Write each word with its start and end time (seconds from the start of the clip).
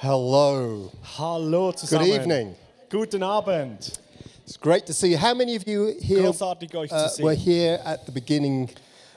Hello. 0.00 0.92
Hallo 1.18 1.72
Good 1.72 2.02
evening. 2.02 2.54
Guten 2.88 3.20
Abend. 3.24 3.98
It's 4.46 4.56
great 4.56 4.86
to 4.86 4.92
see 4.92 5.08
you. 5.08 5.18
How 5.18 5.34
many 5.34 5.56
of 5.56 5.66
you 5.66 5.92
here 6.00 6.22
Großartig 6.22 6.72
euch 6.76 6.92
uh, 6.92 7.08
zu 7.08 7.24
were 7.24 7.34
here 7.34 7.80
at 7.84 8.06
the 8.06 8.12
beginning 8.12 8.70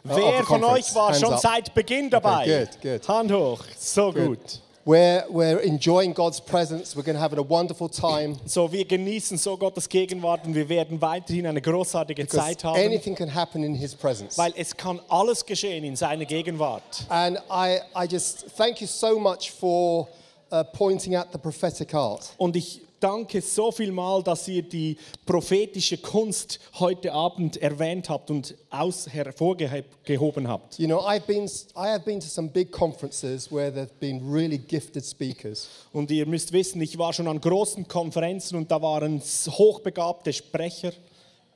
uh, 0.04 0.10
of 0.10 0.16
the 0.16 0.22
Wer 0.22 0.44
von 0.44 0.62
conference? 0.62 0.90
euch 0.90 0.96
war 0.96 1.10
Hands 1.10 1.20
schon 1.20 1.34
up. 1.36 1.40
seit 1.40 1.76
Beginn 1.76 2.10
dabei? 2.10 2.46
good, 2.46 2.82
good. 2.82 3.08
Hand 3.08 3.32
hoch. 3.32 3.64
So 3.78 4.12
gut. 4.12 4.60
We're, 4.84 5.24
we're 5.30 5.60
enjoying 5.60 6.16
God's 6.16 6.42
presence. 6.42 6.96
We're 6.96 7.04
going 7.04 7.16
to 7.16 7.22
have 7.22 7.38
a 7.38 7.44
wonderful 7.44 7.88
time. 7.88 8.38
So, 8.48 8.72
wir 8.72 8.84
genießen 8.84 9.38
so 9.38 9.58
Gottes 9.58 9.88
Gegenwart 9.88 10.48
und 10.48 10.56
wir 10.56 10.68
werden 10.68 11.00
weiterhin 11.00 11.46
eine 11.46 11.62
großartige 11.62 12.24
Because 12.24 12.44
Zeit 12.44 12.64
haben, 12.64 12.84
anything 12.84 13.14
can 13.14 13.30
happen 13.32 13.64
in 13.64 13.76
His 13.76 13.94
presence. 13.94 14.36
weil 14.36 14.52
es 14.58 14.76
kann 14.76 15.00
alles 15.10 15.46
geschehen 15.46 15.84
in 15.84 15.96
seiner 15.96 16.26
Gegenwart. 16.26 17.06
And 17.10 17.38
I, 17.52 17.82
I 17.96 18.08
just 18.10 18.48
thank 18.58 18.82
you 18.82 18.88
so 18.88 19.20
much 19.20 19.52
for 19.52 20.08
uh, 20.52 20.64
pointing 20.74 21.16
out 21.16 21.28
the 21.32 21.38
prophetic 21.38 21.94
art. 21.94 22.34
Und 22.38 22.56
ich 22.56 22.82
danke 23.02 23.42
so 23.42 23.72
viel 23.72 23.92
mal, 23.92 24.24
dass 24.24 24.48
ihr 24.48 24.62
die 24.62 24.98
prophetische 25.26 25.98
Kunst 25.98 26.60
heute 26.80 27.12
Abend 27.12 27.58
erwähnt 27.58 28.10
habt 28.10 28.30
und 28.30 28.56
aus 28.70 29.08
hervorgehoben 29.10 30.48
habt. 30.48 30.80
You 30.80 30.88
know, 30.88 31.00
I've 31.00 31.26
been, 31.26 31.46
I 31.76 31.90
have 31.90 32.06
been 32.06 32.20
to 32.20 32.28
some 32.28 32.48
big 32.50 32.72
conferences 32.72 33.52
where 33.52 33.72
there've 33.72 34.00
been 34.00 34.32
really 34.32 34.58
gifted 34.58 35.06
speakers. 35.06 35.68
Und 35.92 36.12
ihr 36.12 36.26
müsst 36.26 36.54
wissen, 36.54 36.82
ich 36.82 36.98
war 36.98 37.12
schon 37.12 37.28
an 37.28 37.42
großen 37.42 37.88
Konferenzen 37.88 38.56
und 38.56 38.72
da 38.72 38.82
waren 38.82 39.20
hochbegabte 39.20 40.32
Sprecher 40.32 40.94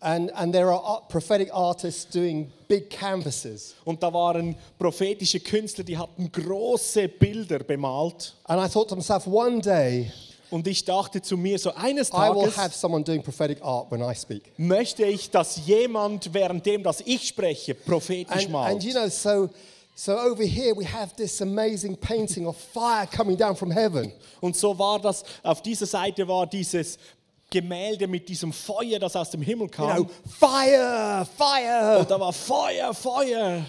And, 0.05 0.31
and 0.35 0.53
there 0.53 0.67
are 0.69 1.01
prophetic 1.09 1.49
artists 1.51 2.05
doing 2.07 2.51
big 2.67 2.91
canvases. 2.91 3.73
und 3.85 4.03
da 4.03 4.13
waren 4.13 4.55
prophetische 4.77 5.39
Künstler, 5.39 5.83
die 5.83 5.97
hatten 5.97 6.31
große 6.31 7.07
Bilder 7.07 7.57
bemalt. 7.59 8.35
And 8.43 8.63
I 8.63 8.71
thought 8.71 8.89
to 8.89 8.95
myself, 8.95 9.25
one 9.25 9.59
day 9.61 10.11
Und 10.51 10.67
ich 10.67 10.85
dachte 10.85 11.23
zu 11.23 11.35
mir, 11.37 11.57
so 11.57 11.73
eines 11.73 12.09
I 12.09 12.29
will 12.29 12.43
Tages 12.43 12.57
have 12.57 12.73
someone 12.77 13.03
doing 13.03 13.23
prophetic 13.23 13.57
art 13.63 13.89
when 13.91 14.01
I 14.01 14.13
speak. 14.13 14.43
möchte 14.57 15.03
ich, 15.05 15.31
dass 15.31 15.65
jemand, 15.65 16.31
währenddem 16.31 16.83
dass 16.83 17.01
ich 17.03 17.27
spreche, 17.27 17.73
prophetisch 17.73 18.43
And, 18.43 18.51
malt. 18.51 18.71
and 18.73 18.83
you 18.83 18.91
know, 18.93 19.07
so, 19.09 19.49
so 19.95 20.11
over 20.11 20.43
here 20.43 20.75
we 20.77 20.85
have 20.85 21.15
this 21.15 21.41
amazing 21.41 21.97
painting 21.97 22.45
of 22.45 22.55
fire 22.55 23.07
coming 23.07 23.35
down 23.35 23.55
from 23.55 23.71
heaven. 23.71 24.11
Und 24.39 24.55
so 24.55 24.77
war 24.77 24.99
das, 24.99 25.23
auf 25.41 25.63
dieser 25.63 25.87
Seite 25.87 26.27
war 26.27 26.45
dieses 26.45 26.99
Gemälde 27.49 28.07
mit 28.07 28.27
diesem 28.27 28.51
Feuer, 28.51 28.99
das 28.99 29.15
aus 29.15 29.29
dem 29.29 29.41
Himmel 29.41 29.67
You 29.67 29.71
kam. 29.71 29.95
know, 29.97 30.09
fire, 30.27 31.25
fire. 31.37 31.99
Und 31.99 32.11
da 32.11 32.19
war 32.19 32.33
Feuer, 32.33 32.93
Feuer. 32.93 33.65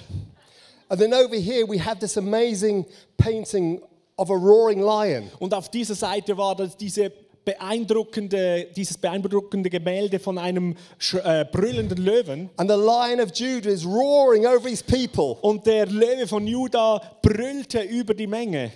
And 0.88 1.00
then 1.00 1.12
over 1.12 1.36
here 1.36 1.66
we 1.66 1.78
have 1.78 1.98
this 1.98 2.16
amazing 2.16 2.86
painting 3.16 3.80
of 4.16 4.30
a 4.30 4.34
roaring 4.34 4.80
lion. 4.80 5.30
Und 5.38 5.52
auf 5.52 5.68
dieser 5.68 5.94
Seite 5.94 6.36
war 6.36 6.54
das 6.54 6.76
diese 6.76 7.12
beeindruckende, 7.44 8.68
dieses 8.74 8.98
beeindruckende 8.98 9.70
Gemälde 9.70 10.18
von 10.18 10.36
einem 10.36 10.74
äh, 11.22 11.44
brüllenden 11.44 11.98
Löwen. 11.98 12.50
And 12.56 12.70
the 12.70 12.76
lion 12.76 13.20
of 13.20 13.32
Judah 13.32 13.70
is 13.70 13.84
roaring 13.84 14.46
over 14.46 14.68
his 14.68 14.82
people. 14.82 15.36
Und 15.42 15.66
der 15.66 15.86
Löwe 15.86 16.26
von 16.26 16.46
Juda 16.46 17.00
brüllte 17.22 17.82
über 17.82 18.14
die 18.14 18.26
Menge. 18.26 18.72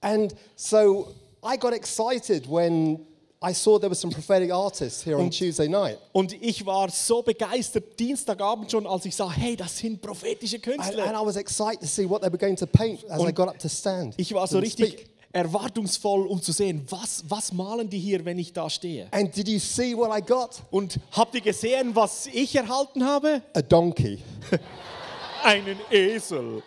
And 0.00 0.34
so 0.56 1.08
I 1.42 1.56
got 1.56 1.72
excited 1.72 2.48
when 2.48 3.06
I 3.46 3.52
saw 3.52 3.78
there 3.78 3.90
were 3.90 3.94
some 3.94 4.10
prophetic 4.10 4.50
artists 4.50 5.04
here 5.04 5.18
on 5.18 5.30
Tuesday 5.30 5.68
night. 5.68 5.98
Und 6.12 6.32
ich 6.40 6.64
war 6.64 6.88
so 6.90 7.20
begeistert 7.20 7.98
Dienstagabend 7.98 8.70
schon, 8.70 8.86
als 8.86 9.04
ich 9.04 9.14
sah, 9.14 9.30
hey, 9.30 9.54
das 9.54 9.76
sind 9.78 10.00
prophetische 10.00 10.56
And, 10.56 10.68
and 10.68 10.82
Künstler. 10.82 11.04
I 11.12 11.26
was 11.26 11.36
excited 11.36 11.80
to 11.80 11.86
see 11.86 12.08
what 12.08 12.22
they 12.22 12.30
were 12.30 12.38
going 12.38 12.56
to 12.56 12.66
paint 12.66 13.04
as 13.10 13.20
I 13.20 13.26
Und 13.26 13.34
got 13.34 13.48
up 13.48 13.58
to 13.58 13.68
stand. 13.68 14.14
Ich 14.16 14.32
war 14.32 14.46
so 14.46 14.56
and 14.56 14.64
richtig 14.64 14.92
speak. 14.92 15.06
erwartungsvoll, 15.32 16.26
um 16.26 16.40
zu 16.40 16.52
sehen, 16.52 16.86
was, 16.88 17.22
was 17.28 17.52
malen 17.52 17.90
die 17.90 17.98
hier, 17.98 18.24
wenn 18.24 18.38
ich 18.38 18.52
da 18.52 18.70
stehe. 18.70 19.08
And 19.10 19.34
did 19.36 19.48
you 19.48 19.58
see 19.58 19.94
what 19.94 20.10
I 20.16 20.22
got? 20.24 20.62
Und 20.70 20.98
habt 21.12 21.34
ihr 21.34 21.42
gesehen, 21.42 21.94
was 21.94 22.26
ich 22.26 22.56
erhalten 22.56 23.04
habe? 23.04 23.42
A 23.52 23.60
donkey. 23.60 24.20
Einen 25.42 25.76
Esel. 25.90 26.62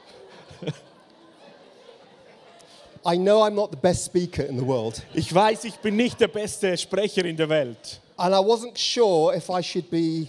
I 3.09 3.15
know 3.17 3.41
I'm 3.41 3.55
not 3.55 3.71
the 3.71 3.77
best 3.77 4.03
speaker 4.03 4.43
in 4.43 4.57
the 4.57 4.65
world, 4.65 5.01
Ich 5.13 5.33
weiß, 5.33 5.63
ich 5.63 5.75
bin 5.77 5.95
nicht 5.95 6.19
der 6.19 6.27
beste 6.27 6.77
Sprecher 6.77 7.23
in 7.25 7.37
der 7.37 7.47
Welt. 7.47 8.01
and 8.17 8.33
I 8.35 8.39
wasn't 8.39 8.77
sure 8.77 9.33
if 9.33 9.49
I 9.49 9.61
should 9.61 9.89
be 9.89 10.27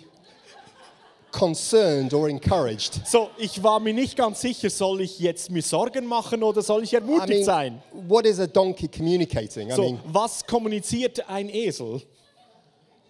concerned 1.33 2.15
or 2.15 2.29
encouraged. 2.29 3.07
So, 3.07 3.31
ich 3.37 3.63
war 3.63 3.81
mir 3.81 3.93
nicht 3.93 4.17
ganz 4.17 4.41
sicher, 4.41 4.71
soll 4.71 5.01
ich 5.03 5.19
jetzt 5.19 5.51
mir 5.51 5.63
Sorgen 5.63 6.07
machen 6.07 6.43
oder 6.43 6.63
soll 6.63 6.85
ich 6.85 6.93
I 6.93 6.97
ermutigt 6.97 7.29
mean, 7.29 7.45
sein? 7.45 7.83
what 7.93 8.25
is 8.25 8.39
a 8.41 8.47
donkey 8.47 8.89
communicating? 8.89 9.71
I 9.71 9.75
So, 9.75 9.83
mean, 9.83 10.01
was 10.07 10.47
kommuniziert 10.47 11.29
ein 11.29 11.49
Esel? 11.51 12.01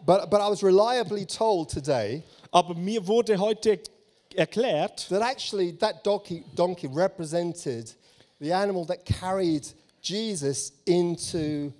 but, 0.04 0.30
but 0.30 0.40
I 0.40 0.48
was 0.48 0.62
reliably 0.62 1.26
told 1.26 1.68
today 1.70 2.22
Aber 2.50 2.74
mir 2.74 3.06
wurde 3.06 3.38
heute 3.38 3.78
erklärt, 4.34 5.06
that 5.10 5.20
actually 5.22 5.72
that 5.78 6.02
donkey, 6.04 6.42
donkey 6.56 6.86
represented 6.88 7.94
the 8.40 8.52
animal 8.52 8.84
that 8.86 9.04
carried 9.04 9.66
Jesus 10.02 10.72
into 10.86 11.72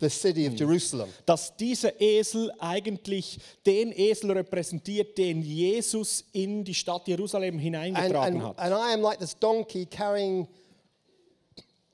the 0.00 0.10
city 0.10 0.46
of 0.46 0.54
Jerusalem. 0.54 1.08
dass 1.24 1.56
dieser 1.56 1.98
Esel 2.00 2.52
eigentlich 2.58 3.38
den 3.64 3.92
Esel 3.92 4.30
repräsentiert, 4.32 5.16
den 5.16 5.42
Jesus 5.42 6.24
in 6.32 6.64
die 6.64 6.74
Stadt 6.74 7.06
Jerusalem 7.08 7.54
And, 7.54 7.62
hineingetragen 7.62 8.40
and, 8.40 8.44
hat. 8.44 8.58
and 8.58 8.72
I 8.74 8.92
am 8.92 9.00
like 9.02 9.18
this 9.18 9.34
donkey 9.38 9.86
carrying 9.86 10.46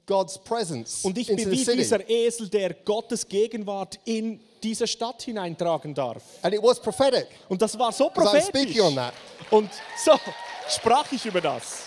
God's 0.06 0.36
presence 0.36 1.04
Und 1.04 1.16
ich 1.16 1.28
bin 1.28 1.38
wie 1.50 1.64
dieser 1.64 2.08
Esel, 2.10 2.48
der 2.48 2.74
Gottes 2.74 3.26
Gegenwart 3.28 4.00
in 4.04 4.40
diese 4.62 4.86
Stadt 4.86 5.22
hineintragen 5.22 5.94
darf. 5.94 6.22
And 6.42 6.54
it 6.54 6.62
was 6.62 6.80
prophetic. 6.80 7.28
Und 7.48 7.62
das 7.62 7.78
war 7.78 7.92
so 7.92 8.08
I'm 8.08 8.14
prophetisch. 8.14 8.48
speaking 8.48 8.80
on 8.80 8.94
that. 8.96 9.14
Und 9.50 9.70
so 10.04 10.12
sprach 10.68 11.10
ich 11.12 11.24
über 11.24 11.40
das. 11.40 11.84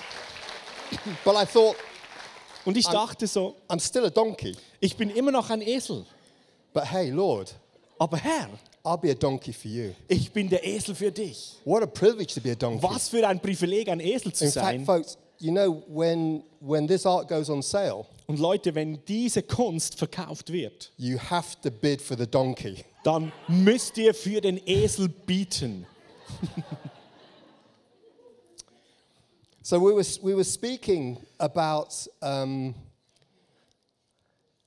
But 1.25 1.35
I 1.35 1.45
thought, 1.45 1.75
Und 2.66 2.78
ich 2.78 2.88
dachte 2.88 3.28
so, 3.28 3.56
I'm 3.68 3.80
still 3.80 4.06
a 4.06 4.09
donkey. 4.09 4.56
ich 4.80 4.96
bin 4.98 5.09
immer 5.09 5.31
noch 5.31 5.50
ein 5.50 5.62
Esel. 5.62 6.06
But 6.74 6.92
hey, 6.92 7.09
Lord, 7.12 7.53
Aber 7.98 8.18
Herr, 8.18 8.50
I'll 8.84 8.98
be 9.00 9.12
a 9.12 9.14
donkey 9.16 9.53
for 9.53 9.70
you. 9.72 9.92
ich 10.08 10.31
bin 10.31 10.50
der 10.50 10.66
Esel 10.66 10.94
für 10.96 11.12
dich. 11.12 11.56
What 11.64 11.84
a 11.84 11.86
privilege 11.88 12.34
to 12.34 12.42
be 12.42 12.52
a 12.52 12.56
donkey. 12.56 12.84
Was 12.84 13.09
für 13.09 13.25
ein 13.28 13.40
Privileg, 13.40 13.88
ein 13.90 14.00
Esel 14.00 14.34
zu 14.34 14.46
In 14.46 14.52
fact, 14.52 14.66
sein. 14.66 14.86
folks, 14.86 15.18
you 15.40 15.52
know, 15.52 15.84
when, 15.88 16.44
when 16.59 16.88
this 16.88 17.06
art 17.06 17.28
goes 17.28 17.50
on 17.50 17.62
sale, 17.62 18.06
Und 18.28 18.40
Leute, 18.40 18.74
wenn 18.74 19.00
diese 19.06 19.44
Kunst 19.44 19.98
verkauft 20.00 20.52
wird, 20.52 20.92
you 20.98 21.18
have 21.20 21.56
to 21.62 21.70
bid 21.70 22.02
for 22.02 22.18
the 22.18 22.25
donkey. 22.28 22.84
dann 23.04 23.31
müsst 23.48 23.98
ihr 23.98 24.14
für 24.16 24.42
den 24.42 24.59
Esel 24.66 25.08
bieten. 25.08 25.86
So 29.66 29.80
we 29.80 29.94
were, 29.94 30.03
we 30.22 30.36
were 30.36 30.44
speaking 30.44 31.18
about 31.40 32.06
um, 32.22 32.76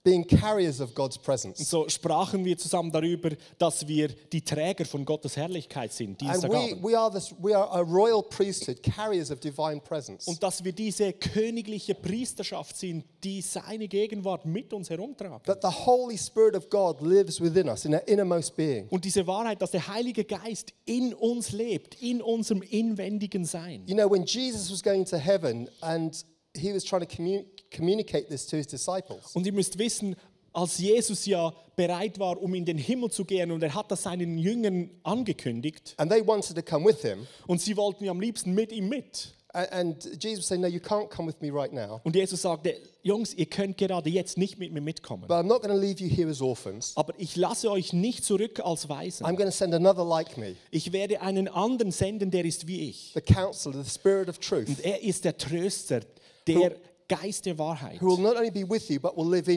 being 0.08 0.24
carriers 0.26 0.80
of 0.80 0.94
God's 0.94 1.18
presence. 1.18 1.58
So 1.68 1.86
sprachen 1.88 2.44
wir 2.44 2.56
zusammen 2.56 2.90
darüber, 2.90 3.30
dass 3.58 3.86
wir 3.86 4.08
die 4.08 4.40
Träger 4.42 4.84
von 4.86 5.04
Gottes 5.04 5.36
Herrlichkeit 5.36 5.92
sind, 5.92 6.20
And 6.22 6.22
we, 6.22 6.32
Dienstagabend. 6.32 6.82
we, 6.82 6.98
are 6.98 7.10
this, 7.12 7.34
we 7.42 7.54
are 7.54 7.68
a 7.72 7.80
royal 7.82 8.22
priesthood, 8.22 8.82
carriers 8.82 9.30
of 9.30 9.40
divine 9.40 9.80
presence. 9.80 10.26
Und 10.26 10.42
dass 10.42 10.64
wir 10.64 10.72
diese 10.72 11.12
königliche 11.12 11.94
Priesterschaft 11.94 12.76
sind, 12.76 13.04
die 13.22 13.42
seine 13.42 13.86
Gegenwart 13.88 14.46
mit 14.46 14.72
uns 14.72 14.88
herumtragen. 14.88 15.40
That 15.44 15.60
the 15.62 15.68
Holy 15.86 16.16
Spirit 16.16 16.54
of 16.56 16.70
God 16.70 17.00
lives 17.02 17.40
within 17.40 17.68
us, 17.68 17.84
in 17.84 17.94
our 17.94 18.06
innermost 18.08 18.56
being. 18.56 18.88
Und 18.88 19.04
diese 19.04 19.26
Wahrheit, 19.26 19.60
dass 19.60 19.72
der 19.72 19.86
Heilige 19.88 20.24
Geist 20.24 20.72
in 20.86 21.12
uns 21.12 21.52
lebt, 21.52 22.00
in 22.00 22.22
unserem 22.22 22.62
inwendigen 22.62 23.44
Sein. 23.44 23.82
You 23.86 23.94
know, 23.94 24.10
when 24.10 24.24
Jesus 24.24 24.70
was 24.70 24.82
going 24.82 25.04
to 25.04 25.18
heaven 25.18 25.68
and 25.82 26.24
he 26.56 26.72
was 26.72 26.84
trying 26.84 27.06
to 27.06 27.06
commu- 27.06 27.44
communicate 27.74 28.28
this 28.28 28.46
to 28.46 28.56
his 28.56 28.66
disciples, 28.66 29.34
Und 29.34 29.46
ihr 29.46 29.52
müsst 29.52 29.78
wissen, 29.78 30.16
als 30.52 30.78
Jesus 30.78 31.26
ja 31.26 31.52
bereit 31.76 32.18
war, 32.18 32.40
um 32.42 32.54
in 32.54 32.64
den 32.64 32.78
Himmel 32.78 33.10
zu 33.10 33.24
gehen, 33.24 33.50
und 33.52 33.62
er 33.62 33.74
hat 33.74 33.90
das 33.90 34.02
seinen 34.02 34.38
Jüngern 34.38 34.90
angekündigt, 35.04 35.94
and 35.98 36.10
they 36.10 36.26
wanted 36.26 36.56
to 36.56 36.62
come 36.62 36.84
with 36.86 37.02
him, 37.02 37.26
und 37.46 37.60
sie 37.60 37.76
wollten 37.76 38.04
ja 38.04 38.10
am 38.10 38.20
liebsten 38.20 38.54
mit 38.54 38.72
ihm 38.72 38.88
mit. 38.88 39.34
and 39.54 40.08
Jesus 40.22 40.46
said, 40.46 40.60
No, 40.60 40.66
you 40.68 40.78
can't 40.78 41.08
come 41.10 41.26
with 41.26 41.40
me 41.40 41.50
right 41.50 41.72
now, 41.72 42.00
Und 42.04 42.14
Jesus 42.14 42.42
sagte, 42.42 42.76
Jungs, 43.02 43.34
ihr 43.34 43.46
könnt 43.46 43.76
gerade 43.78 44.08
jetzt 44.10 44.36
nicht 44.36 44.58
mit 44.58 44.72
mir 44.72 44.80
mitkommen. 44.80 45.22
but 45.28 45.36
I'm 45.36 45.44
not 45.46 45.62
going 45.62 45.74
to 45.74 45.80
leave 45.80 46.00
you 46.02 46.08
here 46.08 46.28
as 46.30 46.40
orphans. 46.40 46.92
Aber 46.96 47.14
ich 47.18 47.34
lasse 47.36 47.70
euch 47.70 47.92
nicht 47.92 48.24
zurück 48.24 48.60
als 48.60 48.88
Waisen. 48.88 49.24
I'm 49.26 49.36
going 49.36 49.48
to 49.48 49.54
send 49.56 49.74
another 49.74 50.04
like 50.04 50.36
me, 50.36 50.54
Ich 50.70 50.92
werde 50.92 51.20
einen 51.22 51.48
anderen 51.48 51.92
senden, 51.92 52.30
der 52.30 52.44
ist 52.44 52.66
wie 52.66 52.88
ich. 52.88 53.12
the 53.14 53.20
counselor, 53.20 53.82
the 53.82 53.88
spirit 53.88 54.28
of 54.28 54.38
truth, 54.38 54.68
Und 54.68 54.80
er 54.84 55.02
ist 55.02 55.24
der 55.24 55.36
Tröster, 55.36 56.00
der 56.46 56.76
Geist 57.08 57.46
der 57.46 57.56
Wahrheit. 57.58 58.00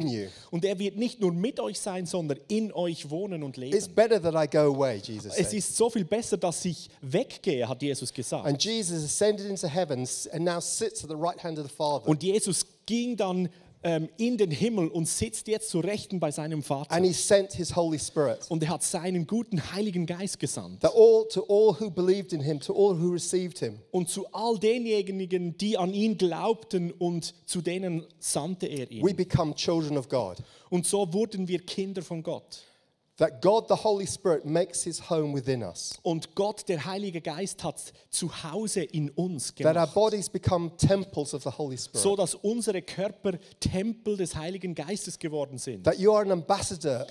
you. 0.10 0.28
Und 0.52 0.64
er 0.66 0.80
wird 0.80 0.96
nicht 0.96 1.20
nur 1.20 1.34
mit 1.34 1.60
euch 1.60 1.80
sein, 1.80 2.06
sondern 2.06 2.40
in 2.48 2.72
euch 2.72 3.10
wohnen 3.10 3.44
und 3.44 3.58
It's 3.58 3.88
leben. 3.88 3.96
better 3.96 4.22
that 4.22 4.34
I 4.34 4.50
go 4.50 4.74
away, 4.74 4.98
Jesus 5.04 5.34
Es 5.38 5.52
ist 5.54 5.76
so 5.76 5.90
viel 5.90 6.06
besser, 6.06 6.38
dass 6.38 6.64
ich 6.64 6.90
weggehe, 7.02 7.68
hat 7.68 7.82
Jesus 7.82 8.14
gesagt. 8.14 8.46
And 8.46 8.64
Jesus 8.64 9.04
ascended 9.04 9.48
into 9.48 9.68
heaven 9.68 10.08
and 10.32 10.46
now 10.46 10.62
sits 10.62 11.04
at 11.04 11.10
the 11.10 11.16
right 11.16 11.44
hand 11.44 11.60
of 11.60 11.68
the 11.68 11.74
Father. 11.76 12.08
Und 12.08 12.24
Jesus 12.24 12.66
ging 12.86 13.18
dann 13.18 13.50
ähm, 13.84 14.10
in 14.18 14.38
den 14.38 14.52
Himmel 14.52 14.88
und 14.90 15.08
sitzt 15.08 15.48
jetzt 15.48 15.70
zu 15.70 15.80
Rechten 15.80 16.20
bei 16.20 16.32
seinem 16.32 16.62
Vater. 16.64 16.92
And 16.92 17.06
he 17.06 17.14
sent 17.14 17.54
his 17.54 17.76
Holy 17.76 17.98
Spirit. 17.98 18.40
Und 18.50 18.62
er 18.64 18.70
hat 18.70 18.84
seinen 18.84 19.26
guten 19.26 19.72
Heiligen 19.74 20.06
Geist 20.06 20.40
gesandt. 20.40 20.82
That 20.82 20.94
all 20.96 21.28
to 21.30 21.44
all 21.50 21.76
who 21.80 21.90
believed 21.90 22.34
in 22.34 22.42
him, 22.42 22.60
to 22.60 22.74
all 22.74 23.00
who 23.00 23.12
received 23.12 23.60
him, 23.60 23.80
Und 23.92 24.10
zu 24.10 24.26
all 24.32 24.58
denjenigen, 24.60 25.58
die 25.58 25.78
an 25.78 25.94
ihn 25.94 26.18
glaubten 26.18 26.92
und 26.92 27.34
zu 27.46 27.62
denen 27.62 28.06
sandte 28.20 28.68
er 28.68 28.90
we 28.90 28.96
ihn. 29.10 29.16
become 29.16 29.56
children 29.56 29.98
of 29.98 30.08
God. 30.10 30.38
Und 30.70 30.86
so 30.86 31.12
wurden 31.14 31.48
wir 31.48 31.60
Kinder 31.60 32.02
von 32.02 32.22
Gott. 32.24 32.64
That 33.22 33.40
God 33.40 33.66
the 33.70 33.76
Holy 33.84 34.08
Spirit 34.08 34.46
makes 34.46 34.82
his 34.82 35.12
home 35.12 35.32
within 35.36 35.62
us. 35.62 35.94
Und 36.02 36.34
Gott, 36.34 36.68
der 36.68 36.84
Heilige 36.86 37.22
Geist, 37.22 37.64
hat 37.64 37.94
zu 38.10 38.32
Hause 38.44 38.82
in 38.82 39.12
uns 39.12 39.54
That 39.54 39.66
our 39.68 39.74
gemacht. 39.74 39.94
bodies 39.94 40.28
become 40.28 40.76
temples 40.76 41.36
of 41.36 41.44
the 41.44 41.52
Holy 41.56 41.78
So 41.78 42.00
Spirit. 42.00 42.18
dass 42.18 42.34
unsere 42.34 42.82
Körper 42.82 43.34
Tempel 43.60 44.18
des 44.18 44.36
Heiligen 44.36 44.74
Geistes 44.74 45.20
geworden 45.20 45.60
sind. 45.60 45.84
That 45.84 46.00
you 46.00 46.12
are 46.12 46.24
an 46.24 46.32
ambassador 46.32 47.06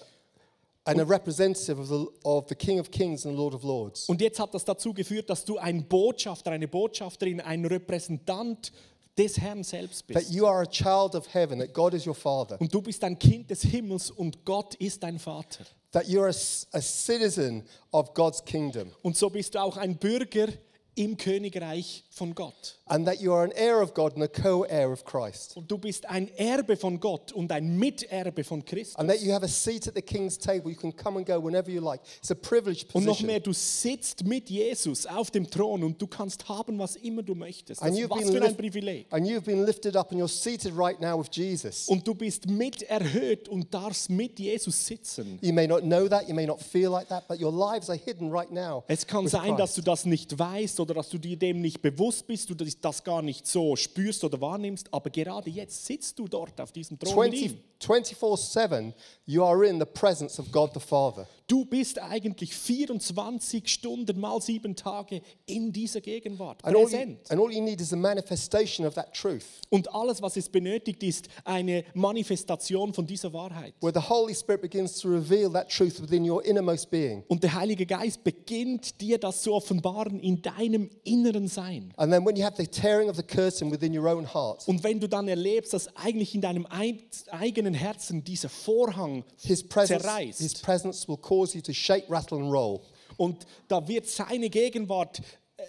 and 0.85 0.99
a 0.99 1.05
representative 1.05 1.79
of 1.81 1.87
the, 1.89 2.07
of 2.25 2.49
the 2.49 2.57
King 2.57 2.81
of 2.81 2.91
Kings 2.91 3.25
and 3.25 3.37
Lord 3.37 3.55
of 3.55 3.63
Lords. 3.63 4.09
Und 4.09 4.21
jetzt 4.21 4.41
hat 4.41 4.53
das 4.53 4.65
dazu 4.65 4.93
geführt, 4.93 5.31
dass 5.31 5.45
du 5.45 5.59
ein 5.59 5.87
Botschafter, 5.87 6.51
eine 6.51 6.67
Botschafterin, 6.67 7.41
ein 7.41 7.65
Repräsentant 7.65 8.73
des 9.17 9.39
Herrn 9.39 9.63
selbst 9.63 10.09
That 10.09 10.17
bist. 10.17 10.33
you 10.33 10.45
are 10.45 10.63
a 10.63 10.67
child 10.67 11.15
of 11.15 11.33
heaven, 11.33 11.61
that 11.61 11.73
God 11.73 11.95
is 11.95 12.05
your 12.05 12.17
Father. 12.17 12.61
Und 12.61 12.75
du 12.75 12.83
bist 12.83 13.05
ein 13.05 13.17
Kind 13.17 13.49
des 13.49 13.63
Himmels 13.63 14.11
und 14.11 14.45
Gott 14.45 14.75
ist 14.75 15.05
dein 15.05 15.21
Vater. 15.21 15.65
That 15.93 16.09
you're 16.09 16.29
a, 16.29 16.77
a 16.77 16.81
citizen 16.81 17.65
of 17.93 18.15
God's 18.15 18.45
kingdom. 18.45 18.93
Und 19.03 19.17
so 19.17 19.31
bist 19.31 19.55
du 19.55 19.61
auch 19.61 19.77
ein 19.77 19.97
Bürger 19.97 20.49
im 20.97 21.17
Königreich 21.17 22.05
von 22.11 22.35
Gott. 22.35 22.77
And 22.87 23.07
that 23.07 23.21
you 23.21 23.33
are 23.33 23.45
an 23.45 23.53
heir 23.53 23.81
of 23.81 23.95
God 23.95 24.15
and 24.15 24.23
a 24.25 24.29
co 24.29 24.65
heir 24.65 24.91
of 24.91 25.05
Christ. 25.05 25.57
Und 25.57 25.71
du 25.71 25.79
bist 25.79 26.07
ein 26.07 26.29
Erbe 26.37 26.77
von 26.77 26.99
Gott 26.99 27.33
und 27.33 27.53
ein 27.53 27.79
Miterbe 27.79 28.43
von 28.43 28.65
Christus. 28.65 28.97
And 28.97 29.09
that 29.09 29.21
you 29.23 29.33
have 29.33 29.45
a 29.45 29.49
seat 29.49 29.87
at 29.87 29.95
the 29.95 30.03
king's 30.03 30.37
table. 30.37 30.71
You 30.71 30.77
can 30.77 30.95
come 30.95 31.17
and 31.19 31.27
go 31.27 31.41
whenever 31.41 31.71
you 31.71 31.81
like. 31.81 32.01
It's 32.19 32.33
a 32.33 32.35
privileged 32.35 32.93
Und 32.95 33.05
noch 33.05 33.13
position. 33.13 33.27
mehr, 33.29 33.41
du 33.41 33.53
sitzt 33.53 34.25
mit 34.25 34.51
Jesus 34.51 35.07
auf 35.07 35.31
dem 35.31 35.49
Thron 35.49 35.85
und 35.85 36.03
du 36.03 36.09
kannst 36.09 36.49
haben, 36.49 36.79
was 36.81 36.97
immer 36.97 37.23
du 37.23 37.35
möchtest. 37.37 37.81
Das 37.81 37.89
And 37.89 37.97
ist 37.97 38.11
was 38.11 38.29
für 38.29 38.43
ein 38.43 38.57
Privileg. 38.57 39.07
and 39.11 39.25
you've 39.27 39.43
been 39.45 39.65
lifted 39.65 39.95
up 39.97 40.11
and 40.11 40.21
you're 40.21 40.29
seated 40.29 40.73
right 40.77 41.01
now 41.01 41.19
with 41.21 41.29
Jesus. 41.31 41.87
Und 41.89 42.07
du 42.07 42.15
bist 42.15 42.49
mit 42.49 42.83
erhöht 42.83 43.49
und 43.49 43.73
darfst 43.73 44.11
mit 44.11 44.39
Jesus 44.41 44.85
sitzen. 44.85 45.39
You 45.41 45.53
may 45.53 45.69
not 45.69 45.83
know 45.83 46.09
that, 46.09 46.29
you 46.29 46.35
may 46.35 46.47
not 46.47 46.61
feel 46.61 46.91
like 46.91 47.09
that, 47.09 47.29
but 47.29 47.41
your 47.41 47.53
lives 47.53 47.89
are 47.89 47.99
hidden 47.99 48.31
right 48.33 48.51
now. 48.51 48.83
Es 48.89 49.07
kann 49.07 49.29
sein, 49.29 49.57
dass 49.57 49.75
Christ. 49.75 49.79
du 49.79 49.83
das 49.83 50.05
nicht 50.07 50.37
weißt 50.37 50.80
oder 50.81 50.95
dass 50.95 51.09
du 51.09 51.19
dir 51.19 51.37
dem 51.37 51.61
nicht 51.61 51.81
bewusst 51.83 52.27
bist, 52.27 52.51
du 52.51 52.55
das- 52.55 53.05
gar 53.05 53.23
nicht 53.23 53.47
so 53.47 53.77
spürst 53.77 54.25
oder 54.25 54.41
wahrnimmst, 54.41 54.93
aber 54.93 55.11
gerade 55.11 55.51
jetzt 55.51 55.87
sitzt 55.87 56.19
du 56.19 56.27
dort 56.27 56.61
auf 56.61 56.73
diesem 56.73 56.99
Thron 56.99 57.15
mit 57.31 57.33
20 57.39 57.53
ihm. 57.53 57.59
24 57.81 58.49
7, 58.51 58.95
you 59.27 59.45
are 59.45 59.67
in 59.67 59.79
the 59.79 59.87
presence 59.87 60.39
of 60.41 60.51
God 60.51 60.71
the 60.75 60.81
Father. 60.81 61.27
Du 61.51 61.65
bist 61.65 61.99
eigentlich 62.01 62.55
24 62.55 63.67
Stunden 63.67 64.21
mal 64.21 64.41
sieben 64.41 64.77
Tage 64.77 65.21
in 65.47 65.73
dieser 65.73 66.01
Gegenwart 66.01 66.65
And 66.65 66.77
all, 66.77 66.83
you, 66.85 66.89
präsent. 66.89 67.29
and 67.29 67.41
all 67.41 67.51
you 67.53 67.61
need 67.61 67.81
is 67.81 67.93
a 67.93 67.97
manifestation 67.97 68.87
of 68.87 68.95
that 68.95 69.13
truth, 69.13 69.43
Und 69.69 69.93
alles, 69.93 70.23
was 70.23 70.37
es 70.37 70.49
benötigt, 70.49 71.03
ist 71.03 71.27
eine 71.45 71.83
Manifestation 71.95 72.95
von 72.95 73.05
dieser 73.05 73.33
Wahrheit. 73.33 73.75
where 73.81 73.93
the 73.93 74.09
Holy 74.09 74.33
Spirit 74.33 74.61
begins 74.63 75.01
to 75.01 75.09
reveal 75.09 75.51
that 75.53 75.69
truth 75.69 76.01
within 76.01 76.23
your 76.31 76.45
innermost 76.45 76.89
being. 76.89 77.25
Und 77.27 77.43
der 77.43 77.53
Heilige 77.55 77.85
Geist 77.85 78.23
beginnt 78.23 79.01
dir 79.01 79.19
das 79.19 79.43
zu 79.43 79.53
offenbaren 79.53 80.21
in 80.21 80.41
deinem 80.43 80.89
inneren 81.03 81.49
Sein. 81.49 81.93
And 81.97 82.13
then 82.13 82.25
when 82.25 82.37
you 82.37 82.45
have 82.45 82.55
the 82.63 82.67
tearing 82.69 83.11
of 83.11 83.17
the 83.17 83.25
curtain 83.25 83.73
within 83.73 83.93
your 83.99 84.07
own 84.09 84.33
heart, 84.33 84.69
Und 84.69 84.85
wenn 84.85 85.01
du 85.01 85.09
dann 85.09 85.27
erlebst, 85.27 85.73
dass 85.73 85.89
eigentlich 85.97 86.33
in 86.33 86.43
deinem 86.43 86.65
ein- 86.67 87.01
eigenen 87.33 87.75
Herzen 87.75 88.23
dieser 88.23 88.49
Vorhang 88.49 89.25
his 89.43 89.67
presence, 89.67 90.01
zerreißt 90.05 90.39
his 90.39 90.55
presence 90.55 91.09
will 91.09 91.17
cause 91.17 91.40
you 91.55 91.61
to 91.63 91.73
shake, 91.73 92.05
rattle, 92.09 92.39
and 92.39 92.53
roll. 92.53 92.81
und 93.17 93.47
da 93.69 93.87
wird 93.87 94.07
seine 94.07 94.49
Gegenwart 94.49 95.21
äh, 95.57 95.63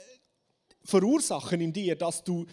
verursachen 0.83 1.59
in 1.59 1.73
dir, 1.73 1.95
dass 1.95 2.23
du 2.23 2.45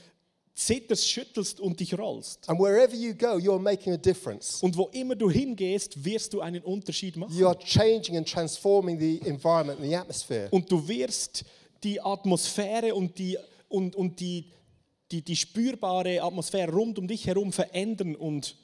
zitterst, 0.58 1.08
schüttelst 1.08 1.60
und 1.60 1.78
dich 1.78 1.96
rollst. 1.96 2.48
And 2.48 2.58
wherever 2.58 2.94
you 2.94 3.14
go, 3.14 3.36
you're 3.36 3.60
making 3.60 3.92
a 3.92 3.96
difference. 3.96 4.60
Und 4.60 4.76
wo 4.76 4.88
immer 4.88 5.14
du 5.14 5.30
hingehst, 5.30 6.04
wirst 6.04 6.34
du 6.34 6.40
einen 6.40 6.62
Unterschied 6.64 7.16
machen. 7.16 7.36
You 7.36 7.46
are 7.46 7.58
changing 7.58 8.16
and 8.16 8.28
transforming 8.28 8.98
the 8.98 9.20
environment 9.24 9.78
and 9.78 9.88
the 9.88 9.96
atmosphere. 9.96 10.48
Und 10.50 10.70
du 10.70 10.86
wirst 10.88 11.44
die 11.84 12.00
Atmosphäre 12.00 12.94
und 12.94 13.16
die, 13.18 13.38
und, 13.68 13.94
und 13.94 14.18
die, 14.18 14.50
die, 15.12 15.22
die 15.22 15.36
spürbare 15.36 16.20
Atmosphäre 16.22 16.72
rund 16.72 16.98
um 16.98 17.06
dich 17.06 17.26
herum 17.26 17.52
verändern 17.52 18.16
und 18.16 18.56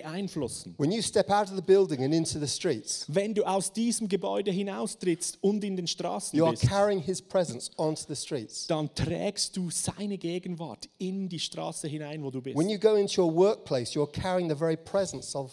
beeinflussen. 0.00 0.74
When 0.78 0.90
you 0.90 1.02
step 1.02 1.30
out 1.30 1.50
of 1.50 1.56
the 1.56 1.62
building 1.62 2.02
and 2.04 2.14
into 2.14 2.38
the 2.38 2.46
streets, 2.46 3.04
Wenn 3.08 3.34
du 3.34 3.44
aus 3.44 3.72
diesem 3.72 4.08
Gebäude 4.08 4.50
hinaustrittst 4.50 5.38
und 5.42 5.62
in 5.64 5.76
den 5.76 5.86
Straßen 5.86 6.38
you 6.38 6.44
are 6.44 6.52
bist, 6.52 6.68
carrying 6.68 7.00
his 7.00 7.20
presence 7.20 7.70
onto 7.76 8.02
the 8.08 8.16
streets. 8.16 8.66
dann 8.66 8.94
trägst 8.94 9.56
du 9.56 9.70
seine 9.70 10.16
Gegenwart 10.18 10.88
in 10.98 11.28
die 11.28 11.38
Straße 11.40 11.88
hinein, 11.88 12.22
wo 12.22 12.30
du 12.30 12.40
bist. 12.40 12.56
When 12.56 12.68
you 12.70 12.78
go 12.78 12.94
into 12.94 13.22
your 13.22 13.34
workplace, 13.34 13.92
you're 13.94 14.10
carrying 14.10 14.48
the 14.48 14.56
very 14.56 14.76
presence 14.76 15.34
of 15.36 15.50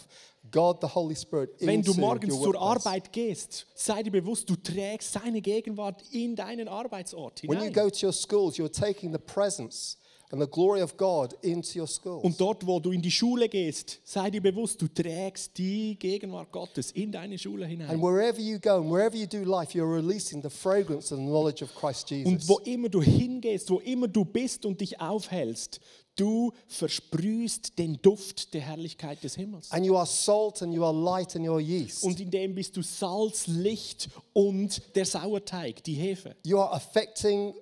God, 0.51 0.77
the 0.81 0.87
Holy 0.87 1.15
Spirit, 1.15 1.51
Wenn 1.59 1.81
du 1.81 1.91
into 1.91 2.01
morgens 2.01 2.33
your 2.33 2.43
zur 2.43 2.53
workplace. 2.53 2.85
Arbeit 2.85 3.13
gehst, 3.13 3.67
sei 3.75 4.01
dir 4.03 4.11
bewusst, 4.11 4.49
du 4.49 4.55
trägst 4.55 5.11
seine 5.13 5.41
Gegenwart 5.41 6.01
in 6.11 6.35
deinen 6.35 6.67
Arbeitsort 6.67 7.43
When 7.43 7.57
you 7.59 7.65
hinein. 7.65 7.73
go 7.73 7.89
to 7.89 8.05
your 8.07 8.13
schools, 8.13 8.57
you're 8.57 8.71
taking 8.71 9.11
the 9.11 9.19
presence 9.19 9.97
and 10.31 10.41
the 10.41 10.47
glory 10.47 10.81
of 10.81 10.95
God 10.97 11.33
into 11.41 11.79
your 11.79 11.87
schools. 11.87 12.23
Und 12.23 12.39
dort, 12.39 12.65
wo 12.65 12.79
du 12.79 12.91
in 12.91 13.01
die 13.01 13.09
Schule 13.11 13.49
gehst, 13.49 13.99
sei 14.03 14.29
dir 14.29 14.41
bewusst, 14.41 14.81
du 14.81 14.87
trägst 14.87 15.57
die 15.57 15.95
Gegenwart 15.97 16.51
Gottes 16.51 16.91
in 16.91 17.11
deine 17.11 17.37
Schule 17.37 17.65
And 17.65 17.71
hinein. 17.71 18.01
wherever 18.01 18.39
you 18.39 18.59
go 18.59 18.77
and 18.77 18.91
wherever 18.91 19.15
you 19.15 19.25
do 19.25 19.39
life, 19.43 19.73
you're 19.77 19.91
releasing 19.91 20.41
the 20.43 20.49
fragrance 20.49 21.11
and 21.13 21.27
knowledge 21.27 21.63
of 21.63 21.73
Christ 21.75 22.11
Und 22.11 22.17
Jesus. 22.25 22.47
wo 22.49 22.59
immer 22.59 22.89
du 22.89 23.01
hingehst, 23.01 23.69
wo 23.69 23.79
immer 23.79 24.07
du 24.07 24.23
bist 24.23 24.65
und 24.65 24.81
dich 24.81 25.01
aufhältst, 25.01 25.79
du 26.15 26.51
versprühst 26.67 27.79
den 27.79 28.01
Duft 28.01 28.53
der 28.53 28.61
Herrlichkeit 28.61 29.23
des 29.23 29.35
Himmels. 29.35 29.71
And 29.71 29.85
you 29.85 29.95
are 29.95 30.05
salt 30.05 30.61
and 30.61 30.73
you 30.73 30.83
are 30.83 30.93
light 30.93 31.35
and 31.35 31.45
you 31.45 31.53
are 31.53 31.61
yeast. 31.61 32.03
Und 32.03 32.19
in 32.19 32.29
dem 32.29 32.55
bist 32.55 32.75
du 32.77 32.81
Salz, 32.81 33.47
Licht 33.47 34.09
und 34.33 34.95
der 34.95 35.05
Sauerteig, 35.05 35.83
die 35.83 35.93
Hefe. 35.95 36.35
You 36.45 36.59
are 36.59 36.71
affecting 36.73 37.53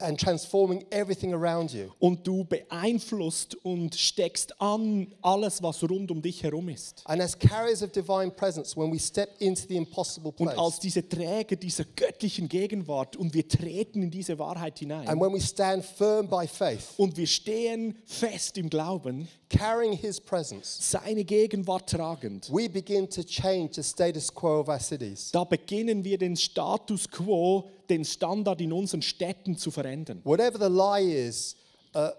and 0.00 0.18
transforming 0.18 0.84
everything 0.90 1.32
around 1.34 1.72
you. 1.72 1.90
Und 1.98 2.26
du 2.26 2.44
beeinflusst 2.44 3.54
und 3.64 3.94
steckst 3.94 4.60
an 4.60 5.08
alles, 5.22 5.62
was 5.62 5.82
rund 5.82 6.10
um 6.10 6.22
dich 6.22 6.42
herum 6.42 6.68
ist. 6.68 7.02
And 7.04 7.20
as 7.20 7.38
carriers 7.38 7.82
of 7.82 7.92
divine 7.92 8.30
presence, 8.30 8.76
when 8.76 8.92
we 8.92 8.98
step 8.98 9.30
into 9.38 9.62
the 9.68 9.76
impossible 9.76 10.32
Und 10.36 10.46
place, 10.46 10.58
als 10.58 10.80
diese 10.80 11.08
Träger 11.08 11.56
dieser 11.56 11.84
göttlichen 11.96 12.48
Gegenwart 12.48 13.16
und 13.16 13.34
wir 13.34 13.46
treten 13.46 14.02
in 14.02 14.10
diese 14.10 14.38
Wahrheit 14.38 14.78
hinein 14.78 15.08
and 15.08 15.20
when 15.20 15.32
we 15.32 15.40
stand 15.40 15.84
firm 15.84 16.28
by 16.28 16.46
faith, 16.46 16.94
und 16.96 17.16
wir 17.16 17.26
stehen 17.26 17.96
fest 18.04 18.58
im 18.58 18.70
Glauben, 18.70 19.28
carrying 19.50 19.92
his 19.92 20.18
presence, 20.20 20.78
seine 20.80 21.24
Gegenwart 21.24 21.90
tragend, 21.90 22.48
we 22.50 22.68
begin 22.68 23.08
to 23.10 23.22
change 23.22 23.74
the 23.74 23.82
status 23.82 24.32
quo 24.32 24.60
of 24.60 24.68
our 24.68 24.80
cities. 24.80 25.30
da 25.32 25.44
beginnen 25.44 26.04
wir 26.04 26.16
den 26.16 26.36
Status 26.36 27.10
quo, 27.10 27.68
den 27.90 28.04
Standard 28.04 28.60
in 28.60 28.72
unseren 28.72 29.02
Städten 29.02 29.56
zu 29.56 29.70
verändern. 29.70 30.20
Whatever 30.24 30.58
the 30.58 30.72
lie 30.72 31.28
is 31.28 31.56
uh, 31.94 32.10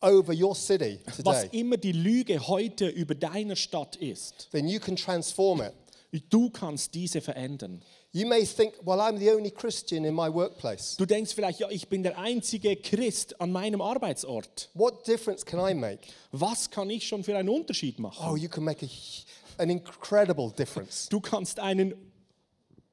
over 0.00 0.32
your 0.32 0.54
city 0.54 1.00
Was 1.06 1.16
today, 1.16 1.60
immer 1.60 1.76
die 1.78 1.92
Lüge 1.92 2.46
heute 2.46 2.88
über 2.88 3.14
deiner 3.14 3.56
Stadt 3.56 3.96
ist, 3.96 4.48
then 4.52 4.68
you 4.68 4.78
can 4.78 4.94
transform 4.94 5.62
it. 5.62 5.72
du 6.30 6.50
kannst 6.50 6.94
diese 6.94 7.20
verändern. 7.20 7.82
You 8.16 8.28
may 8.28 8.46
think, 8.46 8.74
well, 8.84 9.00
I'm 9.00 9.18
the 9.18 9.32
only 9.32 9.50
Christian 9.50 10.04
in 10.04 10.14
my 10.14 10.28
workplace. 10.28 10.94
Du 10.96 11.04
denkst 11.04 11.34
vielleicht, 11.34 11.58
ja, 11.58 11.68
ich 11.68 11.88
bin 11.88 12.04
der 12.04 12.16
einzige 12.16 12.76
Christ 12.76 13.40
an 13.40 13.50
meinem 13.50 13.80
Arbeitsort. 13.80 14.70
What 14.74 15.04
difference 15.04 15.44
can 15.44 15.58
I 15.58 15.74
make? 15.74 15.98
Was 16.30 16.70
kann 16.70 16.90
ich 16.90 17.08
schon 17.08 17.24
für 17.24 17.36
einen 17.36 17.48
Unterschied 17.48 17.98
machen? 17.98 18.24
Oh, 18.24 18.36
you 18.36 18.48
can 18.48 18.62
make 18.62 18.86
a, 18.86 19.60
an 19.60 19.68
incredible 19.68 20.52
difference. 20.52 21.08
Du 21.08 21.18
kannst 21.18 21.58
einen 21.58 21.92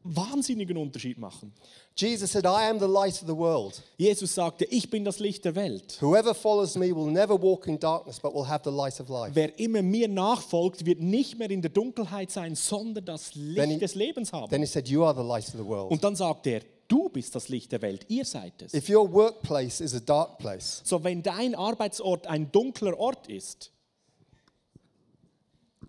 wahnsinnigen 0.03 0.77
Unterschied 0.77 1.17
machen. 1.17 1.53
Jesus 1.95 2.31
said, 2.31 2.45
I 2.45 2.69
am 2.69 2.79
the 2.79 2.85
light 2.87 3.13
of 3.21 3.27
the 3.27 3.35
world. 3.35 3.81
Jesus 3.97 4.33
sagte, 4.33 4.65
ich 4.65 4.89
bin 4.89 5.03
das 5.05 5.19
Licht 5.19 5.43
der 5.45 5.55
Welt. 5.55 5.97
Whoever 6.01 6.33
follows 6.33 6.75
me 6.75 6.95
will 6.95 7.11
never 7.11 7.39
walk 7.41 7.67
in 7.67 7.79
darkness, 7.79 8.19
but 8.19 8.33
will 8.33 8.47
have 8.47 8.61
the 8.63 8.75
light 8.75 8.99
of 8.99 9.09
life. 9.09 9.31
Wer 9.35 9.57
immer 9.59 9.81
mir 9.81 10.07
nachfolgt, 10.07 10.85
wird 10.85 11.01
nicht 11.01 11.37
mehr 11.37 11.49
in 11.51 11.61
der 11.61 11.71
Dunkelheit 11.71 12.31
sein, 12.31 12.55
sondern 12.55 13.05
das 13.05 13.35
Licht 13.35 13.71
ich- 13.71 13.79
des 13.79 13.95
Lebens 13.95 14.31
haben. 14.33 14.49
Then 14.49 14.61
he 14.61 14.67
said, 14.67 14.87
You 14.87 15.03
are 15.03 15.13
the 15.15 15.27
light 15.27 15.45
of 15.47 15.53
the 15.59 15.65
world. 15.65 15.91
Und 15.91 16.03
dann 16.03 16.15
sagt 16.15 16.47
er, 16.47 16.61
du 16.87 17.07
bist 17.09 17.35
das 17.35 17.47
Licht 17.49 17.71
der 17.71 17.81
Welt, 17.81 18.05
ihr 18.09 18.25
seid 18.25 18.61
es. 18.61 18.73
If 18.73 18.89
your 18.89 19.11
workplace 19.11 19.79
is 19.81 19.93
a 19.93 19.99
dark 19.99 20.37
place, 20.39 20.81
So, 20.83 21.03
wenn 21.03 21.21
dein 21.21 21.55
Arbeitsort 21.55 22.25
ein 22.27 22.51
dunkler 22.51 22.97
Ort 22.99 23.27
ist, 23.27 23.71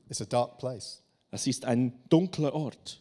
it's 0.09 0.21
a 0.21 0.25
dark 0.27 0.59
place. 0.59 1.01
das 1.31 1.47
ist 1.47 1.65
ein 1.65 1.93
dunkler 2.09 2.55
Ort. 2.55 2.99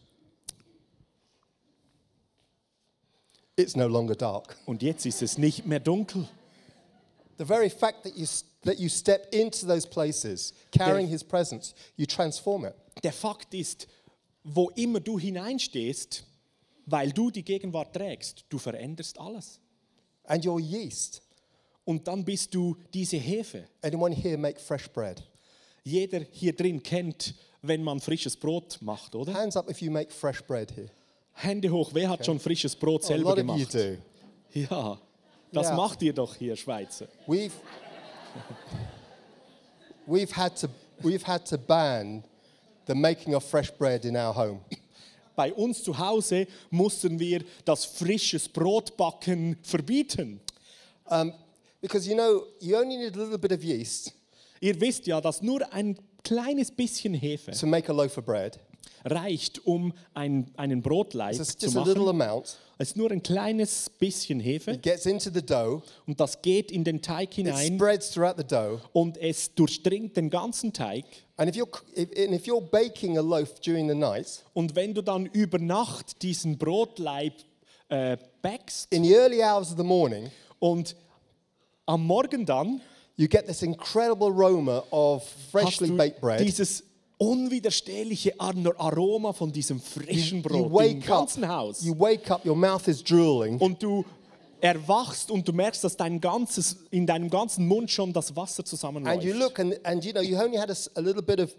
It's 3.61 3.75
no 3.75 3.87
longer 3.87 4.15
dark. 4.15 4.57
Und 4.65 4.81
jetzt 4.81 5.05
ist 5.05 5.21
es 5.21 5.37
nicht 5.37 5.65
mehr 5.65 5.79
dunkel. 5.79 6.27
The 7.37 7.45
very 7.45 7.69
fact 7.69 8.03
that 8.03 8.15
you, 8.15 8.25
that 8.63 8.79
you 8.79 8.89
step 8.89 9.33
into 9.33 9.67
those 9.67 9.87
places 9.87 10.53
carrying 10.71 11.07
His 11.07 11.23
presence, 11.23 11.75
you 11.95 12.05
transform 12.05 12.65
it. 12.65 12.73
Der 13.03 13.13
Fakt 13.13 13.53
ist, 13.53 13.87
wo 14.43 14.69
immer 14.71 14.99
du 14.99 15.19
hineinstehst, 15.19 16.23
weil 16.85 17.11
du 17.11 17.29
die 17.29 17.43
Gegenwart 17.43 17.95
trägst, 17.95 18.45
du 18.49 18.57
veränderst 18.57 19.19
alles. 19.19 19.59
And 20.23 20.45
your 20.45 20.59
yeast. 20.59 21.21
Und 21.85 22.07
dann 22.07 22.23
bist 22.25 22.53
du 22.53 22.77
diese 22.93 23.17
Hefe. 23.17 23.67
Anyone 23.81 24.15
here 24.15 24.37
make 24.37 24.59
fresh 24.59 24.89
bread? 24.89 25.23
Jeder 25.83 26.21
hier 26.31 26.55
drin 26.55 26.81
kennt, 26.81 27.35
wenn 27.61 27.83
man 27.83 27.99
frisches 27.99 28.35
Brot 28.35 28.79
macht, 28.81 29.15
oder? 29.15 29.33
Hands 29.33 29.55
up 29.55 29.69
if 29.69 29.81
you 29.81 29.91
make 29.91 30.11
fresh 30.11 30.41
bread 30.43 30.71
here. 30.71 30.89
Hände 31.41 31.69
hoch, 31.71 31.89
wer 31.93 32.09
hat 32.09 32.25
schon 32.25 32.39
frisches 32.39 32.75
Brot 32.75 33.01
Oh, 33.03 33.07
selber 33.07 33.29
you 33.31 33.35
gemacht? 33.35 33.77
Ja, 34.53 34.99
das 35.51 35.67
Ja. 35.67 35.75
macht 35.75 36.01
ihr 36.01 36.13
doch 36.13 36.35
hier, 36.35 36.55
Schweizer. 36.55 37.07
We've, 37.27 37.51
we've, 40.05 40.35
had 40.35 40.55
to, 40.59 40.67
we've 41.01 41.25
had 41.25 41.45
to 41.49 41.57
ban 41.57 42.23
the 42.87 42.93
making 42.93 43.33
of 43.35 43.43
fresh 43.43 43.71
bread 43.71 44.05
in 44.05 44.15
our 44.15 44.35
home. 44.35 44.61
Bei 45.35 45.51
uns 45.53 45.83
zu 45.83 45.97
Hause 45.97 46.45
mussten 46.69 47.19
wir 47.19 47.43
das 47.65 47.85
frisches 47.85 48.47
Brotbacken 48.47 49.57
verbieten. 49.63 50.41
Um, 51.05 51.33
because 51.81 52.07
you 52.07 52.15
know, 52.15 52.43
you 52.59 52.77
only 52.77 52.97
need 52.97 53.15
a 53.15 53.19
little 53.19 53.37
bit 53.37 53.51
of 53.51 53.63
yeast 53.63 54.13
Ihr 54.59 54.79
wisst 54.79 55.07
ja, 55.07 55.19
dass 55.19 55.41
nur 55.41 55.73
ein 55.73 55.97
kleines 56.23 56.69
bisschen 56.69 57.15
Hefe 57.15 57.51
to 57.51 57.65
make 57.65 57.89
a 57.89 57.93
loaf 57.93 58.17
of 58.17 58.25
bread. 58.25 58.59
Reicht, 59.05 59.65
um 59.65 59.93
ein, 60.13 60.51
einen 60.57 60.81
Brotleib 60.81 61.35
So 61.35 61.43
zu 61.43 61.71
machen. 61.71 62.07
amount. 62.07 62.57
Es 62.77 62.89
ist 62.89 62.97
nur 62.97 63.11
ein 63.11 63.21
kleines 63.21 63.89
bisschen 63.91 64.39
Hefe 64.39 64.71
It 64.71 64.81
gets 64.81 65.05
into 65.05 65.29
the 65.31 65.41
dough. 65.45 65.83
und 66.07 66.19
das 66.19 66.41
geht 66.41 66.71
in 66.71 66.83
den 66.83 67.01
Teig 67.01 67.33
hinein 67.33 67.75
spreads 67.75 68.09
throughout 68.11 68.35
the 68.37 68.43
dough. 68.43 68.79
und 68.93 69.17
es 69.17 69.53
durchdringt 69.53 70.17
den 70.17 70.29
ganzen 70.29 70.73
Teig. 70.73 71.05
And 71.37 71.49
if 71.49 71.55
you're, 71.61 71.69
if, 71.95 72.09
and 72.17 72.33
if 72.33 72.45
you're 72.45 72.61
baking 72.61 73.17
a 73.17 73.21
loaf 73.21 73.59
during 73.59 73.87
the 73.87 73.95
night, 73.95 74.43
Und 74.53 74.75
wenn 74.75 74.93
du 74.93 75.01
dann 75.03 75.25
über 75.27 75.59
Nacht 75.59 76.21
diesen 76.23 76.57
Brotleib 76.57 77.33
äh, 77.89 78.17
backst 78.41 78.91
in 78.91 79.03
the 79.03 79.13
early 79.13 79.43
hours 79.43 79.71
of 79.71 79.77
the 79.77 79.83
morning, 79.83 80.31
und 80.59 80.95
am 81.85 82.05
Morgen 82.05 82.45
dann 82.45 82.81
you 83.17 83.27
get 83.27 83.45
this 83.45 83.61
incredible 83.61 84.27
aroma 84.27 84.83
of 84.91 85.23
freshly 85.51 85.91
baked 85.91 86.19
bread. 86.21 86.39
dieses 86.39 86.83
unwiderstehliche 87.21 88.39
Ar- 88.39 88.53
Aroma 88.77 89.33
von 89.33 89.51
diesem 89.51 89.79
frischen 89.79 90.37
You 90.39 90.43
Brot 90.43 90.65
im 90.65 90.71
wake 90.73 91.09
up, 91.11 91.19
ganzen 91.19 91.47
Haus. 91.47 91.83
you 91.83 91.97
wake 91.97 92.29
up, 92.31 92.45
your 92.45 92.55
mouth 92.55 92.87
is 92.87 93.03
drooling, 93.03 93.57
Und 93.59 93.81
du 93.83 94.03
erwachst 94.59 95.31
und 95.31 95.47
du 95.47 95.53
merkst, 95.53 95.83
dass 95.83 95.97
dein 95.97 96.19
ganzes, 96.21 96.77
in 96.91 97.05
deinem 97.07 97.29
ganzen 97.29 97.67
Mund 97.67 97.89
schon 97.91 98.13
das 98.13 98.35
Wasser 98.35 98.59
and 98.59 98.67
you 98.67 98.77
zusammenläuft. 98.77 99.35
look 99.39 99.59
and, 99.59 99.85
and 99.85 100.03
you 100.05 100.11
know 100.11 100.21
you 100.21 100.37
only 100.37 100.57
had 100.57 100.69
a, 100.69 100.75
a 100.95 101.01
little 101.01 101.21
bit 101.21 101.39
of 101.39 101.49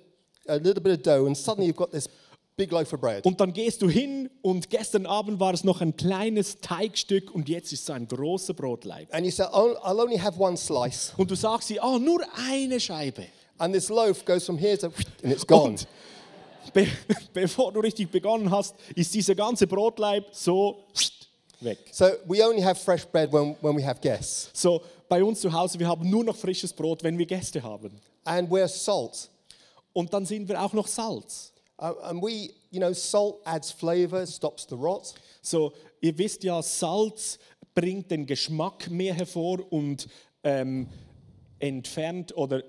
a 0.49 0.55
little 0.57 0.81
bit 0.83 0.93
of 0.99 1.03
dough, 1.03 1.27
and 1.27 1.37
suddenly 1.37 1.69
you've 1.71 1.77
got 1.77 1.91
this 1.93 2.09
big 2.57 2.71
loaf 2.73 2.93
of 2.93 3.01
bread. 3.01 3.25
Und 3.25 3.41
dann 3.41 3.53
gehst 3.53 3.81
du 3.83 3.89
hin 3.89 4.29
und 4.43 4.71
gestern 4.71 5.07
Abend 5.07 5.39
war 5.41 5.55
es 5.55 5.63
noch 5.65 5.81
ein 5.81 5.97
kleines 5.97 6.59
Teigstück 6.61 7.33
und 7.35 7.49
jetzt 7.49 7.73
ist 7.73 7.83
es 7.85 7.91
ein 7.91 8.07
großer 8.09 8.53
Brotleib. 8.55 9.13
And 9.15 9.25
you 9.25 9.31
say, 9.33 9.47
"Oh, 9.53 9.75
I'll 9.85 10.01
only 10.03 10.19
have 10.19 10.39
one 10.41 10.57
slice, 10.57 11.13
Und 11.17 11.31
du 11.31 11.35
sagst 11.37 11.69
sie, 11.69 11.81
ah, 11.81 11.99
nur 11.99 12.21
eine 12.49 12.79
Scheibe. 12.81 13.27
And 13.63 13.73
this 13.73 13.89
loaf 13.89 14.25
goes 14.25 14.45
from 14.45 14.59
here 14.59 14.77
to 14.77 14.87
and 15.23 15.33
it's 15.33 15.47
gone. 15.47 15.71
Und 15.71 15.87
be 16.73 16.87
bevor 17.33 17.73
du 17.73 17.81
richtig 17.81 18.11
begonnen 18.11 18.51
hast, 18.51 18.75
ist 18.95 19.15
dieser 19.15 19.35
ganze 19.35 19.67
Brotleib 19.67 20.27
so 20.33 20.85
weg. 21.61 21.79
So 21.93 22.07
we 22.27 22.45
only 22.45 22.63
have 22.63 22.81
fresh 22.81 23.05
bread 23.07 23.33
when, 23.33 23.57
when 23.61 23.77
we 23.77 23.85
have 23.87 24.01
guests, 24.01 24.51
So 24.53 24.83
bei 25.09 25.23
uns 25.23 25.41
zu 25.41 25.53
Hause, 25.53 25.79
wir 25.79 25.87
haben 25.89 26.09
nur 26.09 26.25
noch 26.25 26.37
frisches 26.37 26.73
Brot, 26.73 27.03
wenn 27.03 27.17
wir 27.19 27.27
Gäste 27.27 27.63
haben. 27.63 28.01
and 28.25 28.51
we're 28.51 28.69
salt. 28.69 29.29
Und 29.93 30.13
dann 30.13 30.25
sind 30.25 30.49
wir 30.49 30.61
auch 30.63 30.73
noch 30.73 30.87
Salz. 30.87 31.53
Uh, 31.79 31.95
and 32.05 32.23
we, 32.23 32.51
you 32.71 32.79
know, 32.79 32.93
salt 32.93 33.37
adds 33.45 33.71
flavor, 33.73 34.27
stops 34.27 34.67
the 34.69 34.77
rot. 34.77 35.15
So, 35.43 35.73
ihr 36.01 36.17
wisst 36.17 36.45
ja, 36.45 36.63
Salz 36.63 37.39
bringt 37.75 38.11
den 38.11 38.25
Geschmack 38.25 38.89
mehr 38.91 39.15
hervor 39.15 39.61
und 39.71 40.09
ähm, 40.45 40.89
entfernt 41.59 42.37
oder 42.37 42.63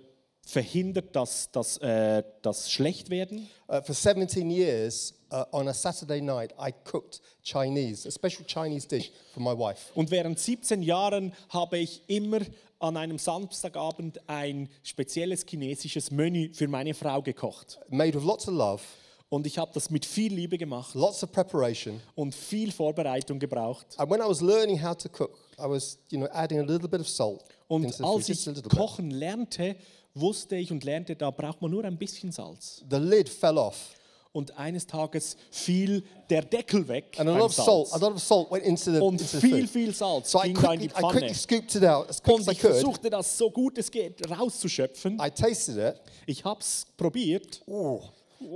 verhindert 0.46 1.16
das, 1.16 1.50
das, 1.52 1.78
äh, 1.78 2.24
das 2.42 2.72
Schlechtwerden. 2.72 3.50
Uh, 3.68 3.82
for 3.82 3.96
17 3.96 4.50
years, 4.52 5.14
uh, 5.32 5.44
on 5.52 5.68
a 5.68 5.74
Saturday 5.74 6.22
night, 6.22 6.54
I 6.60 6.72
cooked 6.84 7.22
Chinese, 7.44 8.08
a 8.08 8.12
special 8.12 8.46
Chinese 8.46 8.88
dish 8.88 9.12
for 9.34 9.42
my 9.42 9.58
wife. 9.58 9.92
Und 9.96 10.12
während 10.12 10.38
17 10.40 10.82
Jahren 10.84 11.34
habe 11.50 11.78
ich 11.78 12.02
immer 12.08 12.42
an 12.80 12.98
einem 12.98 13.18
Samstagabend 13.18 14.20
ein 14.28 14.70
spezielles 14.84 15.46
chinesisches 15.48 16.12
Menü 16.12 16.54
für 16.54 16.68
meine 16.68 16.94
Frau 16.94 17.22
gekocht. 17.22 17.80
Made 17.90 18.14
with 18.14 18.24
lots 18.24 18.48
of 18.48 18.54
love, 18.54 18.82
Und 19.30 19.48
ich 19.48 19.58
habe 19.58 19.72
das 19.74 19.90
mit 19.90 20.06
viel 20.06 20.34
Liebe 20.34 20.58
gemacht 20.58 20.94
lots 20.94 21.24
of 21.24 21.32
preparation. 21.32 22.02
und 22.16 22.36
viel 22.36 22.72
Vorbereitung 22.72 23.40
gebraucht. 23.40 23.88
And 23.98 24.12
when 24.12 24.20
I 24.20 24.26
was 24.28 24.42
learning 24.42 24.84
how 24.84 24.96
to 24.96 25.08
cook, 25.10 25.40
I 25.58 25.64
was, 25.64 25.98
you 26.12 26.20
know, 26.20 26.28
adding 26.34 26.60
a 26.60 26.64
little 26.64 26.90
bit 26.90 27.00
of 27.00 27.08
salt 27.08 27.44
Und 27.68 28.00
als 28.04 28.30
ich 28.30 28.64
kochen 28.70 29.10
lernte, 29.10 29.78
wusste 30.16 30.56
ich 30.56 30.72
und 30.72 30.84
lernte, 30.84 31.16
da 31.16 31.32
braucht 31.32 31.62
man 31.62 31.72
nur 31.72 31.84
ein 31.86 31.98
bisschen 31.98 32.32
Salz. 32.32 32.84
The 32.90 32.98
lid 32.98 33.30
fell 33.30 33.58
off, 33.58 33.96
Und 34.32 34.58
eines 34.58 34.88
Tages 34.88 35.38
fiel 35.52 36.04
der 36.30 36.42
Deckel 36.44 36.88
weg 36.88 37.20
and 37.20 37.30
a 37.30 37.34
lot 37.38 37.46
of 37.46 37.54
salt, 37.54 37.94
a 37.94 37.98
lot 37.98 38.14
of 38.14 38.22
salt 38.22 38.50
went 38.52 38.64
into 38.66 38.92
the, 38.92 39.00
Und 39.00 39.22
into 39.22 39.40
viel, 39.40 39.68
viel 39.68 39.94
Salz 39.94 40.32
So 40.32 40.40
I 40.40 40.48
ging 40.54 40.56
da 40.62 40.74
in 40.74 40.80
quickly, 40.80 40.88
die 40.88 40.94
I 40.94 41.02
quickly 41.02 41.30
Pfanne. 41.30 41.36
scooped 41.36 41.76
it 41.76 41.84
out 41.84 42.10
as 42.10 42.22
quick 42.22 42.36
Und 42.36 42.42
as 42.42 42.48
I 42.48 42.52
ich 42.52 42.60
could. 42.60 42.72
versuchte 42.72 43.10
das 43.10 43.38
so 43.38 43.50
gut 43.52 43.78
es 43.78 43.92
geht 43.92 44.30
rauszuschöpfen. 44.30 45.20
I 45.20 45.30
tasted 45.30 45.78
it. 45.78 46.02
Ich 46.26 46.44
habe 46.46 46.60
es 46.62 46.86
probiert. 46.98 47.62
Oh, 47.68 48.02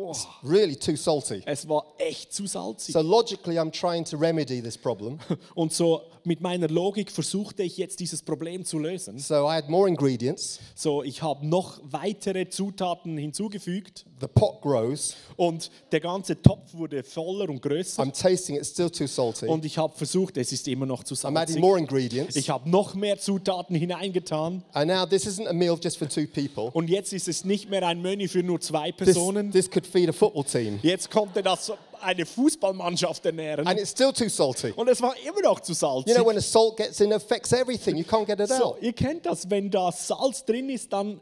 it's 0.09 0.27
really 0.43 0.75
too 0.75 0.95
salty. 0.95 1.41
Es 1.45 1.67
war 1.67 1.85
echt 1.97 2.33
zu 2.33 2.45
salzig. 2.47 2.93
So 2.93 3.01
logically, 3.01 3.57
I'm 3.59 3.71
trying 3.71 4.05
to 4.05 4.17
remedy 4.17 4.61
this 4.61 4.77
problem. 4.77 5.19
Und 5.55 5.73
so 5.73 6.01
mit 6.23 6.41
meiner 6.41 6.67
Logik 6.67 7.09
versuchte 7.09 7.63
ich 7.63 7.77
jetzt 7.77 7.99
dieses 8.01 8.21
Problem 8.21 8.65
zu 8.65 8.79
lösen. 8.79 9.17
So 9.17 9.45
I 9.49 9.53
had 9.55 9.69
more 9.69 9.87
ingredients. 9.87 10.59
So, 10.75 11.01
ich 11.03 11.21
habe 11.21 11.47
noch 11.47 11.79
weitere 11.83 12.49
Zutaten 12.49 13.17
hinzugefügt 13.17 14.05
The 14.19 14.27
pot 14.27 14.61
grows. 14.61 15.15
und 15.37 15.69
der 15.91 16.01
ganze 16.01 16.41
Topf 16.41 16.73
wurde 16.73 17.03
voller 17.03 17.47
und 17.49 17.61
größer. 17.61 18.01
I'm 18.03 18.11
tasting 18.11 18.57
it, 18.57 18.65
still 18.65 18.89
too 18.89 19.07
salty. 19.07 19.45
Und 19.45 19.63
ich 19.63 19.77
habe 19.77 19.95
versucht, 19.95 20.35
es 20.37 20.51
ist 20.51 20.67
immer 20.67 20.85
noch 20.85 21.03
zu 21.03 21.13
I'm 21.15 21.27
adding 21.27 21.35
salzig. 21.35 21.61
more 21.61 21.79
ingredients. 21.79 22.35
Ich 22.35 22.49
habe 22.49 22.69
noch 22.69 22.93
mehr 22.95 23.17
Zutaten 23.19 23.75
hineingetan 23.75 24.63
And 24.73 24.87
now 24.91 25.05
this 25.05 25.25
isn't 25.25 25.47
a 25.47 25.53
meal 25.53 25.77
just 25.81 25.97
for 25.97 26.09
two 26.09 26.25
people. 26.27 26.71
und 26.73 26.89
jetzt 26.89 27.13
ist 27.13 27.27
es 27.29 27.45
nicht 27.45 27.69
mehr 27.69 27.87
ein 27.87 28.01
Menü 28.01 28.27
für 28.27 28.43
nur 28.43 28.59
zwei 28.59 28.91
This, 28.91 29.13
Personen. 29.13 29.51
this 29.51 29.69
could 29.77 29.85
feed 29.85 30.09
a 30.09 30.13
football 30.13 30.43
team. 30.43 30.79
Jetzt 30.81 31.11
konnte 31.11 31.43
das 31.43 31.71
eine 32.01 32.25
Fußballmannschaft 32.25 33.25
ernähren 33.25 33.67
And 33.67 33.79
it's 33.79 33.91
still 33.91 34.11
too 34.11 34.29
salty. 34.29 34.71
und 34.75 34.87
es 34.87 35.01
war 35.01 35.13
immer 35.27 35.41
noch 35.41 35.59
zu 35.59 35.71
You 35.71 35.75
salzig. 35.75 36.15
know, 36.15 36.25
when 36.25 36.35
the 36.39 36.41
salt 36.47 36.77
gets 36.77 36.99
in, 36.99 37.11
it 37.11 37.15
affects 37.17 37.51
everything. 37.53 37.95
You 37.95 38.03
can't 38.03 38.25
get 38.25 38.39
it 38.39 38.49
So, 38.49 38.73
out. 38.73 38.77
ihr 38.81 38.93
kennt 38.93 39.25
das, 39.25 39.49
wenn 39.49 39.69
da 39.69 39.91
Salz 39.91 40.43
drin 40.45 40.69
ist, 40.69 40.91
dann, 40.93 41.21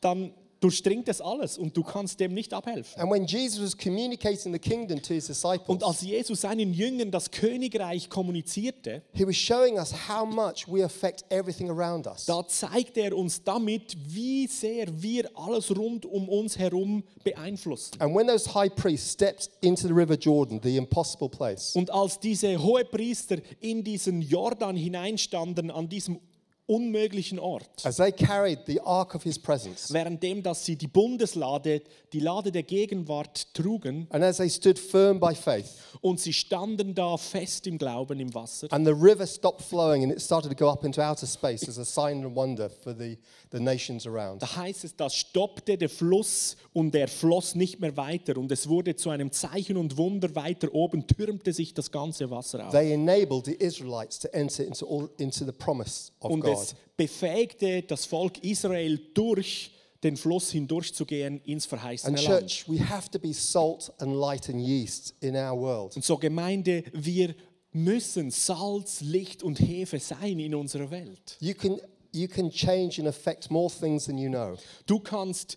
dann 0.00 0.32
durchdringt 0.64 1.08
es 1.08 1.20
alles 1.20 1.58
und 1.58 1.76
du 1.76 1.82
kannst 1.82 2.18
dem 2.20 2.32
nicht 2.32 2.54
abhelfen. 2.54 2.98
And 3.00 3.10
when 3.12 3.26
Jesus 3.26 3.60
was 3.62 3.76
communicating 3.76 4.52
the 4.52 4.58
kingdom 4.58 5.00
to 5.02 5.12
his 5.12 5.26
disciples, 5.26 5.68
Und 5.68 5.84
als 5.84 6.00
Jesus 6.00 6.40
seinen 6.40 6.72
Jüngern 6.72 7.10
das 7.10 7.30
Königreich 7.30 8.08
kommunizierte, 8.08 9.02
he 9.12 9.26
was 9.26 9.36
showing 9.36 9.76
us 9.78 9.92
how 10.08 10.24
much 10.24 10.66
we 10.66 10.82
affect 10.82 11.24
everything 11.30 11.68
around 11.70 12.06
us. 12.06 12.24
da 12.24 12.46
zeigte 12.48 13.00
er 13.00 13.14
uns 13.16 13.42
damit, 13.44 13.96
wie 14.06 14.46
sehr 14.46 14.86
wir 15.02 15.30
alles 15.34 15.70
rund 15.76 16.06
um 16.06 16.28
uns 16.30 16.58
herum 16.58 17.04
beeinflussen. 17.22 18.00
And 18.00 18.14
when 18.16 18.26
those 18.26 18.54
high 18.54 18.74
priests 18.74 19.12
stepped 19.12 19.50
into 19.60 19.86
the 19.86 19.92
river 19.92 20.16
Jordan, 20.16 20.60
the 20.62 20.76
impossible 20.76 21.28
place, 21.28 21.76
Und 21.76 21.90
als 21.90 22.18
diese 22.18 22.62
Hohepriester 22.62 23.36
in 23.60 23.84
diesen 23.84 24.22
Jordan 24.22 24.76
hineinstanden, 24.76 25.70
an 25.70 25.88
diesem 25.90 26.18
unmöglichen 26.66 27.38
Ort, 27.38 27.84
as 27.84 27.96
they 27.96 28.10
carried 28.10 28.60
the 28.66 28.80
ark 28.80 29.14
of 29.14 29.22
his 29.22 29.38
presence, 29.38 29.92
währenddem 29.92 30.42
dass 30.42 30.64
sie 30.64 30.76
die 30.76 30.86
Bundeslade, 30.86 31.82
die 32.12 32.20
Lade 32.20 32.52
der 32.52 32.62
Gegenwart 32.62 33.54
trugen, 33.54 34.06
and 34.10 34.24
as 34.24 34.38
they 34.38 34.48
stood 34.48 34.78
firm 34.78 35.20
by 35.20 35.34
faith, 35.34 35.74
und 36.00 36.20
sie 36.20 36.32
standen 36.32 36.94
da 36.94 37.16
fest 37.16 37.66
im 37.66 37.76
Glauben 37.76 38.18
im 38.20 38.32
Wasser, 38.34 38.66
and 38.72 38.86
the 38.86 38.94
river 38.94 39.26
stopped 39.26 39.62
flowing 39.62 40.02
and 40.02 40.12
it 40.12 40.20
started 40.20 40.48
to 40.50 40.56
go 40.56 40.70
up 40.70 40.84
into 40.84 41.02
outer 41.02 41.26
space 41.26 41.68
as 41.68 41.78
a 41.78 41.84
sign 41.84 42.24
and 42.24 42.34
wonder 42.34 42.70
for 42.70 42.94
the, 42.96 43.18
the 43.54 43.60
nations 43.60 44.06
around. 44.06 44.42
da 44.42 44.56
heißt 44.56 44.84
es, 44.84 44.96
da 44.96 45.08
stoppte 45.08 45.78
der 45.78 45.88
Fluss 45.88 46.56
und 46.72 46.94
er 46.94 47.08
floss 47.08 47.54
nicht 47.54 47.80
mehr 47.80 47.96
weiter 47.96 48.36
und 48.36 48.50
es 48.50 48.68
wurde 48.68 48.96
zu 48.96 49.10
einem 49.10 49.30
Zeichen 49.30 49.76
und 49.76 49.96
Wunder 49.96 50.34
weiter 50.34 50.74
oben, 50.74 51.06
türmte 51.06 51.52
sich 51.52 51.72
das 51.72 51.90
ganze 51.90 52.30
Wasser 52.30 52.66
auf. 52.66 52.72
They 52.72 52.92
enabled 52.92 53.46
the 53.46 53.54
Israelites 53.54 54.18
to 54.18 54.28
enter 54.28 54.64
into, 54.64 54.86
all, 54.86 55.08
into 55.18 55.44
the 55.44 55.52
promise 55.52 56.10
of 56.20 56.30
Und 56.32 56.40
God. 56.40 56.52
es 56.54 56.74
befähigte 56.96 57.82
das 57.82 58.04
Volk 58.06 58.42
Israel 58.42 58.98
durch 59.14 59.70
den 60.02 60.16
Fluss 60.16 60.50
hindurchzugehen 60.50 61.40
ins 61.44 61.64
verheißene 61.64 62.18
And 62.18 62.28
Land. 62.28 62.40
church, 62.48 62.68
we 62.68 62.78
have 62.78 63.10
to 63.10 63.18
be 63.18 63.32
salt 63.32 63.90
and 63.98 64.14
light 64.14 64.48
and 64.50 64.60
yeast 64.60 65.14
in 65.20 65.34
our 65.34 65.58
world. 65.58 65.96
Und 65.96 66.04
so 66.04 66.18
Gemeinde, 66.18 66.84
wir 66.92 67.34
müssen 67.72 68.30
Salz, 68.30 69.00
Licht 69.00 69.42
und 69.42 69.58
Hefe 69.60 69.98
sein 69.98 70.38
in 70.38 70.54
unserer 70.54 70.90
Welt. 70.90 71.36
You 71.40 71.54
can, 71.54 71.80
you 72.14 72.28
can 72.28 72.50
change 72.50 72.98
and 72.98 73.08
affect 73.08 73.50
more 73.50 73.70
things 73.70 74.06
than 74.06 74.18
you 74.18 74.28
know. 74.30 74.56
Du 74.86 75.00
kannst 75.00 75.56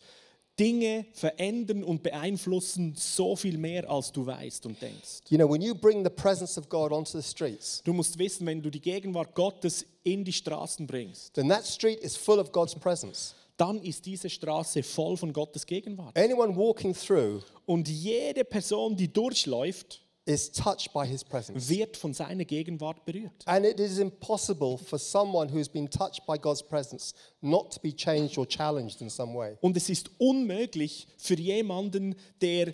Dinge 0.60 1.06
verändern 1.14 1.84
und 1.84 2.02
beeinflussen 2.02 2.96
so 2.98 3.36
viel 3.36 3.60
mehr, 3.60 3.88
als 3.90 4.12
du 4.12 4.26
weißt 4.26 4.66
und 4.66 4.82
denkst. 4.82 5.20
You 5.30 5.38
know, 5.38 5.48
when 5.48 5.62
you 5.62 5.76
bring 5.76 6.04
the 6.04 6.10
presence 6.10 6.58
of 6.58 6.68
God 6.68 6.92
onto 6.92 7.12
the 7.20 7.22
streets, 7.22 7.82
Du 7.84 7.94
musst 7.94 8.18
wissen, 8.18 8.48
wenn 8.48 8.62
du 8.62 8.72
die 8.72 8.82
Gegenwart 8.82 9.36
Gottes 9.36 9.86
in 10.04 10.24
die 10.24 10.34
Straßen 10.34 10.88
bringst, 10.88 11.36
then 11.36 11.48
that 11.50 11.66
street 11.66 12.00
is 12.00 12.18
full 12.18 12.40
of 12.40 12.52
God's 12.52 12.74
presence. 12.74 13.36
dann 13.58 13.82
ist 13.84 14.06
diese 14.06 14.30
Straße 14.30 14.82
voll 14.82 15.16
von 15.18 15.32
Gottes 15.32 15.66
Gegenwart. 15.66 16.18
Anyone 16.18 16.56
walking 16.56 16.94
through 16.96 17.44
Und 17.68 17.88
jede 17.88 18.44
Person, 18.44 18.96
die 18.96 19.12
durchläuft, 19.14 20.02
is 20.28 20.52
touched 20.52 20.92
by 20.94 21.06
his 21.08 21.24
presence. 21.24 21.70
wird 21.70 21.96
von 21.96 22.14
seiner 22.14 22.46
Gegenwart 22.46 23.06
berührt. 23.06 23.32
And 23.46 23.66
it 23.66 23.80
is 23.80 23.98
impossible 23.98 24.78
for 24.78 25.00
someone 25.00 25.52
who's 25.52 25.70
been 25.70 25.90
touched 25.90 26.26
by 26.26 26.38
God's 26.38 26.62
presence 26.62 27.14
not 27.42 27.74
to 27.74 27.80
be 27.80 27.96
changed 27.96 28.38
or 28.38 28.46
challenged 28.46 29.02
in 29.02 29.10
some 29.10 29.34
way. 29.34 29.58
Und 29.62 29.78
es 29.78 29.90
ist 29.90 30.12
unmöglich 30.18 31.08
für 31.18 31.36
jemanden, 31.36 32.16
der 32.42 32.74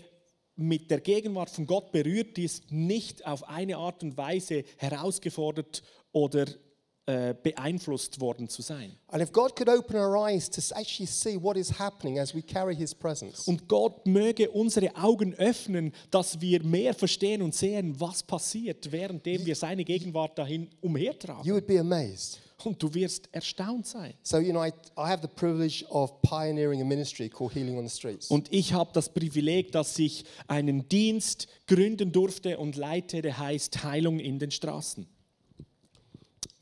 mit 0.56 0.90
der 0.92 1.02
Gegenwart 1.02 1.50
von 1.50 1.66
Gott 1.66 1.92
berührt 1.92 2.38
ist, 2.38 2.72
nicht 2.72 3.26
auf 3.26 3.48
eine 3.48 3.78
Art 3.78 4.04
und 4.04 4.18
Weise 4.18 4.64
herausgefordert 4.78 5.84
oder 6.12 6.46
beeinflusst 7.06 8.22
worden 8.22 8.48
zu 8.48 8.62
sein. 8.62 8.94
And 9.08 9.22
if 9.22 9.32
God 9.32 9.56
could 9.56 9.68
open 9.70 9.98
our 9.98 10.16
eyes 10.28 10.50
to 10.50 10.62
actually 10.76 11.08
see 11.08 11.36
what 11.42 11.58
is 11.58 11.78
happening 11.78 12.18
as 12.18 12.34
we 12.34 12.42
carry 12.42 12.76
his 12.76 12.96
presence, 12.96 13.46
Und 13.48 13.68
Gott 13.68 14.06
möge 14.08 14.50
unsere 14.50 14.96
Augen 14.96 15.34
öffnen, 15.36 15.92
dass 16.12 16.40
wir 16.40 16.64
mehr 16.64 16.94
verstehen 16.94 17.42
und 17.42 17.54
sehen, 17.54 18.00
was 18.00 18.24
passiert, 18.24 18.92
währenddem 18.92 19.46
wir 19.46 19.56
seine 19.56 19.84
Gegenwart 19.84 20.38
dahin 20.38 20.70
umhertragen. 20.82 21.46
you 21.46 21.54
would 21.54 21.68
be 21.68 21.80
amazed. 21.80 22.40
Und 22.64 22.82
du 22.82 22.94
wirst 22.94 23.28
erstaunt 23.34 23.86
sein. 23.86 24.14
So, 24.24 24.38
you 24.38 24.52
know, 24.52 24.64
I, 24.64 24.70
I 24.98 25.10
have 25.10 25.22
the 25.22 25.28
privilege 25.28 25.84
of 25.90 26.22
pioneering 26.22 26.82
a 26.82 26.86
ministry 26.86 27.28
called 27.28 27.54
Healing 27.54 27.78
on 27.78 27.86
the 27.86 27.94
Streets. 27.94 28.30
Und 28.32 28.48
ich 28.54 28.72
habe 28.72 28.92
das 28.94 29.10
Privileg, 29.10 29.74
dass 29.74 30.00
ich 30.00 30.24
einen 30.48 30.88
Dienst 30.88 31.48
gründen 31.68 32.14
durfte 32.14 32.58
und 32.58 32.78
leite, 32.78 33.22
der 33.22 33.38
heißt 33.38 33.84
Heilung 33.84 34.20
in 34.20 34.40
den 34.40 34.52
Straßen. 34.52 35.06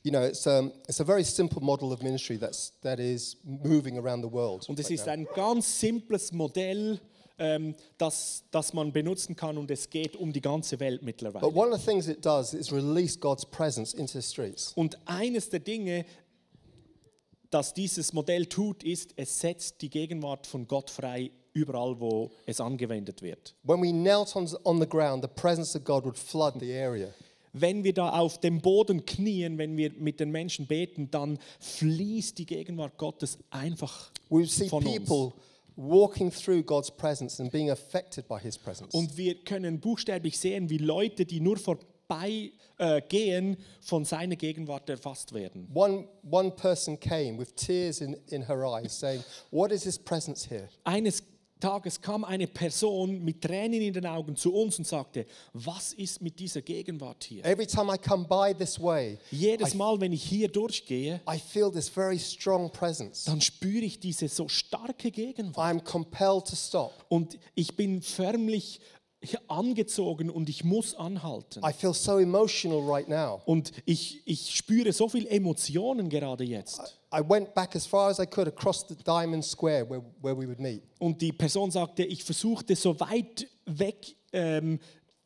You 0.04 0.12
know, 0.12 0.24
it's, 0.24 0.48
um, 0.48 0.72
it's 0.90 1.00
a 1.00 1.04
very 1.04 1.24
simple 1.24 1.62
model 1.62 1.94
of 1.94 2.02
ministry 2.02 2.38
that's, 2.38 2.72
that 2.82 3.00
is 3.00 3.38
moving 3.44 3.98
around 4.00 4.22
the 4.24 4.32
world. 4.32 4.68
Und 4.68 4.80
es 4.80 4.86
right 4.90 5.00
ist 5.00 5.06
now. 5.06 5.12
ein 5.14 5.28
ganz 5.36 5.80
simples 5.80 6.32
Modell, 6.32 7.00
ähm, 7.38 7.76
das, 8.00 8.44
das 8.52 8.74
man 8.74 8.92
benutzen 8.92 9.36
kann 9.36 9.58
und 9.60 9.70
es 9.70 9.90
geht 9.90 10.16
um 10.16 10.34
die 10.34 10.42
ganze 10.42 10.80
Welt 10.80 11.02
But 11.02 11.06
mittlerweile. 11.06 11.48
one 11.48 11.72
of 11.72 11.80
the 11.80 11.86
things 11.86 12.08
it 12.08 12.26
does 12.26 12.54
is 12.56 12.72
release 12.72 13.18
God's 13.18 13.46
presence 13.46 13.94
into 13.94 14.20
the 14.20 14.28
streets. 14.28 14.74
Und 14.76 14.98
eines 15.06 15.50
der 15.50 15.60
Dinge, 15.60 16.06
das 17.52 17.74
dieses 17.74 18.14
Modell 18.14 18.48
tut, 18.48 18.84
ist, 18.84 19.14
es 19.18 19.40
setzt 19.40 19.82
die 19.82 19.90
Gegenwart 19.90 20.48
von 20.48 20.68
Gott 20.68 20.90
frei 20.90 21.30
überall, 21.54 22.00
wo 22.00 22.32
es 22.46 22.60
angewendet 22.60 23.22
wird. 23.22 23.54
When 23.64 23.82
we 23.82 23.92
knelt 23.92 24.36
on, 24.36 24.50
on 24.64 24.80
the 24.80 24.88
ground, 24.88 25.24
the 25.24 25.30
presence 25.30 25.76
of 25.76 25.84
God 25.84 26.06
would 26.06 26.18
flood 26.18 26.60
the 26.60 26.72
area. 26.74 27.10
Wenn 27.54 27.84
wir 27.84 27.94
da 27.94 28.10
auf 28.10 28.40
dem 28.40 28.62
Boden 28.62 29.06
knien, 29.06 29.58
wenn 29.58 29.76
wir 29.78 29.92
mit 29.94 30.20
den 30.20 30.32
Menschen 30.32 30.68
beten, 30.68 31.10
dann 31.12 31.40
fließt 31.60 32.38
die 32.38 32.46
Gegenwart 32.46 32.98
Gottes 32.98 33.38
einfach 33.50 34.12
We 34.30 34.46
see 34.46 34.70
von 34.70 34.86
uns. 34.86 34.96
people 34.96 35.34
walking 35.76 36.32
through 36.32 36.64
God's 36.64 36.92
presence 36.92 37.40
and 37.40 37.52
being 37.52 37.70
affected 37.70 38.28
by 38.28 38.40
his 38.40 38.58
presence. 38.58 38.94
Und 38.94 39.18
wir 39.18 39.36
können 39.44 39.80
buchstäblich 39.80 40.38
sehen, 40.38 40.70
wie 40.70 40.78
Leute, 40.78 41.26
die 41.26 41.40
nur 41.40 41.58
vorbei 41.58 42.52
äh, 42.78 43.56
von 43.80 44.06
seiner 44.06 44.36
Gegenwart 44.36 44.90
erfasst 44.90 45.34
werden. 45.34 45.68
One, 45.74 46.08
one 46.30 46.52
person 46.52 47.00
came 47.00 47.38
with 47.38 47.56
tears 47.56 48.02
in, 48.02 48.18
in 48.28 48.48
her 48.48 48.66
eyes 48.66 48.98
saying, 49.00 49.24
What 49.52 49.72
is 49.72 49.84
his 49.84 49.98
presence 49.98 50.50
here? 50.50 50.68
Eines 50.84 51.24
Tages 51.62 52.02
kam 52.02 52.26
eine 52.26 52.48
Person 52.48 53.24
mit 53.24 53.42
Tränen 53.42 53.82
in 53.82 53.94
den 53.94 54.06
Augen 54.06 54.36
zu 54.36 54.54
uns 54.54 54.78
und 54.80 54.86
sagte, 54.86 55.26
was 55.54 55.94
ist 55.94 56.22
mit 56.22 56.38
dieser 56.40 56.62
Gegenwart 56.62 57.24
hier? 57.24 57.46
Every 57.46 57.66
time 57.66 57.94
I 57.94 57.98
come 57.98 58.26
by 58.28 58.54
this 58.54 58.78
way, 58.82 59.18
Jedes 59.32 59.74
Mal, 59.74 60.02
wenn 60.02 60.12
ich 60.12 60.24
hier 60.24 60.50
durchgehe, 60.50 61.22
I 61.32 61.40
feel 61.40 61.72
this 61.72 61.88
very 61.88 62.20
strong 62.20 62.70
presence. 62.72 63.24
dann 63.24 63.40
spüre 63.40 63.86
ich 63.86 64.00
diese 64.00 64.28
so 64.28 64.50
starke 64.50 65.12
Gegenwart. 65.12 65.74
I'm 65.76 65.82
compelled 65.82 66.48
to 66.48 66.56
stop. 66.56 67.06
Und 67.08 67.38
ich 67.56 67.76
bin 67.78 68.02
förmlich 68.02 68.82
angezogen 69.48 70.30
und 70.30 70.50
ich 70.50 70.64
muss 70.64 70.96
anhalten. 70.96 71.62
I 71.64 71.74
feel 71.74 71.94
so 71.94 72.18
emotional 72.18 72.80
right 72.80 73.08
now. 73.08 73.42
Und 73.46 73.72
ich, 73.86 74.22
ich 74.26 74.56
spüre 74.56 74.92
so 74.94 75.08
viel 75.10 75.28
Emotionen 75.28 76.10
gerade 76.10 76.44
jetzt. 76.44 76.98
I 77.14 77.22
went 77.28 77.54
back 77.54 77.76
as 77.76 77.86
far 77.86 78.10
as 78.10 78.20
I 78.20 78.26
could 78.26 78.48
across 78.48 78.86
the 78.88 78.96
Diamond 78.96 79.46
Square 79.46 79.90
where, 79.90 80.02
where 80.22 80.36
we 80.36 80.48
would 80.48 80.60
meet. 80.60 80.84
Und 81.00 81.22
die 81.22 81.32
Person 81.32 81.70
sagte, 81.70 82.04
ich 82.04 82.24
versuchte 82.24 82.76
so 82.76 83.00
weit 83.00 83.48
weg 83.66 84.16
ähm, 84.34 84.80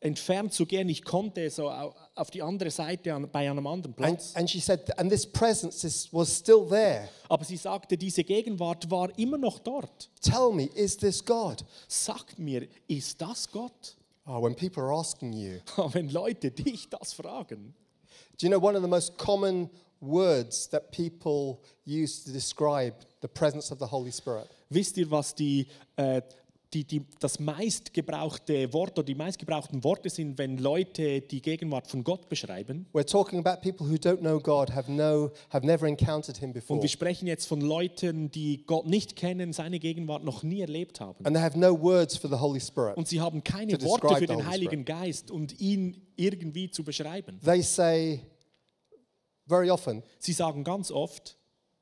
entfernt 0.05 0.53
zu 0.53 0.65
gehen, 0.65 0.87
ich 0.87 1.03
konnte 1.03 1.49
so 1.49 1.69
au- 1.69 1.93
auf 2.15 2.29
die 2.31 2.41
andere 2.41 2.69
Seite 2.71 3.13
an, 3.13 3.29
bei 3.31 3.49
einem 3.49 3.65
anderen 3.67 3.93
And, 3.97 4.17
Platz. 4.17 4.35
and 4.35 4.49
she 4.49 4.59
said, 4.59 4.97
and 4.99 5.09
this 5.11 5.25
presence 5.25 5.83
is, 5.83 6.07
was 6.13 6.29
still 6.37 6.65
there. 6.67 7.09
Aber 7.27 7.43
sie 7.43 7.57
sagte, 7.57 7.97
diese 7.97 8.23
Gegenwart 8.23 8.89
war 8.89 9.09
immer 9.17 9.37
noch 9.37 9.59
dort. 9.59 10.09
Tell 10.21 10.51
me, 10.53 10.65
is 10.75 10.95
this 10.97 11.23
God? 11.23 11.63
Sagt 11.87 12.37
mir, 12.39 12.67
ist 12.87 13.19
das 13.19 13.49
Gott? 13.51 13.95
Oh, 14.27 14.41
when 14.41 14.55
people 14.55 14.81
are 14.83 14.93
asking 14.93 15.33
you. 15.33 15.59
Wenn 15.93 16.09
Leute 16.09 16.49
dich 16.51 16.89
das 16.89 17.13
fragen. 17.13 17.75
Do 18.39 18.47
you 18.47 18.49
know 18.49 18.59
one 18.59 18.75
of 18.75 18.81
the 18.83 18.89
most 18.89 19.17
common 19.17 19.69
words 20.01 20.67
that 20.69 20.91
people 20.91 21.59
use 21.85 22.23
to 22.25 22.31
describe 22.31 22.93
the 23.21 23.27
presence 23.27 23.71
of 23.71 23.79
the 23.79 23.85
Holy 23.85 24.11
Spirit? 24.11 24.47
Wisst 24.69 24.97
ihr, 24.97 25.09
was 25.11 25.33
die, 25.35 25.67
äh, 25.95 26.21
die, 26.73 26.83
die, 26.83 27.05
das 27.19 27.39
meistgebrauchte 27.39 28.71
Wort 28.73 28.97
oder 28.97 29.03
die 29.05 29.15
meistgebrauchten 29.15 29.83
Worte 29.83 30.09
sind, 30.09 30.37
wenn 30.37 30.57
Leute 30.57 31.21
die 31.21 31.41
Gegenwart 31.41 31.87
von 31.87 32.03
Gott 32.03 32.27
beschreiben? 32.27 32.85
We're 32.93 33.05
talking 33.05 33.39
about 33.39 33.61
people 33.61 33.87
who 33.87 33.95
don't 33.95 34.19
know 34.19 34.39
God, 34.39 34.73
have, 34.73 34.91
no, 34.91 35.31
have 35.49 35.65
never 35.65 35.87
encountered 35.87 36.37
Him 36.37 36.51
before, 36.53 36.77
Und 36.77 36.81
wir 36.81 36.89
sprechen 36.89 37.27
jetzt 37.27 37.45
von 37.45 37.61
Leuten, 37.61 38.29
die 38.31 38.63
Gott 38.65 38.87
nicht 38.87 39.15
kennen, 39.15 39.53
seine 39.53 39.79
Gegenwart 39.79 40.23
noch 40.23 40.43
nie 40.43 40.61
erlebt 40.61 40.99
haben. 40.99 41.25
and 41.25 41.35
they 41.35 41.41
have 41.43 41.57
no 41.57 41.79
words 41.79 42.17
for 42.17 42.29
the 42.29 42.37
Holy 42.37 42.59
Spirit. 42.59 42.97
Und 42.97 43.07
sie 43.07 43.21
haben 43.21 43.43
keine 43.43 43.73
Worte 43.81 44.15
für 44.15 44.27
den 44.27 44.45
Heiligen 44.45 44.83
Geist 44.85 45.31
und 45.31 45.59
ihn 45.59 46.01
irgendwie 46.15 46.69
zu 46.71 46.83
beschreiben. 46.83 47.39
They 47.43 47.61
say 47.61 48.21
very 49.47 49.69
often, 49.69 50.03
Sie 50.19 50.33
sagen 50.33 50.63
ganz 50.63 50.91
oft, 50.91 51.37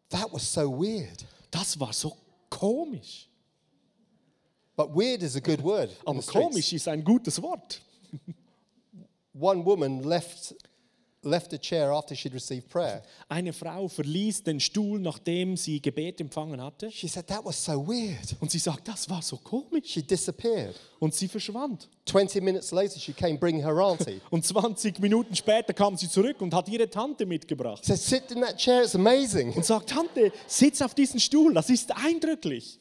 that 0.09 0.27
was 0.31 0.51
so 0.53 0.61
weird. 0.71 1.25
das 1.51 1.79
war 1.79 1.93
so 1.93 2.15
komisch. 2.49 3.29
But 4.75 4.95
weird 4.95 5.21
is 5.21 5.35
a 5.35 5.39
good 5.39 5.63
word. 5.63 5.89
Aber 6.05 6.21
the 6.21 6.31
komisch 6.31 6.73
ist 6.73 6.87
ein 6.87 7.03
gutes 7.03 7.41
Wort. 7.41 7.81
One 9.33 9.63
woman 9.65 10.03
left, 10.03 10.55
left 11.23 11.53
a 11.53 11.57
chair 11.57 11.91
after 11.91 12.15
she'd 12.15 12.33
received 12.33 12.69
prayer. 12.69 13.03
Eine 13.29 13.53
Frau 13.53 13.87
verließ 13.87 14.43
den 14.43 14.59
Stuhl, 14.59 14.99
nachdem 14.99 15.57
sie 15.57 15.79
Gebet 15.79 16.21
empfangen 16.21 16.59
hatte. 16.59 16.91
She 16.91 17.07
said, 17.07 17.27
that 17.27 17.45
was 17.45 17.63
so 17.63 17.87
weird. 17.87 18.35
Und 18.39 18.49
sie 18.49 18.57
sagt, 18.57 18.87
das 18.87 19.07
war 19.09 19.21
so 19.21 19.37
komisch. 19.37 19.91
She 19.91 20.01
disappeared. 20.01 20.75
Und 20.99 21.13
sie 21.13 21.27
verschwand. 21.27 21.87
20 22.05 22.43
minutes 22.43 22.71
later, 22.71 22.99
she 22.99 23.13
came 23.13 23.37
bringing 23.37 23.63
her 23.63 23.77
auntie. 23.77 24.21
Und 24.31 24.43
20 24.45 24.99
Minuten 24.99 25.35
später 25.35 25.73
kam 25.73 25.97
sie 25.97 26.09
zurück 26.09 26.41
und 26.41 26.53
hat 26.53 26.67
ihre 26.67 26.89
Tante 26.89 27.25
mitgebracht. 27.25 27.85
Said, 27.85 27.99
sit 27.99 28.31
in 28.31 28.41
that 28.41 28.57
chair, 28.57 28.83
it's 28.83 28.95
amazing. 28.95 29.53
Und 29.53 29.65
sagt, 29.65 29.89
Tante, 29.89 30.31
sitz 30.47 30.81
auf 30.81 30.93
diesen 30.93 31.19
Stuhl, 31.19 31.53
das 31.53 31.69
ist 31.69 31.95
eindrücklich. 31.95 32.79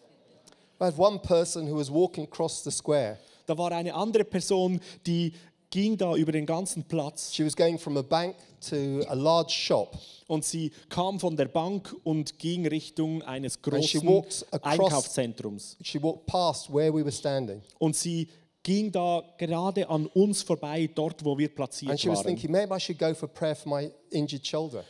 I 0.83 0.87
had 0.87 0.99
one 0.99 1.19
person 1.21 1.67
who 1.71 1.77
was 1.77 1.91
walking 1.91 2.25
across 2.25 2.63
the 2.65 2.71
square. 2.73 3.19
Da 3.47 3.57
war 3.57 3.71
eine 3.73 3.95
andere 3.95 4.25
Person, 4.25 4.81
die 5.07 5.33
ging 5.71 5.97
da 5.97 6.15
über 6.17 6.33
den 6.33 6.45
ganzen 6.45 6.85
Platz 6.85 7.33
She 7.33 7.45
was 7.45 7.55
going 7.57 7.79
from 7.79 7.97
a 7.97 8.03
bank 8.03 8.37
to 8.69 9.03
a 9.09 9.15
large 9.15 9.53
shop. 9.53 9.97
und 10.29 10.45
sie 10.45 10.71
kam 10.89 11.19
von 11.21 11.37
der 11.37 11.47
Bank 11.49 11.95
und 12.05 12.39
ging 12.39 12.67
Richtung 12.67 13.23
eines 13.23 13.57
And 13.65 13.85
she 13.85 13.99
großen 14.01 14.49
across- 14.51 14.81
Einkaufszentrums. 14.81 15.77
She 15.83 16.03
walked 16.03 16.27
past 16.27 16.69
where 16.73 16.93
we 16.93 17.03
were 17.03 17.13
standing. 17.13 17.63
Und 17.79 17.97
sie 17.97 18.29
ging 18.63 18.93
da 18.93 19.23
gerade 19.39 19.89
an 19.89 20.07
uns 20.07 20.43
vorbei, 20.43 20.89
dort 20.95 21.25
wo 21.25 21.37
wir 21.39 21.47
And 21.49 21.55
platziert 21.57 22.01
she 22.01 22.09
was 22.09 22.19
waren. 22.19 22.27
thinking, 22.37 22.51
maybe 22.51 22.75
I 22.75 22.79
should 22.81 22.99
go 22.99 23.15
for 23.15 23.29
prayer 23.29 23.57
for 23.57 23.69
my 23.81 23.91
injured 24.11 24.47
shoulder. 24.47 24.85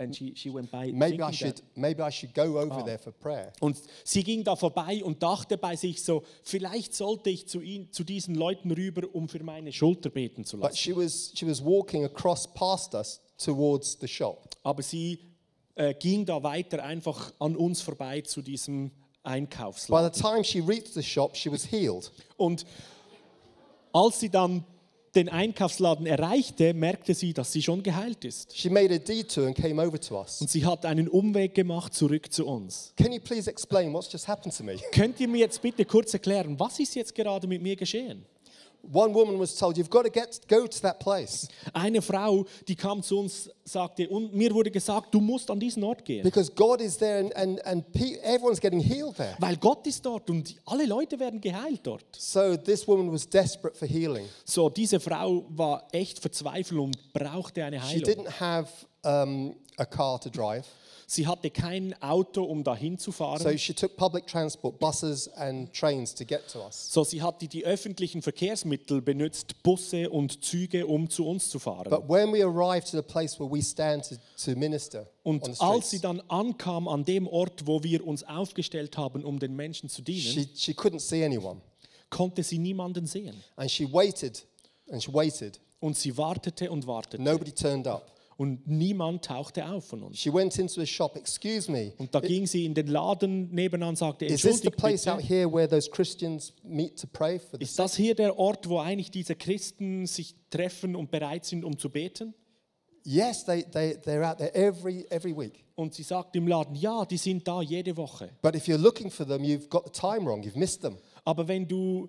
And 0.00 0.14
she, 0.14 0.32
she 0.36 0.48
went 0.48 0.70
by 0.70 0.92
Maybe 0.92 1.20
I 1.24 1.32
should, 1.32 1.56
that. 1.56 1.64
maybe 1.76 2.00
I 2.02 2.10
should 2.12 2.32
go 2.32 2.58
over 2.60 2.84
there 2.84 2.98
for 3.00 3.12
prayer. 3.12 3.52
Und 3.58 3.76
sie 4.04 4.22
ging 4.22 4.44
da 4.44 4.54
vorbei 4.54 5.02
und 5.02 5.20
dachte 5.22 5.58
bei 5.58 5.74
sich 5.74 6.02
so, 6.04 6.22
vielleicht 6.44 6.94
sollte 6.94 7.30
ich 7.30 7.48
zu, 7.48 7.60
ihn, 7.60 7.90
zu 7.90 8.04
diesen 8.04 8.36
Leuten 8.36 8.70
rüber, 8.70 9.08
um 9.12 9.28
für 9.28 9.42
meine 9.42 9.72
Schulter 9.72 10.10
beten 10.10 10.44
zu 10.44 10.56
But 10.56 10.70
lassen. 10.70 10.76
she 10.76 10.94
was, 10.96 11.32
she 11.34 11.44
was 11.48 11.64
walking 11.64 12.04
across 12.04 12.46
past 12.46 12.94
us 12.94 13.20
towards 13.38 13.98
the 14.00 14.06
shop. 14.06 14.50
Aber 14.62 14.82
sie 14.84 15.18
äh, 15.74 15.94
ging 15.94 16.24
da 16.24 16.40
weiter 16.44 16.84
einfach 16.84 17.32
an 17.40 17.56
uns 17.56 17.80
vorbei 17.80 18.20
zu 18.20 18.40
diesem 18.40 18.90
By 18.90 19.30
Einkaufsladen. 19.30 20.12
the 20.14 20.20
time 20.20 20.44
she 20.44 20.60
reached 20.60 20.94
the 20.94 21.02
shop, 21.02 21.36
she 21.36 21.50
was 21.50 21.64
healed. 21.72 22.12
Und 22.36 22.64
als 23.92 24.20
sie 24.20 24.30
dann 24.30 24.64
den 25.18 25.28
Einkaufsladen 25.28 26.06
erreichte, 26.06 26.74
merkte 26.74 27.12
sie, 27.12 27.32
dass 27.32 27.52
sie 27.52 27.62
schon 27.62 27.82
geheilt 27.82 28.24
ist. 28.24 28.56
She 28.56 28.70
made 28.70 28.94
a 28.94 28.98
detour 28.98 29.46
and 29.46 29.56
came 29.56 29.84
over 29.84 30.00
to 30.00 30.18
us. 30.18 30.40
Und 30.40 30.48
sie 30.48 30.64
hat 30.64 30.86
einen 30.86 31.08
Umweg 31.08 31.54
gemacht 31.54 31.92
zurück 31.92 32.32
zu 32.32 32.46
uns. 32.46 32.92
Can 32.96 33.12
you 33.12 33.20
please 33.20 33.50
explain 33.50 33.92
what's 33.92 34.10
just 34.12 34.28
happened 34.28 34.56
to 34.56 34.62
me? 34.62 34.76
Könnt 34.92 35.18
ihr 35.18 35.28
mir 35.28 35.38
jetzt 35.38 35.60
bitte 35.60 35.84
kurz 35.84 36.14
erklären, 36.14 36.58
was 36.58 36.78
ist 36.78 36.94
jetzt 36.94 37.14
gerade 37.14 37.48
mit 37.48 37.60
mir 37.60 37.74
geschehen? 37.74 38.24
One 38.90 39.12
woman 39.12 39.38
was 39.38 39.54
told, 39.56 39.76
You've 39.76 39.90
got 39.90 40.04
to 40.04 40.10
get, 40.10 40.40
go 40.48 40.66
to 40.66 40.80
that 40.80 40.98
place 40.98 41.48
Eine 41.74 42.00
Frau, 42.00 42.46
die 42.66 42.74
kam 42.74 43.02
zu 43.02 43.18
uns, 43.18 43.50
sagte, 43.64 44.08
und 44.08 44.34
mir 44.34 44.54
wurde 44.54 44.70
gesagt, 44.70 45.12
du 45.12 45.20
musst 45.20 45.50
an 45.50 45.60
diesen 45.60 45.84
Ort 45.84 46.04
gehen. 46.04 46.22
because 46.22 46.50
God 46.50 46.80
is 46.80 46.96
there 46.96 47.18
and, 47.18 47.36
and, 47.36 47.66
and 47.66 47.84
everyone's 48.22 48.60
getting 48.60 48.80
healed 48.80 49.16
there. 49.16 49.36
Weil 49.40 49.56
Gott 49.56 49.86
ist 49.86 50.04
dort 50.06 50.30
und 50.30 50.54
alle 50.64 50.86
Leute 50.86 51.18
werden 51.18 51.40
geheilt 51.40 51.80
dort. 51.82 52.04
So 52.16 52.56
this 52.56 52.86
woman 52.88 53.12
was 53.12 53.28
desperate 53.28 53.76
for 53.76 53.86
healing. 53.86 54.26
So, 54.44 54.70
diese 54.70 55.00
Frau 55.00 55.44
war 55.50 55.86
echt 55.92 56.18
verzweifelt 56.18 56.80
und 56.80 57.12
brauchte 57.12 57.62
eine 57.64 57.80
She 57.80 57.96
Heilung. 58.00 58.04
didn't 58.04 58.40
have 58.40 58.68
um, 59.04 59.54
a 59.76 59.84
car 59.84 60.18
to 60.20 60.30
drive, 60.30 60.64
Sie 61.10 61.26
hatte 61.26 61.48
kein 61.50 61.94
Auto, 62.02 62.44
um 62.44 62.62
dahin 62.62 62.98
zu 62.98 63.12
fahren. 63.12 63.42
so 63.42 63.56
she 63.56 63.72
took 63.72 63.96
public 63.96 64.26
transport, 64.26 64.78
buses 64.78 65.26
and 65.36 65.72
trains 65.72 66.14
to 66.14 66.22
get 66.22 66.46
to 66.48 66.62
us. 66.62 66.92
So, 66.92 67.02
sie 67.02 67.22
hat 67.22 67.40
die, 67.40 67.64
öffentlichen 67.64 68.20
Verkehrsmittel 68.20 69.00
benutzt, 69.00 69.62
Busse 69.62 70.10
und 70.10 70.44
Züge, 70.44 70.86
um 70.86 71.08
zu 71.08 71.26
uns 71.26 71.48
zu 71.48 71.58
fahren. 71.58 71.88
But 71.88 72.10
when 72.10 72.30
we 72.30 72.44
arrived 72.44 72.90
to 72.90 72.98
the 72.98 73.02
place 73.02 73.40
where 73.40 73.50
we 73.50 73.62
stand 73.62 74.06
to, 74.06 74.16
to 74.44 74.58
minister 74.58 75.06
Und 75.22 75.58
als 75.62 75.88
sie 75.88 75.98
dann 75.98 76.20
ankam 76.28 76.86
an 76.86 77.06
dem 77.06 77.26
Ort, 77.26 77.66
wo 77.66 77.82
wir 77.82 78.06
uns 78.06 78.22
aufgestellt 78.24 78.98
haben, 78.98 79.24
um 79.24 79.38
den 79.38 79.56
Menschen 79.56 79.88
zu 79.88 80.02
dienen, 80.02 80.20
she, 80.20 80.46
she 80.54 80.72
couldn't 80.72 81.00
see 81.00 81.24
anyone. 81.24 81.62
konnte 82.10 82.42
sie 82.42 82.58
niemanden 82.58 83.06
sehen. 83.06 83.42
And 83.56 83.70
she 83.70 83.90
waited 83.90 84.44
and 84.90 85.02
she 85.02 85.10
waited. 85.10 85.58
Und 85.80 85.96
sie 85.96 86.14
wartete 86.18 86.70
und 86.70 86.86
wartete. 86.86 87.22
Nobody 87.22 87.52
turned 87.52 87.86
up. 87.86 88.17
Und 88.38 88.68
niemand 88.68 89.24
tauchte 89.24 89.68
auf 89.68 89.86
von 89.88 90.04
uns. 90.04 90.16
She 90.16 90.32
went 90.32 90.56
into 90.58 90.80
a 90.80 90.86
shop, 90.86 91.16
excuse 91.16 91.68
me, 91.68 91.92
Und 91.98 92.14
da 92.14 92.20
ging 92.20 92.46
sie 92.46 92.66
in 92.66 92.72
den 92.72 92.86
Laden 92.86 93.52
nebenan 93.52 93.90
und 93.90 93.98
sagte, 93.98 94.26
is 94.26 94.42
this 94.42 94.42
the 94.42 94.48
entschuldigt 94.68 94.76
place 94.76 95.08
out 95.08 95.16
bitte, 95.16 95.28
here 95.28 95.52
where 95.52 95.68
those 95.68 95.90
Christians 95.90 96.52
meet 96.62 96.96
to 97.00 97.08
pray 97.08 97.40
for 97.40 97.58
the 97.58 97.64
ist 97.64 97.76
das 97.76 97.96
hier 97.96 98.14
der 98.14 98.38
Ort, 98.38 98.68
wo 98.68 98.78
eigentlich 98.78 99.10
diese 99.10 99.34
Christen 99.34 100.06
sich 100.06 100.36
treffen 100.50 100.94
und 100.94 101.10
bereit 101.10 101.46
sind, 101.46 101.64
um 101.64 101.76
zu 101.76 101.90
beten? 101.90 102.32
Yes, 103.02 103.44
they, 103.44 103.64
they, 103.64 103.96
they're 103.96 104.22
out 104.22 104.38
there 104.38 104.54
every, 104.54 105.04
every 105.10 105.36
week. 105.36 105.64
Und 105.74 105.94
sie 105.94 106.04
sagt 106.04 106.36
im 106.36 106.46
Laden, 106.46 106.76
ja, 106.76 107.04
die 107.06 107.16
sind 107.16 107.48
da 107.48 107.60
jede 107.60 107.96
Woche. 107.96 108.30
But 108.40 108.54
if 108.54 108.68
you're 108.68 108.78
looking 108.78 109.10
for 109.10 109.26
them, 109.26 109.42
you've 109.42 109.68
got 109.68 109.84
the 109.86 110.00
time 110.00 110.24
wrong. 110.24 110.44
You've 110.44 110.58
missed 110.58 110.82
them. 110.82 110.98
Aber 111.24 111.48
wenn 111.48 111.66
du 111.66 112.08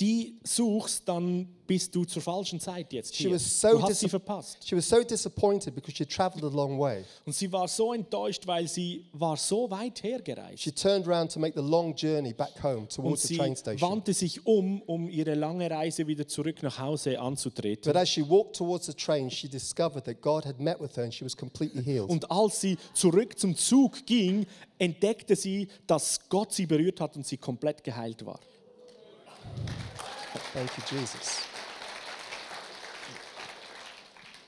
die 0.00 0.38
suchst, 0.42 1.06
dann 1.08 1.46
bist 1.66 1.94
du 1.94 2.04
zur 2.04 2.22
falschen 2.22 2.58
Zeit 2.58 2.92
jetzt 2.92 3.14
hier. 3.14 3.38
so, 3.38 3.68
Du 3.72 3.82
hast 3.82 4.00
sie 4.00 4.08
verpasst. 4.08 4.58
she 4.66 4.74
was 4.76 4.88
so 4.88 5.02
disappointed 5.04 5.74
because 5.74 5.96
she 5.96 6.04
traveled 6.04 6.42
a 6.44 6.48
long 6.54 6.78
way. 6.78 7.04
Und 7.24 7.34
sie 7.34 7.50
war 7.52 7.68
so 7.68 7.92
enttäuscht, 7.94 8.46
weil 8.46 8.66
sie 8.66 9.04
war 9.12 9.36
so 9.36 9.70
weit 9.70 10.02
hergereist. 10.02 10.60
She 10.62 10.72
turned 10.72 11.06
around 11.06 11.30
to 11.32 11.38
make 11.38 11.54
the 11.54 11.64
long 11.66 11.94
journey 11.94 12.32
back 12.32 12.60
home 12.62 12.78
Und 12.80 12.92
towards 12.92 13.22
the 13.22 13.28
sie 13.28 13.36
train 13.36 13.54
station. 13.54 13.88
wandte 13.88 14.12
sich 14.12 14.44
um, 14.46 14.82
um 14.82 15.08
ihre 15.08 15.34
lange 15.34 15.70
Reise 15.70 16.06
wieder 16.06 16.26
zurück 16.26 16.62
nach 16.62 16.78
Hause 16.78 17.20
anzutreten. 17.20 17.92
But 17.92 18.00
as 18.00 18.08
she 18.08 18.28
walked 18.28 18.56
towards 18.56 18.86
the 18.86 18.94
train, 18.94 19.30
she 19.30 19.48
discovered 19.48 20.04
that 20.04 20.20
God 20.20 20.44
had 20.44 20.58
met 20.58 20.80
with 20.80 20.96
her 20.96 21.04
and 21.04 21.14
she 21.14 21.24
was 21.24 21.36
completely 21.36 21.82
healed. 21.84 22.10
Und 22.10 22.28
als 22.30 22.60
sie 22.60 22.76
zurück 22.92 23.38
zum 23.38 23.54
Zug 23.56 24.04
ging, 24.04 24.46
entdeckte 24.78 25.36
sie, 25.36 25.68
dass 25.86 26.18
Gott 26.28 26.52
sie 26.52 26.66
berührt 26.66 27.00
hat 27.00 27.14
und 27.16 27.24
sie 27.26 27.36
komplett 27.36 27.84
geheilt 27.84 28.26
war. 28.26 28.40
Thank 30.52 30.70
you, 30.76 30.98
Jesus. 30.98 31.46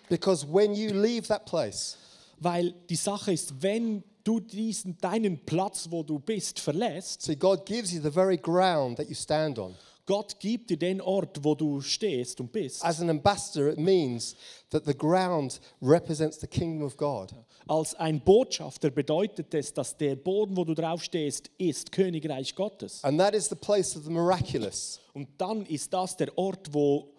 Because 0.08 0.44
when 0.44 0.74
you 0.74 0.90
leave 0.90 1.28
that 1.28 1.46
place, 1.46 1.96
Weil 2.40 2.72
die 2.90 2.96
Sache 2.96 3.32
ist, 3.32 3.62
wenn 3.62 4.02
du 4.22 4.40
diesen 4.40 4.98
deinen 4.98 5.44
Platz, 5.44 5.88
wo 5.90 6.02
du 6.02 6.18
bist, 6.18 6.60
verlässt, 6.60 7.22
see, 7.22 7.36
God 7.36 7.64
gives 7.64 7.92
you 7.92 8.00
the 8.00 8.10
very 8.10 8.36
ground 8.36 8.96
that 8.96 9.08
you 9.08 9.14
stand 9.14 9.58
on. 9.58 9.74
Gott 10.06 10.38
gibt 10.38 10.68
dir 10.68 10.76
den 10.76 11.00
Ort, 11.00 11.42
wo 11.42 11.54
du 11.54 11.80
stehst 11.80 12.38
und 12.40 12.52
bist. 12.52 12.84
As 12.84 13.00
an 13.00 13.08
ambassador, 13.08 13.70
it 13.70 13.78
means 13.78 14.36
that 14.70 14.84
the 14.84 14.94
ground 14.94 15.58
represents 15.80 16.38
the 16.38 16.46
kingdom 16.46 16.86
of 16.86 16.96
God. 16.96 17.32
Als 17.66 17.94
ein 17.94 18.20
Botschafter 18.20 18.90
bedeutet 18.90 19.54
es, 19.54 19.72
dass 19.72 19.96
der 19.96 20.16
Boden, 20.16 20.56
wo 20.56 20.64
du 20.64 20.74
drauf 20.74 21.02
stehst, 21.02 21.50
ist 21.56 21.90
Königreich 21.92 22.54
Gottes. 22.54 23.02
And 23.02 23.18
that 23.18 23.34
is 23.34 23.48
the 23.48 23.54
place 23.54 23.96
of 23.96 24.04
the 24.04 24.10
miraculous. 24.10 25.00
Und 25.14 25.28
dann 25.38 25.64
ist 25.66 25.92
das 25.92 26.16
der 26.16 26.36
Ort, 26.36 26.72
wo 26.72 27.14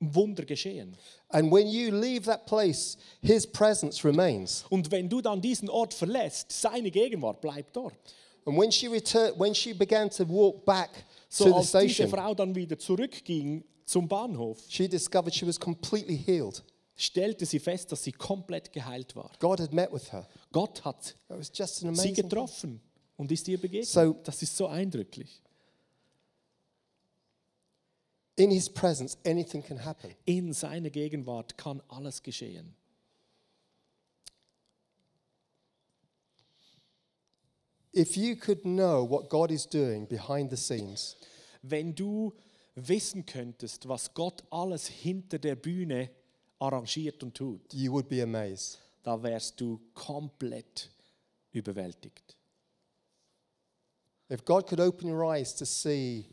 Wunder 0.00 0.44
geschehen. 0.44 0.96
And 1.28 1.52
when 1.52 1.68
you 1.68 1.94
leave 1.94 2.22
that 2.22 2.46
place, 2.46 2.96
his 3.20 3.46
presence 3.46 4.02
remains. 4.04 4.64
Und 4.70 4.90
wenn 4.90 5.08
du 5.08 5.20
dann 5.20 5.42
diesen 5.42 5.68
Ort 5.68 5.92
verlässt, 5.92 6.50
seine 6.50 6.90
Gegenwart 6.90 7.40
bleibt 7.42 7.76
dort. 7.76 7.94
And 8.46 8.58
when 8.58 8.72
she 8.72 8.88
returned, 8.88 9.38
when 9.38 9.54
she 9.54 9.74
began 9.74 10.08
to 10.10 10.26
walk 10.26 10.64
back 10.64 11.04
So 11.28 11.44
to 11.44 11.50
the 11.50 11.56
als 11.56 11.72
diese 11.72 12.08
Frau 12.08 12.34
dann 12.34 12.54
wieder 12.54 12.78
zurückging 12.78 13.62
zum 13.84 14.08
Bahnhof, 14.08 14.58
she 14.68 14.88
discovered 14.88 15.34
she 15.34 15.46
was 15.46 15.60
completely 15.60 16.16
healed. 16.16 16.62
Stellte 17.00 17.46
sie 17.46 17.58
fest, 17.58 17.90
dass 17.92 18.04
sie 18.04 18.12
komplett 18.12 18.72
geheilt 18.72 19.16
war. 19.16 19.32
God 19.38 19.60
had 19.60 19.72
met 19.72 19.92
with 19.92 20.12
her. 20.12 20.28
Gott 20.52 20.84
hat 20.84 21.16
sie 21.92 22.12
getroffen 22.12 22.80
und 23.16 23.32
ist 23.32 23.48
ihr 23.48 23.58
begegnet. 23.60 23.88
So- 23.88 24.14
das 24.24 24.42
ist 24.42 24.56
so 24.56 24.66
eindrücklich. 24.66 25.42
In 28.36 28.50
his 28.50 28.70
presence, 28.70 29.18
anything 29.24 29.62
can 29.62 29.84
happen. 29.84 30.14
In 30.24 30.52
seiner 30.52 30.90
Gegenwart 30.90 31.58
kann 31.58 31.82
alles 31.88 32.22
geschehen. 32.22 32.74
If 37.92 38.16
you 38.16 38.36
could 38.36 38.62
know 38.62 39.04
what 39.04 39.28
God 39.28 39.50
is 39.50 39.66
doing 39.66 40.06
behind 40.06 40.50
the 40.50 40.56
scenes, 40.56 41.16
Wenn 41.62 41.94
du 41.94 42.32
wissen 42.74 43.26
könntest, 43.26 43.86
was 43.86 44.14
Gott 44.14 44.42
alles 44.50 44.86
hinter 44.86 45.38
der 45.38 45.56
Bühne 45.56 46.10
arrangiert 46.60 47.22
und 47.22 47.34
tut, 47.34 47.72
you 47.74 47.90
would 47.92 48.08
be 48.08 48.22
amazed. 48.22 48.78
da 49.02 49.20
wärst 49.22 49.60
du 49.60 49.80
komplett 49.94 50.90
überwältigt. 51.52 52.36
If 54.30 54.44
God 54.44 54.66
could 54.68 54.78
open 54.80 55.10
your 55.10 55.24
eyes 55.24 55.54
to 55.56 55.64
see 55.64 56.26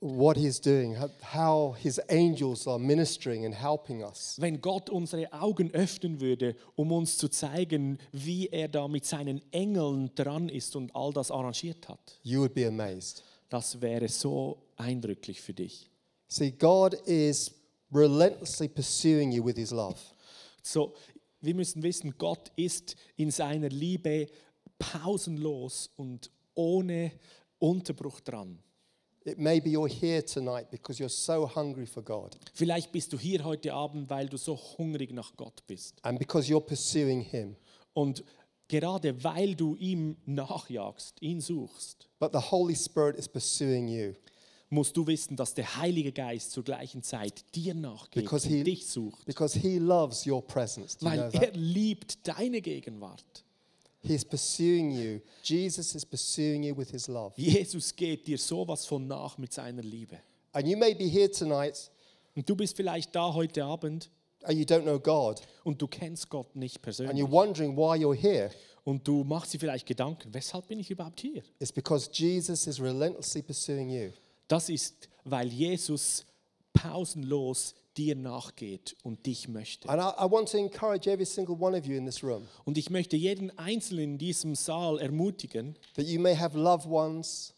what 0.00 0.36
He's 0.36 0.60
doing, 0.60 0.94
how- 1.34 1.74
His 1.76 1.98
angels 2.08 2.66
are 2.68 2.78
ministering 2.78 3.44
and 3.44 3.54
helping 3.54 4.02
us, 4.04 4.36
Wenn 4.38 4.60
Gott 4.60 4.88
unsere 4.90 5.32
Augen 5.32 5.72
öffnen 5.72 6.20
würde, 6.20 6.54
um 6.76 6.92
uns 6.92 7.16
zu 7.18 7.28
zeigen, 7.28 7.98
wie 8.12 8.46
er 8.48 8.68
da 8.68 8.86
mit 8.86 9.04
seinen 9.06 9.40
Engeln 9.52 10.14
dran 10.14 10.48
ist 10.48 10.76
und 10.76 10.94
all 10.94 11.12
das 11.12 11.30
arrangiert 11.32 11.88
hat, 11.88 12.20
you 12.22 12.40
would 12.40 12.54
be 12.54 12.66
amazed. 12.66 13.24
das 13.48 13.80
wäre 13.80 14.06
so 14.08 14.58
eindrücklich 14.76 15.40
für 15.40 15.54
dich. 15.54 15.90
See, 16.28 16.50
God 16.52 16.94
is 17.06 17.50
relentlessly 17.92 18.68
pursuing 18.68 19.32
you 19.32 19.44
with 19.44 19.56
His 19.56 19.70
love. 19.72 19.98
So, 20.62 20.94
wir 21.40 21.54
müssen 21.54 21.82
wissen, 21.82 22.14
Gott 22.18 22.50
ist 22.56 22.96
in 23.16 23.30
seiner 23.30 23.68
Liebe 23.68 24.26
pausenlos 24.78 25.90
und 25.96 26.30
ohne 26.54 27.12
Unterbruch 27.58 28.20
dran. 28.20 28.58
It 29.24 29.38
may 29.38 29.60
be 29.60 29.70
you're 29.70 29.88
here 29.88 30.24
tonight 30.24 30.70
because 30.70 31.00
you're 31.02 31.08
so 31.08 31.48
hungry 31.52 31.86
for 31.86 32.00
God 32.02 32.36
Vielleicht 32.54 32.92
bist 32.92 33.12
du 33.12 33.18
hier 33.18 33.42
heute 33.42 33.72
Abend, 33.74 34.08
weil 34.08 34.28
du 34.28 34.36
so 34.36 34.56
hungrig 34.78 35.12
nach 35.12 35.34
Gott 35.36 35.66
bist. 35.66 35.96
and 36.02 36.18
because 36.18 36.48
you're 36.48 36.60
pursuing 36.64 37.20
Him. 37.22 37.56
Und 37.92 38.22
gerade 38.68 39.22
weil 39.24 39.54
du 39.56 39.74
ihm 39.76 40.16
nachjagst, 40.26 41.20
ihn 41.20 41.40
suchst, 41.40 42.08
But 42.20 42.32
the 42.32 42.38
Holy 42.50 42.76
Spirit 42.76 43.16
is 43.16 43.28
pursuing 43.28 43.88
you 43.88 44.14
musst 44.68 44.96
du 44.96 45.06
wissen, 45.06 45.36
dass 45.36 45.54
der 45.54 45.76
Heilige 45.76 46.12
Geist 46.12 46.50
zur 46.52 46.64
gleichen 46.64 47.02
Zeit 47.02 47.44
dir 47.54 47.74
nachgeht 47.74 48.24
Because 48.24 48.48
und 48.48 48.54
he- 48.54 48.64
dich 48.64 48.86
sucht. 48.86 49.24
because 49.24 49.58
He 49.58 49.78
loves 49.78 50.26
your 50.26 50.42
presence. 50.46 50.96
Do 50.98 51.06
you 51.06 51.12
know 51.12 51.32
Weil 51.32 51.42
er 51.42 51.52
liebt 51.52 52.26
deine 52.26 52.60
Gegenwart. 52.60 53.24
He's 54.02 54.24
pursuing 54.24 54.90
you. 54.92 55.20
Jesus 55.42 55.94
is 55.94 56.04
pursuing 56.06 56.62
you 56.64 56.76
with 56.76 56.90
His 56.90 57.08
love. 57.08 57.32
Jesus 57.36 57.94
geht 57.94 58.26
dir 58.26 58.38
sowas 58.38 58.86
von 58.86 59.06
nach 59.06 59.36
mit 59.38 59.52
seiner 59.52 59.82
Liebe. 59.82 60.18
And 60.52 60.66
you 60.68 60.76
may 60.76 60.94
be 60.94 61.04
here 61.04 61.30
tonight 61.30 61.90
Und 62.34 62.48
du 62.48 62.54
bist 62.54 62.76
vielleicht 62.76 63.14
da 63.14 63.32
heute 63.34 63.64
Abend 63.64 64.10
and 64.42 64.58
you 64.58 64.64
don't 64.64 64.82
know 64.82 64.98
God 65.00 65.40
und 65.64 65.80
du 65.82 65.86
kennst 65.88 66.28
Gott 66.28 66.54
nicht 66.54 66.76
and 66.76 66.82
persönlich. 66.82 67.16
you're 67.22 67.30
wondering 67.30 67.76
why 67.76 67.96
you're 67.98 68.14
here. 68.14 68.50
Und 68.84 69.06
du 69.08 69.24
machst 69.24 69.52
dir 69.52 69.58
vielleicht 69.58 69.86
Gedanken, 69.86 70.32
weshalb 70.32 70.68
bin 70.68 70.78
ich 70.78 70.90
überhaupt 70.90 71.18
hier? 71.20 71.42
It's 71.58 71.72
because 71.72 72.08
Jesus 72.12 72.66
is 72.68 72.80
relentlessly 72.80 73.42
pursuing 73.42 73.90
you. 73.90 74.10
Das 74.48 74.68
ist, 74.68 75.08
weil 75.24 75.48
Jesus 75.48 76.24
pausenlos 76.72 77.74
dir 77.96 78.14
nachgeht 78.14 78.96
und 79.02 79.24
dich 79.26 79.48
möchte. 79.48 79.88
And 79.88 80.00
I, 80.00 80.24
I 80.24 80.30
want 80.30 80.50
to 80.50 80.58
encourage 80.58 81.10
every 81.10 81.24
single 81.24 81.56
one 81.58 81.76
of 81.76 81.86
you 81.86 81.96
in 81.96 82.04
this 82.04 82.22
room 82.22 82.46
Und 82.64 82.76
ich 82.78 82.90
möchte 82.90 83.16
jeden 83.16 83.56
Einzelnen 83.58 84.12
in 84.12 84.18
diesem 84.18 84.54
Saal 84.54 84.98
ermutigen, 84.98 85.76
that 85.94 86.06
you 86.06 86.20
may 86.20 86.36
have 86.36 86.58
loved 86.58 86.86
ones, 86.86 87.54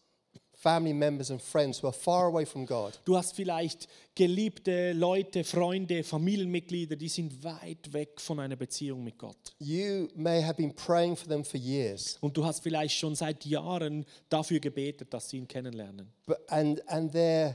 family 0.61 0.93
members 0.93 1.31
and 1.31 1.41
friends 1.41 1.81
who 1.81 1.87
are 1.87 1.93
far 1.93 2.27
away 2.27 2.45
from 2.45 2.67
God. 2.67 2.99
Du 3.05 3.17
hast 3.17 3.35
vielleicht 3.37 3.87
geliebte 4.17 4.93
Leute, 4.93 5.45
Freunde, 5.45 6.03
Familienmitglieder, 6.03 6.97
die 6.97 7.09
sind 7.09 7.45
weit 7.45 7.93
weg 7.93 8.21
von 8.21 8.41
einer 8.41 8.57
Beziehung 8.57 9.05
mit 9.05 9.17
Gott. 9.19 9.37
You 9.61 10.09
may 10.17 10.43
have 10.43 10.55
been 10.57 10.75
praying 10.75 11.15
for 11.17 11.29
them 11.29 11.45
for 11.45 11.61
years, 11.61 12.19
Und 12.21 12.37
du 12.37 12.45
hast 12.45 12.61
vielleicht 12.63 12.97
schon 12.99 13.15
seit 13.15 13.45
Jahren 13.47 14.05
dafür 14.29 14.59
gebetet, 14.59 15.15
dass 15.15 15.31
sie 15.31 15.37
ihn 15.39 15.47
kennenlernen. 15.47 16.11
but, 16.27 16.39
and, 16.49 16.81
and 16.89 17.13
they're 17.15 17.55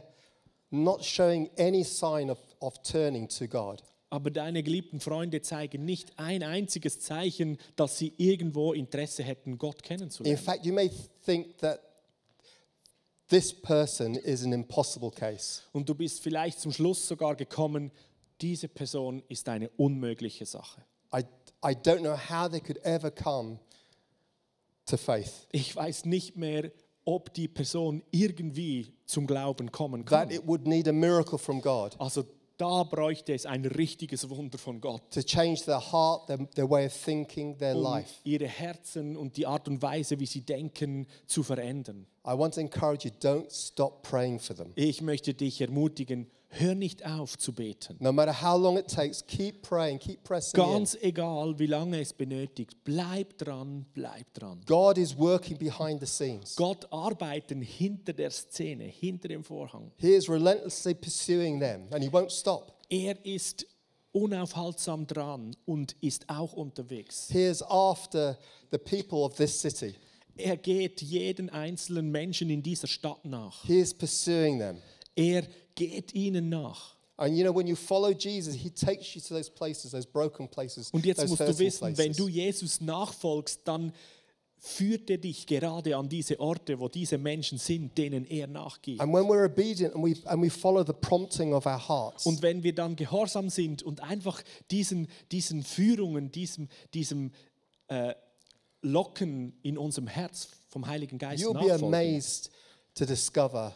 not 0.71 1.03
showing 1.03 1.49
any 1.59 1.83
sign 1.83 2.29
of, 2.31 2.37
of 2.61 2.81
turning 2.83 3.27
to 3.27 3.47
God. 3.47 3.83
Aber 4.09 4.29
deine 4.31 4.63
geliebten 4.63 4.99
Freunde 4.99 5.41
zeigen 5.41 5.85
nicht 5.85 6.17
ein 6.19 6.43
einziges 6.43 6.99
Zeichen, 7.01 7.57
dass 7.75 7.97
sie 7.97 8.13
irgendwo 8.17 8.71
Interesse 8.71 9.23
hätten, 9.23 9.57
Gott 9.57 9.77
In 9.81 9.87
kennenzulernen. 9.87 10.37
fact, 10.37 10.65
you 10.65 10.71
may 10.73 10.89
think 11.25 11.57
that 11.57 11.81
this 13.29 13.53
person 13.53 14.15
is 14.15 14.43
an 14.43 14.53
impossible 14.53 15.11
case. 15.11 15.61
Und 15.71 15.87
du 15.89 15.95
bist 15.95 16.21
vielleicht 16.21 16.59
zum 16.59 16.71
Schluss 16.71 17.07
sogar 17.07 17.35
gekommen, 17.35 17.91
diese 18.41 18.67
Person 18.67 19.23
ist 19.29 19.47
eine 19.49 19.69
unmögliche 19.77 20.45
Sache. 20.45 20.81
I, 21.15 21.21
I 21.63 21.73
don't 21.73 21.99
know 21.99 22.17
how 22.17 22.49
they 22.49 22.59
could 22.59 22.79
ever 22.83 23.11
come 23.11 23.59
to 24.85 24.97
faith. 24.97 25.47
Ich 25.51 25.75
weiß 25.75 26.05
nicht 26.05 26.35
mehr, 26.35 26.71
ob 27.05 27.33
die 27.33 27.47
Person 27.47 28.01
irgendwie 28.11 28.93
zum 29.05 29.27
Glauben 29.27 29.71
kommen 29.71 30.05
That 30.05 30.29
kann. 30.29 30.31
it 30.31 30.47
would 30.47 30.65
need 30.67 30.87
a 30.87 30.93
miracle 30.93 31.37
from 31.37 31.61
God 31.61 31.95
Also 31.99 32.23
da 32.57 32.83
bräuchte 32.83 33.33
es 33.33 33.45
ein 33.45 33.65
richtiges 33.65 34.29
Wunder 34.29 34.57
von 34.57 34.79
Gott. 34.79 35.11
to 35.11 35.21
change 35.21 35.63
their 35.65 35.79
heart, 35.91 36.27
their, 36.27 36.37
their 36.55 36.69
way 36.69 36.85
of 36.85 36.93
thinking, 36.93 37.57
their 37.57 37.75
um 37.75 37.83
life. 37.83 38.15
ihre 38.23 38.47
Herzen 38.47 39.17
und 39.17 39.37
die 39.37 39.45
Art 39.47 39.67
und 39.67 39.81
Weise, 39.81 40.19
wie 40.19 40.25
sie 40.25 40.41
denken, 40.41 41.07
zu 41.25 41.43
verändern. 41.43 42.05
I 42.25 42.37
want 42.37 42.53
to 42.53 42.61
encourage 42.61 43.05
you 43.05 43.11
don't 43.19 43.51
stop 43.51 44.03
praying 44.03 44.39
for 44.39 44.55
them. 44.55 44.71
Ich 44.75 45.01
möchte 45.01 45.33
dich 45.33 45.59
ermutigen, 45.61 46.29
hör 46.59 46.75
nicht 46.75 47.05
auf 47.05 47.37
zu 47.37 47.53
beten. 47.53 47.97
No 47.99 48.11
matter 48.11 48.33
how 48.33 48.57
long 48.59 48.77
it 48.77 48.87
takes, 48.87 49.25
keep 49.25 49.61
praying, 49.61 49.99
keep 49.99 50.23
pressing 50.23 50.59
in. 50.59 50.69
Ganz 50.69 50.97
egal, 51.01 51.57
wie 51.57 51.67
lange 51.67 51.99
es 51.99 52.13
benötigt, 52.13 52.83
bleib 52.83 53.37
dran, 53.37 53.85
bleib 53.93 54.33
dran. 54.33 54.61
God 54.65 54.97
is 54.97 55.17
working 55.17 55.57
behind 55.57 55.99
the 55.99 56.05
scenes. 56.05 56.55
Gott 56.55 56.87
arbeitet 56.91 57.63
hinter 57.63 58.13
der 58.13 58.31
Szene, 58.31 58.85
hinter 58.85 59.27
dem 59.27 59.43
Vorhang. 59.43 59.91
He 59.97 60.13
is 60.13 60.29
relentlessly 60.29 60.93
pursuing 60.93 61.59
them 61.59 61.87
and 61.91 62.03
he 62.03 62.09
won't 62.09 62.31
stop. 62.31 62.73
Er 62.89 63.15
ist 63.25 63.65
unaufhaltsam 64.11 65.07
dran 65.07 65.55
und 65.65 65.95
ist 66.01 66.29
auch 66.29 66.53
unterwegs. 66.53 67.29
He 67.31 67.45
is 67.45 67.63
after 67.63 68.37
the 68.71 68.77
people 68.77 69.23
of 69.23 69.35
this 69.35 69.59
city. 69.59 69.95
Er 70.35 70.57
geht 70.57 71.01
jeden 71.01 71.49
einzelnen 71.49 72.09
Menschen 72.09 72.49
in 72.49 72.63
dieser 72.63 72.87
Stadt 72.87 73.23
nach. 73.23 73.65
He 73.65 73.79
is 73.79 73.93
pursuing 73.93 74.59
them. 74.59 74.77
Er 75.15 75.43
geht 75.75 76.13
ihnen 76.13 76.49
nach. 76.49 76.95
And 77.17 77.37
you 77.37 77.43
know, 77.43 77.55
when 77.55 77.67
you 77.67 77.75
follow 77.75 78.11
Jesus, 78.11 78.55
he 78.55 78.69
takes 78.71 79.13
you 79.13 79.21
to 79.21 79.35
those 79.35 79.49
places, 79.49 79.91
those 79.91 80.07
broken 80.07 80.47
places, 80.47 80.89
Und 80.91 81.05
jetzt 81.05 81.27
musst 81.27 81.41
du 81.41 81.59
wissen, 81.59 81.95
wenn 81.97 82.11
places. 82.11 82.17
du 82.17 82.27
Jesus 82.27 82.81
nachfolgst, 82.81 83.61
dann 83.65 83.93
führt 84.57 85.09
er 85.09 85.17
dich 85.17 85.45
gerade 85.45 85.97
an 85.97 86.07
diese 86.07 86.39
Orte, 86.39 86.79
wo 86.79 86.87
diese 86.87 87.17
Menschen 87.17 87.57
sind, 87.57 87.97
denen 87.97 88.25
er 88.25 88.47
nachgeht. 88.47 88.99
And 88.99 89.13
when 89.13 89.25
we're 89.25 89.45
obedient 89.45 89.93
and 89.93 90.03
we, 90.03 90.15
and 90.25 90.41
we 90.41 90.49
follow 90.49 90.83
the 90.85 90.93
prompting 90.93 91.53
of 91.53 91.65
our 91.65 91.87
hearts, 91.87 92.25
Und 92.25 92.41
wenn 92.41 92.63
wir 92.63 92.73
dann 92.73 92.95
gehorsam 92.95 93.49
sind 93.49 93.83
und 93.83 94.01
einfach 94.01 94.41
diesen, 94.71 95.07
diesen 95.31 95.63
Führungen, 95.63 96.31
diesem, 96.31 96.69
diesem 96.93 97.31
äh, 97.89 98.15
Locken 98.81 99.53
in 99.63 99.77
unserem 99.77 100.07
Herz 100.07 100.47
vom 100.69 100.87
Heiligen 100.87 101.17
Geist 101.17 101.43
you'll 101.43 101.53
be 101.53 101.67
nachfolgen, 101.67 101.87
amazed 101.87 102.49
to 102.95 103.05
discover 103.05 103.75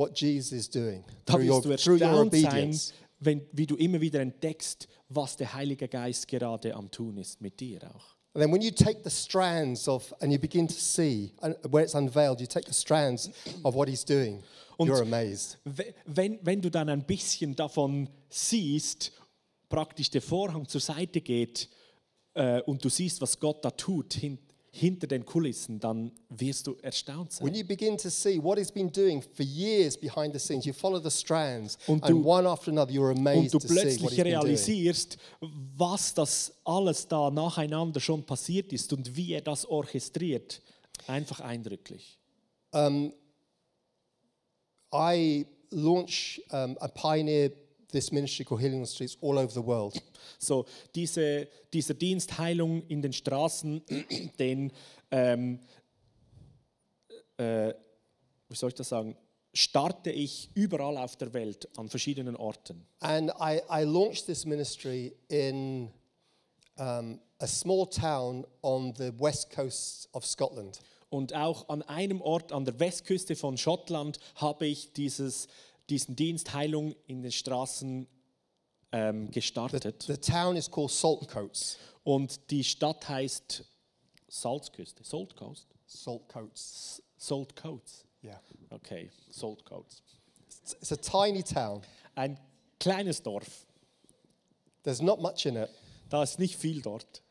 what 0.00 0.18
Jesus 0.20 0.52
is 0.52 0.68
doing 0.70 1.04
da 1.26 1.34
through 1.34 1.44
your, 1.46 1.62
through 1.76 2.00
your 2.00 2.14
sein, 2.14 2.26
obedience. 2.26 2.92
wenn, 3.20 3.42
wie 3.52 3.66
du 3.66 3.76
immer 3.76 4.00
wieder 4.00 4.20
entdeckst, 4.20 4.88
was 5.08 5.36
der 5.36 5.52
Heilige 5.52 5.88
Geist 5.88 6.26
gerade 6.28 6.74
am 6.74 6.90
tun 6.90 7.18
ist 7.18 7.40
mit 7.40 7.60
dir 7.60 7.82
auch. 7.94 8.16
And 8.32 8.42
then 8.44 8.52
when 8.52 8.62
you 8.62 8.70
take 8.70 9.00
the 9.02 9.10
strands 9.10 9.88
of, 9.88 10.14
and 10.20 10.32
you 10.32 10.38
begin 10.38 10.68
to 10.68 10.74
see, 10.74 11.32
where 11.68 11.82
it's 11.84 11.94
unveiled, 11.94 12.40
you 12.40 12.46
take 12.46 12.66
the 12.66 12.72
strands 12.72 13.28
of 13.64 13.74
what 13.74 13.88
he's 13.88 14.04
doing, 14.04 14.42
Und- 14.78 14.88
you're 14.88 15.02
amazed. 15.02 15.58
We- 15.64 15.92
Wenn, 16.06 16.38
wenn 16.42 16.60
du 16.62 16.70
dann 16.70 16.88
ein 16.88 17.04
bisschen 17.04 17.54
davon 17.56 18.08
siehst, 18.28 19.12
praktisch 19.68 20.10
der 20.10 20.22
Vorhang 20.22 20.66
zur 20.68 20.80
Seite 20.80 21.20
geht 21.20 21.68
äh, 22.34 22.60
und 22.62 22.84
du 22.84 22.88
siehst, 22.88 23.20
was 23.20 23.38
Gott 23.38 23.64
da 23.64 23.70
tut 23.72 24.14
hin, 24.14 24.38
hinter 24.72 25.06
den 25.08 25.26
Kulissen, 25.26 25.80
dann 25.80 26.12
wirst 26.28 26.66
du 26.66 26.76
erstaunt 26.80 27.32
sein. 27.32 27.46
When 27.46 27.54
you 27.54 27.64
begin 27.64 27.98
to 27.98 28.08
see 28.08 28.40
what 28.42 28.56
he's 28.58 28.70
been 28.70 28.90
doing 28.90 29.20
for 29.20 29.44
years 29.44 29.96
behind 29.96 30.32
the 30.32 30.38
scenes, 30.38 30.64
you 30.64 30.72
follow 30.72 31.00
the 31.00 31.10
strands, 31.10 31.76
Und 31.88 32.04
and 32.04 32.12
du- 32.12 32.24
one 32.28 32.48
after 32.48 32.70
another, 32.70 32.92
you're 32.92 33.10
Und 33.10 33.18
amazed 33.18 33.52
du 33.54 33.58
see 33.60 33.68
what 33.68 33.82
plötzlich 33.82 34.24
realisierst, 34.24 35.18
was 35.76 36.14
das 36.14 36.52
alles 36.64 37.08
da 37.08 37.30
nacheinander 37.30 37.98
schon 38.00 38.22
passiert 38.24 38.72
ist 38.72 38.92
und 38.92 39.16
wie 39.16 39.32
er 39.32 39.40
das 39.40 39.66
orchestriert. 39.66 40.62
Einfach 41.08 41.40
eindrücklich. 41.40 42.18
I 44.92 45.46
launch 45.70 46.40
um, 46.52 46.76
I 46.80 46.88
pioneer 46.94 47.50
this 47.90 48.12
ministry 48.12 48.44
called 48.44 48.60
Healing 48.60 48.80
on 48.80 48.86
the 48.86 48.92
Streets 48.92 49.16
all 49.20 49.38
over 49.38 49.52
the 49.52 49.64
world. 49.64 50.00
So, 50.38 50.64
diese, 50.94 51.48
dieser 51.72 51.94
Dienst 51.94 52.38
Heilung 52.38 52.82
in 52.88 53.02
den 53.02 53.12
Straßen, 53.12 53.82
den, 54.38 54.72
ähm, 55.10 55.60
äh, 57.36 57.74
wie 58.48 58.56
soll 58.56 58.68
ich 58.68 58.74
das 58.74 58.88
sagen, 58.88 59.16
starte 59.52 60.10
ich 60.10 60.50
überall 60.54 60.96
auf 60.96 61.16
der 61.16 61.32
Welt 61.32 61.68
an 61.76 61.88
verschiedenen 61.88 62.36
Orten. 62.36 62.86
And 63.00 63.30
I, 63.40 63.60
I 63.70 63.84
launched 63.84 64.26
this 64.26 64.44
ministry 64.44 65.14
in 65.28 65.90
um, 66.76 67.20
a 67.40 67.46
small 67.46 67.86
town 67.86 68.44
on 68.62 68.94
the 68.96 69.12
west 69.18 69.50
coast 69.50 70.08
of 70.12 70.24
Scotland. 70.24 70.80
Und 71.08 71.34
auch 71.34 71.68
an 71.68 71.82
einem 71.82 72.20
Ort 72.20 72.52
an 72.52 72.64
der 72.64 72.78
Westküste 72.78 73.34
von 73.34 73.58
Schottland 73.58 74.20
habe 74.36 74.66
ich 74.66 74.92
dieses, 74.92 75.48
diesen 75.90 76.16
Dienst 76.16 76.54
Heilung 76.54 76.94
in 77.06 77.22
den 77.22 77.32
Straßen 77.32 78.06
ähm, 78.92 79.26
The, 79.26 79.32
gestartet. 79.32 80.02
the 80.06 80.16
town 80.16 80.56
is 80.56 80.70
called 80.70 80.90
Saltcoats. 80.90 81.76
Und 82.04 82.50
die 82.50 82.64
Stadt 82.64 83.08
heißt 83.08 83.64
Salzküste, 84.28 85.04
Salt 85.04 85.36
Coast, 85.36 85.66
Saltcoats. 85.86 87.02
Salt 87.18 87.54
Coats. 87.54 88.04
Yeah. 88.24 88.40
Okay, 88.70 89.10
Salt 89.30 89.64
Coats. 89.64 90.02
It's, 90.62 90.72
it's 90.74 90.92
a 90.92 90.96
tiny 90.96 91.42
town. 91.42 91.82
Ein 92.14 92.38
kleines 92.78 93.22
Dorf. 93.22 93.66
There's 94.82 95.02
not 95.02 95.20
much 95.20 95.44
in 95.46 95.56
it. 95.56 95.68
Da 96.08 96.22
ist 96.22 96.38
nicht 96.38 96.56
viel 96.56 96.80
dort. 96.80 97.22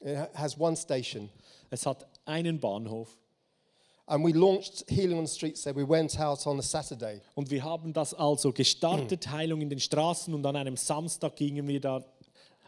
It 0.00 0.16
ha- 0.16 0.28
has 0.34 0.58
one 0.58 0.76
station. 0.76 1.28
Es 1.70 1.84
hat 1.86 2.06
einen 2.24 2.60
Bahnhof. 2.60 3.08
And 4.06 4.24
we 4.24 4.32
launched 4.32 4.84
Healing 4.88 5.18
on 5.18 5.26
the 5.26 5.32
Streets 5.32 5.62
there. 5.62 5.74
We 5.74 5.88
went 5.88 6.18
out 6.18 6.46
on 6.46 6.58
a 6.58 6.62
Saturday. 6.62 7.20
Und 7.34 7.50
wir 7.50 7.62
haben 7.62 7.92
das 7.92 8.12
also 8.14 8.52
gestartet. 8.52 9.30
Heilung 9.30 9.60
in 9.60 9.70
den 9.70 9.80
Straßen. 9.80 10.34
Und 10.34 10.44
an 10.44 10.56
einem 10.56 10.76
Samstag 10.76 11.36
gingen 11.36 11.66
wir 11.68 11.80
da 11.80 12.04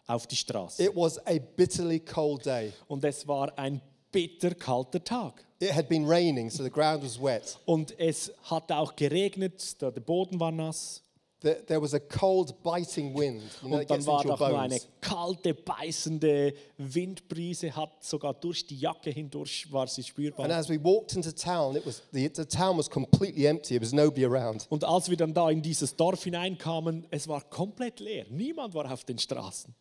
auf 0.07 0.27
die 0.27 0.37
Straße. 0.37 0.83
It 0.85 0.94
was 0.94 1.18
a 1.27 1.38
bitterly 1.57 2.01
cold 2.01 2.47
day. 2.47 2.73
Und 2.87 3.05
es 3.05 3.27
war 3.27 3.57
ein 3.59 3.81
bitter 4.12 4.55
kalter 4.55 5.03
Tag. 5.03 5.44
It 5.61 5.75
had 5.75 5.88
been 5.88 6.07
raining, 6.07 6.51
so 6.51 6.62
the 6.62 6.70
ground 6.70 7.03
was 7.03 7.20
wet. 7.20 7.59
Und 7.64 7.99
es 7.99 8.33
hat 8.44 8.70
auch 8.70 8.94
geregnet, 8.94 9.81
der 9.81 9.90
Boden 9.90 10.38
war 10.38 10.53
nass. 10.53 11.03
There, 11.44 11.83
was 11.83 11.92
a 11.92 12.00
cold, 12.00 12.62
biting 12.62 13.14
wind. 13.14 13.42
You 13.62 13.68
know, 13.68 13.76
Und 13.78 13.90
dann 13.90 14.07
war 14.07 14.22
doch 14.22 14.38
nur 14.38 14.59
eine 14.59 14.80
kalte, 15.02 15.52
beißende 15.52 16.54
Windbrise, 16.78 17.76
hat 17.76 18.02
sogar 18.02 18.33
durch 18.33 18.66
die 18.66 18.78
Jacke 18.78 19.11
hindurch 19.11 19.70
war 19.70 19.87
sie 19.87 20.00
And 20.00 20.07
spürbar. 20.09 20.50
as 20.50 20.70
we 20.70 20.83
walked 20.83 21.14
into 21.14 21.30
town, 21.33 21.76
it 21.76 21.85
was 21.85 22.02
the, 22.12 22.30
the 22.35 22.46
town 22.46 22.78
was 22.78 22.88
completely 22.88 23.44
empty. 23.44 23.74
There 23.74 23.83
was 23.83 23.92
nobody 23.92 24.24
around. 24.24 24.66
Und 24.70 24.85
als 24.85 25.11
wir 25.11 25.18
dann 25.18 25.35
da 25.35 25.50
in 25.50 25.61
dieses 25.61 25.94
Dorf 25.94 26.24
hineinkamen, 26.24 27.07
es 27.11 27.28
war 27.28 27.42
komplett 27.42 28.00
leer. 28.00 28.24
Niemand 28.30 28.72
war 28.72 28.90
auf 28.90 29.04
den 29.04 29.18
Straßen. 29.18 29.74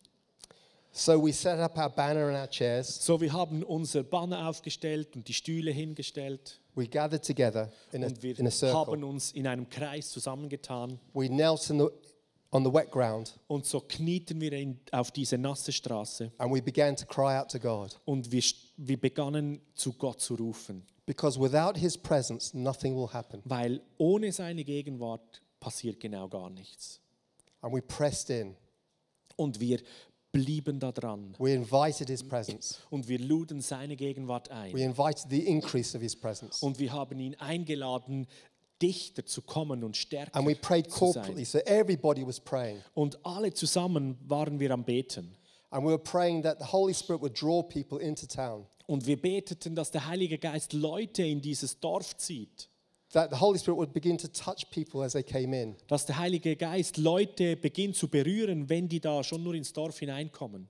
So 0.96 1.20
we 1.20 1.32
set 1.32 1.58
up 1.58 1.76
our 1.76 1.90
banner 1.90 2.28
and 2.28 2.36
our 2.36 2.46
chairs. 2.48 3.04
So, 3.04 3.20
wir 3.20 3.32
haben 3.32 3.64
unser 3.64 4.04
Banner 4.04 4.48
aufgestellt 4.48 5.16
und 5.16 5.26
die 5.26 5.34
Stühle 5.34 5.72
hingestellt. 5.72 6.60
We 6.76 6.86
gathered 6.86 7.24
together 7.24 7.72
in 7.90 8.04
a, 8.04 8.06
Und 8.06 8.22
wir 8.22 8.38
in 8.38 8.46
a 8.46 8.50
circle. 8.50 8.76
haben 8.78 9.02
uns 9.02 9.32
in 9.32 9.48
einem 9.48 9.68
Kreis 9.68 10.10
zusammengetan. 10.10 11.00
We 11.12 11.26
knelt 11.28 11.68
in 11.68 11.80
the, 11.80 11.86
on 12.52 12.64
the 12.64 12.72
wet 12.72 12.92
ground 12.92 13.36
Und 13.48 13.66
so 13.66 13.80
knieten 13.80 14.40
wir 14.40 14.52
in, 14.52 14.78
auf 14.92 15.10
diese 15.10 15.36
nasse 15.36 15.72
Straße. 15.72 16.30
and 16.38 16.54
we 16.54 16.62
began 16.62 16.94
to 16.94 17.04
cry 17.06 17.36
out 17.38 17.50
to 17.50 17.58
God. 17.58 17.98
Und 18.04 18.30
wir, 18.30 18.42
wir 18.76 19.00
begannen 19.00 19.60
zu 19.74 19.94
Gott 19.94 20.20
zu 20.20 20.36
rufen. 20.36 20.86
Because 21.06 21.40
without 21.40 21.76
his 21.76 21.98
presence, 21.98 22.54
nothing 22.54 22.94
will 22.94 23.08
happen. 23.12 23.42
Weil 23.44 23.80
ohne 23.98 24.30
seine 24.30 24.62
Gegenwart 24.62 25.42
passiert 25.58 25.98
genau 25.98 26.28
gar 26.28 26.50
nichts. 26.50 27.00
And 27.62 27.74
we 27.74 27.82
pressed 27.82 28.30
in. 28.30 28.54
Und 29.36 29.58
wir 29.58 29.80
blieben 30.34 30.80
da 30.80 30.90
dran. 30.92 31.34
We 31.38 31.54
invited 31.54 32.08
his 32.08 32.22
presence. 32.22 32.80
Und 32.90 33.08
wir 33.08 33.20
luden 33.20 33.60
seine 33.60 33.94
Gegenwart 33.96 34.50
ein. 34.50 34.74
We 34.74 34.82
invited 34.82 35.30
the 35.30 35.46
increase 35.46 35.96
of 35.96 36.02
his 36.02 36.14
presence. 36.16 36.60
Und 36.62 36.78
wir 36.80 36.92
haben 36.92 37.18
ihn 37.20 37.36
eingeladen, 37.36 38.26
dichter 38.82 39.24
zu 39.24 39.40
kommen 39.42 39.84
und 39.84 39.96
stärker 39.96 40.36
And 40.36 40.46
we 40.46 40.56
prayed 40.56 40.90
zu 40.90 40.98
corporately, 40.98 41.44
sein. 41.44 41.62
so 41.62 41.70
everybody 41.70 42.26
was 42.26 42.40
praying. 42.40 42.82
Und 42.94 43.24
alle 43.24 43.54
zusammen 43.54 44.18
waren 44.26 44.58
wir 44.58 44.72
am 44.72 44.84
Beten. 44.84 45.36
And 45.70 45.84
we 45.86 45.90
were 45.90 45.98
praying 45.98 46.42
that 46.42 46.58
the 46.58 46.66
Holy 46.72 46.92
Spirit 46.92 47.22
would 47.22 47.40
draw 47.40 47.62
people 47.62 48.00
into 48.00 48.26
town, 48.26 48.66
Und 48.86 49.06
wir 49.06 49.20
beteten, 49.20 49.74
dass 49.76 49.90
der 49.92 50.06
Heilige 50.06 50.38
Geist 50.38 50.72
Leute 50.72 51.22
in 51.22 51.40
dieses 51.40 51.78
Dorf 51.80 52.16
zieht. 52.16 52.68
That 53.14 53.30
the 53.30 53.36
Holy 53.36 53.58
Spirit 53.58 53.76
would 53.76 53.92
begin 53.92 54.18
to 54.18 54.28
touch 54.28 54.68
people 54.70 55.02
as 55.02 55.12
they 55.12 55.22
came 55.22 55.54
in. 55.54 55.76
Dass 55.86 56.04
der 56.04 56.18
Heilige 56.18 56.56
Geist 56.56 56.98
Leute 56.98 57.56
beginnt 57.56 57.96
zu 57.96 58.08
berühren, 58.08 58.68
wenn 58.68 58.88
die 58.88 59.00
da 59.00 59.22
schon 59.22 59.42
nur 59.42 59.54
ins 59.54 59.72
Dorf 59.72 59.98
hineinkommen. 59.98 60.68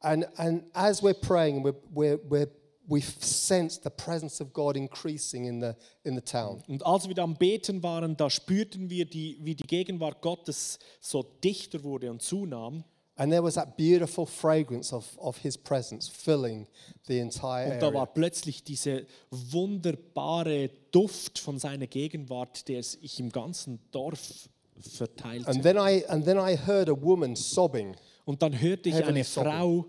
And, 0.00 0.26
and 0.36 0.64
as 0.72 1.02
we're 1.02 1.12
praying, 1.12 1.62
we're, 1.62 1.76
we're, 1.92 2.18
we're, 2.28 2.48
we 2.88 3.00
sensed 3.00 3.82
the 3.82 3.90
presence 3.90 4.40
of 4.40 4.52
God 4.52 4.76
increasing 4.76 5.44
in 5.44 5.60
the, 5.60 5.74
in 6.04 6.14
the 6.14 6.22
town. 6.22 6.62
Und 6.68 6.86
als 6.86 7.06
wir 7.06 7.14
da 7.14 7.24
am 7.24 7.36
Beten 7.36 7.82
waren, 7.82 8.16
da 8.16 8.30
spürten 8.30 8.88
wir, 8.88 9.04
die, 9.04 9.38
wie 9.42 9.54
die 9.54 9.66
Gegenwart 9.66 10.22
Gottes 10.22 10.78
so 11.00 11.22
dichter 11.44 11.82
wurde 11.82 12.10
und 12.10 12.22
zunahm. 12.22 12.84
And 13.20 13.30
there 13.30 13.42
was 13.42 13.56
that 13.56 13.76
beautiful 13.76 14.24
fragrance 14.24 14.94
of, 14.94 15.04
of 15.18 15.36
his 15.36 15.54
presence 15.58 16.08
filling 16.08 16.66
the 17.06 17.18
entire 17.18 17.74
Und 17.74 17.82
da 17.82 17.92
war 17.92 18.04
area. 18.04 18.14
plötzlich 18.14 18.64
dieser 18.64 19.02
wunderbare 19.30 20.70
Duft 20.90 21.38
von 21.38 21.58
seiner 21.58 21.86
Gegenwart, 21.86 22.66
der 22.66 22.82
sich 22.82 23.20
im 23.20 23.28
ganzen 23.28 23.78
Dorf 23.90 24.48
verteilte. 24.80 25.46
And 25.48 25.62
then 25.62 25.76
I, 25.76 26.02
and 26.08 26.24
then 26.24 26.38
I 26.38 26.56
heard 26.56 26.88
a 26.88 26.98
woman 26.98 27.36
sobbing. 27.36 27.94
Und 28.24 28.40
dann 28.40 28.58
hörte 28.58 28.88
ich 28.88 29.04
eine. 29.04 29.22
Frau 29.24 29.84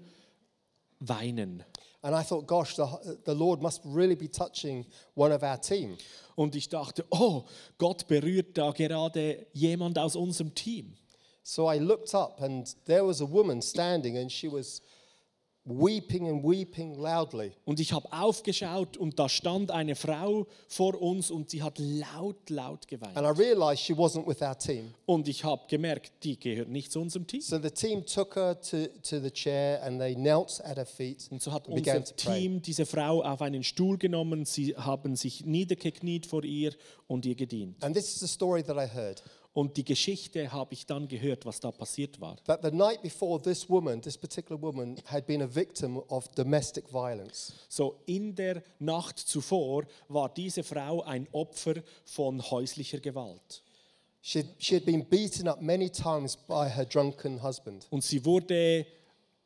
weinen. 0.99 1.63
And 2.01 2.13
I 2.13 2.23
thought, 2.27 2.47
gosh, 2.47 2.75
the, 2.75 2.83
the 3.25 3.33
Lord 3.33 3.61
must 3.61 3.79
really 3.85 4.17
be 4.17 4.29
touching 4.29 4.85
one 5.15 5.33
of 5.33 5.41
our 5.41 5.61
team. 5.61 5.95
Und 6.35 6.53
ich 6.53 6.67
dachte, 6.67 7.05
oh, 7.11 7.45
Gott 7.77 8.09
berührt 8.09 8.57
da 8.57 8.71
gerade 8.71 9.47
jemand 9.53 9.97
aus 9.97 10.17
unserem 10.17 10.53
Team. 10.53 10.97
So 11.43 11.71
I 11.71 11.79
looked 11.79 12.13
up, 12.13 12.41
and 12.41 12.67
there 12.85 13.05
was 13.05 13.21
a 13.21 13.25
woman 13.25 13.61
standing, 13.61 14.17
and 14.17 14.31
she 14.31 14.47
was 14.47 14.81
weeping 15.63 16.27
and 16.27 16.43
weeping 16.43 16.95
loudly. 16.97 17.51
Und 17.65 17.79
ich 17.79 17.93
habe 17.93 18.11
aufgeschaut 18.11 18.97
und 18.97 19.19
da 19.19 19.29
stand 19.29 19.69
eine 19.69 19.95
Frau 19.95 20.47
vor 20.67 20.99
uns 20.99 21.29
und 21.29 21.51
sie 21.51 21.61
hat 21.61 21.77
laut, 21.77 22.49
laut 22.49 22.87
geweint. 22.87 23.15
And 23.15 23.27
I 23.27 23.39
realized 23.39 23.83
she 23.83 23.93
wasn't 23.93 24.25
with 24.27 24.41
our 24.41 24.57
team. 24.57 24.93
Und 25.05 25.27
ich 25.27 25.43
habe 25.43 25.61
gemerkt, 25.67 26.11
die 26.23 26.39
gehört 26.39 26.69
nicht 26.69 26.91
zu 26.91 26.99
unserem 26.99 27.27
Team. 27.27 27.41
So 27.41 27.59
the 27.59 27.69
team 27.69 28.03
took 28.05 28.35
her 28.35 28.59
to, 28.59 28.87
to 29.03 29.19
the 29.19 29.29
chair 29.29 29.83
and 29.83 29.99
they 29.99 30.15
knelt 30.15 30.61
at 30.63 30.77
her 30.77 30.85
feet 30.85 31.27
Und 31.29 31.41
so 31.43 31.51
hat 31.51 31.67
and 31.67 31.75
began 31.75 31.97
unser 31.97 32.15
to 32.15 32.25
pray. 32.25 32.39
Team 32.39 32.61
diese 32.61 32.85
Frau 32.87 33.21
auf 33.23 33.41
einen 33.41 33.63
Stuhl 33.63 33.97
genommen, 33.97 34.45
sie 34.45 34.75
haben 34.75 35.15
sich 35.15 35.45
niedergekniet 35.45 36.25
vor 36.25 36.43
ihr 36.43 36.73
und 37.07 37.25
ihr 37.25 37.35
gedient. 37.35 37.83
And 37.83 37.95
this 37.95 38.09
is 38.15 38.19
the 38.19 38.27
story 38.27 38.63
that 38.63 38.77
I 38.77 38.87
heard. 38.87 39.21
Und 39.53 39.75
die 39.75 39.83
Geschichte 39.83 40.51
habe 40.51 40.73
ich 40.73 40.85
dann 40.85 41.07
gehört, 41.09 41.45
was 41.45 41.59
da 41.59 41.71
passiert 41.71 42.21
war. 42.21 42.37
That 42.45 42.61
the 42.63 42.71
night 42.71 43.01
before, 43.01 43.41
this 43.41 43.69
woman, 43.69 44.01
this 44.01 44.17
particular 44.17 44.61
woman, 44.61 44.95
had 45.05 45.25
been 45.25 45.41
a 45.41 45.55
victim 45.55 45.97
of 46.07 46.29
domestic 46.35 46.87
violence. 46.89 47.53
So 47.67 47.99
in 48.05 48.33
der 48.33 48.63
Nacht 48.79 49.19
zuvor 49.19 49.83
war 50.07 50.33
diese 50.33 50.63
Frau 50.63 51.01
ein 51.01 51.27
Opfer 51.33 51.75
von 52.05 52.41
häuslicher 52.41 52.99
Gewalt. 52.99 53.61
She 54.21 54.45
she 54.59 54.75
had 54.75 54.85
been 54.85 55.03
beaten 55.03 55.47
up 55.47 55.61
many 55.61 55.89
times 55.89 56.37
by 56.37 56.69
her 56.69 56.85
drunken 56.85 57.43
husband. 57.43 57.87
Und 57.89 58.03
sie 58.03 58.23
wurde 58.23 58.85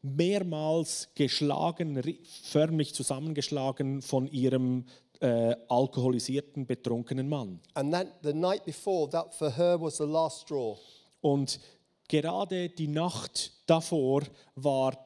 mehrmals 0.04 1.10
geschlagen, 1.16 2.00
förmlich 2.44 2.94
zusammengeschlagen 2.94 4.04
von 4.04 4.28
ihrem 4.28 4.86
äh, 5.22 5.56
alkoholisierten, 5.70 6.66
betrunkenen 6.66 7.28
Mann. 7.28 7.60
And 7.74 7.94
that 7.94 8.08
the 8.24 8.34
night 8.34 8.66
before, 8.66 9.10
that 9.12 9.34
for 9.34 9.56
her 9.56 9.80
was 9.80 9.98
the 9.98 10.06
last 10.06 10.42
straw. 10.42 10.78
Und 11.22 11.60
gerade 12.08 12.70
die 12.70 12.88
Nacht 12.88 13.52
davor 13.66 14.24
war 14.56 14.98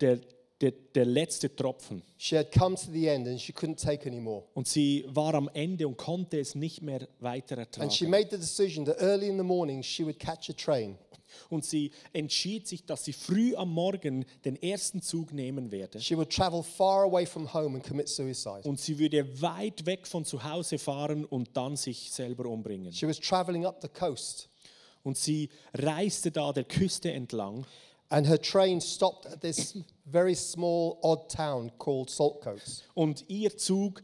der, 0.00 0.20
der, 0.60 0.72
der 0.72 1.04
letzte 1.06 1.54
Tropfen. 1.54 2.02
She 2.18 2.36
had 2.36 2.52
come 2.52 2.76
to 2.76 2.90
the 2.92 3.08
end 3.08 3.26
and 3.26 3.40
she 3.40 3.52
couldn't 3.52 3.82
take 3.82 4.06
anymore. 4.08 4.44
Und 4.54 4.68
sie 4.68 5.04
war 5.08 5.34
am 5.34 5.48
Ende 5.54 5.86
und 5.88 5.96
konnte 5.96 6.38
es 6.38 6.54
nicht 6.54 6.82
mehr 6.82 7.08
weiter 7.20 7.58
And 7.58 7.92
she 7.92 8.04
ertragen. 8.04 8.10
made 8.10 8.28
the 8.30 8.38
decision 8.38 8.84
that 8.84 9.00
early 9.00 9.28
in 9.28 9.36
the 9.38 9.44
morning 9.44 9.82
she 9.82 10.04
would 10.04 10.18
catch 10.18 10.50
a 10.50 10.52
train 10.52 10.96
Und 11.50 11.64
sie 11.64 11.90
entschied 12.12 12.66
sich, 12.66 12.84
dass 12.84 13.04
sie 13.04 13.12
früh 13.12 13.54
am 13.56 13.70
Morgen 13.70 14.24
den 14.44 14.56
ersten 14.62 15.02
Zug 15.02 15.32
nehmen 15.32 15.70
werde. 15.70 16.00
She 16.00 16.16
would 16.16 16.30
travel 16.30 16.62
far 16.62 17.04
away 17.04 17.26
from 17.26 17.52
home 17.52 17.76
and 17.76 17.86
commit 17.86 18.08
suicide. 18.08 18.62
Und 18.64 18.80
sie 18.80 18.98
würde 18.98 19.40
weit 19.40 19.86
weg 19.86 20.06
von 20.06 20.24
zu 20.24 20.42
Hause 20.44 20.78
fahren 20.78 21.24
und 21.24 21.56
dann 21.56 21.76
sich 21.76 22.10
selber 22.10 22.46
umbringen. 22.46 22.92
She 22.92 23.06
was 23.06 23.18
traveling 23.20 23.66
up 23.66 23.80
the 23.82 23.88
coast, 23.88 24.48
Und 25.02 25.16
sie 25.16 25.48
reiste 25.74 26.30
da 26.30 26.52
der 26.52 26.64
Küste 26.64 27.10
entlang. 27.12 27.66
and 28.10 28.26
her 28.26 28.36
train 28.38 28.78
stopped 28.78 29.24
at 29.26 29.40
this 29.40 29.74
very 30.04 30.34
small, 30.34 30.98
odd 31.02 31.30
town 31.30 31.72
called 31.78 32.10
Saltcoats. 32.10 32.82
Und 32.94 33.24
ihr 33.28 33.56
Zug 33.56 34.02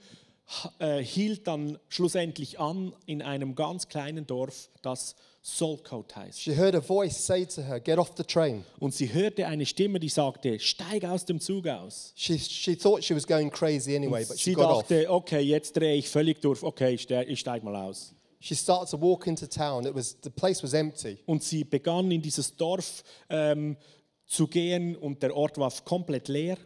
äh, 0.79 1.03
hielt 1.03 1.47
dann 1.47 1.79
schlussendlich 1.89 2.59
an 2.59 2.95
in 3.05 3.21
einem 3.21 3.55
ganz 3.55 3.89
kleinen 3.89 4.27
Dorf, 4.27 4.71
das 4.81 5.15
Solcote 5.57 6.15
heißt. 6.15 6.41
She 6.41 6.55
heard 6.55 6.75
a 6.75 6.81
voice 6.81 7.17
say 7.25 7.47
to 7.47 7.63
her, 7.63 7.81
Get 7.81 7.99
off 7.99 8.13
the 8.17 8.23
train. 8.23 8.65
Und 8.79 8.95
sie 8.95 9.13
hörte 9.13 9.47
eine 9.47 9.65
Stimme, 9.65 9.99
die 9.99 10.09
sagte, 10.11 10.59
steig 10.59 11.05
aus 11.05 11.25
dem 11.25 11.41
Zug 11.41 11.67
aus. 11.67 12.13
She, 12.17 12.39
she 12.39 12.77
thought 12.77 13.03
she 13.03 13.15
was 13.15 13.27
going 13.27 13.51
crazy 13.51 13.97
anyway, 13.97 14.25
but 14.27 14.39
she 14.39 14.51
Sie 14.51 14.55
got 14.55 14.67
off. 14.67 14.83
dachte, 14.83 15.11
okay, 15.11 15.41
jetzt 15.41 15.75
drehe 15.77 15.95
ich 15.97 16.09
völlig 16.09 16.41
durch, 16.43 16.63
okay, 16.63 16.95
ich 16.95 17.03
ste- 17.03 17.25
ich 17.25 17.41
steig 17.41 17.63
mal 17.65 17.75
aus. 17.75 18.15
She 18.41 18.55
started 18.55 18.91
to 18.91 19.01
walk 19.01 19.27
into 19.27 19.47
town. 19.47 19.85
It 19.87 19.95
was, 19.95 20.17
the 20.23 20.31
place 20.31 20.63
was 20.63 20.73
empty. 20.75 21.19
Und 21.27 21.43
sie 21.43 21.65
begann 21.65 22.11
in 22.11 22.21
dieses 22.23 22.55
Dorf 22.55 23.03
ähm, 23.31 23.77
zu 24.27 24.47
gehen 24.47 24.97
und 24.97 25.23
der 25.23 25.35
Ort 25.35 25.57
war 25.59 25.73
komplett 25.85 26.29
leer. 26.29 26.57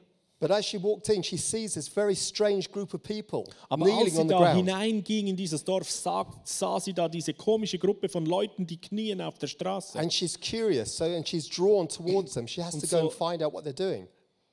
But 0.42 0.50
as 0.50 0.64
she 0.66 0.76
walked 0.76 1.08
in, 1.08 1.22
she 1.22 1.36
sees 1.36 1.74
this 1.74 1.86
very 1.86 2.16
strange 2.16 2.68
group 2.72 2.92
of 2.94 3.02
people 3.04 3.44
Aber 3.68 3.84
als 3.84 3.92
kneeling 3.94 4.12
sie 4.12 4.20
on 4.20 4.26
the 4.28 4.34
da 4.34 4.38
ground. 4.40 4.56
hineinging 4.68 5.28
in 5.28 5.36
dieses 5.36 5.62
Dorf, 5.62 5.88
sah, 5.88 6.26
sah 6.42 6.80
sie 6.80 6.92
da 6.92 7.08
diese 7.08 7.32
komische 7.32 7.78
Gruppe 7.78 8.08
von 8.08 8.26
Leuten, 8.26 8.66
die 8.66 8.76
knien 8.80 9.20
auf 9.20 9.38
der 9.38 9.46
Straße. 9.46 9.96
And 10.00 10.12
she's 10.12 10.36
curious, 10.36 10.96
so 10.96 11.04
and 11.04 11.28
she's 11.28 11.48
drawn 11.48 11.88
towards 11.88 12.34
them. 12.34 12.48
She 12.48 12.60
has 12.60 12.76
to 12.76 12.88
go 12.88 13.02
and 13.08 13.12
find 13.12 13.40
out 13.40 13.52
what 13.52 13.64
they're 13.64 13.72
doing. 13.72 14.08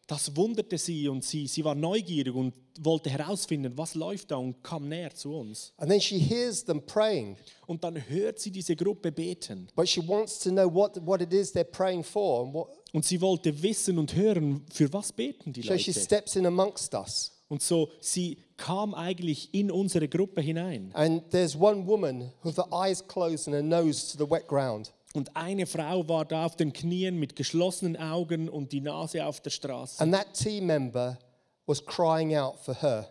Das 0.05 0.35
wunderte 0.35 0.77
sie 0.79 1.07
und 1.07 1.23
sie, 1.23 1.45
sie 1.45 1.63
war 1.63 1.75
neugierig 1.75 2.33
und 2.33 2.53
wollte 2.79 3.11
herausfinden, 3.11 3.77
was 3.77 3.93
läuft 3.93 4.31
da 4.31 4.37
und 4.37 4.63
kam 4.63 4.87
näher 4.89 5.13
zu 5.13 5.35
uns. 5.35 5.71
And 5.77 5.89
then 5.89 6.01
she 6.01 6.17
hears 6.17 6.65
them 6.65 6.83
praying, 6.83 7.35
Und 7.67 7.83
dann 7.83 7.95
hört 8.09 8.39
sie 8.39 8.49
diese 8.49 8.75
Gruppe 8.75 9.11
beten. 9.11 9.67
but 9.75 9.87
she 9.87 10.01
wants 10.07 10.39
to 10.39 10.49
know 10.49 10.65
what, 10.71 10.97
what 11.05 11.21
it 11.21 11.31
is 11.31 11.53
they're 11.55 11.63
praying 11.63 12.03
for. 12.03 12.43
And 12.45 12.53
what, 12.55 12.69
Und 12.93 13.05
sie 13.05 13.21
wollte 13.21 13.61
wissen 13.61 13.97
und 13.99 14.15
hören, 14.15 14.65
für 14.73 14.91
was 14.91 15.11
beten 15.11 15.53
die 15.53 15.61
so 15.61 15.77
she 15.77 15.91
Leute. 15.91 15.99
steps 15.99 16.35
in 16.35 16.45
amongst 16.45 16.93
us. 16.93 17.31
Und 17.47 17.61
so, 17.61 17.89
sie 17.99 18.37
kam 18.57 18.93
eigentlich 18.93 19.53
in 19.53 19.71
unsere 19.71 20.07
Gruppe 20.07 20.41
hinein. 20.41 20.91
And 20.93 21.29
there's 21.31 21.55
one 21.55 21.85
woman 21.87 22.31
with 22.43 22.57
her 22.57 22.71
eyes 22.71 23.05
closed 23.07 23.47
and 23.47 23.55
her 23.55 23.63
nose 23.63 24.11
to 24.15 24.23
the 24.23 24.29
wet 24.29 24.47
ground. 24.47 24.93
Und 25.13 25.35
eine 25.35 25.65
Frau 25.65 26.07
war 26.07 26.25
da 26.25 26.45
auf 26.45 26.55
den 26.55 26.71
Knien 26.71 27.17
mit 27.17 27.35
geschlossenen 27.35 27.97
Augen 27.97 28.47
und 28.47 28.71
die 28.71 28.81
Nase 28.81 29.25
auf 29.25 29.41
der 29.41 29.49
Straße. 29.49 29.99
And 30.01 30.13
that 30.13 30.33
team 30.33 30.67
member 30.67 31.17
was 31.65 31.83
crying 31.83 32.35
out 32.35 32.59
for 32.59 32.75
her. 32.75 33.07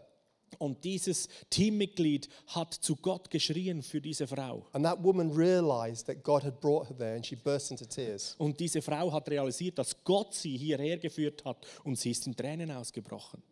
Und 0.59 0.85
dieses 0.85 1.29
Teammitglied 1.51 2.29
hat 2.49 2.75
zu 2.75 2.97
Gott 2.97 3.31
geschrien 3.31 3.83
für 3.83 4.01
diese 4.01 4.27
Frau. 4.27 4.67
And 4.73 4.85
that 4.85 5.03
woman 5.03 5.31
realized 5.31 6.07
that 6.07 6.23
God 6.23 6.43
had 6.43 6.61
brought 6.61 6.89
her 6.89 6.97
there 6.97 7.15
and 7.15 7.27
she 7.27 7.37
burst 7.37 7.71
into 7.71 7.85
tears. 7.85 8.35
Und 8.39 8.59
diese 8.59 8.81
Frau 8.83 9.13
hat 9.13 9.29
realisiert, 9.29 9.79
dass 9.79 10.03
Gott 10.05 10.35
sie 10.35 10.57
hierher 10.57 10.99
geführt 10.99 11.45
hat 11.45 11.67
und 11.85 11.99
sie 11.99 12.11
ist 12.11 12.27
in 12.27 12.35
Tränen 12.35 12.71
ausgebrochen. 12.71 13.43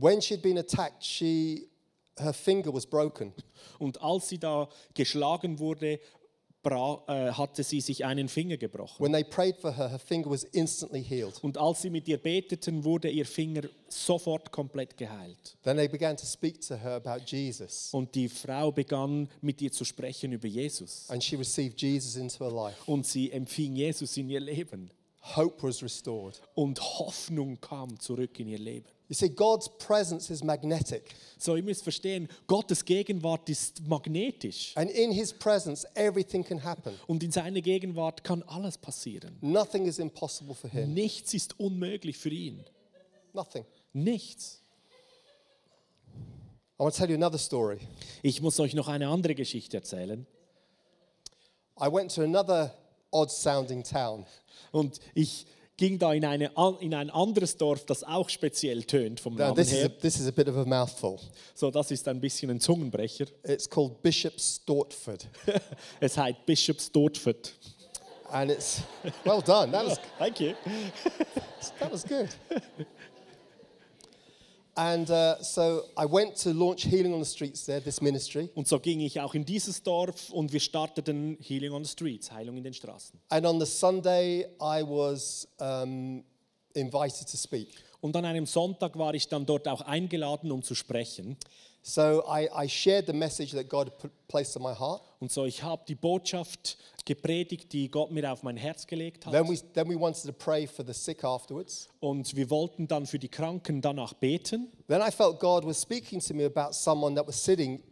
When 0.00 0.20
she'd 0.20 0.42
been 0.42 0.58
attacked, 0.58 1.04
she, 1.04 1.68
her 2.16 2.32
finger 2.32 2.72
was 2.72 2.86
broken. 2.86 3.32
Und 3.78 4.00
als 4.00 4.28
sie 4.28 4.38
da 4.38 4.68
geschlagen 4.94 5.58
wurde, 5.58 6.00
hatte 6.64 7.62
sie 7.62 7.80
sich 7.80 8.04
einen 8.04 8.28
Finger 8.28 8.56
gebrochen. 8.56 9.04
When 9.04 9.12
they 9.12 9.24
prayed 9.24 9.56
for 9.56 9.76
her, 9.76 9.90
her 9.90 9.98
finger 9.98 10.30
was 10.30 10.44
instantly 10.44 11.02
healed. 11.02 11.42
Und 11.42 11.58
als 11.58 11.82
sie 11.82 11.90
mit 11.90 12.08
ihr 12.08 12.18
beteten, 12.18 12.84
wurde 12.84 13.10
ihr 13.10 13.26
Finger 13.26 13.62
sofort 13.88 14.50
komplett 14.52 14.96
geheilt. 14.96 15.56
Then 15.62 15.76
they 15.76 15.88
began 15.88 16.16
to 16.16 16.24
speak 16.24 16.60
to 16.62 16.76
her 16.76 16.92
about 16.92 17.24
Jesus. 17.26 17.88
Und 17.92 18.14
die 18.14 18.28
Frau 18.28 18.70
begann 18.70 19.28
mit 19.40 19.60
ihr 19.60 19.72
zu 19.72 19.84
sprechen 19.84 20.32
über 20.32 20.48
Jesus. 20.48 21.08
And 21.08 21.22
she 21.22 21.36
received 21.36 21.80
Jesus 21.80 22.16
into 22.16 22.44
her 22.44 22.52
life. 22.52 22.76
Und 22.86 23.06
sie 23.06 23.30
empfing 23.32 23.76
Jesus 23.76 24.16
in 24.16 24.30
ihr 24.30 24.40
Leben. 24.40 24.90
hope 25.36 25.62
was 25.62 25.82
restored. 25.82 26.40
und 26.54 26.80
Hoffnung 26.80 27.60
kam 27.60 27.98
zurück 28.00 28.38
in 28.40 28.48
ihr 28.48 28.58
Leben. 28.58 28.86
You 29.08 29.14
see, 29.14 29.28
God's 29.28 29.68
presence 29.78 30.30
is 30.30 30.42
magnetic. 30.42 31.14
So, 31.36 31.56
ihr 31.56 31.62
müsst 31.62 31.82
verstehen, 31.82 32.28
Gottes 32.46 32.84
Gegenwart 32.84 33.48
ist 33.48 33.86
magnetisch. 33.86 34.72
And 34.76 34.90
in 34.90 35.12
his 35.12 35.32
presence, 35.32 35.86
everything 35.94 36.44
can 36.44 36.62
happen. 36.62 36.94
Und 37.06 37.22
in 37.22 37.30
seiner 37.30 37.60
Gegenwart 37.60 38.24
kann 38.24 38.42
alles 38.44 38.78
passieren. 38.78 39.36
Nothing 39.40 39.86
is 39.86 39.98
impossible 39.98 40.54
for 40.54 40.70
him. 40.70 40.94
Nichts 40.94 41.34
ist 41.34 41.58
unmöglich 41.58 42.16
für 42.16 42.30
ihn. 42.30 42.64
Nothing. 43.34 43.64
Nichts. 43.92 44.62
I 46.78 46.84
want 46.84 46.94
to 46.94 47.00
tell 47.00 47.10
you 47.10 47.16
another 47.16 47.38
story. 47.38 47.80
Ich 48.22 48.40
muss 48.40 48.58
euch 48.58 48.74
noch 48.74 48.88
eine 48.88 49.08
andere 49.08 49.34
Geschichte 49.34 49.76
erzählen. 49.76 50.26
I 51.78 51.86
went 51.92 52.14
to 52.14 52.22
another 52.22 52.74
odd 53.10 53.30
sounding 53.30 53.82
town. 53.84 54.26
Und 54.72 55.00
ich 55.14 55.46
ging 55.76 55.98
da 55.98 56.12
in, 56.12 56.24
eine, 56.24 56.50
in 56.80 56.94
ein 56.94 57.10
anderes 57.10 57.56
Dorf, 57.56 57.84
das 57.86 58.04
auch 58.04 58.28
speziell 58.28 58.84
tönt 58.84 59.20
vom 59.20 59.34
Now, 59.34 59.46
Namen 59.46 59.56
this 59.56 59.72
is, 59.72 59.78
a, 59.78 59.82
her. 59.82 59.98
this 59.98 60.20
is 60.20 60.26
a 60.28 60.30
bit 60.30 60.48
of 60.48 60.56
a 60.56 60.64
mouthful. 60.64 61.18
So, 61.54 61.70
das 61.70 61.90
ist 61.90 62.06
ein 62.08 62.20
bisschen 62.20 62.50
ein 62.50 62.60
Zungenbrecher. 62.60 63.26
It's 63.44 63.68
called 63.68 64.02
Bishop 64.02 64.38
Stortford. 64.38 65.26
es 66.00 66.16
heißt 66.16 66.44
Bishops 66.46 66.90
Dortford. 66.90 67.52
And 68.30 68.50
it's, 68.50 68.80
well 69.24 69.42
done. 69.42 69.72
That 69.72 69.86
was, 69.86 69.98
Thank 70.18 70.40
you. 70.40 70.54
that 71.78 71.92
was 71.92 72.02
good. 72.04 72.28
And 74.74 75.10
uh, 75.10 75.34
so 75.42 75.82
I 75.98 76.06
went 76.06 76.36
to 76.44 76.52
launch 76.52 76.84
Healing 76.84 77.12
on 77.12 77.22
the 77.22 77.28
Streets 77.28 77.66
there, 77.66 77.80
this 77.82 78.00
ministry. 78.00 78.48
Und 78.54 78.66
so 78.66 78.80
ging 78.80 79.00
ich 79.00 79.20
auch 79.20 79.34
in 79.34 79.44
dieses 79.44 79.82
Dorf 79.82 80.30
und 80.30 80.50
wir 80.52 80.60
starteten 80.60 81.36
Healing 81.40 81.72
on 81.72 81.84
the 81.84 81.90
Streets, 81.90 82.32
Heilung 82.32 82.56
in 82.56 82.64
den 82.64 82.72
Straßen. 82.72 83.20
And 83.28 83.44
on 83.44 83.60
the 83.60 83.66
Sunday, 83.66 84.46
I 84.60 84.82
was 84.82 85.46
um, 85.58 86.24
invited 86.74 87.28
to 87.28 87.36
speak. 87.36 87.68
Und 88.00 88.16
an 88.16 88.24
einem 88.24 88.46
Sonntag 88.46 88.98
war 88.98 89.14
ich 89.14 89.28
dann 89.28 89.44
dort 89.44 89.68
auch 89.68 89.82
eingeladen, 89.82 90.50
um 90.50 90.62
zu 90.62 90.74
sprechen. 90.74 91.36
So 91.84 92.22
I, 92.28 92.48
I 92.54 92.68
shared 92.68 93.06
the 93.06 93.12
message 93.12 93.50
that 93.52 93.68
God 93.68 93.90
placed 94.28 94.56
on 94.56 94.62
my 94.62 94.72
heart. 94.72 95.02
Und 95.18 95.32
so, 95.32 95.44
ich 95.44 95.62
habe 95.62 95.82
die 95.86 95.96
Botschaft 95.96 96.78
gepredigt, 97.04 97.72
die 97.72 97.90
Gott 97.90 98.12
mir 98.12 98.32
auf 98.32 98.44
mein 98.44 98.56
Herz 98.56 98.86
gelegt 98.86 99.26
hat. 99.26 99.32
Then 99.32 99.48
we, 99.48 99.58
then 99.74 99.88
we 99.88 99.98
wanted 99.98 100.24
to 100.24 100.32
pray 100.32 100.66
for 100.66 100.84
the 100.86 100.92
sick 100.92 101.24
afterwards. 101.24 101.88
Und 101.98 102.36
wir 102.36 102.48
wollten 102.50 102.86
dann 102.86 103.06
für 103.06 103.18
die 103.18 103.28
Kranken 103.28 103.80
danach 103.80 104.14
beten. 104.14 104.68
Then 104.86 105.00
I 105.00 105.10
felt 105.10 105.40
God 105.40 105.64
was 105.64 105.80
speaking 105.80 106.20
to 106.20 106.34
me 106.34 106.44
about 106.44 106.72
someone 106.72 107.16
that 107.16 107.26
was 107.26 107.42
sitting 107.42 107.82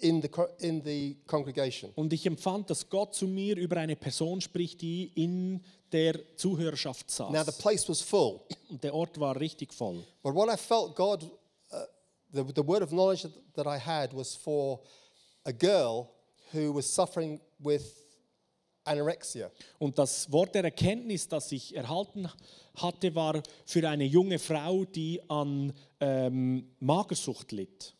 in 0.00 0.20
the, 0.20 0.28
in 0.58 0.82
the 0.84 1.16
congregation. 1.26 1.92
Und 1.94 2.12
ich 2.12 2.26
empfand, 2.26 2.68
dass 2.68 2.90
Gott 2.90 3.14
zu 3.14 3.26
mir 3.26 3.56
über 3.56 3.78
eine 3.78 3.96
Person 3.96 4.42
spricht, 4.42 4.82
die 4.82 5.10
in 5.14 5.62
der 5.92 6.36
Zuhörerschaft 6.36 7.06
Now, 7.20 7.30
the 7.30 7.52
saß. 7.52 7.58
place 7.58 7.88
was 7.88 8.02
full. 8.02 8.40
Und 8.68 8.84
der 8.84 8.94
Ort 8.94 9.18
war 9.18 9.38
richtig 9.40 9.72
voll. 9.72 10.04
But 10.22 10.34
what 10.34 10.52
I 10.52 10.58
felt 10.58 10.94
God, 10.94 11.30
the, 12.34 12.42
the 12.42 12.62
word 12.62 12.82
of 12.82 12.90
knowledge 12.90 13.26
that, 13.54 13.66
I 13.66 13.78
had 13.78 14.12
was 14.12 14.34
for 14.34 14.80
a 15.46 15.52
girl 15.52 16.10
who 16.52 16.72
was 16.72 16.86
suffering 16.86 17.40
with 17.60 17.84
anorexia. 18.86 19.50
Und 19.78 19.98
das 19.98 20.30
Wort 20.30 20.54
der 20.54 20.64
Erkenntnis, 20.64 21.28
das 21.28 21.50
ich 21.52 21.74
erhalten 21.74 22.28
hatte, 22.74 23.14
war 23.14 23.42
für 23.64 23.88
eine 23.88 24.04
junge 24.04 24.38
Frau, 24.38 24.84
die 24.84 25.20
an 25.28 25.72
ähm, 26.00 26.68
Magersucht 26.80 27.52
litt. 27.52 27.94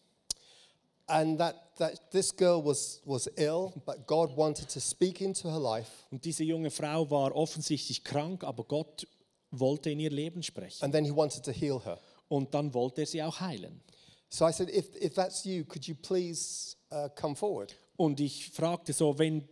And 1.07 1.39
that, 1.39 1.77
that 1.77 2.11
this 2.11 2.35
girl 2.35 2.65
was, 2.65 3.01
was 3.05 3.27
ill, 3.37 3.73
but 3.85 4.07
God 4.07 4.37
wanted 4.37 4.69
to 4.71 4.81
speak 4.81 5.21
into 5.21 5.51
her 5.51 5.61
life. 5.61 5.91
Und 6.11 6.25
diese 6.25 6.45
junge 6.45 6.71
Frau 6.71 7.09
war 7.11 7.35
offensichtlich 7.37 8.03
krank, 8.03 8.43
aber 8.43 8.65
Gott 8.65 9.07
wollte 9.51 9.91
in 9.91 10.01
ihr 10.01 10.11
Leben 10.11 10.43
sprechen. 10.43 10.83
And 10.83 10.93
then 10.93 11.05
he 11.05 11.15
wanted 11.15 11.45
to 11.45 11.53
heal 11.53 11.81
her. 11.85 11.99
Und 12.29 12.55
dann 12.55 12.73
wollte 12.73 13.03
er 13.03 13.07
sie 13.07 13.23
auch 13.23 13.39
heilen. 13.39 13.83
So 14.35 14.45
I 14.45 14.51
said, 14.51 14.69
if, 14.71 14.97
if 15.01 15.15
that's 15.15 15.47
you, 15.47 15.63
could 15.65 15.87
you 15.87 15.95
please 15.95 16.75
uh, 16.91 17.09
come 17.15 17.37
forward? 17.37 17.73
Und 17.97 18.19
ich 18.19 18.51
fragte 18.51 18.93
so, 18.93 19.17
wenn 19.17 19.49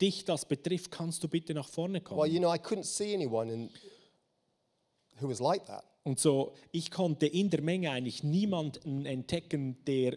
dich 0.00 0.24
das 0.24 0.44
betrifft, 0.44 0.92
kannst 0.92 1.24
du 1.24 1.28
bitte 1.28 1.52
nach 1.52 1.68
vorne 1.68 1.98
Well, 1.98 2.02
kommen? 2.04 2.32
you 2.32 2.38
know, 2.38 2.54
I 2.54 2.58
couldn't 2.58 2.84
see 2.84 3.12
anyone 3.12 3.52
in, 3.52 3.70
who 5.20 5.28
was 5.28 5.40
like 5.40 5.66
that. 5.66 5.84
Und 6.04 6.20
so, 6.20 6.52
ich 6.70 6.92
konnte 6.92 7.26
in 7.26 7.50
der 7.50 7.60
Menge 7.60 7.90
eigentlich 7.90 8.22
niemanden 8.22 9.04
entdecken, 9.04 9.84
der 9.84 10.16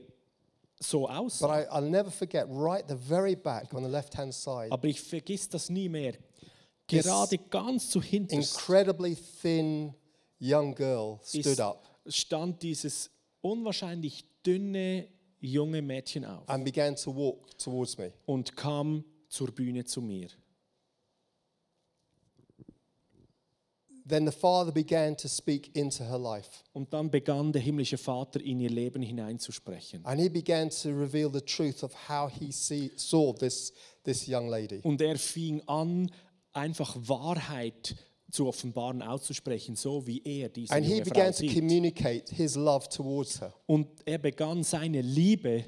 so 0.79 1.07
But 1.07 1.09
aussah. 1.09 1.63
I, 1.63 1.65
I'll 1.71 1.89
never 1.89 2.11
forget, 2.11 2.45
right 2.51 2.87
the 2.87 2.95
very 2.95 3.35
back 3.35 3.73
on 3.73 3.83
the 3.83 3.89
left 3.89 4.15
hand 4.15 4.35
side, 4.35 4.71
Aber 4.71 4.87
ich 4.87 5.01
vergiss 5.01 5.49
das 5.49 5.71
nie 5.71 5.89
mehr. 5.89 6.13
Gerade 6.85 7.39
ganz 7.49 7.89
zu 7.89 7.99
hinten 7.99 8.35
incredibly 8.35 9.15
thin 9.41 9.95
young 10.39 10.75
girl 10.75 11.19
stood 11.23 11.59
up 11.59 11.89
stand 12.07 12.61
dieses 12.61 13.09
unwahrscheinlich 13.41 14.25
dünne 14.45 15.07
junge 15.39 15.81
Mädchen 15.81 16.25
auf 16.25 16.47
and 16.49 16.65
began 16.65 16.95
to 16.95 17.15
walk 17.15 17.57
towards 17.57 17.97
me. 17.97 18.11
und 18.25 18.55
kam 18.55 19.03
zur 19.29 19.51
Bühne 19.51 19.85
zu 19.85 20.01
mir. 20.01 20.29
Then 24.05 24.25
the 24.25 24.31
father 24.31 24.71
began 24.71 25.15
to 25.17 25.27
speak 25.27 25.75
into 25.75 26.03
her 26.03 26.17
life. 26.17 26.63
Und 26.73 26.91
dann 26.93 27.11
begann 27.11 27.53
der 27.53 27.61
himmlische 27.61 27.99
Vater 27.99 28.41
in 28.41 28.59
ihr 28.59 28.71
Leben 28.71 29.03
hineinzusprechen. 29.03 30.03
And 30.03 30.19
he 30.19 30.29
began 30.29 30.71
to 30.71 30.89
reveal 30.89 31.31
the 31.31 31.41
truth 31.41 31.83
of 31.83 31.93
how 32.09 32.27
he 32.27 32.51
see, 32.51 32.91
saw 32.95 33.33
this, 33.33 33.71
this 34.03 34.27
young 34.27 34.49
lady. 34.49 34.79
Und 34.81 34.99
er 34.99 35.19
fing 35.19 35.61
an, 35.67 36.11
einfach 36.53 36.95
Wahrheit 36.97 37.85
zu 37.85 37.95
offenbaren, 38.47 39.01
auszusprechen, 39.01 39.75
so 39.75 40.05
wie 40.05 40.21
er 40.23 40.49
diese 40.49 40.73
And 40.73 40.85
he 40.85 40.91
junge 40.93 41.05
Frau 41.05 41.13
began 41.13 41.31
to 41.31 41.37
sieht. 41.39 41.53
communicate 41.53 42.35
his 42.35 42.55
love 42.55 42.87
towards 42.89 43.41
her. 43.41 43.53
Und 43.65 43.87
er 44.05 44.17
begann 44.19 44.63
seine 44.63 45.01
Liebe, 45.01 45.65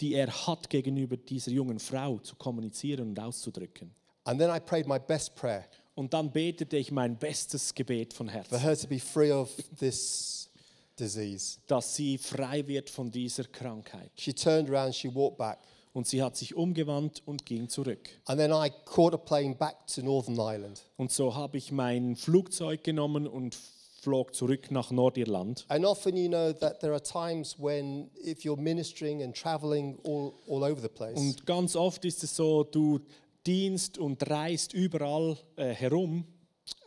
die 0.00 0.14
er 0.14 0.28
hat 0.46 0.70
gegenüber 0.70 1.16
dieser 1.16 1.50
jungen 1.50 1.78
Frau, 1.78 2.18
zu 2.18 2.36
kommunizieren 2.36 3.08
und 3.10 3.20
auszudrücken. 3.20 3.90
And 4.24 4.38
then 4.40 4.50
I 4.54 4.60
prayed 4.60 4.86
my 4.86 4.98
best 4.98 5.34
prayer 5.34 5.64
Und 5.94 6.14
dann 6.14 6.30
betete 6.30 6.76
ich 6.76 6.90
mein 6.92 7.18
bestes 7.18 7.74
Gebet 7.74 8.12
von 8.14 8.28
for 8.28 8.34
Herzen, 8.34 8.60
her 8.60 8.76
to 8.76 8.86
be 8.86 8.98
free 9.00 9.32
of 9.32 9.50
this 9.78 10.48
disease. 10.98 11.58
dass 11.66 11.96
sie 11.96 12.18
frei 12.18 12.66
wird 12.66 12.88
von 12.90 13.10
dieser 13.10 13.44
Krankheit. 13.44 14.10
She 14.16 14.32
turned 14.32 14.70
around, 14.70 14.94
she 14.94 15.12
walked 15.14 15.38
back. 15.38 15.58
Und 15.98 16.06
sie 16.06 16.22
hat 16.22 16.36
sich 16.36 16.54
umgewandt 16.54 17.24
und 17.26 17.44
ging 17.44 17.68
zurück. 17.68 18.08
And 18.26 18.38
then 18.38 18.52
I 18.52 18.70
caught 18.84 19.14
a 19.14 19.16
plane 19.16 19.56
back 19.56 19.84
to 19.88 20.00
Northern 20.00 20.36
Ireland. 20.36 20.84
Und 20.96 21.10
so 21.10 21.34
habe 21.34 21.58
ich 21.58 21.72
mein 21.72 22.14
Flugzeug 22.14 22.84
genommen 22.84 23.26
und 23.26 23.58
flog 24.00 24.32
zurück 24.32 24.70
nach 24.70 24.92
Nordirland. 24.92 25.64
And 25.66 25.84
often 25.84 26.16
you 26.16 26.28
know 26.28 26.52
that 26.52 26.78
there 26.78 26.92
are 26.92 27.02
times 27.02 27.56
when, 27.58 28.12
if 28.24 28.44
you're 28.44 28.56
ministering 28.56 29.24
and 29.24 29.34
traveling 29.34 29.98
all, 30.04 30.34
all 30.46 30.62
over 30.62 30.80
the 30.80 30.88
place, 30.88 31.18
Und 31.18 31.44
ganz 31.46 31.74
oft 31.74 32.04
ist 32.04 32.22
es 32.22 32.36
so, 32.36 32.62
du 32.62 33.00
dienst 33.44 33.98
und 33.98 34.30
reist 34.30 34.72
überall 34.74 35.36
äh, 35.56 35.74
herum. 35.74 36.24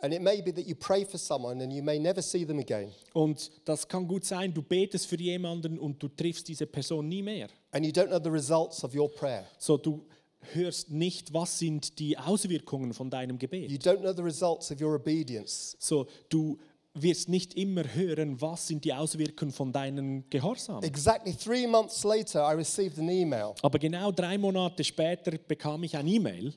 And 0.01 0.13
it 0.13 0.21
may 0.21 0.41
be 0.41 0.51
that 0.53 0.65
you 0.67 0.75
pray 0.75 1.05
for 1.05 1.17
someone 1.17 1.61
and 1.63 1.71
you 1.73 1.82
may 1.84 1.99
never 1.99 2.21
see 2.21 2.45
them 2.45 2.59
again, 2.59 2.91
Und 3.13 3.51
das 3.65 3.88
kann 3.88 4.07
gut 4.07 4.25
sein, 4.25 4.53
du 4.53 4.61
betest 4.61 5.07
für 5.07 5.17
jemanden 5.19 5.77
und 5.79 6.01
du 6.01 6.07
triffst 6.07 6.47
diese 6.47 6.65
Person 6.67 7.07
nie 7.07 7.21
mehr. 7.21 7.47
and 7.71 7.86
you 7.86 7.91
don't 7.91 8.07
know 8.07 8.19
the 8.21 8.29
results 8.29 8.84
of 8.84 8.95
your 8.95 9.09
prayer. 9.13 9.45
So 9.57 9.77
du 9.77 10.05
hörst 10.53 10.89
nicht, 10.91 11.34
was 11.34 11.59
sind 11.59 11.99
die 11.99 12.17
Auswirkungen 12.17 12.93
von 12.93 13.09
deinem 13.09 13.38
Gebet. 13.38 13.69
You 13.69 13.77
don't 13.77 13.99
know 13.99 14.13
the 14.13 14.23
results 14.23 14.71
of 14.71 14.82
your 14.82 14.95
obedience. 14.95 15.75
So 15.79 16.07
du 16.29 16.57
wirst 16.93 17.29
nicht 17.29 17.53
immer 17.53 17.84
hören, 17.93 18.41
was 18.41 18.67
sind 18.67 18.84
die 18.84 18.93
Auswirkungen 18.93 19.51
von 19.53 19.71
deinem 19.71 20.29
Gehorsam. 20.29 20.84
Exactly 20.84 21.34
three 21.34 21.65
months 21.65 22.03
later, 22.03 22.41
I 22.51 22.53
received 22.55 22.97
an 22.99 23.07
email. 23.07 23.53
Aber 23.61 23.79
genau 23.79 24.11
drei 24.11 24.38
Monate 24.38 24.84
später 24.84 25.32
bekam 25.38 25.84
ich 25.84 25.95
ein 25.95 26.07
E-Mail. 26.07 26.53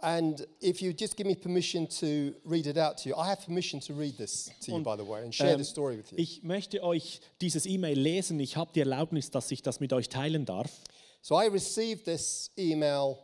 And 0.00 0.46
if 0.60 0.80
you 0.80 0.92
just 0.92 1.16
give 1.16 1.26
me 1.26 1.34
permission 1.34 1.88
to 2.00 2.32
read 2.44 2.66
it 2.68 2.76
out 2.78 2.98
to 2.98 3.08
you, 3.08 3.16
I 3.16 3.28
have 3.28 3.44
permission 3.44 3.80
to 3.80 3.94
read 3.94 4.16
this 4.16 4.48
to 4.62 4.72
you, 4.72 4.82
by 4.84 4.96
the 4.96 5.04
way, 5.04 5.24
and 5.24 5.34
share 5.34 5.54
Ähm, 5.54 5.58
the 5.58 5.64
story 5.64 5.96
with 5.98 6.12
you. 6.12 6.18
Ich 6.18 6.42
möchte 6.44 6.82
euch 6.84 7.20
dieses 7.40 7.66
E-Mail 7.66 7.98
lesen. 7.98 8.38
Ich 8.38 8.56
habe 8.56 8.70
die 8.72 8.80
Erlaubnis, 8.80 9.30
dass 9.32 9.50
ich 9.50 9.60
das 9.62 9.80
mit 9.80 9.92
euch 9.92 10.08
teilen 10.08 10.44
darf. 10.44 10.70
So 11.20 11.34
I 11.34 11.46
received 11.48 12.04
this 12.04 12.52
email 12.56 13.18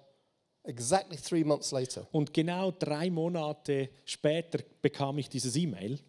exactly 0.64 1.16
three 1.16 1.44
months 1.44 1.70
later. 1.70 2.08
Und 2.10 2.34
genau 2.34 2.72
drei 2.72 3.08
Monate 3.08 3.88
später 4.04 4.58
bekam 4.82 5.18
ich 5.18 5.28
dieses 5.28 5.54
E-Mail. 5.54 6.00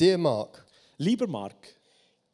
Dear 0.00 0.16
Mark, 0.16 0.66
Lieber 0.96 1.26
Mark, 1.26 1.74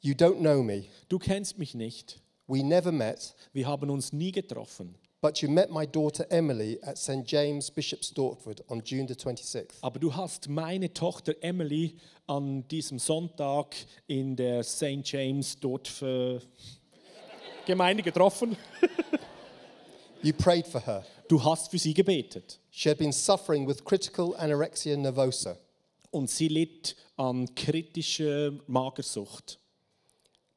you 0.01 0.15
don't 0.15 0.39
know 0.39 0.63
me. 0.63 0.85
du 1.09 1.19
kennst 1.19 1.59
mich 1.59 1.75
nicht. 1.75 2.21
We 2.47 2.63
never 2.63 2.93
met, 2.93 3.35
Wir 3.53 3.67
haben 3.67 3.91
uns 3.91 4.13
nie 4.13 4.31
getroffen. 4.33 4.95
But 5.21 5.43
you 5.43 5.49
met 5.49 5.71
my 5.71 5.85
daughter 5.87 6.25
Emily 6.31 6.79
at 6.83 6.97
St. 6.99 7.27
James 7.27 7.71
Bishop 7.71 8.01
Stortford 8.01 8.61
on 8.69 8.83
June 8.83 9.07
the 9.07 9.15
26th. 9.15 9.75
Aber 9.83 9.99
du 9.99 10.15
hast 10.15 10.49
meine 10.49 10.93
Tochter 10.93 11.35
Emily 11.43 11.97
an 12.27 12.67
diesem 12.69 12.99
Sonntag 12.99 13.75
in 14.07 14.35
der 14.37 14.63
St. 14.63 15.03
James 15.05 15.59
dort 15.61 15.91
Gemeinde 17.67 18.03
getroffen. 18.03 18.57
You 20.23 20.35
prayed 20.35 20.67
for 20.67 20.83
her. 20.85 21.03
du 21.29 21.43
hast 21.43 21.71
für 21.71 21.79
sie 21.79 21.95
gebetet. 21.95 22.59
She 22.71 22.91
had 22.91 22.99
been 22.99 23.11
suffering 23.13 23.67
with 23.67 23.83
critical 23.87 24.35
anorexia 24.37 24.95
nervosa. 24.95 25.57
Und 26.11 26.29
sie 26.29 26.49
litt 26.49 26.95
an 27.17 27.55
kritischer 27.55 28.53
Magersucht. 28.67 29.59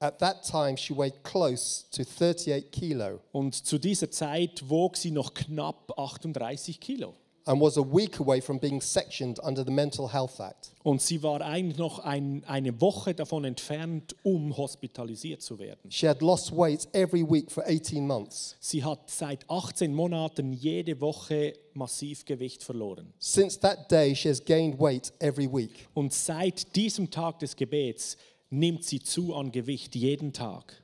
At 0.03 0.19
that 0.19 0.43
time, 0.45 0.75
she 0.75 0.93
weighed 0.93 1.23
close 1.23 1.85
to 1.91 2.03
38 2.03 2.71
kilo 2.71 3.21
Und 3.31 3.55
zu 3.55 3.79
dieser 3.79 4.11
Zeit 4.11 4.61
wog 4.67 4.97
sie 4.97 5.11
noch 5.11 5.33
knapp 5.33 5.97
38 5.97 6.77
Kilo. 6.81 7.13
and 7.45 7.59
was 7.59 7.77
a 7.77 7.81
week 7.81 8.19
away 8.19 8.41
from 8.41 8.57
being 8.57 8.81
sectioned 8.81 9.39
under 9.43 9.63
the 9.63 9.71
Mental 9.71 10.07
Health 10.07 10.39
Act. 10.39 10.71
Und 10.83 11.01
sie 11.01 11.23
war 11.23 11.41
eigentlich 11.41 11.77
noch 11.77 11.99
ein, 11.99 12.43
eine 12.45 12.79
Woche 12.81 13.13
davon 13.13 13.45
entfernt, 13.45 14.15
um 14.23 14.55
hospitalisiert 14.55 15.41
zu 15.41 15.57
werden. 15.59 15.89
She 15.89 16.07
had 16.07 16.21
lost 16.21 16.51
weight 16.55 16.87
every 16.93 17.23
week 17.23 17.51
for 17.51 17.63
18 17.65 18.05
months. 18.05 18.55
Sie 18.59 18.83
hat 18.83 19.09
seit 19.09 19.49
18 19.49 19.93
Monaten 19.93 20.53
jede 20.53 20.99
Woche 20.99 21.53
massiv 21.73 22.25
Gewicht 22.25 22.63
verloren. 22.63 23.13
Since 23.19 23.59
that 23.59 23.89
day, 23.89 24.15
she 24.15 24.29
has 24.29 24.43
gained 24.43 24.79
weight 24.79 25.11
every 25.19 25.51
week. 25.51 25.87
Und 25.93 26.13
seit 26.13 26.75
diesem 26.75 27.09
Tag 27.09 27.39
des 27.39 27.55
Gebets 27.55 28.17
nimmt 28.53 28.83
sie 28.83 29.01
zu 29.01 29.33
an 29.35 29.51
Gewicht 29.51 29.95
jeden 29.95 30.31
Tag. 30.31 30.81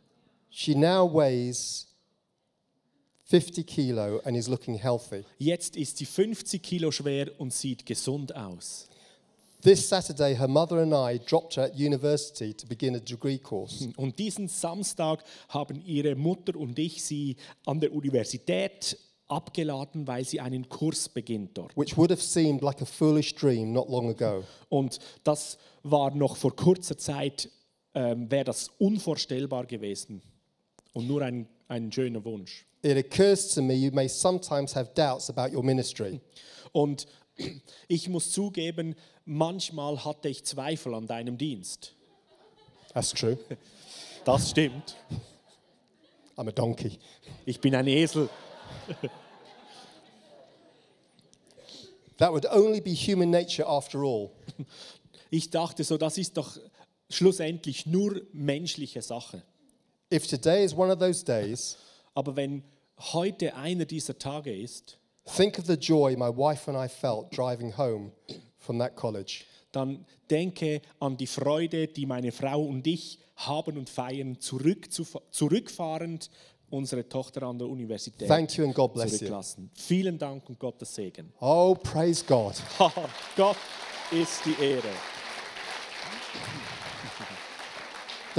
She 0.50 0.76
now 0.76 1.08
weighs 1.08 1.88
50 3.26 3.64
kilo 3.66 4.20
and 4.24 4.36
is 4.36 4.48
looking 4.48 4.76
healthy. 4.76 5.24
Jetzt 5.38 5.76
ist 5.76 5.98
sie 5.98 6.06
50 6.06 6.64
Kilo 6.64 6.90
schwer 6.92 7.32
und 7.40 7.54
sieht 7.54 7.86
gesund 7.86 8.36
aus. 8.36 8.88
This 9.62 9.88
Saturday, 9.88 10.36
her 10.36 10.48
mother 10.48 10.78
and 10.78 10.94
I 10.94 11.20
dropped 11.24 11.58
her 11.58 11.66
at 11.66 11.76
university 11.76 12.54
to 12.54 12.66
begin 12.66 12.96
a 12.96 13.00
degree 13.00 13.38
course. 13.38 13.90
Und 13.98 14.18
diesen 14.18 14.48
Samstag 14.48 15.22
haben 15.50 15.82
ihre 15.86 16.16
Mutter 16.16 16.56
und 16.56 16.80
ich 16.80 17.04
sie 17.04 17.36
an 17.66 17.82
der 17.82 17.94
Universität 17.94 18.98
abgeladen, 19.28 20.08
weil 20.08 20.24
sie 20.24 20.40
einen 20.40 20.70
Kurs 20.70 21.10
beginnt 21.10 21.58
dort. 21.58 21.76
which 21.76 21.98
would 21.98 22.10
have 22.10 22.22
seemed 22.22 22.62
like 22.62 22.82
a 22.82 22.86
foolish 22.86 23.36
dream 23.36 23.74
not 23.74 23.90
long 23.90 24.10
ago. 24.10 24.46
Und 24.70 25.00
das 25.26 25.58
war 25.84 26.16
noch 26.16 26.38
vor 26.38 26.56
kurzer 26.56 26.98
Zeit, 26.98 27.50
ähm, 27.94 28.30
wäre 28.30 28.46
das 28.46 28.70
unvorstellbar 28.78 29.66
gewesen. 29.66 30.22
Und 30.94 31.08
nur 31.08 31.22
ein, 31.22 31.48
ein 31.68 31.92
schöner 31.92 32.24
Wunsch. 32.26 32.66
It 32.82 32.98
occurs 32.98 33.54
to 33.54 33.62
me 33.62 33.74
you 33.74 33.92
may 33.92 34.08
sometimes 34.08 34.76
have 34.76 34.92
doubts 34.96 35.30
about 35.30 35.56
your 35.56 35.64
ministry. 35.64 36.20
Und 36.72 37.08
ich 37.88 38.10
muss 38.10 38.32
zugeben, 38.32 38.96
manchmal 39.26 40.04
hatte 40.04 40.30
ich 40.30 40.44
Zweifel 40.44 40.94
an 40.94 41.08
deinem 41.08 41.38
Dienst. 41.38 41.94
That's 42.94 43.12
true. 43.12 43.38
Das 44.26 44.50
stimmt. 44.50 44.98
I'm 46.36 46.50
a 46.50 46.52
donkey. 46.52 47.00
Ich 47.46 47.60
bin 47.60 47.74
ein 47.74 47.88
Esel. 47.88 48.30
That 52.18 52.34
would 52.34 52.46
only 52.46 52.82
be 52.82 52.94
human 52.94 53.32
nature 53.32 53.66
after 53.66 54.04
all. 54.04 54.30
Ich 55.32 55.52
dachte 55.52 55.84
so, 55.84 55.96
das 55.98 56.18
ist 56.18 56.38
doch 56.38 56.58
schlussendlich 57.10 57.86
nur 57.86 58.22
menschliche 58.34 59.02
Sache. 59.02 59.44
If 60.12 60.28
today 60.28 60.64
is 60.64 60.74
one 60.76 60.92
of 60.92 61.00
those 61.00 61.24
days, 61.24 61.78
Aber 62.16 62.36
wenn 62.36 62.64
heute 63.14 63.56
einer 63.56 63.86
dieser 63.86 64.18
Tage 64.18 64.54
ist, 64.54 64.98
think 65.36 65.58
of 65.60 65.66
the 65.68 65.74
joy 65.76 66.16
my 66.16 66.30
wife 66.30 66.70
and 66.70 66.78
I 66.78 66.88
felt 66.94 67.36
driving 67.36 67.76
home 67.78 68.12
from 68.58 68.80
that 68.80 68.96
college. 68.96 69.44
dann 69.72 70.06
denke 70.30 70.82
an 71.00 71.16
die 71.16 71.28
Freude, 71.28 71.88
die 71.88 72.06
meine 72.06 72.32
Frau 72.32 72.64
und 72.64 72.86
ich 72.88 73.20
haben 73.36 73.78
und 73.78 73.90
feiern, 73.90 74.40
zurück 74.40 74.92
zu, 74.92 75.06
zurückfahrend 75.32 76.30
unsere 76.72 77.08
Tochter 77.08 77.44
an 77.44 77.58
der 77.58 77.68
Universität 77.68 78.28
Thank 78.28 78.58
you 78.58 78.66
and 78.66 78.76
God 78.76 78.94
bless 78.94 79.12
you. 79.14 79.18
zurücklassen. 79.20 79.70
Vielen 79.76 80.18
Dank 80.18 80.48
und 80.50 80.60
Gottes 80.60 80.94
Segen. 80.94 81.32
Oh, 81.40 81.76
praise 81.76 82.24
God. 82.26 82.56
Gott 83.36 83.58
ist 84.12 84.42
die 84.46 84.62
Ehre. 84.64 84.90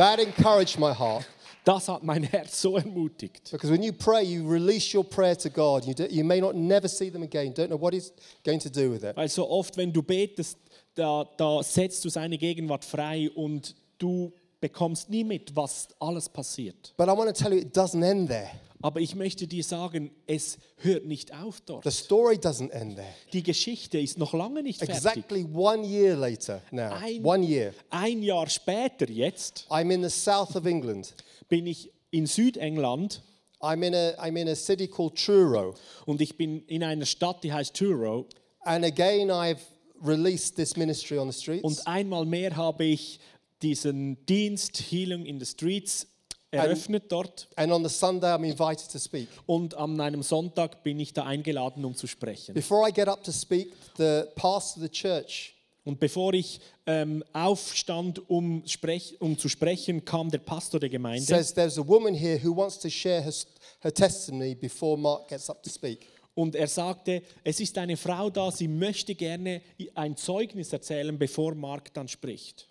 That 0.01 0.19
encouraged 0.19 0.79
my 0.79 0.95
heart 0.95 1.27
Das 1.63 1.89
hat 1.89 2.03
mein 2.03 2.23
Herz 2.23 2.59
so 2.59 2.79
ermutigt. 2.79 3.51
because 3.51 3.71
when 3.71 3.83
you 3.83 3.93
pray, 3.93 4.25
you 4.25 4.49
release 4.49 4.95
your 4.95 5.05
prayer 5.05 5.37
to 5.37 5.51
God. 5.51 5.85
You, 5.85 5.93
do, 5.93 6.07
you 6.09 6.25
may 6.25 6.41
not 6.41 6.55
never 6.55 6.89
see 6.89 7.11
them 7.11 7.23
again, 7.23 7.53
don't 7.53 7.69
know 7.69 7.77
what 7.77 7.93
He's 7.93 8.11
going 8.43 8.61
to 8.61 8.71
do 8.71 8.91
with 8.91 9.05
it. 9.05 9.15
Weil 9.15 9.29
so 9.29 9.47
oft, 9.47 9.77
wenn 9.77 9.93
du 9.93 10.03
betest, 10.03 10.57
da, 10.95 11.27
da 11.37 11.63
setzt 11.63 12.03
du 12.03 12.09
seine 12.09 12.39
Gegenwart 12.39 12.83
frei 12.83 13.31
und 13.35 13.75
du 13.99 14.33
bekommst 14.59 15.11
nie 15.11 15.23
mit, 15.23 15.55
was 15.55 15.89
alles 15.99 16.31
passiert. 16.31 16.95
But 16.97 17.09
I 17.11 17.13
want 17.13 17.37
to 17.37 17.45
tell 17.45 17.53
you, 17.53 17.61
it 17.61 17.77
doesn't 17.77 18.03
end 18.03 18.31
there. 18.31 18.53
Aber 18.83 19.01
ich 19.01 19.15
möchte 19.15 19.47
dir 19.47 19.63
sagen, 19.63 20.11
es 20.27 20.59
hört 20.77 21.05
nicht 21.05 21.35
auf 21.35 21.61
dort. 21.61 21.85
The 21.85 21.91
story 21.91 22.37
doesn't 22.37 22.71
end 22.71 22.97
there. 22.97 23.15
Die 23.33 23.43
Geschichte 23.43 23.99
ist 23.99 24.17
noch 24.19 24.33
lange 24.33 24.63
nicht 24.63 24.79
fertig. 24.79 24.97
Exactly 24.97 25.47
one 25.53 25.87
year 25.87 26.17
later 26.17 26.63
now, 26.71 26.93
Ein, 26.95 27.25
one 27.25 27.45
year, 27.47 27.75
ein 27.91 28.23
Jahr 28.23 28.49
später 28.49 29.09
jetzt 29.11 29.67
I'm 29.69 29.93
in 29.93 30.03
the 30.03 30.11
south 30.11 30.57
of 30.57 30.65
England. 30.65 31.15
bin 31.49 31.67
ich 31.67 31.91
in 32.11 32.27
Südengland 32.27 33.23
I'm 33.61 33.83
in 33.87 33.95
a, 33.95 34.13
I'm 34.19 34.37
in 34.41 34.49
a 34.49 34.55
city 34.57 34.89
called 34.89 35.17
Truro. 35.17 35.75
und 36.07 36.23
ich 36.23 36.37
bin 36.39 36.65
in 36.67 36.83
einer 36.83 37.05
Stadt, 37.05 37.45
die 37.45 37.53
heißt 37.53 37.77
Truro. 37.77 38.27
And 38.61 38.85
again, 38.85 39.31
I've 39.31 39.59
released 40.03 40.57
this 40.57 40.77
ministry 40.77 41.19
on 41.19 41.31
the 41.31 41.39
streets. 41.39 41.63
Und 41.63 41.87
einmal 41.87 42.25
mehr 42.25 42.57
habe 42.57 42.85
ich 42.85 43.21
diesen 43.61 44.25
Dienst 44.25 44.79
Healing 44.91 45.27
in 45.27 45.39
the 45.39 45.45
Streets 45.45 46.07
eröffnet 46.51 47.11
dort. 47.11 47.49
And 47.57 47.73
on 47.73 47.83
the 47.87 47.95
Sunday, 47.95 48.27
I'm 48.27 48.45
invited 48.45 48.91
to 48.91 48.99
speak. 48.99 49.29
Und 49.47 49.75
an 49.75 50.01
einem 50.01 50.23
Sonntag 50.23 50.83
bin 50.83 50.99
ich 51.01 51.13
da 51.13 51.25
eingeladen, 51.25 51.85
um 51.85 51.95
zu 51.95 52.07
sprechen. 52.07 52.55
Before 52.55 52.89
I 52.89 52.93
get 52.93 53.09
up 53.09 53.23
to 53.25 53.33
speak, 53.33 53.73
the 53.97 54.25
pastor 54.35 54.83
of 54.83 54.89
the 54.89 54.89
church 54.89 55.55
Und 55.85 55.99
bevor 55.99 56.35
ich 56.35 56.61
ähm, 56.87 57.25
aufstand, 57.33 58.29
um, 58.29 58.63
sprech, 58.67 59.17
um 59.21 59.39
zu 59.39 59.49
sprechen, 59.49 60.05
kam 60.05 60.31
der 60.31 60.39
Pastor 60.39 60.79
der 60.79 60.91
Gemeinde 60.91 61.25
says 61.25 61.55
there's 61.55 61.79
a 61.79 61.87
woman 61.87 62.15
here 62.15 62.39
who 62.43 62.55
wants 62.55 62.79
to 62.79 62.91
share 62.91 63.23
her, 63.23 63.33
her 63.81 63.93
testimony 63.93 64.55
before 64.55 64.99
Mark 64.99 65.29
gets 65.29 65.49
up 65.49 65.63
to 65.63 65.71
speak. 65.71 66.07
und 66.35 66.55
er 66.55 66.69
sagte, 66.69 67.23
es 67.45 67.61
ist 67.61 67.77
eine 67.79 67.97
Frau 67.97 68.31
da, 68.31 68.51
sie 68.51 68.69
möchte 68.69 69.15
gerne 69.15 69.63
ein 69.95 70.17
Zeugnis 70.17 70.73
erzählen, 70.73 71.19
bevor 71.19 71.55
Mark 71.55 71.93
dann 71.95 72.09
spricht. 72.09 72.69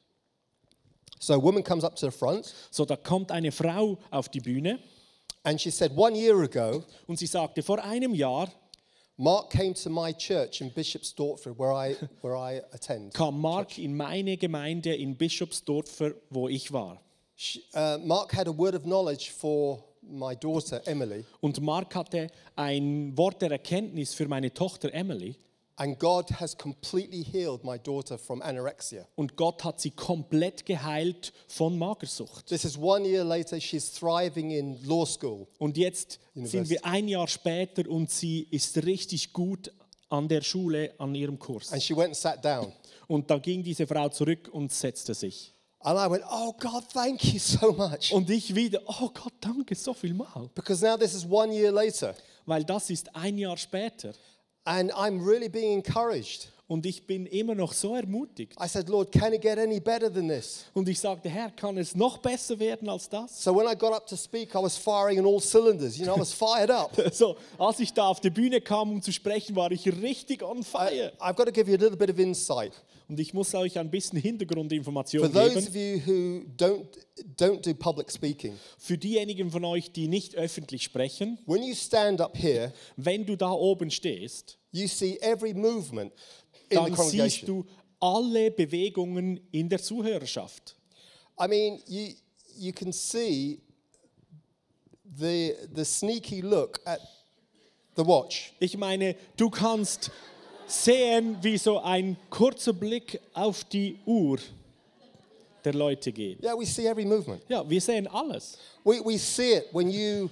So 1.19 1.33
a 1.33 1.43
woman 1.43 1.63
comes 1.63 1.83
up 1.83 1.95
to 1.97 2.09
the 2.09 2.17
front 2.17 2.53
So, 2.71 2.85
da 2.85 2.95
kommt 2.95 3.31
eine 3.31 3.51
Frau 3.51 3.97
auf 4.09 4.29
die 4.29 4.39
Bühne 4.39 4.79
and 5.43 5.59
she 5.59 5.69
said, 5.71 5.91
One 5.95 6.17
year 6.17 6.37
ago, 6.41 6.83
und 7.07 7.19
sie 7.19 7.27
sagte, 7.27 7.61
vor 7.61 7.83
einem 7.83 8.13
Jahr 8.13 8.49
Mark 9.21 9.49
came 9.49 9.73
to 9.73 9.89
my 9.89 10.13
church 10.13 10.61
in 10.61 10.71
Bishop's 10.71 11.13
where 11.57 11.73
I, 11.73 11.97
where 12.21 12.37
I 12.37 12.61
attend. 12.71 13.13
kam 13.13 13.41
Mark 13.41 13.77
in 13.77 13.97
meine 13.97 14.37
Gemeinde 14.37 14.95
in 14.95 15.17
Bischofsdorfer, 15.17 16.13
wo 16.29 16.47
ich 16.47 16.71
war. 16.71 17.01
She, 17.35 17.61
uh, 17.73 17.97
Mark 17.97 18.33
had 18.33 18.47
a 18.47 18.57
word 18.57 18.75
of 18.75 18.83
knowledge 18.83 19.31
for 19.31 19.83
my 20.01 20.35
daughter, 20.35 20.81
Emily, 20.85 21.25
Und 21.41 21.59
Mark 21.61 21.93
hatte 21.95 22.29
ein 22.55 23.17
Wort 23.17 23.41
der 23.41 23.51
Erkenntnis 23.51 24.13
für 24.13 24.27
meine 24.29 24.53
Tochter 24.53 24.93
Emily. 24.93 25.35
And 25.79 25.97
God 25.97 26.29
has 26.39 26.55
completely 26.55 27.23
healed 27.23 27.63
my 27.63 27.77
daughter 27.79 28.17
from 28.17 28.41
anorexia. 28.41 29.05
Und 29.15 29.37
Gott 29.37 29.63
hat 29.63 29.79
sie 29.79 29.91
komplett 29.91 30.65
geheilt 30.65 31.31
von 31.47 31.77
Magersucht. 31.77 32.47
This 32.47 32.65
is 32.65 32.77
one 32.77 33.07
year 33.07 33.23
later, 33.23 33.59
she's 33.59 33.89
thriving 33.91 34.51
in 34.51 34.77
law 34.85 35.05
school. 35.05 35.47
Und 35.57 35.77
jetzt 35.77 36.19
sind 36.33 36.43
University. 36.43 36.69
wir 36.69 36.85
ein 36.85 37.07
Jahr 37.07 37.27
später 37.27 37.89
und 37.89 38.11
sie 38.11 38.47
ist 38.51 38.83
richtig 38.85 39.31
gut 39.31 39.71
an 40.09 40.27
der 40.27 40.41
Schule, 40.41 40.93
an 40.97 41.15
ihrem 41.15 41.39
Kurs. 41.39 41.71
And 41.71 41.81
she 41.81 41.95
went 41.95 42.07
and 42.07 42.17
sat 42.17 42.43
down. 42.43 42.73
Und 43.07 43.31
da 43.31 43.37
ging 43.37 43.63
diese 43.63 43.87
Frau 43.87 44.09
zurück 44.09 44.49
und 44.51 44.71
setzte 44.73 45.13
sich. 45.13 45.53
And 45.81 45.97
I 45.97 46.11
went, 46.11 46.25
Oh, 46.29 46.53
God, 46.59 46.83
thank 46.91 47.23
you 47.23 47.39
so 47.39 47.71
much. 47.71 48.11
Und 48.11 48.29
ich 48.29 48.53
wieder, 48.53 48.81
oh 48.85 49.09
Gott, 49.13 49.33
danke 49.39 49.75
so 49.75 49.93
viel 49.93 50.13
mal. 50.13 50.49
Because 50.53 50.85
now 50.85 50.97
this 50.97 51.13
is 51.13 51.25
one 51.25 51.53
year 51.55 51.71
later, 51.71 52.13
Weil 52.45 52.65
das 52.65 52.89
ist 52.89 53.15
ein 53.15 53.37
Jahr 53.37 53.55
später. 53.55 54.13
And 54.65 54.91
I'm 54.91 55.25
really 55.25 55.49
being 55.49 55.73
encouraged. 55.73 56.47
Und 56.69 56.85
ich 56.85 57.07
bin 57.07 57.25
immer 57.25 57.55
noch 57.55 57.73
so 57.73 57.95
ermutigt. 57.95 58.53
I 58.63 58.67
said, 58.67 58.89
Lord, 58.89 59.11
can 59.11 59.33
it 59.33 59.41
get 59.41 59.57
any 59.57 59.79
better 59.79 60.07
than 60.13 60.27
this? 60.27 60.65
Und 60.75 60.87
ich 60.87 60.99
sagte, 60.99 61.27
Herr, 61.27 61.49
kann 61.49 61.79
es 61.79 61.95
noch 61.95 62.19
besser 62.19 62.59
werden 62.59 62.87
als 62.87 63.09
das? 63.09 63.43
So 63.43 63.55
when 63.55 63.65
I 63.65 63.75
got 63.75 63.91
up 63.91 64.05
to 64.05 64.15
speak, 64.15 64.53
I 64.53 64.61
was 64.61 64.77
firing 64.77 65.17
on 65.19 65.25
all 65.25 65.41
cylinders. 65.41 65.97
You 65.97 66.05
know, 66.05 66.15
I 66.15 66.19
was 66.19 66.31
fired 66.31 66.69
up. 66.69 66.91
So, 67.11 67.37
als 67.57 67.79
ich 67.79 67.91
da 67.91 68.07
auf 68.07 68.19
die 68.19 68.29
Bühne 68.29 68.61
kam, 68.61 68.91
um 68.91 69.01
zu 69.01 69.11
sprechen, 69.11 69.55
war 69.55 69.71
ich 69.71 69.87
richtig 69.87 70.43
on 70.43 70.59
I, 70.59 70.63
fire. 70.63 71.11
I've 71.19 71.33
got 71.33 71.47
to 71.47 71.51
give 71.51 71.67
you 71.67 71.75
a 71.75 71.81
little 71.81 71.97
bit 71.97 72.11
of 72.11 72.19
insight. 72.19 72.73
Und 73.09 73.19
ich 73.19 73.33
muss 73.33 73.55
euch 73.55 73.79
ein 73.79 73.89
bisschen 73.89 74.19
For 74.19 74.29
Hintergrundinformation 74.29 75.33
those 75.33 75.55
geben. 75.55 75.67
of 75.67 75.75
you 75.75 75.99
who 76.05 76.45
don't, 76.57 76.85
don't 77.37 77.61
do 77.65 77.73
public 77.73 78.11
speaking, 78.11 78.57
Für 78.77 78.99
diejenigen 78.99 79.49
von 79.49 79.65
euch, 79.65 79.91
die 79.91 80.07
nicht 80.07 80.35
öffentlich 80.35 80.83
sprechen, 80.83 81.39
when 81.47 81.63
you 81.63 81.73
stand 81.73 82.21
up 82.21 82.37
here, 82.37 82.71
wenn 82.97 83.25
du 83.25 83.35
da 83.35 83.51
oben 83.51 83.89
stehst, 83.89 84.59
you 84.71 84.87
see 84.87 85.17
every 85.21 85.55
movement 85.55 86.13
in 86.69 86.85
the 86.85 86.91
dann 86.91 87.09
siehst 87.09 87.47
du 87.47 87.65
alle 87.99 88.51
Bewegungen 88.51 89.39
in 89.51 89.69
der 89.69 89.81
Zuhörerschaft. 89.81 90.75
I 91.41 91.47
mean, 91.47 91.81
you, 91.87 92.13
you 92.55 92.71
can 92.71 92.93
see 92.93 93.59
the, 95.17 95.55
the 95.73 95.83
sneaky 95.83 96.41
look 96.41 96.79
at 96.85 97.01
the 97.95 98.05
watch. 98.05 98.53
Ich 98.59 98.77
meine, 98.77 99.15
du 99.35 99.49
kannst 99.49 100.11
sehen, 100.69 101.37
wie 101.41 101.57
so 101.57 101.79
ein 101.79 102.15
kurzer 102.29 102.73
Blick 102.73 103.19
auf 103.33 103.63
die 103.65 103.97
Uhr 104.05 104.37
der 105.63 105.73
Leute 105.73 106.11
geht. 106.11 106.41
Yeah, 106.43 106.57
we 106.57 106.65
see 106.65 106.87
every 106.87 107.05
movement. 107.05 107.41
Ja, 107.49 107.67
wir 107.69 107.81
sehen 107.81 108.07
alles. 108.07 108.57
We, 108.83 109.01
we 109.03 109.17
see 109.17 109.55
it 109.55 109.65
when 109.73 109.89
you, 109.89 110.29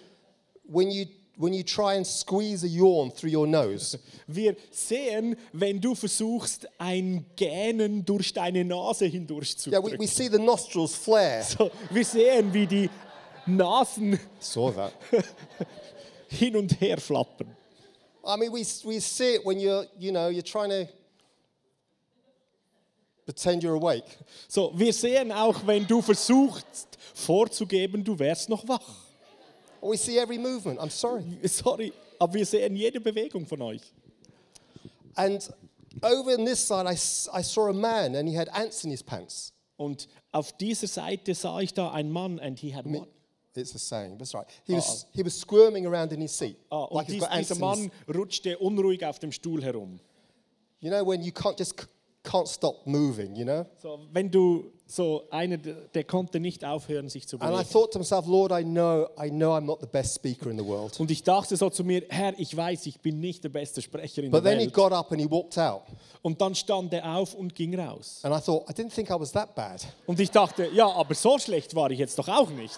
when, 0.64 0.90
you, 0.90 1.06
when 1.38 1.54
you 1.54 1.64
try 1.64 1.96
and 1.98 2.06
squeeze 2.08 2.64
a 2.64 2.68
yawn 2.70 3.12
through 3.12 3.34
your 3.34 3.46
nose. 3.48 3.98
Wir 4.28 4.56
sehen, 4.72 5.36
wenn 5.54 5.80
du 5.82 5.96
versuchst, 5.96 6.68
ein 6.78 7.26
Gähnen 7.36 8.04
durch 8.06 8.34
deine 8.34 8.64
Nase 8.66 9.06
Yeah, 9.06 9.12
we, 9.14 9.18
hindurchzudrücken. 9.18 10.00
we 10.00 10.08
see 10.08 10.30
the 10.30 10.40
nostrils 10.40 10.96
flare. 10.96 11.44
So, 11.44 11.72
wir 11.90 12.06
sehen, 12.06 12.54
wie 12.54 12.68
die 12.68 12.90
Nasen 13.46 14.20
Saw 14.40 14.72
that. 14.72 14.94
hin 16.30 16.56
und 16.56 16.80
her 16.82 16.98
flappern. 16.98 17.56
I 18.28 18.36
mean, 18.36 18.52
we, 18.52 18.66
we 18.86 19.00
see 19.00 19.36
it 19.36 19.46
when 19.46 19.58
you're, 19.60 19.86
you 19.98 20.12
know, 20.12 20.28
you're 20.28 20.42
trying 20.42 20.70
to 20.70 20.88
pretend 23.26 23.64
you're 23.64 23.76
awake. 23.76 24.18
So, 24.50 24.72
wir 24.76 24.92
sehen 24.92 25.32
auch, 25.32 25.66
wenn 25.66 25.88
du 25.88 26.02
versuchst 26.02 26.98
vorzugeben, 27.14 28.04
du 28.04 28.20
wärst 28.20 28.50
noch 28.50 28.68
wach. 28.68 29.08
We 29.82 29.96
see 29.96 30.18
every 30.18 30.38
movement. 30.38 30.80
I'm 30.80 30.90
sorry. 30.90 31.24
Sorry, 31.46 31.94
aber 32.20 32.34
wir 32.34 32.46
sehen 32.46 32.76
jede 32.76 33.00
Bewegung 33.00 33.46
von 33.46 33.62
euch. 33.62 33.82
And 35.16 35.50
over 36.04 36.34
on 36.38 36.46
this 36.46 36.60
side, 36.60 36.86
I, 36.86 36.94
I 37.32 37.42
saw 37.42 37.70
a 37.70 37.74
man 37.74 38.16
and 38.16 38.28
he 38.28 38.36
had 38.36 38.50
ants 38.50 38.84
in 38.84 38.92
his 38.92 39.04
pants. 39.04 39.54
Und 39.78 40.08
auf 40.32 40.52
dieser 40.58 40.88
Seite 40.88 41.34
sah 41.34 41.60
ich 41.60 41.74
da 41.74 41.92
einen 41.92 42.12
Mann 42.12 42.40
and 42.40 42.60
he 42.60 42.76
had 42.76 42.86
what? 42.86 43.08
It's 43.58 43.76
a 43.76 43.80
saying, 43.80 44.18
that's 44.18 44.34
right. 44.34 44.46
He 44.66 44.74
was, 44.74 45.06
he 45.14 45.24
was 45.24 45.40
squirming 45.40 45.86
around 45.86 46.12
in 46.14 46.22
his 46.22 46.38
seat. 46.38 46.58
Ah, 46.70 46.84
und 46.86 46.96
like 46.98 47.08
dies, 47.08 47.24
dieser 47.38 47.56
Mann 47.56 47.92
rutschte 48.14 48.58
unruhig 48.60 49.06
auf 49.06 49.20
dem 49.20 49.32
Stuhl 49.32 49.64
herum. 49.64 50.00
You 50.80 50.92
know, 50.92 51.04
when 51.06 51.22
you 51.24 51.32
can't 51.32 51.58
just 51.58 51.74
can't 52.24 52.48
stop 52.48 52.86
moving, 52.86 53.36
you 53.36 53.46
know? 53.46 53.66
So, 53.82 54.00
wenn 54.12 54.30
du 54.30 54.72
so 54.86 55.24
einer, 55.32 55.58
der 55.58 56.04
konnte 56.04 56.40
nicht 56.40 56.64
aufhören, 56.64 57.10
sich 57.10 57.28
zu 57.28 57.38
And 57.40 57.50
I 57.52 57.58
bewegen. 57.58 57.70
thought 57.72 57.92
to 57.94 58.00
myself, 58.00 58.26
Lord, 58.28 58.52
I 58.52 58.64
know, 58.64 59.08
I 59.18 59.30
know 59.30 59.54
I'm 59.56 59.66
not 59.66 59.80
the 59.82 59.88
best 59.88 60.16
speaker 60.16 60.50
in 60.50 60.58
the 60.58 60.66
world. 60.66 61.00
Und 61.00 61.10
ich 61.10 61.24
dachte 61.24 61.56
so 61.58 61.70
zu 61.70 61.84
mir, 61.84 62.04
Herr, 62.10 62.34
ich 62.38 62.56
weiß, 62.56 62.86
ich 62.86 63.00
bin 63.00 63.20
nicht 63.20 63.44
der 63.44 63.50
beste 63.50 63.82
Sprecher 63.82 64.24
in 64.24 64.32
But 64.32 64.44
der 64.44 64.52
then 64.52 64.60
he 64.60 64.66
Welt. 64.68 64.74
got 64.76 64.92
up 64.92 65.12
and 65.12 65.22
he 65.22 65.30
walked 65.30 65.58
out. 65.58 65.84
Und 66.22 66.40
dann 66.42 66.54
stand 66.54 66.94
er 66.94 67.16
auf 67.18 67.34
und 67.34 67.56
ging 67.56 67.78
raus. 67.80 68.20
And 68.24 68.36
I 68.36 68.40
thought, 68.44 68.70
I 68.70 68.74
didn't 68.74 68.94
think 68.94 69.10
I 69.10 69.20
was 69.20 69.32
that 69.32 69.56
bad. 69.56 69.86
Und 70.06 70.20
ich 70.20 70.30
dachte, 70.30 70.70
ja, 70.74 70.88
aber 70.88 71.16
so 71.16 71.40
schlecht 71.40 71.74
war 71.76 71.90
ich 71.92 72.00
jetzt 72.00 72.20
doch 72.20 72.28
auch 72.28 72.50
nicht. 72.50 72.78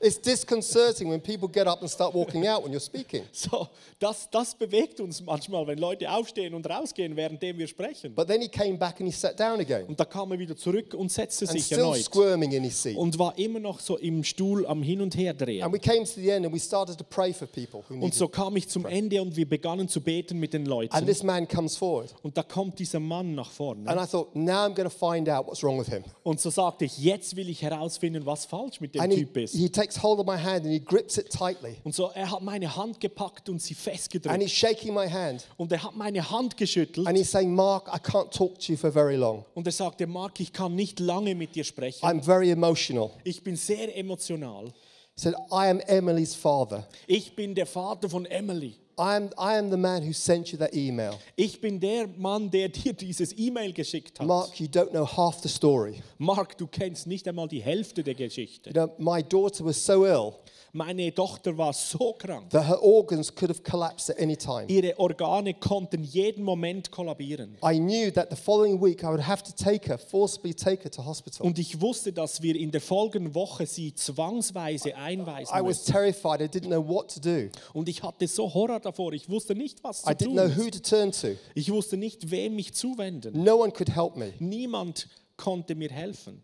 It's 0.00 0.20
disconcerting 0.20 1.08
when 1.10 1.20
people 1.20 1.48
get 1.48 1.66
up 1.66 1.80
and 1.80 1.90
start 1.90 2.14
walking 2.14 2.46
out 2.46 2.62
when 2.64 2.72
you're 2.72 2.80
speaking. 2.80 3.22
So, 3.32 3.68
das, 3.98 4.28
das 4.30 4.54
bewegt 4.54 5.00
uns 5.00 5.20
manchmal, 5.22 5.66
wenn 5.66 5.78
Leute 5.78 6.10
aufstehen 6.10 6.54
und 6.54 6.68
rausgehen, 6.68 7.16
währenddem 7.16 7.58
wir 7.58 7.66
sprechen. 7.66 8.14
But 8.14 8.26
then 8.28 8.40
he 8.40 8.48
came 8.48 8.76
back 8.78 9.00
and 9.00 9.08
he 9.10 9.16
sat 9.16 9.38
down 9.38 9.60
again 9.60 9.84
Und 9.86 9.98
da 9.98 10.04
kam 10.04 10.30
er 10.32 10.38
wieder 10.38 10.56
zurück 10.56 10.94
und 10.94 11.10
setzte 11.12 11.44
and 11.46 11.52
sich 11.52 11.64
still 11.66 11.78
erneut. 11.78 12.04
squirming 12.04 12.52
in 12.52 12.64
his 12.64 12.82
seat. 12.82 12.96
Und 12.96 13.18
war 13.18 13.36
immer 13.38 13.60
noch 13.60 13.80
so 13.80 13.96
im 13.98 14.22
Stuhl 14.24 14.66
am 14.66 14.82
Hin 14.82 15.00
und 15.00 15.16
Her 15.16 15.34
drehen. 15.34 15.62
And 15.62 15.72
we 15.72 15.78
came 15.78 16.04
to 16.04 16.12
the 16.20 16.28
end 16.30 16.46
and 16.46 16.54
we 16.54 16.60
started 16.60 16.96
to 16.98 17.04
pray 17.04 17.32
for 17.32 17.46
people 17.46 17.82
who 17.88 17.94
Und 17.94 18.00
needed. 18.00 18.14
so 18.14 18.28
kam 18.28 18.56
ich 18.56 18.68
zum 18.68 18.86
Ende 18.86 19.20
und 19.22 19.34
wir 19.36 19.48
begannen 19.48 19.88
zu 19.88 20.00
beten 20.00 20.38
mit 20.38 20.52
den 20.52 20.62
And 20.62 20.68
Leuten. 20.68 21.06
this 21.06 21.22
man 21.22 21.46
comes 21.48 21.76
forward. 21.76 22.14
Und 22.22 22.36
da 22.36 22.42
kommt 22.42 22.78
dieser 22.78 23.00
Mann 23.00 23.34
nach 23.34 23.50
vorne. 23.50 23.88
And 23.88 24.00
I 24.00 24.06
thought, 24.10 24.34
now 24.34 24.66
I'm 24.66 24.74
going 24.74 24.88
to 24.88 24.90
find 24.90 25.28
out 25.28 25.46
what's 25.46 25.62
wrong 25.62 25.78
with 25.78 25.88
him. 25.88 26.04
Und 26.22 26.40
so 26.40 26.50
sagte 26.50 26.84
ich, 26.84 26.98
jetzt 26.98 27.36
will 27.36 27.48
ich 27.48 27.62
herausfinden, 27.62 28.24
was 28.26 28.44
falsch 28.44 28.80
mit 28.80 28.94
dem 28.94 29.02
And 29.02 29.12
he, 29.12 29.20
Typ 29.24 29.36
ist. 29.38 29.54
he 29.54 29.68
takes 29.84 30.02
hold 30.02 30.18
of 30.18 30.26
my 30.26 30.36
hand 30.36 30.64
and 30.64 30.72
he 30.72 30.78
grips 30.80 31.18
it 31.18 31.30
tightly. 31.30 31.76
Und 31.84 31.94
so, 31.94 32.10
er 32.14 32.30
hat 32.30 32.42
meine 32.42 32.74
Hand 32.74 33.00
gepackt 33.00 33.48
und 33.48 33.60
sie 33.60 33.74
And 33.74 33.82
festgedrückt. 33.82 34.42
he's 34.42 34.50
shaking 34.52 34.94
my 34.94 35.08
hand. 35.08 35.46
Und 35.56 35.70
er 35.72 35.82
hat 35.82 35.96
meine 35.96 36.30
Hand 36.30 36.56
geschüttelt. 36.56 37.06
And 37.06 37.16
he's 37.16 37.30
saying, 37.30 37.54
Mark, 37.54 37.88
I 37.88 37.98
can't 37.98 38.30
talk 38.30 38.58
to 38.60 38.72
you 38.72 38.76
for 38.76 38.90
very 38.90 39.16
long. 39.16 39.44
Und 39.54 39.66
er 39.66 39.72
sagte, 39.72 40.06
Mark, 40.06 40.40
ich 40.40 40.52
kann 40.52 40.74
nicht 40.74 41.00
lange 41.00 41.34
mit 41.34 41.54
dir 41.54 41.64
sprechen. 41.64 42.04
I'm 42.04 42.22
very 42.22 42.50
emotional. 42.50 43.10
Ich 43.24 43.42
bin 43.42 43.56
sehr 43.56 43.96
emotional. 43.96 44.72
He 45.16 45.20
said, 45.20 45.34
I 45.52 45.68
am 45.68 45.80
Emily's 45.80 46.34
father. 46.34 46.88
Ich 47.06 47.36
bin 47.36 47.54
der 47.54 47.66
Vater 47.66 48.08
von 48.08 48.26
Emily. 48.26 48.76
I 48.96 49.16
am, 49.16 49.30
I 49.36 49.58
am 49.58 49.70
the 49.70 49.76
man 49.76 50.02
who 50.02 50.12
sent 50.12 50.52
you 50.52 50.58
that 50.58 50.74
email. 50.74 51.18
Ich 51.36 51.60
bin 51.60 51.80
der 51.80 52.06
Mann, 52.16 52.50
der 52.50 52.68
dir 52.68 52.92
dieses 52.92 53.36
E-Mail 53.36 53.72
geschickt 53.72 54.20
hat. 54.20 54.26
Mark, 54.26 54.60
you 54.60 54.68
don't 54.68 54.90
know 54.90 55.04
half 55.04 55.40
the 55.42 55.48
story. 55.48 56.02
Mark, 56.18 56.56
du 56.56 56.66
kennst 56.66 57.06
nicht 57.06 57.26
einmal 57.26 57.48
die 57.48 57.62
Hälfte 57.62 58.04
der 58.04 58.14
Geschichte. 58.14 58.70
You 58.70 58.74
know, 58.74 58.92
my 58.98 59.22
daughter 59.22 59.64
was 59.64 59.84
so 59.84 60.06
ill 60.06 60.34
Meine 60.76 61.14
Tochter 61.14 61.56
war 61.56 61.72
so 61.72 62.14
krank. 62.18 62.50
that 62.50 62.66
her 62.66 62.82
organs 62.82 63.32
could 63.32 63.48
have 63.48 63.62
collapsed 63.62 64.10
at 64.10 64.18
any 64.18 64.36
time. 64.36 64.66
Ihre 64.66 64.98
Organe 64.98 65.54
konnten 65.54 66.02
jeden 66.02 66.42
Moment 66.42 66.90
kollabieren. 66.90 67.56
I 67.62 67.78
knew 67.78 68.10
that 68.10 68.28
the 68.28 68.34
following 68.34 68.80
week 68.82 69.04
I 69.04 69.06
would 69.06 69.24
have 69.24 69.44
to 69.44 69.52
take 69.52 69.88
her, 69.88 69.96
forcibly 69.96 70.52
take 70.52 70.82
her 70.82 70.90
to 70.90 71.04
hospital. 71.04 71.46
Und 71.46 71.60
ich 71.60 71.80
wusste, 71.80 72.12
dass 72.12 72.42
wir 72.42 72.56
in 72.56 72.72
der 72.72 72.80
folgenden 72.80 73.36
Woche 73.36 73.66
sie 73.66 73.94
zwangsweise 73.94 74.96
einweisen 74.96 75.56
I 75.56 75.62
was 75.64 75.84
terrified. 75.84 76.40
I 76.40 76.46
didn't 76.46 76.66
know 76.66 76.84
what 76.84 77.08
to 77.14 77.20
do. 77.20 77.50
Und 77.72 77.88
ich 77.88 78.02
hatte 78.02 78.26
so 78.26 78.52
Horror 78.52 78.80
davor. 78.80 79.12
Ich 79.12 79.28
wusste 79.28 79.54
nicht, 79.54 79.84
was 79.84 80.02
I 80.02 80.16
zu 80.16 80.24
didn't 80.24 80.32
know 80.32 80.48
tun 80.48 80.56
who 80.56 80.62
ist. 80.68 80.82
to 80.84 80.96
turn 80.96 81.12
to. 81.12 81.36
Ich 81.54 81.70
wusste 81.70 81.96
nicht, 81.96 82.32
wem 82.32 82.56
mich 82.56 82.74
zuwenden. 82.74 83.44
No 83.44 83.58
one 83.62 83.70
could 83.70 83.94
help 83.94 84.16
me. 84.16 84.32
Niemand 84.40 85.08
konnte 85.36 85.76
mir 85.76 85.90
helfen. 85.90 86.42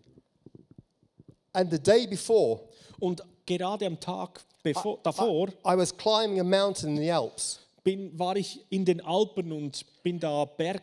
And 1.52 1.68
the 1.72 1.80
day 1.80 2.06
before, 2.06 2.60
Und 3.00 3.22
gerade 3.58 3.86
am 3.86 3.98
Tag 3.98 4.40
bevor, 4.62 4.98
davor 5.02 5.48
I 5.64 5.76
was 5.76 5.96
climbing 5.96 6.40
a 6.40 6.44
mountain 6.44 6.96
in 6.96 7.02
the 7.02 7.10
Alps. 7.10 7.60
bin, 7.82 8.16
war 8.18 8.36
ich 8.36 8.60
in 8.70 8.84
den 8.84 9.00
Alpen 9.00 9.52
und 9.52 9.84
bin 10.02 10.18
da 10.20 10.44
Berg, 10.44 10.82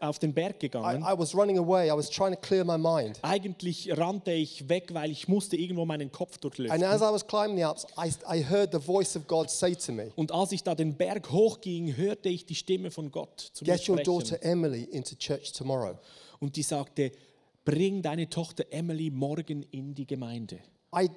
auf 0.00 0.18
den 0.20 0.32
Berg 0.32 0.56
I, 0.56 0.58
gegangen. 0.60 1.02
I 1.02 1.18
was 1.18 1.34
running 1.34 1.58
away. 1.58 1.88
I 1.88 1.92
was 1.96 2.08
trying 2.08 2.32
to 2.32 2.40
clear 2.40 2.64
my 2.64 2.78
mind. 2.78 3.18
Eigentlich 3.22 3.90
rannte 3.98 4.30
ich 4.32 4.68
weg, 4.68 4.94
weil 4.94 5.10
ich 5.10 5.26
musste 5.26 5.56
irgendwo 5.56 5.84
meinen 5.84 6.12
Kopf 6.12 6.34
And 6.34 6.44
durchlüften. 6.44 6.84
as 6.84 7.00
I 7.00 7.12
was 7.12 7.26
climbing 7.26 7.56
the 7.56 7.64
Alps, 7.64 7.84
I, 7.96 8.10
I 8.38 8.42
heard 8.48 8.70
the 8.72 8.78
voice 8.78 9.16
of 9.16 9.26
God 9.26 9.50
say 9.50 9.74
to 9.74 9.92
me, 9.92 10.12
Und 10.14 10.30
als 10.32 10.52
ich 10.52 10.62
da 10.62 10.74
den 10.76 10.94
Berg 10.96 11.30
hochging, 11.32 11.96
hörte 11.96 12.28
ich 12.28 12.46
die 12.46 12.54
Stimme 12.54 12.90
von 12.92 13.10
Gott 13.10 13.40
zu 13.52 13.64
mir 13.64 13.72
Get 13.72 13.88
your 13.88 13.96
sprechen. 13.96 14.04
daughter 14.04 14.42
Emily 14.42 14.84
into 14.84 15.16
church 15.16 15.52
tomorrow. 15.52 15.98
Und 16.40 16.54
die 16.54 16.62
sagte, 16.62 17.10
bring 17.64 18.00
deine 18.00 18.30
Tochter 18.30 18.64
Emily 18.70 19.10
morgen 19.10 19.64
in 19.72 19.94
die 19.96 20.06
Gemeinde. 20.06 20.60
I, 20.96 21.10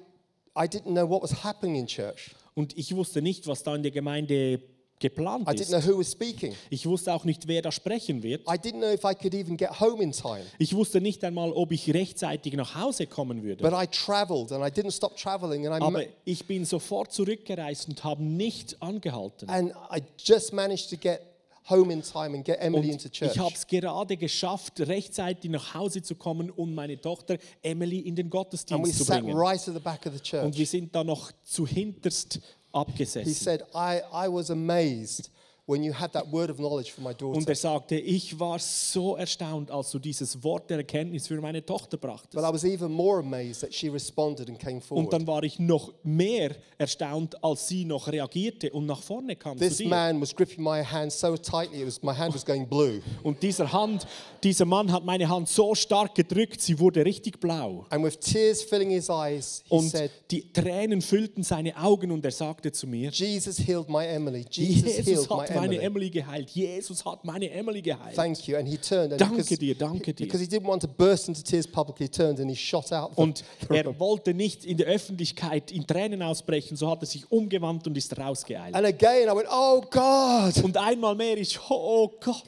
I 0.56 0.66
didn't 0.66 0.92
know 0.92 1.08
what 1.08 1.22
was 1.22 1.44
happening 1.44 1.76
in 1.76 1.86
church. 1.86 2.30
Und 2.54 2.76
ich 2.76 2.94
wusste 2.94 3.22
nicht, 3.22 3.46
was 3.46 3.62
da 3.62 3.74
in 3.74 3.82
der 3.82 3.92
Gemeinde 3.92 4.60
geplant 4.98 5.48
I 5.48 5.52
didn't 5.52 5.60
ist. 5.62 5.70
know 5.70 5.80
who 5.94 5.98
was 5.98 6.12
speaking. 6.12 6.54
Ich 6.70 6.86
wusste 6.86 7.12
auch 7.12 7.24
nicht, 7.24 7.48
wer 7.48 7.60
da 7.62 7.72
sprechen 7.72 8.22
wird. 8.22 8.42
I 8.42 8.52
didn't 8.56 8.78
know 8.78 8.92
if 8.92 9.02
I 9.04 9.14
could 9.14 9.34
even 9.34 9.56
get 9.56 9.80
home 9.80 10.02
in 10.02 10.12
time. 10.12 10.42
Ich 10.58 10.74
wusste 10.76 11.00
nicht 11.00 11.24
einmal, 11.24 11.50
ob 11.52 11.72
ich 11.72 11.92
rechtzeitig 11.92 12.52
nach 12.52 12.74
Hause 12.76 13.06
kommen 13.06 13.42
würde. 13.42 13.64
But 13.68 13.72
I 13.72 13.86
traveled 13.86 14.52
and 14.52 14.62
I 14.64 14.68
didn't 14.70 14.92
stop 14.92 15.16
traveling 15.16 15.66
and 15.66 15.82
I, 15.82 15.84
Aber 15.84 16.04
ich 16.24 16.46
bin 16.46 16.64
sofort 16.64 17.12
zurückgereist 17.12 17.88
und 17.88 18.04
habe 18.04 18.22
nicht 18.22 18.80
angehalten. 18.80 19.48
and 19.48 19.72
I 19.90 20.02
just 20.18 20.52
managed 20.52 20.90
to 20.90 20.96
get 20.96 21.20
home 21.68 21.92
in 21.92 22.02
time 22.02 22.34
and 22.34 22.44
get 22.44 22.58
Emily 22.60 22.88
Und 22.88 22.92
into 22.94 23.08
church. 23.08 23.32
ich 23.32 23.38
habe 23.38 23.54
es 23.54 23.66
gerade 23.66 24.16
geschafft, 24.16 24.80
rechtzeitig 24.80 25.50
nach 25.50 25.74
Hause 25.74 26.02
zu 26.02 26.14
kommen 26.14 26.50
und 26.50 26.74
meine 26.74 27.00
Tochter 27.00 27.38
Emily 27.62 27.98
in 28.00 28.14
den 28.16 28.28
Gottesdienst 28.30 28.98
zu 28.98 29.04
sat 29.04 29.22
bringen. 29.22 29.36
right 29.36 29.58
at 29.68 29.74
the 29.74 29.80
back 29.80 30.04
of 30.06 30.12
the 30.12 30.18
Und 30.18 30.22
church. 30.22 30.58
wir 30.58 30.66
sind 30.66 30.94
da 30.94 31.02
noch 31.04 31.32
zu 31.44 31.66
hinterst 31.66 32.34
He 32.34 32.40
abgesessen. 32.78 33.34
said, 33.34 33.62
I, 33.74 34.00
I 34.12 34.28
was 34.28 34.50
amazed 34.50 35.30
when 35.66 35.84
you 35.84 35.92
had 35.94 36.12
that 36.12 36.30
word 36.32 36.50
of 36.50 36.56
knowledge 36.58 36.90
for 36.92 37.02
my 37.02 37.10
Und 37.10 37.20
daughter. 37.20 37.48
er 37.48 37.54
sagte, 37.54 37.94
ich 37.96 38.38
war 38.40 38.58
so 38.58 39.16
erstaunt, 39.16 39.70
als 39.70 39.92
du 39.92 40.00
dieses 40.00 40.42
Wort 40.42 40.68
der 40.68 40.78
Erkenntnis 40.78 41.28
für 41.28 41.40
meine 41.40 41.64
Tochter 41.64 41.96
brachtest. 41.96 42.34
I 42.34 42.52
was 42.52 42.64
even 42.64 42.90
more 42.90 43.20
amazed 43.20 43.60
that 43.60 43.72
she 43.72 43.88
responded 43.88 44.48
and 44.48 44.58
came 44.58 44.80
Und 44.90 45.12
dann 45.12 45.24
war 45.26 45.44
ich 45.44 45.60
noch 45.60 45.92
mehr 46.02 46.56
erstaunt, 46.78 47.42
als 47.44 47.68
sie 47.68 47.84
noch 47.84 48.08
reagierte 48.08 48.70
und 48.72 48.86
nach 48.86 49.00
vorne 49.00 49.36
kam 49.36 49.56
zu 49.56 49.64
This 49.64 49.76
dir. 49.78 49.88
man 49.88 50.20
was 50.20 50.34
gripping 50.34 50.64
my 50.64 50.82
hand 50.82 51.12
so 51.12 51.36
tightly, 51.36 51.82
it 51.82 51.86
was, 51.86 52.02
my 52.02 52.12
hand 52.12 52.34
was 52.34 52.44
going 52.44 52.66
blue. 52.68 53.00
Und 53.22 53.40
dieser, 53.42 53.72
Hand, 53.72 54.06
dieser 54.42 54.64
Mann 54.64 54.90
hat 54.90 55.04
meine 55.04 55.28
Hand 55.28 55.48
so 55.48 55.76
stark 55.76 56.16
gedrückt, 56.16 56.60
sie 56.60 56.78
wurde 56.80 57.04
richtig 57.04 57.38
blau. 57.38 57.86
And 57.90 58.04
with 58.04 58.18
tears 58.18 58.62
filling 58.62 58.90
his 58.90 59.08
eyes, 59.08 59.62
he 59.68 59.76
Und 59.76 59.88
said, 59.90 60.10
die 60.32 60.52
Tränen 60.52 61.00
füllten 61.02 61.44
seine 61.44 61.76
Augen 61.76 62.10
und 62.10 62.24
er 62.24 62.32
sagte 62.32 62.72
zu 62.72 62.88
mir, 62.88 63.10
Jesus 63.10 63.58
healed 63.58 63.88
my 63.88 64.04
Emily. 64.04 64.44
Jesus, 64.50 64.96
Jesus 64.96 65.06
healed 65.06 65.30
my 65.30 65.51
meine 65.54 65.74
Emily. 65.76 65.84
Emily 65.86 66.10
geheilt. 66.10 66.50
Jesus 66.50 67.04
hat 67.04 67.24
meine 67.24 67.50
Emily 67.50 67.82
geheilt. 67.82 68.14
Thank 68.14 68.46
you. 68.48 68.56
And 68.56 68.68
he 68.68 68.76
turned. 68.76 69.12
And 69.12 69.20
Danke 69.20 69.36
because, 69.36 69.58
dir, 69.58 69.74
danke 69.74 70.12
dir. 70.14 70.26
because 70.26 70.40
he 70.42 70.46
didn't 70.48 70.66
want 70.66 70.82
to 70.82 70.88
burst 70.88 71.28
into 71.28 71.42
tears 71.42 71.66
publicly, 71.66 72.06
he 72.06 72.10
turned 72.10 72.40
and 72.40 72.50
he 72.50 72.56
shot 72.56 72.92
out. 72.92 73.12
the- 73.16 73.22
Und 73.22 73.44
er 73.68 73.98
wollte 73.98 74.34
nicht 74.34 74.64
in 74.64 74.76
der 74.76 74.86
Öffentlichkeit 74.86 75.70
in 75.70 75.86
Tränen 75.86 76.22
ausbrechen, 76.22 76.76
so 76.76 76.90
hat 76.90 77.02
er 77.02 77.06
sich 77.06 77.30
umgewandt 77.30 77.86
und 77.86 77.96
ist 77.96 78.16
rausgeeilt. 78.18 78.74
And 78.74 78.86
again, 78.86 79.28
I 79.28 79.36
went, 79.36 79.48
Oh 79.50 79.80
God. 79.90 80.62
Und 80.64 80.76
einmal 80.76 81.14
mehr 81.14 81.36
ich, 81.38 81.58
oh 81.68 82.10
Gott. 82.20 82.42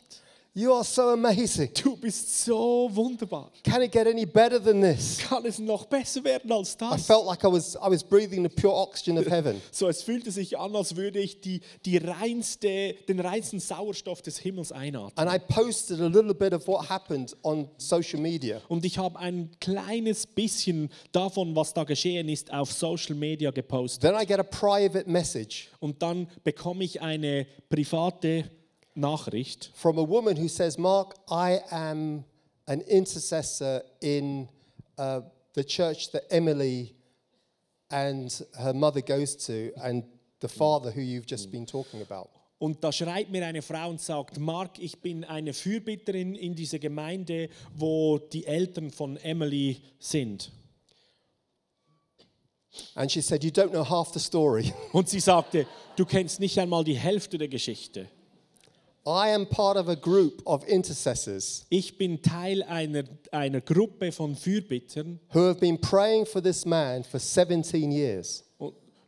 You 0.57 0.73
are 0.73 0.85
so 0.85 1.09
amazing. 1.09 1.71
du 1.75 1.97
bist 1.97 2.45
so 2.45 2.89
wunderbar. 2.95 3.51
Can 3.65 3.83
it 3.83 3.91
get 3.91 4.07
any 4.07 4.25
better 4.25 4.63
than 4.63 4.81
this? 4.81 5.19
Kann 5.19 5.45
es 5.47 5.59
noch 5.59 5.87
besser 5.87 6.23
werden 6.23 6.53
als 6.53 6.75
I 6.75 6.91
das? 6.91 7.07
felt 7.09 7.27
like 7.27 7.43
I 7.43 7.49
was, 7.49 7.75
I 7.75 7.91
was 7.91 8.05
breathing 8.05 8.45
the 8.45 8.49
pure 8.49 8.73
oxygen 8.73 9.19
of 9.19 9.27
heaven. 9.27 9.61
So, 9.73 9.89
es 9.89 10.05
fühlte 10.05 10.31
sich 10.31 10.57
an, 10.57 10.77
als 10.77 10.95
würde 10.95 11.19
ich 11.19 11.41
die, 11.41 11.61
die 11.85 11.97
reinste, 11.97 12.95
den 13.09 13.19
reinsten 13.19 13.59
Sauerstoff 13.59 14.23
des 14.23 14.39
Himmels 14.39 14.71
einatmen. 14.71 15.13
And 15.17 15.29
I 15.29 15.41
posted 15.41 16.01
a 16.01 16.07
little 16.07 16.35
bit 16.35 16.53
of 16.53 16.69
what 16.69 16.89
happened 16.89 17.35
on 17.43 17.69
social 17.77 18.21
media. 18.21 18.61
Und 18.69 18.85
ich 18.85 18.97
habe 18.97 19.19
ein 19.19 19.51
kleines 19.61 20.25
bisschen 20.25 20.89
davon, 21.11 21.57
was 21.57 21.75
da 21.75 21.83
geschehen 21.83 22.29
ist, 22.29 22.53
auf 22.53 22.71
Social 22.71 23.17
Media 23.17 23.51
gepostet. 23.51 24.03
Then 24.03 24.15
I 24.15 24.25
get 24.25 24.39
a 24.39 24.45
private 24.45 25.11
message 25.11 25.69
Und 25.81 26.01
dann 26.01 26.29
bekomme 26.45 26.85
ich 26.85 27.03
eine 27.03 27.49
private 27.69 28.45
Nachricht 28.95 29.71
from 29.75 29.99
a 29.99 30.03
woman 30.03 30.37
who 30.37 30.49
says, 30.49 30.79
Mark, 30.79 31.15
I 31.31 31.61
am 31.71 32.25
an 32.67 32.81
intercessor 32.83 33.83
in 34.01 34.49
uh, 34.99 35.21
the 35.55 35.65
church 35.65 36.13
that 36.13 36.25
Emily 36.31 36.95
and 37.91 38.31
her 38.59 38.73
mother 38.73 39.01
goes 39.01 39.37
to, 39.47 39.73
and 39.83 40.05
the 40.41 40.49
father 40.49 40.91
who 40.91 41.01
you've 41.01 41.27
just 41.27 41.51
been 41.51 41.67
talking 41.67 42.03
about. 42.03 42.31
Und 42.59 42.83
da 42.83 42.93
schreibt 42.93 43.31
mir 43.31 43.45
eine 43.45 43.63
Frau 43.63 43.91
und 43.91 44.01
sagt, 44.01 44.39
Mark, 44.39 44.79
ich 44.79 44.99
bin 45.01 45.25
eine 45.25 45.53
Fürbitterin 45.53 46.35
in 46.35 46.55
dieser 46.55 46.79
Gemeinde, 46.79 47.51
wo 47.75 48.19
die 48.19 48.47
Eltern 48.47 48.91
von 48.91 49.17
Emily 49.19 49.83
sind. 49.99 50.51
And 52.95 53.11
she 53.11 53.21
said, 53.21 53.45
You 53.45 53.51
don't 53.51 53.71
know 53.71 53.85
half 53.85 54.13
the 54.13 54.21
story. 54.21 54.73
Und 54.93 55.09
sie 55.09 55.21
sagte, 55.21 55.67
du 55.97 56.05
kennst 56.05 56.41
nicht 56.41 56.59
einmal 56.59 56.85
die 56.85 56.97
Hälfte 56.97 57.39
der 57.39 57.49
Geschichte. 57.49 58.09
I 59.07 59.35
am 59.35 59.45
part 59.45 59.77
of 59.77 59.89
a 59.89 59.97
group 59.97 60.41
of 60.47 60.65
intercessors 60.65 61.67
Ich 61.69 61.99
bin 61.99 62.23
Teil 62.23 62.63
einer, 62.63 63.05
einer 63.33 63.61
Gruppe 63.61 64.13
von 64.13 64.35
Fürbittern 64.35 65.21
who 65.35 65.47
have 65.47 65.61
been 65.61 65.79
praying 65.79 66.25
for 66.25 66.43
this 66.43 66.65
man 66.65 67.05
for 67.05 67.21
17 67.21 67.93
years. 67.93 68.45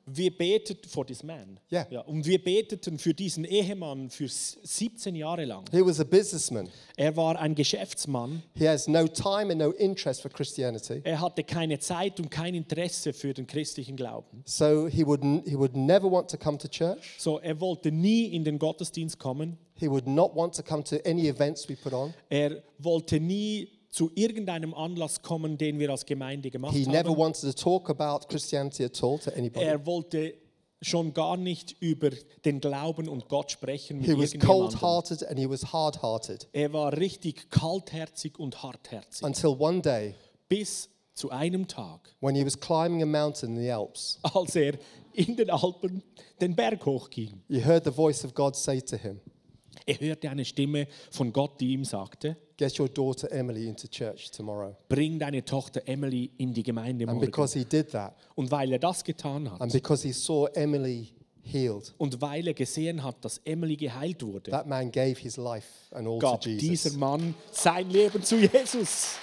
Wir 0.09 0.37
beteten 0.37 0.89
for 0.89 1.05
this 1.07 1.23
man. 1.23 1.59
Ja. 1.69 1.87
Ja, 1.91 2.01
und 2.03 2.25
wir 2.27 2.43
beteten 2.43 2.99
für 2.99 3.13
diesen 3.13 3.45
Ehemann 3.45 4.09
für 4.09 4.27
s- 4.27 4.57
17 4.63 5.17
Jahre 5.17 5.45
lang. 5.45 5.65
He 5.73 5.81
was 5.85 5.99
a 6.01 6.05
businessman. 6.05 6.69
Er 6.97 7.17
war 7.17 7.39
ein 7.39 7.55
Geschäftsmann. 7.55 8.43
He 8.55 8.69
has 8.69 8.87
no 8.87 9.07
time 9.09 9.51
and 9.53 9.59
no 9.59 9.71
interest 9.73 10.23
for 10.23 10.31
Christianity. 10.31 11.01
Er 11.05 11.21
hatte 11.21 11.43
keine 11.45 11.79
Zeit 11.79 12.21
und 12.21 12.31
kein 12.31 12.55
Interesse 12.55 13.13
für 13.13 13.35
den 13.35 13.47
christlichen 13.47 13.97
Glauben. 13.97 14.43
So 14.45 14.87
he 14.87 15.05
would, 15.07 15.23
he 15.45 15.57
would 15.59 15.77
never 15.77 16.11
want 16.11 16.31
to 16.31 16.37
come 16.39 16.57
to 16.59 16.69
church. 16.69 17.17
So, 17.19 17.39
er 17.41 17.61
wollte 17.61 17.91
nie 17.91 18.27
in 18.27 18.45
den 18.45 18.59
Gottesdienst 18.59 19.19
kommen. 19.19 19.59
He 19.75 19.91
would 19.91 20.07
not 20.07 20.35
want 20.35 20.55
to 20.55 20.63
come 20.63 20.83
to 20.85 20.97
any 21.05 21.29
events 21.29 21.69
we 21.69 21.77
put 21.77 21.93
on. 21.93 22.15
Er 22.31 22.63
wollte 22.79 23.21
nie 23.21 23.69
zu 23.97 24.11
irgendeinem 24.14 24.74
Anlass 24.74 25.22
kommen, 25.22 25.57
den 25.57 25.78
wir 25.78 25.88
als 25.90 26.05
Gemeinde 26.05 26.51
gemacht 26.51 26.74
He 26.74 26.84
never 26.86 27.09
haben. 27.11 27.16
wanted 27.16 27.40
to 27.42 27.53
talk 27.55 27.88
about 27.88 28.26
Christianity 28.28 28.84
at 28.84 29.03
all 29.03 29.18
to 29.18 29.30
anybody. 29.30 29.64
Er 29.64 29.86
wollte 29.86 30.34
schon 30.82 31.14
gar 31.14 31.38
nicht 31.38 31.74
über 31.80 32.11
den 32.44 32.61
Glauben 32.61 33.09
und 33.09 33.26
Gott 33.30 33.51
sprechen 33.53 33.97
mit 33.97 34.07
He 34.07 34.12
was 34.12 34.34
irgendjemandem. 34.34 34.78
cold 34.78 34.82
hearted 34.82 35.26
and 35.26 35.38
he 35.38 35.49
was 35.49 35.72
hard 35.72 36.03
hearted 36.03 36.47
Er 36.53 36.74
war 36.74 36.92
richtig 36.94 37.49
kaltherzig 37.49 38.38
und 38.38 38.62
hartherzig. 38.62 39.24
until 39.24 39.57
one 39.59 39.80
day 39.80 40.14
Bis 40.51 40.90
zu 41.14 41.30
einem 41.30 41.66
Tag, 41.66 42.14
when 42.20 42.34
he 42.36 42.44
was 42.44 42.61
climbing 42.61 43.03
a 43.03 43.07
mountain 43.07 43.57
in 43.57 43.62
the 43.62 43.70
Alps. 43.70 44.18
als 44.22 44.55
er 44.57 44.74
in 45.14 45.34
den 45.36 45.49
Alpen 45.49 46.03
den 46.42 46.55
Berg 46.55 46.84
hochging. 46.84 47.40
You 47.49 47.64
heard 47.64 47.84
the 47.84 47.90
voice 47.90 48.26
of 48.26 48.34
God 48.34 48.55
say 48.55 48.82
to 48.82 48.97
him, 48.99 49.20
Er 49.86 49.99
hörte 49.99 50.28
eine 50.28 50.44
Stimme 50.44 50.86
von 51.11 51.32
Gott, 51.32 51.59
die 51.62 51.72
ihm 51.72 51.84
sagte, 51.86 52.36
Get 52.59 52.79
your 52.79 52.89
daughter 52.89 53.29
Emily 53.31 53.69
into 53.69 53.87
church 53.87 54.31
tomorrow. 54.31 54.75
bring 54.89 55.19
deine 55.19 55.45
Tochter 55.45 55.83
Emily 55.87 56.31
in 56.39 56.55
die 56.55 56.63
Gemeinde 56.63 57.05
And 57.05 57.15
morgen. 57.19 57.21
because 57.27 57.53
he 57.59 57.65
did 57.65 57.91
that, 57.93 58.15
Und 58.35 58.51
weil 58.51 58.73
er 58.73 58.79
das 58.79 59.05
getan 59.05 59.47
and 59.47 59.61
hat 59.61 59.73
because 59.73 60.03
he 60.07 60.13
saw 60.13 60.47
Emily 60.55 61.09
healed, 61.43 61.95
und 61.99 62.19
weil 62.23 62.47
er 62.49 62.55
gesehen 62.55 63.03
hat, 63.05 63.23
dass 63.25 63.39
Emily 63.45 63.77
geheilt 63.77 64.23
wurde, 64.23 64.51
that 64.51 64.67
man 64.67 64.91
gave 64.91 65.17
his 65.21 65.37
life 65.37 65.67
and 65.91 66.09
all 66.09 66.19
gab 66.19 66.41
to 66.41 66.49
dieser 66.49 66.89
Jesus. 66.89 66.97
Mann 66.97 67.35
sein 67.53 67.91
Leben 67.91 68.23
zu 68.23 68.37
Jesus. 68.39 69.17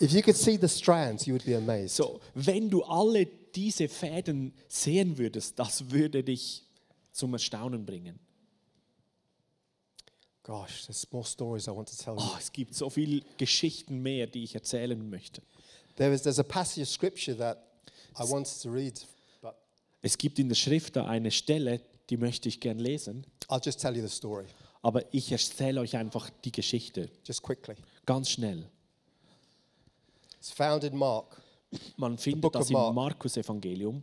If 0.00 0.12
you 0.12 0.22
could 0.22 0.36
see 0.36 0.56
the 0.56 0.68
strands, 0.68 1.26
you 1.26 1.32
would 1.34 1.44
be 1.44 1.54
amazed. 1.54 1.96
So, 1.96 2.20
wenn 2.34 2.68
du 2.68 2.82
alle 2.82 3.26
diese 3.54 3.88
Fäden 3.88 4.52
sehen 4.68 5.16
würdest, 5.16 5.58
das 5.58 5.90
würde 5.90 6.22
dich 6.22 6.64
zum 7.16 7.32
Erstaunen 7.32 7.84
bringen. 7.84 8.18
Gosh, 10.42 10.86
there's 10.86 11.10
more 11.10 11.24
stories 11.24 11.66
I 11.66 11.72
want 11.72 11.88
to 11.88 11.96
tell 11.96 12.14
you. 12.14 12.20
Oh, 12.22 12.36
es 12.38 12.52
gibt 12.52 12.74
so 12.74 12.88
viele 12.88 13.22
Geschichten 13.36 14.00
mehr, 14.00 14.28
die 14.28 14.44
ich 14.44 14.54
erzählen 14.54 15.10
möchte. 15.10 15.42
There 15.96 16.12
is, 16.14 16.22
there's 16.22 16.38
a 16.38 16.44
passage 16.44 16.82
of 16.82 16.88
scripture 16.88 17.36
that 17.36 17.58
I 18.18 18.22
wanted 18.22 18.62
to 18.62 18.70
read, 18.70 19.04
but 19.42 19.54
Es 20.02 20.16
gibt 20.16 20.38
in 20.38 20.48
der 20.48 20.54
Schrift 20.54 20.94
da 20.94 21.06
eine 21.06 21.32
Stelle, 21.32 21.80
die 22.10 22.16
möchte 22.16 22.48
ich 22.48 22.60
gern 22.60 22.78
lesen, 22.78 23.26
I'll 23.48 23.64
just 23.64 23.80
tell 23.80 23.96
you 23.96 24.06
the 24.06 24.14
story, 24.14 24.46
aber 24.82 25.02
ich 25.12 25.32
erzähle 25.32 25.80
euch 25.80 25.96
einfach 25.96 26.30
die 26.44 26.52
Geschichte 26.52 27.10
just 27.24 27.42
quickly. 27.42 27.74
ganz 28.04 28.30
schnell. 28.30 28.70
It's 30.38 30.52
found 30.52 30.84
in 30.84 30.96
Mark. 30.96 31.42
Man 31.96 32.12
book 32.12 32.20
findet 32.20 32.44
of 32.44 32.52
das 32.52 32.68
im 32.70 32.74
Mark. 32.74 32.94
Markus-Evangelium 32.94 34.00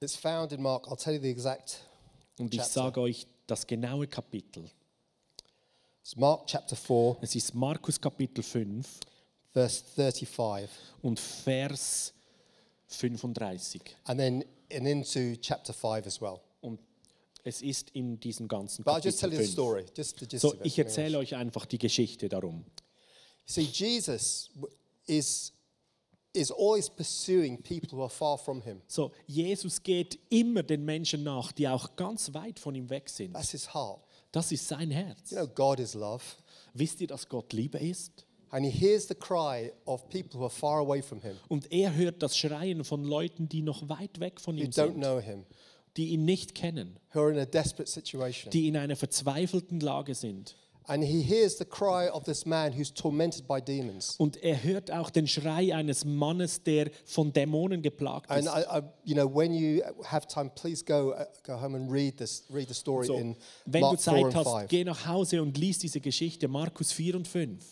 It's 0.00 0.16
found 0.16 0.52
in 0.52 0.62
Mark. 0.62 0.86
I'll 0.88 0.96
tell 0.96 1.14
you 1.14 1.20
the 1.20 1.30
exact. 1.30 1.80
und 2.38 2.52
ich 2.52 2.60
Chapter. 2.60 2.72
sage 2.72 3.00
euch 3.00 3.26
das 3.46 3.66
genaue 3.66 4.06
Kapitel. 4.06 4.64
It's 6.02 6.14
Mark 6.16 6.46
chapter 6.46 6.76
4, 6.76 7.16
Es 7.22 7.34
ist 7.34 7.54
Markus 7.54 8.00
Kapitel 8.00 8.42
5 8.44 8.86
verse 9.52 9.82
35, 9.96 10.68
und 11.02 11.18
Vers 11.18 12.12
35. 12.88 13.80
and 14.04 14.18
then 14.20 14.44
and 14.70 14.86
into 14.86 15.34
chapter 15.40 15.72
5 15.72 16.06
as 16.06 16.20
well. 16.20 16.40
Und 16.60 16.78
es 17.42 17.62
ist 17.62 17.90
in 17.90 18.20
diesem 18.20 18.46
ganzen 18.48 18.84
But 18.84 18.94
I'll 18.96 19.04
just 19.04 19.18
tell 19.18 19.30
Kapitel 19.30 19.46
you 19.46 19.50
the 19.50 19.52
5. 19.52 19.52
story, 19.52 19.84
just 19.96 20.18
the 20.20 20.26
gist 20.28 20.42
So, 20.42 20.48
of 20.52 20.54
it. 20.60 20.66
ich 20.66 20.78
erzähle 20.78 21.18
euch 21.18 21.34
einfach 21.34 21.64
die 21.66 21.78
Geschichte 21.78 22.28
darum. 22.28 22.64
See, 23.46 23.62
Jesus 23.62 24.50
w- 24.54 24.66
is, 25.06 25.52
is 26.36 26.50
always 26.50 26.88
pursuing 26.88 27.60
people 27.62 27.98
who 27.98 28.02
are 28.02 28.10
far 28.10 28.36
from 28.38 28.60
him. 28.62 28.80
So, 28.86 29.12
Jesus 29.26 29.82
geht 29.82 30.18
immer 30.28 30.62
den 30.62 30.84
Menschen 30.84 31.22
nach, 31.22 31.52
die 31.52 31.66
auch 31.68 31.96
ganz 31.96 32.32
weit 32.34 32.58
von 32.58 32.74
ihm 32.74 32.88
weg 32.90 33.08
sind. 33.08 33.32
That's 33.32 33.50
his 33.50 33.72
heart. 33.74 34.00
Das 34.32 34.52
ist 34.52 34.68
sein 34.68 34.90
Herz. 34.90 35.30
You 35.30 35.38
know, 35.38 35.48
God 35.48 35.80
is 35.80 35.94
love. 35.94 36.22
Wisst 36.74 37.00
ihr, 37.00 37.06
dass 37.06 37.28
Gott 37.28 37.52
Liebe 37.52 37.78
ist? 37.78 38.24
And 38.50 38.64
he 38.64 38.70
hears 38.70 39.08
the 39.08 39.14
cry 39.14 39.72
of 39.86 40.08
people 40.08 40.38
who 40.38 40.44
are 40.44 40.50
far 40.50 40.78
away 40.78 41.02
from 41.02 41.20
him, 41.20 41.36
Und 41.48 41.72
er 41.72 41.94
hört 41.94 42.22
das 42.22 42.36
Schreien 42.38 42.84
von 42.84 43.02
Leuten, 43.04 43.48
die 43.48 43.60
noch 43.62 43.88
weit 43.88 44.20
weg 44.20 44.40
von 44.40 44.56
who 44.56 44.60
ihm 44.62 44.70
don't 44.70 44.92
sind, 44.92 44.94
know 44.96 45.18
him, 45.20 45.44
die 45.96 46.08
ihn 46.10 46.24
nicht 46.24 46.54
kennen, 46.54 46.98
who 47.12 47.20
are 47.20 47.32
in 47.32 47.38
a 47.38 47.44
desperate 47.44 47.90
situation. 47.90 48.50
die 48.52 48.68
in 48.68 48.76
einer 48.76 48.94
verzweifelten 48.94 49.80
Lage 49.80 50.14
sind. 50.14 50.54
And 50.88 51.02
he 51.02 51.20
hears 51.20 51.58
the 51.58 51.64
cry 51.64 52.08
of 52.08 52.24
this 52.24 52.46
man 52.46 52.72
who's 52.72 52.92
tormented 52.94 53.46
by 53.48 53.60
demons. 53.60 54.14
Und 54.18 54.36
er 54.42 54.62
hört 54.62 54.90
auch 54.92 55.10
den 55.10 55.26
Schrei 55.26 55.74
eines 55.74 56.04
Mannes, 56.04 56.62
der 56.62 56.90
von 57.04 57.32
Dämonen 57.32 57.82
geplagt 57.82 58.30
And 58.30 58.46
ist. 58.46 58.54
I, 58.54 58.60
I, 58.78 58.82
you 59.04 59.14
know, 59.14 59.26
when 59.28 59.52
you 59.52 59.82
have 60.04 60.28
time, 60.28 60.50
please 60.54 60.84
go 60.84 61.12
go 61.44 61.60
home 61.60 61.76
and 61.76 61.90
read 61.90 62.16
this, 62.18 62.44
read 62.50 62.68
the 62.68 62.74
story 62.74 63.06
So, 63.06 63.14
in 63.16 63.36
wenn 63.64 63.80
du 63.80 63.86
Mark 63.88 64.00
4 64.00 64.12
Zeit 64.30 64.34
hast, 64.36 64.48
5. 64.58 64.68
geh 64.68 64.84
nach 64.84 65.06
Hause 65.06 65.42
und 65.42 65.58
lies 65.58 65.78
diese 65.80 66.00
Geschichte, 66.00 66.46
Markus 66.46 66.92
4 66.92 67.16
und 67.16 67.26
5. 67.26 67.64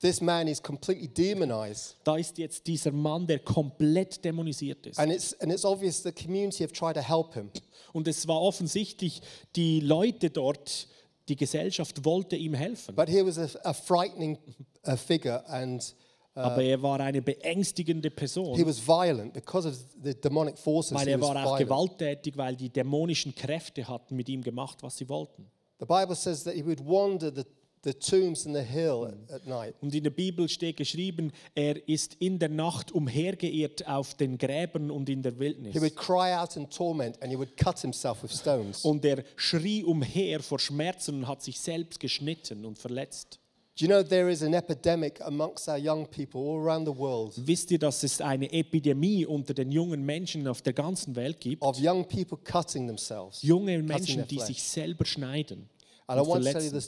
This 0.00 0.20
man 0.20 0.46
is 0.48 0.62
completely 0.62 1.08
demonized, 1.08 1.96
Da 2.04 2.16
ist 2.16 2.36
jetzt 2.36 2.66
dieser 2.66 2.92
Mann, 2.92 3.26
der 3.26 3.38
komplett 3.38 4.22
dämonisiert 4.24 4.86
ist. 4.86 4.98
and 4.98 5.10
it's 5.12 5.32
and 5.40 5.50
it's 5.52 5.64
obvious 5.64 6.02
the 6.02 6.12
community 6.12 6.64
have 6.64 6.72
tried 6.72 6.96
to 6.96 7.00
help 7.00 7.32
him, 7.34 7.48
Und 7.92 8.06
es 8.08 8.26
war 8.28 8.42
offensichtlich, 8.42 9.22
die 9.54 9.80
Leute 9.80 10.28
dort, 10.30 10.88
die 11.28 11.36
Gesellschaft 11.36 12.04
wollte 12.04 12.36
ihm 12.36 12.54
helfen. 12.54 12.94
but 12.94 13.08
he 13.08 13.24
was 13.24 13.38
a, 13.38 13.48
a 13.64 13.72
frightening 13.72 14.38
uh, 14.86 14.96
figure, 14.96 15.44
and 15.48 15.94
Aber 16.34 16.62
er 16.62 16.82
war 16.82 17.00
eine 17.00 17.22
beängstigende 17.22 18.08
he 18.08 18.14
Person, 18.14 18.66
was 18.66 18.78
violent 18.78 19.32
because 19.32 19.66
of 19.66 19.74
the 20.02 20.14
demonic 20.14 20.58
forces. 20.58 20.94
weil 20.94 21.06
He 21.06 21.12
er 21.12 21.20
war 21.20 21.30
auch 21.30 21.58
violent. 21.58 21.58
gewalttätig, 21.60 22.36
weil 22.36 22.56
die 22.56 22.68
dämonischen 22.68 23.34
Kräfte 23.34 23.88
hatten 23.88 24.16
mit 24.16 24.28
ihm 24.28 24.42
gemacht, 24.42 24.82
was 24.82 24.98
sie 24.98 25.08
wollten. 25.08 25.50
The 25.78 25.86
Bible 25.86 26.14
says 26.14 26.44
that 26.44 26.54
he 26.54 26.64
would 26.64 26.80
wander 26.86 27.30
the, 27.34 27.42
the 27.86 27.94
tombs 27.94 28.44
in 28.46 28.52
the 28.52 28.62
hill 28.62 29.06
at, 29.32 29.46
night. 29.46 29.74
Und 29.80 29.94
in 29.94 30.02
der 30.02 30.10
Bibel 30.10 30.48
steht 30.48 30.76
geschrieben, 30.76 31.32
er 31.54 31.88
ist 31.88 32.14
in 32.18 32.38
der 32.38 32.48
Nacht 32.48 32.90
umhergeirrt 32.90 33.86
auf 33.86 34.14
den 34.14 34.36
Gräbern 34.36 34.90
und 34.90 35.08
in 35.08 35.22
der 35.22 35.32
He 35.32 35.38
Wildnis. 35.38 35.80
would 35.80 35.96
cry 35.96 36.34
out 36.34 36.56
in 36.56 36.68
torment, 36.68 37.22
and 37.22 37.30
he 37.30 37.38
would 37.38 37.56
cut 37.56 37.78
himself 37.78 38.22
with 38.22 38.32
stones. 38.32 38.84
Und 38.84 39.04
er 39.04 39.22
schrie 39.36 39.84
umher 39.84 40.40
vor 40.40 40.58
Schmerzen 40.58 41.20
und 41.20 41.28
hat 41.28 41.42
sich 41.42 41.60
selbst 41.60 42.00
geschnitten 42.00 42.64
und 42.64 42.78
verletzt. 42.78 43.38
Do 43.78 43.84
you 43.84 43.88
know 43.88 44.02
there 44.02 44.30
is 44.30 44.42
an 44.42 44.54
epidemic 44.54 45.20
amongst 45.20 45.68
our 45.68 45.76
young 45.76 46.06
people 46.06 46.40
all 46.40 46.66
around 46.66 46.86
the 46.86 46.96
world 46.96 47.34
Wisst 47.36 47.70
ihr, 47.70 47.78
dass 47.78 48.02
es 48.02 48.22
eine 48.22 48.50
Epidemie 48.50 49.26
unter 49.26 49.52
den 49.52 49.70
jungen 49.70 50.02
Menschen 50.02 50.48
auf 50.48 50.62
der 50.62 50.72
ganzen 50.72 51.14
Welt 51.14 51.38
gibt? 51.40 51.62
of 51.62 51.78
young 51.78 52.04
people 52.08 52.38
cutting 52.42 52.86
themselves? 52.86 53.42
Junge 53.42 53.82
Menschen, 53.82 54.26
die 54.26 54.40
sich 54.40 54.62
selber 54.62 55.04
schneiden 55.04 55.68
und 56.06 56.24
verletzen. 56.26 56.82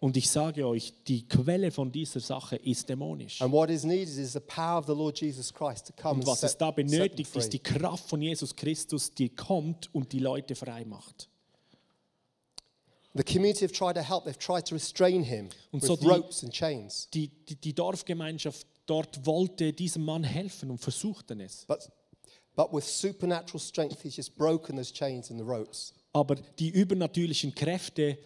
Und 0.00 0.16
ich 0.16 0.30
sage 0.30 0.66
euch, 0.66 0.92
die 1.06 1.26
Quelle 1.26 1.70
von 1.70 1.90
dieser 1.90 2.20
Sache 2.20 2.56
ist 2.56 2.88
dämonisch. 2.88 3.42
Und 3.42 3.52
was 3.52 3.70
es 6.42 6.56
da 6.56 6.70
benötigt, 6.70 7.36
ist 7.36 7.52
die 7.52 7.58
Kraft 7.58 8.08
von 8.08 8.22
Jesus 8.22 8.54
Christus, 8.54 9.12
die 9.12 9.30
kommt 9.30 9.92
und 9.94 10.12
die 10.12 10.20
Leute 10.20 10.54
frei 10.54 10.84
macht. 10.84 11.28
The 13.16 13.24
community 13.24 13.64
have 13.64 13.72
tried 13.72 13.96
to 13.96 14.02
help. 14.02 14.26
They've 14.26 14.38
tried 14.38 14.66
to 14.66 14.74
restrain 14.74 15.22
him 15.22 15.48
Und 15.70 15.82
with 15.82 15.88
so 15.88 15.96
die- 15.96 16.06
ropes 16.06 16.44
and 16.44 16.52
chains. 16.52 17.08
Die, 17.14 17.28
die, 17.28 17.56
die 17.56 17.72
Dorfgemeinschaft 17.72 18.66
dort 18.84 19.24
wollte 19.24 19.72
diesem 19.72 20.04
Mann 20.04 20.22
helfen 20.22 20.70
und 20.70 20.78
versuchten 20.78 21.40
es. 21.40 21.64
But, 21.66 21.90
but 22.54 22.74
with 22.74 22.84
supernatural 22.84 23.58
strength, 23.58 24.02
he's 24.02 24.16
just 24.16 24.36
broken 24.36 24.76
those 24.76 24.92
chains 24.92 25.30
and 25.30 25.40
the 25.40 25.46
ropes. 25.46 25.94
Aber 26.16 26.34
die 26.34 26.70
übernatürlichen 26.70 27.54
Kräfte 27.54 28.16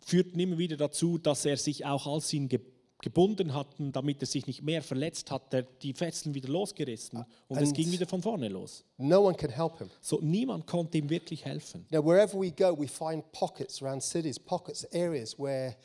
führten 0.00 0.36
immer 0.40 0.58
wieder 0.58 0.76
dazu, 0.76 1.16
dass 1.16 1.44
er 1.44 1.56
sich 1.56 1.86
auch 1.86 2.08
als 2.08 2.32
ihn 2.32 2.48
ge 2.48 2.60
gebunden 3.00 3.52
hatten, 3.52 3.92
damit 3.92 4.22
er 4.22 4.26
sich 4.26 4.46
nicht 4.46 4.62
mehr 4.62 4.82
verletzt 4.82 5.30
hat, 5.30 5.42
die 5.82 5.92
Fesseln 5.92 6.34
wieder 6.34 6.48
losgerissen 6.48 7.24
und 7.48 7.58
es 7.58 7.68
And- 7.68 7.76
ging 7.76 7.92
wieder 7.92 8.06
von 8.06 8.22
vorne 8.22 8.48
los. 8.48 8.82
No 8.96 9.26
one 9.26 9.36
can 9.36 9.50
help 9.50 9.76
him. 9.78 9.90
So 10.00 10.20
niemand 10.22 10.66
konnte 10.66 10.96
ihm 10.98 11.10
wirklich 11.10 11.44
helfen. 11.44 11.84
Now, 11.90 12.02
wherever 12.02 12.40
we 12.40 12.50
go, 12.50 12.74
we 12.76 12.88
find 12.88 13.22
pockets 13.32 13.82
around 13.82 14.02
cities, 14.02 14.38
pockets, 14.38 14.86
areas 14.92 15.38
where 15.38 15.76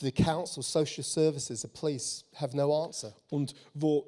the 0.00 0.10
council, 0.10 0.62
social 0.62 1.04
services, 1.04 1.60
the 1.60 1.68
police 1.68 2.24
have 2.36 2.56
no 2.56 2.72
answer. 2.84 3.14
Und 3.28 3.54
wo 3.74 4.06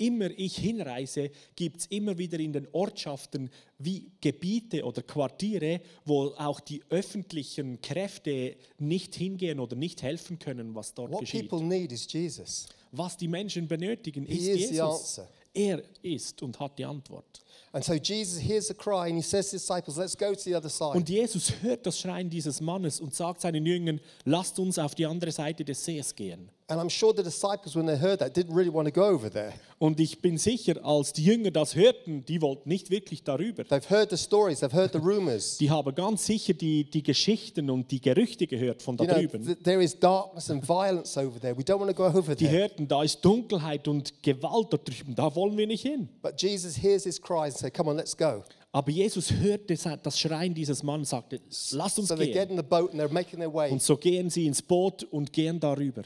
immer 0.00 0.30
ich 0.36 0.56
hinreise, 0.56 1.30
gibt 1.54 1.80
es 1.80 1.86
immer 1.86 2.16
wieder 2.18 2.38
in 2.40 2.52
den 2.52 2.66
Ortschaften 2.72 3.50
wie 3.78 4.10
Gebiete 4.20 4.84
oder 4.84 5.02
Quartiere, 5.02 5.80
wo 6.04 6.28
auch 6.36 6.60
die 6.60 6.82
öffentlichen 6.88 7.80
Kräfte 7.80 8.56
nicht 8.78 9.14
hingehen 9.14 9.60
oder 9.60 9.76
nicht 9.76 10.02
helfen 10.02 10.38
können, 10.38 10.74
was 10.74 10.94
dort 10.94 11.12
What 11.12 11.20
geschieht. 11.20 11.48
people 11.48 11.64
need 11.64 11.92
is 11.92 12.10
Jesus. 12.10 12.66
Was 12.92 13.16
die 13.16 13.28
Menschen 13.28 13.68
benötigen, 13.68 14.24
He 14.24 14.34
ist 14.34 14.48
is 14.48 14.68
the 14.68 14.74
Jesus. 14.74 15.20
Er 15.52 15.82
ist 16.02 16.42
und 16.42 16.58
hat 16.60 16.78
die 16.78 16.84
Antwort. 16.84 17.42
And 17.72 17.84
so 17.84 17.94
Jesus 17.94 18.40
hears 18.40 18.68
the 18.68 18.74
cry 18.74 19.08
and 19.08 19.16
he 19.16 19.22
says 19.22 19.50
to 19.50 19.56
his 19.56 19.62
disciples, 19.62 19.96
Let's 19.96 20.16
go 20.16 20.32
to 20.32 20.40
the 20.40 20.56
other 20.56 20.68
side. 20.68 20.96
Und 20.96 21.08
Jesus 21.08 21.52
hört 21.62 21.86
das 21.86 21.98
Schreien 21.98 22.28
dieses 22.30 22.60
Mannes 22.60 23.00
und 23.00 23.14
sagt 23.14 23.40
seinen 23.40 23.64
Jüngern, 23.64 24.00
lasst 24.24 24.58
uns 24.58 24.78
auf 24.78 24.94
die 24.94 25.06
andere 25.06 25.30
Seite 25.30 25.64
des 25.64 25.84
Sees 25.84 26.14
gehen. 26.14 26.50
And 26.70 26.80
I'm 26.80 26.88
sure 26.88 27.12
the 27.16 27.22
disciples, 27.24 27.74
when 27.74 27.86
they 27.86 27.96
heard 28.00 28.20
that, 28.20 28.36
didn't 28.36 28.54
really 28.54 28.72
want 28.72 28.86
to 28.86 28.92
go 28.92 29.04
over 29.06 29.28
there. 29.30 29.52
Und 29.78 29.98
ich 29.98 30.20
bin 30.20 30.38
sicher, 30.38 30.84
als 30.84 31.12
die 31.12 31.24
Jünger 31.24 31.50
das 31.50 31.74
hörten, 31.74 32.24
die 32.26 32.40
wollten 32.40 32.68
nicht 32.68 32.90
wirklich 32.90 33.24
darüber. 33.24 33.62
They've 33.64 33.88
heard 33.90 34.10
the 34.10 34.16
stories, 34.16 34.60
they've 34.60 34.72
heard 34.74 34.92
the 34.92 34.98
rumors. 34.98 35.56
Die 35.58 35.68
haben 35.70 35.94
ganz 35.94 36.26
sicher 36.26 36.52
die, 36.54 36.84
die 36.88 37.02
Geschichten 37.02 37.68
und 37.70 37.90
die 37.90 38.00
Gerüchte 38.00 38.46
gehört 38.46 38.82
von 38.82 38.96
da 38.96 39.04
You 39.04 39.10
know, 39.10 39.18
drüben. 39.20 39.44
th- 39.44 39.62
there 39.64 39.82
is 39.82 39.98
darkness 39.98 40.50
and 40.50 40.62
violence 40.66 41.16
over 41.18 41.40
there. 41.40 41.56
We 41.56 41.62
don't 41.62 41.80
want 41.80 41.90
to 41.90 41.96
go 41.96 42.04
over 42.06 42.34
Die 42.36 42.44
there. 42.46 42.58
hörten, 42.58 42.86
da 42.86 43.02
ist 43.02 43.20
Dunkelheit 43.24 43.88
und 43.88 44.22
Gewalt 44.22 44.72
da 44.72 44.76
drüben, 44.76 45.14
da 45.16 45.34
wollen 45.34 45.56
wir 45.56 45.66
nicht 45.66 45.82
hin. 45.82 46.08
But 46.22 46.40
Jesus 46.40 46.76
hears 46.80 47.04
his 47.04 47.20
cries 47.20 47.54
and 47.54 47.58
says, 47.58 47.72
Come 47.72 47.90
on, 47.90 47.96
let's 47.96 48.16
go. 48.16 48.44
Aber 48.72 48.92
Jesus 48.92 49.32
hörte 49.32 49.74
das 50.00 50.20
Schreien 50.20 50.54
dieses 50.54 50.84
Mannes, 50.84 51.10
sagte, 51.10 51.40
lasst 51.72 51.98
uns 51.98 52.06
So 52.08 52.14
they 52.14 52.26
get 52.26 52.48
gehen. 52.48 52.50
in 52.50 52.56
the 52.58 52.62
boat 52.62 52.92
and 52.92 53.00
they're 53.00 53.12
making 53.12 53.40
their 53.40 53.52
way. 53.52 53.72
Und 53.72 53.82
so 53.82 53.96
gehen 53.96 54.30
sie 54.30 54.46
ins 54.46 54.62
Boot 54.62 55.02
und 55.10 55.32
gehen 55.32 55.58
darüber. 55.58 56.02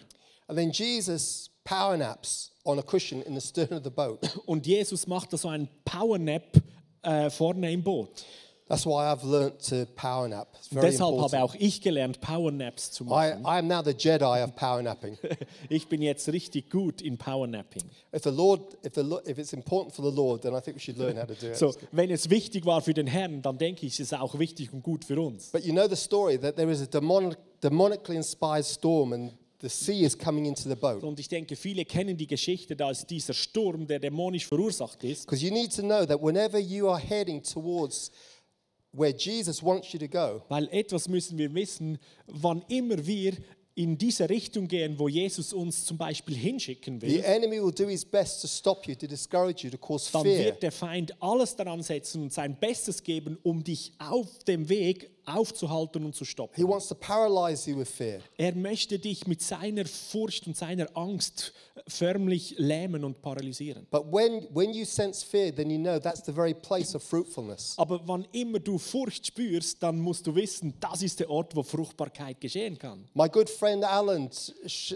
And 0.47 0.59
then 0.59 0.71
Jesus 0.71 1.51
power 1.65 1.97
naps 1.97 2.51
on 2.65 2.79
a 2.79 2.83
cushion 2.83 3.23
in 3.23 3.35
the 3.35 3.41
stern 3.41 3.73
of 3.73 3.85
the 3.85 3.91
boat. 3.91 4.21
Und 4.47 4.67
Jesus 4.67 5.07
macht 5.07 5.33
da 5.33 5.37
so 5.37 5.49
einen 5.49 5.69
Powernap 5.85 6.63
äh, 7.03 7.31
vorne 7.31 7.73
im 7.73 7.83
Boot. 7.83 8.25
That's 8.67 8.87
why 8.87 9.13
I've 9.13 9.23
learnt 9.25 9.61
to 9.69 9.85
power 9.95 10.27
nap. 10.27 10.49
It's 10.57 10.69
very 10.69 10.87
deshalb 10.87 11.13
habe 11.13 11.37
important. 11.37 11.43
auch 11.43 11.55
ich 11.59 11.83
gelernt, 11.83 12.19
Powernaps 12.23 12.93
zu 12.93 13.05
I, 13.05 13.09
machen. 13.09 13.43
I 13.45 13.59
am 13.59 13.69
now 13.69 13.83
the 13.83 13.91
Jedi 13.91 14.43
of 14.43 14.57
power 14.57 14.83
napping. 14.83 15.19
Ich 15.69 15.87
bin 15.87 16.01
jetzt 16.01 16.33
richtig 16.33 16.71
gut 16.71 17.03
in 17.03 17.19
Powernapping. 17.19 17.83
If 18.15 18.23
the 18.23 18.31
Lord, 18.31 18.79
if 18.83 18.95
the 18.95 19.03
Lo- 19.03 19.21
if 19.27 19.37
it's 19.37 19.53
important 19.53 19.95
for 19.95 20.03
the 20.03 20.17
Lord, 20.17 20.43
then 20.43 20.55
I 20.55 20.61
think 20.63 20.77
we 20.77 20.81
should 20.81 20.97
learn 20.97 21.19
how 21.19 21.27
to 21.27 21.35
do 21.35 21.49
it. 21.49 21.59
So, 21.59 21.75
wenn 21.93 22.11
es 22.11 22.31
wichtig 22.31 22.65
war 22.65 22.81
für 22.81 22.95
den 22.95 23.07
Herrn, 23.07 23.43
dann 23.43 23.59
denke 23.59 23.85
ich, 23.85 23.95
es 23.95 24.01
ist 24.01 24.15
auch 24.15 24.39
wichtig 24.39 24.73
und 24.73 24.83
gut 24.83 25.05
für 25.05 25.21
uns. 25.21 25.51
But 25.51 25.65
you 25.67 25.73
know 25.73 25.87
the 25.87 25.97
story 25.97 26.39
that 26.39 26.57
there 26.57 26.71
is 26.73 26.81
a 26.81 26.87
demonic, 26.87 27.37
demonically 27.63 28.17
inspired 28.17 28.65
storm 28.65 29.13
and 29.13 29.33
the 29.65 29.71
sea 29.71 30.05
is 30.05 30.17
coming 30.17 30.45
into 30.47 30.69
the 30.69 30.77
boat. 30.77 31.03
Und 31.03 31.19
ich 31.19 31.29
denke, 31.29 31.57
viele 31.57 31.85
kennen 31.85 32.17
die 32.17 32.27
Geschichte, 32.27 32.77
da 32.77 32.91
ist 32.91 33.09
dieser 33.09 33.33
Sturm, 33.33 33.87
der 33.87 33.99
dämonisch 33.99 34.47
verursacht 34.47 35.03
ist. 35.05 35.25
Because 35.25 35.45
you 35.45 35.51
need 35.51 35.75
to 35.75 35.83
know 35.83 36.05
that 36.05 36.23
whenever 36.23 36.59
you 36.59 36.89
are 36.89 37.01
heading 37.01 37.43
towards 37.43 38.11
where 38.93 39.15
Jesus 39.17 39.63
wants 39.63 39.93
you 39.93 39.99
to 39.99 40.09
go, 40.09 40.43
Weil 40.49 40.69
etwas 40.71 41.09
müssen 41.09 41.39
wir 41.39 41.53
wissen, 41.55 41.99
wann 42.27 42.63
immer 42.69 43.05
wir 43.07 43.33
in 43.75 43.99
diese 43.99 44.29
Richtung 44.29 44.69
gehen, 44.69 44.99
wo 44.99 45.09
Jesus 45.09 45.53
uns 45.53 45.85
zum 45.85 45.97
Beispiel 45.97 46.37
hinschicken 46.37 47.01
the 47.01 47.09
will, 47.09 47.25
enemy 47.25 47.61
will 47.61 47.73
do 47.73 47.89
his 47.89 48.05
best 48.05 48.41
to 48.43 48.47
stop 48.47 48.87
you, 48.87 48.95
to 48.95 49.07
discourage 49.07 49.65
you, 49.65 49.71
to 49.71 49.79
cause 49.79 50.11
dann 50.13 50.25
wird 50.25 50.63
der 50.63 50.71
Feind 50.71 51.21
alles 51.21 51.57
daran 51.57 51.83
setzen 51.83 52.23
und 52.23 52.33
sein 52.33 52.57
Bestes 52.61 53.03
geben, 53.03 53.37
um 53.43 53.65
dich 53.65 53.93
auf 53.99 54.45
dem 54.45 54.69
Weg 54.69 55.11
aufzuhalten 55.27 56.05
und 56.05 56.15
zu 56.15 56.25
He 56.25 56.31
stoppen. 56.31 56.69
wants 56.69 56.89
to 56.89 56.95
paralyze 56.95 57.69
you 57.71 57.79
with 57.79 57.89
fear. 57.89 58.21
Er 58.37 58.55
möchte 58.55 58.99
dich 58.99 59.27
mit 59.27 59.43
seiner 59.43 59.85
Furcht 59.85 60.47
und 60.47 60.57
seiner 60.57 60.89
Angst 60.97 61.53
förmlich 61.87 62.55
lähmen 62.59 63.05
und 63.05 63.21
paralysieren. 63.23 63.87
But 63.91 64.13
when, 64.13 64.47
when 64.53 64.73
you 64.73 64.85
sense 64.85 65.25
fear, 65.25 65.55
then 65.55 65.71
you 65.71 65.79
know 65.79 65.99
that's 65.99 66.25
the 66.25 66.33
very 66.33 66.55
place 66.55 66.95
of 66.95 67.03
fruitfulness. 67.03 67.75
Aber 67.77 68.01
wann 68.07 68.27
immer 68.33 68.59
du 68.59 68.79
Furcht 68.79 69.27
spürst, 69.27 69.83
dann 69.83 69.99
musst 69.99 70.27
du 70.27 70.35
wissen, 70.35 70.75
das 70.81 71.03
ist 71.03 71.21
der 71.21 71.31
Ort, 71.31 71.55
wo 71.55 71.63
Fruchtbarkeit 71.63 72.41
geschehen 72.41 72.79
kann. 72.79 73.05
My 73.15 73.29
good 73.29 73.51
friend 73.51 73.85
Alan 73.85 74.31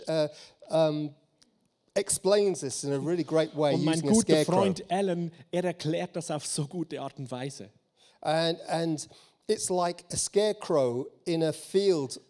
uh, 0.09 0.29
um, 0.74 1.14
explains 1.95 2.61
this 2.61 2.85
in 2.85 2.93
a 2.93 2.99
really 2.99 3.24
great 3.24 3.55
way 3.57 3.74
Und 3.74 3.85
mein 3.85 3.99
using 3.99 4.09
a 4.09 4.12
guter 4.12 4.33
scarecrow. 4.35 4.55
Freund 4.55 4.85
Alan, 4.91 5.33
er 5.51 5.64
erklärt 5.64 6.16
das 6.16 6.31
auf 6.31 6.47
so 6.47 6.66
gute 6.66 7.01
Art 7.01 7.18
und 7.18 7.31
Weise. 7.31 7.70
And, 8.20 8.61
and 8.68 9.09
it's 9.49 9.69
like 9.71 10.05
a 10.13 10.17
scarecrow 10.17 11.07
in 11.25 11.43
a 11.43 11.53
field 11.53 12.21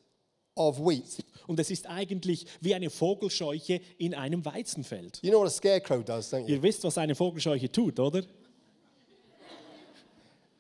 of 0.57 0.79
wheat. 0.79 1.25
Und 1.47 1.59
es 1.61 1.71
ist 1.71 1.87
eigentlich 1.87 2.47
wie 2.61 2.75
eine 2.75 2.91
Vogelscheuche 2.91 3.81
in 3.99 4.15
einem 4.15 4.45
Weizenfeld. 4.45 5.19
You 5.23 5.31
know 5.31 5.41
what 5.41 5.49
a 5.49 5.51
scarecrow 5.51 6.03
does, 6.05 6.33
don't 6.33 6.43
you? 6.43 6.57
Ihr 6.57 6.63
wisst, 6.63 6.85
was 6.85 6.97
eine 6.99 7.15
Vogelscheuche 7.15 7.71
tut, 7.71 7.99
oder? 8.01 8.23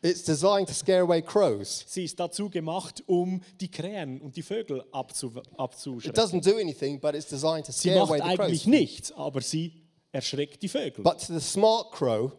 It's 0.01 0.23
designed 0.23 0.69
to 0.69 0.75
scare 0.75 1.03
away 1.03 1.21
crows. 1.23 1.85
Sie 1.89 2.05
ist 2.05 2.21
dazu 2.21 2.49
gemacht, 2.49 3.03
um 3.07 3.41
die 3.61 3.69
Krähen 3.69 4.21
und 4.21 4.37
die 4.37 4.43
Vögel 4.43 4.85
abzu 4.93 5.33
It 5.37 5.43
abzuschrecken. 5.59 6.15
doesn't 6.23 6.45
do 6.45 6.57
anything, 6.57 7.01
but 7.01 7.17
it's 7.17 7.27
designed 7.29 7.67
to 7.67 7.73
Sie 7.73 7.89
scare 7.91 8.07
macht 8.07 8.11
away 8.11 8.19
the 8.19 8.25
eigentlich 8.41 8.63
crows. 8.63 8.67
nichts, 8.71 9.13
aber 9.13 9.41
sie 9.41 9.73
erschreckt 10.13 10.63
die 10.63 10.69
Vögel. 10.69 11.03
But 11.03 11.19
to 11.27 11.35
the 11.37 11.41
smart 11.41 11.91
crow, 11.91 12.31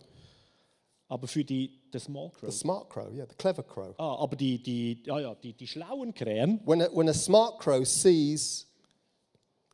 aber 1.10 1.28
für 1.28 1.44
die 1.44 1.79
the 1.94 2.00
small 2.00 2.30
the 2.34 2.40
crows. 2.40 2.60
smart 2.60 2.90
crow, 2.90 3.10
yeah, 3.14 3.26
the 3.28 3.36
clever 3.36 3.64
crow, 3.64 3.94
Ah, 3.98 4.22
aber 4.22 4.36
die, 4.36 4.58
die, 4.62 5.02
ja, 5.06 5.20
ja, 5.20 5.36
die, 5.36 5.54
die 5.54 5.68
schlauen 5.68 6.14
Krähen, 6.14 6.60
when 6.66 6.82
a, 6.82 6.88
when 6.94 7.08
a 7.10 7.14
smart 7.14 7.60
crow 7.60 7.86
sees 7.86 8.66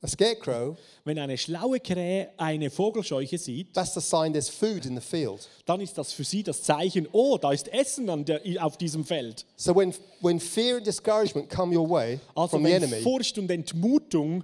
a 0.01 0.07
scarecrow, 0.07 0.78
wenn 1.03 1.18
eine 1.18 1.36
schlaue 1.38 1.80
Krähe 1.80 2.30
eine 2.38 2.70
Vogelscheuche 2.70 3.38
sieht, 3.39 3.74
that's 3.74 3.93
the 3.95 4.01
sign 4.01 4.34
there's 4.34 4.49
food 4.49 4.86
in 4.86 4.95
the 4.95 5.01
field. 5.01 5.47
dann 5.66 5.82
ist 5.82 5.97
das 5.97 6.11
für 6.13 6.24
sie 6.24 6.43
das 6.43 6.61
Zeichen, 6.61 7.07
oh, 7.11 7.38
da 7.39 7.51
ist 7.51 7.68
Essen 7.74 8.09
an 8.09 8.24
der, 8.24 8.41
auf 8.63 8.78
diesem 8.78 9.03
Feld. 9.03 9.45
So 9.55 9.76
when, 9.76 9.93
when 10.22 10.39
fear 10.39 10.78
and 10.78 10.86
discouragement 10.86 11.49
come 11.49 11.76
your 11.76 11.89
way 11.89 12.20
Also 12.36 12.57
from 12.57 12.66
the 12.66 12.72
wenn 12.72 12.84
enemy, 12.84 13.01
Furcht 13.01 13.38
und 13.39 13.49
Entmutung 13.49 14.43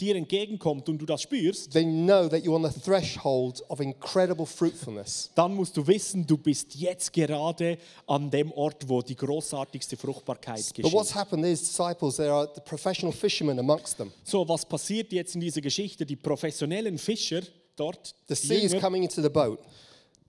dir 0.00 0.14
entgegenkommt 0.16 0.88
und 0.88 0.98
du 0.98 1.06
das 1.06 1.22
spürst, 1.22 1.72
then 1.72 1.90
you 1.92 2.04
know 2.04 2.28
that 2.28 2.42
you're 2.44 2.54
on 2.54 2.62
the 2.64 2.80
threshold 2.80 3.62
of 3.68 3.80
incredible 3.80 4.46
fruitfulness. 4.46 5.30
dann 5.34 5.54
musst 5.54 5.76
du 5.76 5.86
wissen, 5.86 6.26
du 6.26 6.36
bist 6.36 6.74
jetzt 6.74 7.12
gerade 7.12 7.78
an 8.06 8.30
dem 8.30 8.52
Ort, 8.52 8.88
wo 8.88 9.02
die 9.02 9.16
großartigste 9.16 9.96
Fruchtbarkeit 9.96 10.64
But 10.76 10.92
what's 10.92 11.08
geschieht. 11.08 11.14
happened, 11.16 11.44
these 11.44 11.64
disciples, 11.64 12.16
there 12.16 12.32
are 12.32 12.48
the 12.54 12.60
professional 12.60 13.12
fishermen 13.12 13.58
amongst 13.58 13.96
them. 13.96 14.12
So, 14.24 14.48
was 14.48 14.64
passiert 14.64 15.12
jetzt 15.12 15.34
in 15.34 15.40
dieser 15.40 15.60
Geschichte? 15.60 16.06
Die 16.06 16.16
professionellen 16.16 16.98
Fischer 16.98 17.40
dort, 17.76 18.14
The 18.28 18.34
sea 18.34 18.54
is 18.54 18.72
Jünger, 18.72 18.80
coming 18.80 19.02
into 19.02 19.20
the 19.22 19.28
boat. 19.28 19.58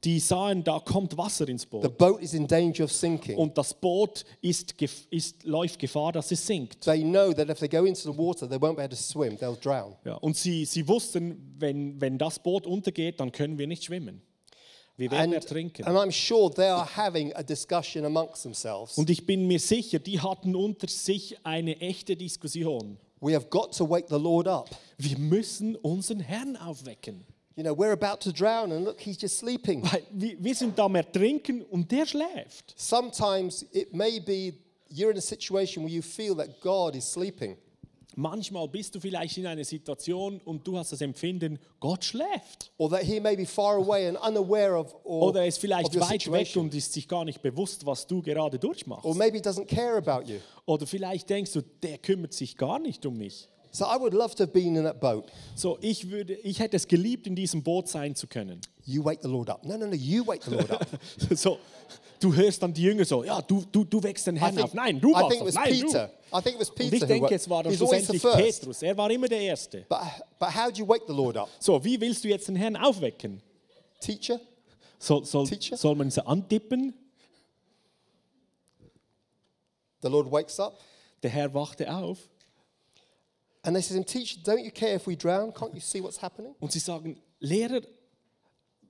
Die 0.03 0.19
sahen, 0.19 0.63
da 0.63 0.79
kommt 0.79 1.17
Wasser 1.17 1.47
ins 1.49 1.63
The 1.63 1.67
Boot. 1.67 1.97
boat 1.97 2.21
is 2.21 2.33
in 2.33 2.47
danger 2.47 2.85
of 2.85 2.91
sinking. 2.91 3.37
Und 3.37 3.57
das 3.57 3.73
Boot 3.73 4.23
ist, 4.41 4.73
ist, 5.09 5.43
läuft 5.43 5.77
Gefahr, 5.79 6.11
dass 6.13 6.31
es 6.31 6.45
sinkt. 6.45 6.81
They 6.81 7.01
know 7.03 7.33
that 7.33 7.49
if 7.49 7.59
they 7.59 7.67
go 7.67 7.83
into 7.85 8.11
the 8.11 8.17
water, 8.17 8.47
they 8.47 8.57
won't 8.57 8.75
be 8.75 8.81
able 8.83 8.89
to 8.89 8.95
swim, 8.95 9.35
they'll 9.37 9.59
drown. 9.59 9.95
Ja, 10.05 10.15
und 10.15 10.37
sie, 10.37 10.63
sie 10.65 10.87
wussten, 10.87 11.53
wenn, 11.57 11.99
wenn 11.99 12.17
das 12.17 12.39
Boot 12.39 12.65
untergeht, 12.65 13.19
dann 13.19 13.31
können 13.31 13.57
wir 13.57 13.67
nicht 13.67 13.83
schwimmen. 13.83 14.21
Wir 14.95 15.11
werden 15.11 15.33
And, 15.33 15.33
ertrinken. 15.33 15.85
and 15.85 15.97
I'm 15.97 16.11
sure 16.11 16.49
they 16.53 16.67
are 16.67 16.85
having 16.97 17.33
a 17.33 17.41
discussion 17.43 18.03
amongst 18.05 18.43
themselves. 18.43 18.97
Und 18.97 19.09
ich 19.09 19.25
bin 19.25 19.47
mir 19.47 19.59
sicher, 19.59 19.99
die 19.99 20.19
hatten 20.19 20.55
unter 20.55 20.87
sich 20.89 21.37
eine 21.45 21.79
echte 21.79 22.17
Diskussion. 22.17 22.97
We 23.21 23.33
have 23.33 23.47
got 23.49 23.75
to 23.77 23.89
wake 23.89 24.07
the 24.09 24.15
Lord 24.17 24.47
up. 24.47 24.69
Wir 24.97 25.17
müssen 25.17 25.75
unseren 25.77 26.19
Herrn 26.21 26.55
aufwecken. 26.57 27.25
You 27.55 27.63
know, 27.63 27.73
we're 27.73 27.91
about 27.91 28.21
to 28.21 28.31
drown 28.31 28.71
and 28.71 28.85
look, 28.85 29.01
he's 29.01 29.17
just 29.17 29.37
sleeping. 29.37 29.83
Weil 29.83 30.03
wir, 30.11 30.55
sind 30.55 30.79
am 30.79 30.95
Ertrinken 30.95 31.63
und 31.63 31.91
der 31.91 32.05
schläft. 32.05 32.73
Sometimes 32.77 33.65
it 33.73 33.93
may 33.93 34.19
be 34.19 34.53
you're 34.89 35.11
in 35.11 35.17
a 35.17 35.21
situation 35.21 35.83
where 35.83 35.91
you 35.91 36.01
feel 36.01 36.35
that 36.35 36.61
God 36.61 36.95
is 36.95 37.05
sleeping. 37.05 37.57
Manchmal 38.15 38.67
bist 38.67 38.95
du 38.95 38.99
vielleicht 38.99 39.37
in 39.37 39.47
einer 39.47 39.63
Situation 39.63 40.41
und 40.43 40.67
du 40.67 40.77
hast 40.77 40.91
das 40.91 40.99
Empfinden, 40.99 41.57
Gott 41.79 42.03
schläft. 42.03 42.71
Or 42.77 42.89
that 42.89 43.03
he 43.03 43.19
may 43.19 43.35
be 43.35 43.45
far 43.45 43.75
away 43.75 44.07
and 44.07 44.17
unaware 44.17 44.77
of, 44.77 44.93
or, 45.05 45.29
Oder 45.29 45.41
er 45.41 45.47
ist 45.47 45.59
vielleicht 45.59 45.97
weit 45.99 46.29
weg 46.29 46.55
und 46.57 46.73
ist 46.73 46.91
sich 46.91 47.07
gar 47.07 47.23
nicht 47.23 47.41
bewusst, 47.41 47.85
was 47.85 48.07
du 48.07 48.21
gerade 48.21 48.59
durchmachst. 48.59 49.05
Or 49.05 49.15
maybe 49.15 49.37
doesn't 49.37 49.67
care 49.67 49.95
about 49.95 50.29
you. 50.29 50.39
Oder 50.65 50.85
vielleicht 50.85 51.29
denkst 51.29 51.53
du, 51.53 51.61
der 51.61 51.97
kümmert 51.97 52.33
sich 52.33 52.57
gar 52.57 52.79
nicht 52.79 53.05
um 53.05 53.17
mich. 53.17 53.47
So 53.71 53.85
I 53.85 53.97
would 53.97 54.13
love 54.13 54.35
to 54.35 54.43
have 54.43 54.53
been 54.53 54.75
in 54.75 54.83
that 54.83 54.99
boat. 54.99 55.25
So, 55.55 55.77
ich, 55.81 56.09
würde, 56.09 56.33
ich 56.33 56.59
hätte 56.59 56.75
es 56.75 56.87
geliebt, 56.87 57.27
in 57.27 57.35
diesem 57.35 57.61
Boot 57.61 57.87
sein 57.87 58.15
zu 58.15 58.25
können. 58.27 58.61
You 58.85 59.03
wake 59.03 59.21
the 59.21 59.27
Lord 59.27 59.49
up. 59.49 59.63
No, 59.63 59.77
no, 59.77 59.85
no, 59.85 59.93
you 59.93 60.25
wake 60.25 60.43
the 60.43 60.51
Lord 60.51 60.71
up. 60.71 60.87
So, 61.35 61.59
du 62.19 62.33
hörst 62.33 62.63
dann 62.63 62.73
die 62.73 62.81
Jünger 62.81 63.05
so, 63.05 63.23
ja, 63.23 63.41
du, 63.41 63.63
du, 63.71 63.83
du 63.83 64.01
wächst 64.01 64.25
den 64.25 64.37
Herrn 64.37 64.55
think, 64.55 64.65
auf. 64.65 64.73
Nein, 64.73 64.99
du 64.99 65.13
warst 65.13 65.39
das. 65.39 65.53
Nein, 65.53 65.69
Peter. 65.69 66.07
du. 66.07 66.37
I 66.37 66.41
think 66.41 66.55
it 66.55 66.61
was 66.61 66.69
Und 66.69 66.75
Peter 66.75 66.95
ich 66.95 67.01
who 67.01 67.07
denke, 67.07 67.35
es 67.35 67.49
war 67.49 67.63
dann 67.63 67.75
schlussendlich. 67.75 68.21
Petrus. 68.21 68.81
Er 68.81 68.97
war 68.97 69.11
immer 69.11 69.27
der 69.27 69.41
Erste. 69.41 69.85
But, 69.87 69.99
but 70.39 70.49
how 70.49 70.71
do 70.71 70.79
you 70.79 70.87
wake 70.87 71.03
the 71.07 71.13
Lord 71.13 71.37
up? 71.37 71.49
So, 71.59 71.83
wie 71.83 71.99
willst 72.01 72.23
du 72.23 72.27
jetzt 72.27 72.47
den 72.47 72.55
Herrn 72.55 72.75
aufwecken? 72.75 73.41
Teacher? 73.99 74.39
Soll, 74.97 75.23
soll, 75.25 75.47
Teacher? 75.47 75.77
soll 75.77 75.95
man 75.95 76.09
sie 76.09 76.25
antippen? 76.25 76.93
The 80.01 80.07
Lord 80.07 80.31
wakes 80.31 80.59
up 80.59 80.79
Der 81.21 81.29
Herr 81.29 81.53
wachte 81.53 81.93
auf 81.93 82.17
and 83.63 83.75
they 83.75 83.81
says 83.81 83.97
him, 83.97 84.05
Teacher, 84.05 84.39
don't 84.43 84.63
you 84.63 84.71
care 84.71 84.95
if 84.95 85.05
we 85.07 85.15
drown? 85.15 85.51
Can't 85.51 85.73
you 85.73 85.81
see 85.81 86.01
what's 86.01 86.21
happening? 86.21 86.55
und 86.59 86.71
sie 86.71 86.79
sagen, 86.79 87.21
Lehrer, 87.39 87.81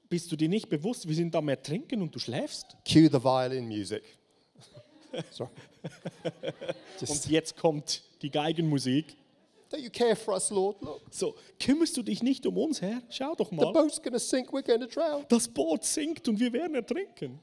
bist 0.09 0.31
du 0.31 0.35
dir 0.35 0.49
nicht 0.49 0.69
bewusst, 0.69 1.07
wir 1.07 1.15
sind 1.15 1.35
am 1.35 1.49
Ertrinken 1.49 2.01
und 2.01 2.13
du 2.13 2.19
schläfst? 2.19 2.75
Cue 2.87 3.09
the 3.11 3.23
violin 3.23 3.67
music. 3.67 4.03
Sorry. 5.31 5.49
Und 7.07 7.25
jetzt 7.29 7.55
kommt 7.57 8.01
die 8.21 8.29
Geigenmusik. 8.29 9.15
don't 9.71 9.81
you 9.81 9.89
care 9.91 10.15
for 10.15 10.33
us, 10.33 10.49
Lord? 10.49 10.81
Look, 10.81 11.01
So, 11.11 11.35
kümmerst 11.59 11.95
du 11.95 12.01
dich 12.01 12.23
nicht 12.23 12.45
um 12.47 12.57
uns, 12.57 12.81
Herr? 12.81 13.01
Schau 13.09 13.35
doch 13.35 13.49
the 13.49 13.55
mal. 13.55 13.71
boat's 13.71 14.01
going 14.01 14.13
to 14.13 14.19
sink. 14.19 14.49
We're 14.49 14.63
to 14.63 14.87
drown. 14.87 15.25
Das 15.29 15.47
Boot 15.47 15.83
sinkt 15.83 16.27
und 16.27 16.39
wir 16.39 16.51
werden 16.51 16.73
ertrinken. 16.75 17.39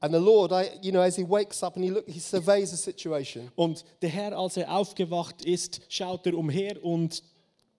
And 0.00 0.14
the 0.14 0.20
Lord, 0.20 0.52
I, 0.52 0.70
you 0.80 0.92
know, 0.92 1.00
as 1.00 1.16
he 1.16 1.24
wakes 1.24 1.62
up 1.62 1.74
and 1.76 1.84
he 1.84 1.90
look, 1.90 2.08
he 2.08 2.20
surveys 2.20 2.70
the 2.70 2.76
situation. 2.76 3.50
Und 3.56 3.84
der 4.00 4.10
Herr, 4.10 4.38
als 4.38 4.56
er 4.56 4.72
aufgewacht 4.72 5.44
ist, 5.44 5.80
schaut 5.88 6.24
er 6.26 6.34
umher 6.34 6.82
und 6.84 7.22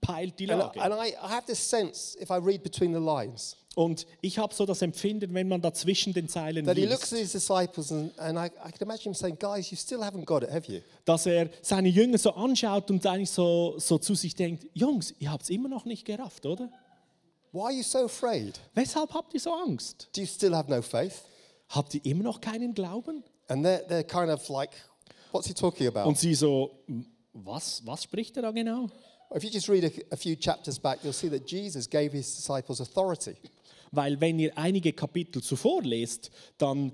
peilt 0.01 0.37
die 0.39 0.49
And, 0.51 0.59
Lage. 0.59 0.81
and 0.81 0.93
I, 0.95 1.09
I 1.13 1.29
have 1.29 1.45
this 1.45 1.59
sense, 1.59 2.17
if 2.21 2.29
I 2.29 2.35
read 2.37 2.61
between 2.63 2.93
the 2.93 2.99
lines, 2.99 3.55
Und 3.75 4.05
ich 4.19 4.37
habe 4.37 4.53
so 4.53 4.65
das 4.65 4.81
Empfinden, 4.81 5.33
wenn 5.33 5.47
man 5.47 5.61
da 5.61 5.73
zwischen 5.73 6.11
den 6.11 6.27
Zeilen 6.27 6.65
that 6.65 6.75
he 6.75 6.85
looks 6.85 7.11
liest, 7.11 7.13
at 7.13 7.19
his 7.19 7.31
disciples 7.31 7.91
and, 7.93 8.17
and 8.19 8.37
I, 8.37 8.47
I 8.47 8.71
can 8.71 8.81
imagine 8.81 9.03
him 9.11 9.13
saying, 9.13 9.37
Guys, 9.39 9.71
you 9.71 9.77
still 9.77 9.99
haven't 10.03 10.25
got 10.25 10.43
it, 10.43 10.49
have 10.51 10.69
you? 10.69 10.81
dass 11.05 11.25
er 11.25 11.49
seine 11.61 11.87
Jünger 11.87 12.17
so 12.17 12.31
anschaut 12.31 12.91
und 12.91 13.05
eigentlich 13.05 13.29
so, 13.31 13.75
so 13.77 13.97
zu 13.97 14.15
sich 14.15 14.35
denkt, 14.35 14.65
Jungs, 14.73 15.13
ihr 15.19 15.31
habt 15.31 15.43
es 15.43 15.49
immer 15.49 15.69
noch 15.69 15.85
nicht 15.85 16.03
gerafft, 16.03 16.45
oder? 16.45 16.69
Why 17.53 17.61
are 17.61 17.71
you 17.71 17.83
so 17.83 17.99
afraid? 17.99 18.59
Weshalb 18.73 19.13
habt 19.13 19.33
ihr 19.33 19.39
so 19.39 19.53
Angst? 19.53 20.09
Do 20.13 20.19
you 20.21 20.27
still 20.27 20.53
have 20.53 20.69
no 20.69 20.81
faith? 20.81 21.21
Habt 21.69 21.93
ihr 21.95 22.05
immer 22.05 22.23
noch 22.23 22.41
keinen 22.41 22.73
Glauben? 22.73 23.23
And 23.47 23.65
they're, 23.65 23.85
they're 23.87 24.03
kind 24.03 24.29
of 24.29 24.47
like, 24.49 24.71
What's 25.31 25.47
he 25.47 25.53
talking 25.53 25.87
about? 25.87 26.07
Und 26.07 26.17
sie 26.17 26.33
so, 26.33 26.71
was, 27.33 27.81
was 27.85 28.03
spricht 28.03 28.35
er 28.37 28.43
da 28.43 28.51
genau? 28.51 28.89
If 29.35 29.43
you 29.43 29.51
just 29.51 29.69
read 29.69 29.83
a, 29.85 29.91
a 30.11 30.17
few 30.17 30.35
chapters 30.35 30.79
back, 30.79 31.03
you'll 31.03 31.13
see 31.13 31.29
that 31.29 31.45
Jesus 31.45 31.87
gave 31.87 32.11
his 32.11 32.35
disciples 32.35 32.81
authority. 32.81 33.35
Weil 33.91 34.19
wenn 34.19 34.39
ihr 34.39 34.57
einige 34.57 34.93
Kapitel 34.93 35.41
zuvor 35.43 35.83
lest, 35.83 36.31
dann 36.57 36.91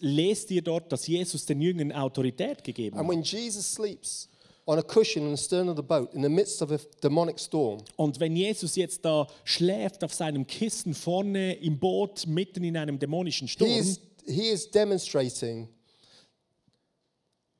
lest 0.00 0.50
ihr 0.50 0.62
dort, 0.62 0.90
dass 0.90 1.06
Jesus 1.06 1.46
den 1.46 1.60
Jüngern 1.60 1.92
Autorität 1.92 2.64
gegeben 2.64 2.98
And 2.98 3.06
hat. 3.06 3.14
when 3.14 3.22
Jesus 3.22 3.72
sleeps 3.72 4.28
on 4.70 4.78
a 4.78 4.82
cushion 4.84 5.24
in 5.24 5.32
the 5.32 5.36
stern 5.36 5.68
of 5.68 5.74
the 5.74 5.82
boat 5.82 6.14
in 6.14 6.22
the 6.22 6.28
midst 6.28 6.62
of 6.62 6.70
a 6.70 6.78
demonic 7.02 7.40
storm, 7.40 7.82
Und 7.96 8.20
wenn 8.20 8.36
Jesus 8.36 8.76
jetzt 8.76 9.04
da 9.04 9.26
schläft 9.42 10.04
auf 10.04 10.14
seinem 10.14 10.46
Kissen 10.46 10.94
vorne 10.94 11.54
im 11.54 11.76
Boot, 11.78 12.24
mitten 12.28 12.62
in 12.62 12.76
einem 12.76 12.96
dämonischen 12.98 13.48
he 13.48 13.52
Sturm, 13.52 13.70
is, 13.70 14.00
he 14.26 14.48
is 14.48 14.70
demonstrating 14.70 15.68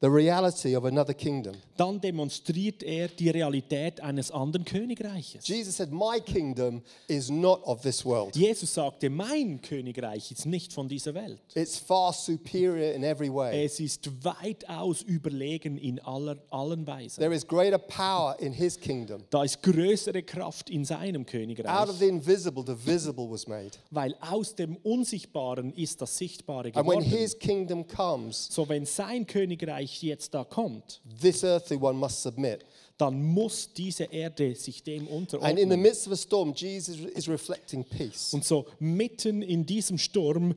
the 0.03 0.09
reality 0.11 0.74
of 0.74 0.84
another 0.84 1.12
kingdom. 1.14 1.55
dann 1.76 2.01
demonstriert 2.01 2.82
er 2.82 3.09
die 3.09 3.28
Realität 3.30 4.01
eines 4.01 4.30
anderen 4.30 4.64
Königreiches. 4.64 5.46
Jesus 5.46 5.76
said, 5.76 5.90
My 5.92 6.20
kingdom 6.20 6.82
is 7.09 7.30
not 7.30 7.62
of 7.64 7.80
this 7.82 8.05
world. 8.05 8.34
Jesus 8.36 8.72
sagte, 8.74 9.09
mein 9.11 9.61
Königreich 9.62 10.30
ist 10.30 10.46
nicht 10.46 10.72
von 10.72 10.88
dieser 10.88 11.14
Welt. 11.14 11.40
It's 11.55 11.76
far 11.78 12.12
superior 12.12 12.94
in 12.94 13.03
every 13.03 13.32
way. 13.32 13.64
Es 13.64 13.80
ist 13.80 14.11
weitaus 14.24 15.03
überlegen 15.03 15.76
in 15.78 15.98
aller, 16.01 16.36
allen 16.51 16.86
Weisen. 16.86 17.20
There 17.20 17.34
is 17.34 17.46
greater 17.46 17.78
power 17.78 18.36
in 18.40 18.53
his 18.53 18.78
kingdom. 18.78 19.22
Da 19.30 19.44
ist 19.44 19.62
größere 19.62 20.22
Kraft 20.22 20.70
in 20.70 20.84
seinem 20.84 21.22
Out 21.22 21.26
of 21.26 21.32
Königreich, 21.32 21.98
the 21.98 22.09
invisible, 22.09 22.62
the 22.66 22.76
visible 22.76 23.30
was 23.30 23.46
made. 23.46 23.72
weil 23.90 24.14
aus 24.20 24.55
dem 24.55 24.76
Unsichtbaren 24.76 25.72
ist 25.74 26.01
das 26.01 26.16
Sichtbare 26.16 26.68
And 26.74 26.86
when 26.86 27.01
geworden. 27.01 27.18
his 27.18 27.38
kingdom 27.38 27.86
comes, 27.86 28.48
So 28.51 28.68
wenn 28.68 28.84
sein 28.86 29.26
Königreich 29.26 29.89
jetzt 30.03 30.34
da 30.34 30.45
kommt, 30.45 31.01
this 31.20 31.43
earthly 31.45 31.76
one 31.76 31.99
must 31.99 32.22
submit. 32.22 32.64
dann 32.99 33.22
muss 33.22 33.72
diese 33.72 34.05
Erde 34.05 34.55
sich 34.55 34.82
dem 34.82 35.01
And 35.03 35.09
in 35.09 35.09
the 35.09 35.14
unterordnen. 35.16 35.80
midst 35.80 36.07
of 36.07 36.12
a 36.12 36.16
storm, 36.16 36.53
Jesus 36.55 36.97
is 36.99 37.28
reflecting 37.28 37.84
peace. 37.84 38.32
Und 38.34 38.45
so 38.45 38.66
mitten 38.78 39.43
in 39.43 39.64
diesem 39.64 39.97
Sturm 39.99 40.55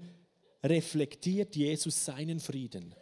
reflektiert 0.63 1.55
Jesus 1.55 2.05
seinen 2.05 2.39
Frieden. 2.39 2.93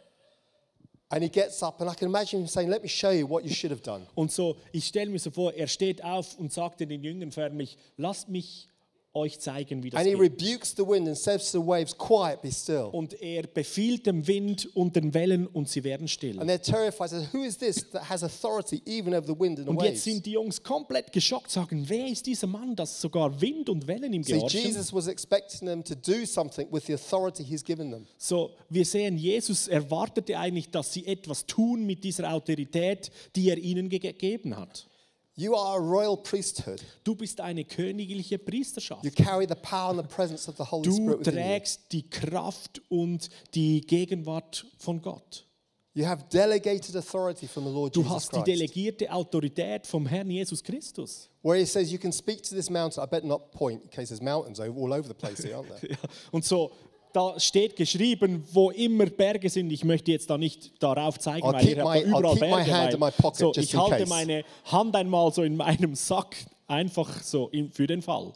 And 1.08 1.22
he 1.22 1.28
gets 1.28 1.62
up, 1.62 1.78
and 1.80 1.90
I 1.90 1.94
can 1.94 2.08
imagine 2.08 2.40
him 2.40 2.48
saying, 2.48 2.70
Let 2.70 2.82
me 2.82 2.88
show 2.88 3.10
you 3.10 3.28
what 3.28 3.44
you 3.44 3.52
should 3.52 3.70
have 3.70 3.82
done. 3.82 4.06
Und 4.14 4.32
so, 4.32 4.56
ich 4.72 4.86
stelle 4.86 5.10
mir 5.10 5.18
so 5.18 5.30
vor, 5.30 5.52
er 5.52 5.66
steht 5.66 6.02
auf 6.02 6.38
und 6.38 6.52
sagt 6.52 6.80
den 6.80 7.02
Jüngern 7.04 7.30
förmlich, 7.32 7.76
lasst 7.98 8.30
mich 8.30 8.68
euch 9.14 9.38
zeigen, 9.40 9.82
wie 9.82 9.90
das 9.90 9.98
And 10.00 10.08
he 10.08 10.14
geht. 10.14 10.20
rebukes 10.22 10.74
the 10.76 10.86
wind 10.86 11.06
and 11.06 11.16
says 11.18 11.50
to 11.52 11.60
the 11.60 11.66
waves, 11.66 11.96
Quiet, 11.96 12.40
be 12.40 12.50
still. 12.50 12.88
Und 12.92 13.12
er 13.20 13.42
befiehlt 13.46 14.06
dem 14.06 14.26
Wind 14.26 14.68
und 14.74 14.96
den 14.96 15.12
Wellen 15.12 15.46
und 15.46 15.68
sie 15.68 15.84
werden 15.84 16.08
still. 16.08 16.38
And 16.40 16.50
they're 16.50 16.58
terrified. 16.62 17.10
Says, 17.10 17.28
Who 17.32 17.42
is 17.44 17.58
this 17.58 17.90
that 17.90 18.08
has 18.08 18.22
authority 18.22 18.80
even 18.86 19.12
over 19.14 19.26
the 19.26 19.38
wind 19.38 19.58
and 19.58 19.66
the 19.66 19.70
Und 19.70 19.82
jetzt 19.82 19.92
waves? 19.92 20.04
sind 20.04 20.24
die 20.26 20.32
Jungs 20.32 20.62
komplett 20.62 21.12
geschockt, 21.12 21.50
sagen, 21.50 21.84
wer 21.88 22.06
ist 22.06 22.24
dieser 22.26 22.46
Mann, 22.46 22.74
dass 22.74 23.00
sogar 23.00 23.38
Wind 23.40 23.68
und 23.68 23.86
Wellen 23.86 24.12
ihm 24.14 24.22
See, 24.22 24.32
gehorchen? 24.34 24.60
Jesus 24.62 24.92
was 24.94 25.06
expecting 25.08 25.68
them 25.68 25.84
to 25.84 25.94
do 25.94 26.24
something 26.24 26.66
with 26.72 26.86
the 26.86 26.94
authority 26.94 27.44
he's 27.44 27.62
given 27.64 27.90
them. 27.90 28.06
So, 28.16 28.50
wir 28.70 28.84
sehen, 28.86 29.18
Jesus 29.18 29.68
erwartete 29.68 30.38
eigentlich, 30.38 30.70
dass 30.70 30.92
sie 30.92 31.06
etwas 31.06 31.44
tun 31.44 31.84
mit 31.84 32.02
dieser 32.02 32.32
Autorität, 32.32 33.10
die 33.36 33.50
er 33.50 33.58
ihnen 33.58 33.88
ge- 33.90 33.98
gegeben 33.98 34.56
hat. 34.56 34.86
You 35.34 35.54
are 35.56 35.78
a 35.78 35.80
royal 35.80 36.16
priesthood. 36.16 36.82
Du 37.04 37.14
bist 37.14 37.40
eine 37.40 37.64
königliche 37.64 38.38
Priesterschaft. 38.38 39.02
You 39.04 39.10
carry 39.10 39.46
the 39.48 39.54
power 39.54 39.90
and 39.90 39.98
the 39.98 40.06
presence 40.14 40.46
of 40.48 40.56
the 40.58 40.64
Holy 40.64 40.82
Du 40.82 40.94
Spirit 40.94 41.20
within 41.20 41.34
you. 41.34 41.40
trägst 41.40 41.80
die 41.92 42.08
Kraft 42.08 42.82
und 42.90 43.30
die 43.54 43.80
Gegenwart 43.80 44.66
von 44.78 45.00
Gott. 45.00 45.46
You 45.94 46.06
have 46.06 46.24
delegated 46.30 46.96
authority 46.96 47.46
from 47.46 47.64
the 47.64 47.70
Lord 47.70 47.94
Du 47.94 48.00
Jesus 48.00 48.14
hast 48.14 48.36
die 48.36 48.42
delegierte 48.42 49.10
Autorität 49.12 49.86
vom 49.86 50.06
Herrn 50.06 50.30
Jesus 50.30 50.62
Christus. 50.62 51.28
Where 51.42 51.58
he 51.58 51.66
says 51.66 51.90
you 51.92 51.98
can 51.98 52.12
speak 52.12 52.42
to 52.44 52.54
this 52.54 52.70
mountain. 52.70 53.02
I 53.02 53.06
better 53.06 53.26
not 53.26 53.50
point 53.52 53.82
in 53.82 53.90
case 53.90 54.08
there's 54.08 54.22
mountains 54.22 54.58
all 54.60 54.92
over 54.92 55.06
the 55.08 55.14
place 55.14 55.42
here, 55.42 55.56
aren't 55.56 55.68
there? 55.80 55.90
Ja, 55.92 55.96
und 56.30 56.44
so, 56.44 56.72
da 57.12 57.38
steht 57.38 57.76
geschrieben, 57.76 58.44
wo 58.52 58.70
immer 58.70 59.06
Berge 59.06 59.50
sind. 59.50 59.70
Ich 59.70 59.84
möchte 59.84 60.10
jetzt 60.10 60.30
da 60.30 60.38
nicht 60.38 60.72
darauf 60.82 61.18
zeigen, 61.18 61.46
I'll 61.46 61.52
weil 61.52 61.68
ihr 61.68 61.84
habt 61.84 62.24
da 62.24 62.34
überall 62.34 62.64
Berge. 62.64 63.12
pocket, 63.12 63.36
so, 63.38 63.52
ich 63.56 63.76
halte 63.76 64.06
meine 64.06 64.44
Hand 64.64 64.96
einmal 64.96 65.32
so 65.32 65.42
in 65.42 65.56
meinem 65.56 65.94
Sack, 65.94 66.36
einfach 66.66 67.22
so 67.22 67.50
für 67.72 67.86
den 67.86 68.02
Fall. 68.02 68.32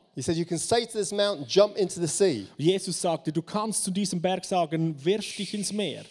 Mountain. 1.12 1.46
Jesus 2.58 3.00
sagte, 3.00 3.32
du 3.32 3.42
kannst 3.42 3.84
zu 3.84 3.90
diesem 3.90 4.20
Berg 4.20 4.44
sagen, 4.44 4.94
wirf 5.04 5.36
dich 5.36 5.54
ins 5.54 5.72
Meer. 5.72 6.04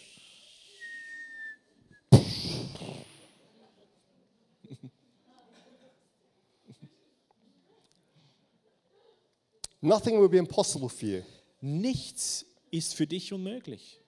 Nothing 9.80 10.20
will 10.20 10.28
be 10.28 10.38
impossible 10.38 10.88
for 10.88 11.06
you. 11.06 11.22
Nichts 11.60 12.44
ist 12.78 12.94
für 12.94 13.06
dich 13.06 13.32
unmöglich. 13.32 14.00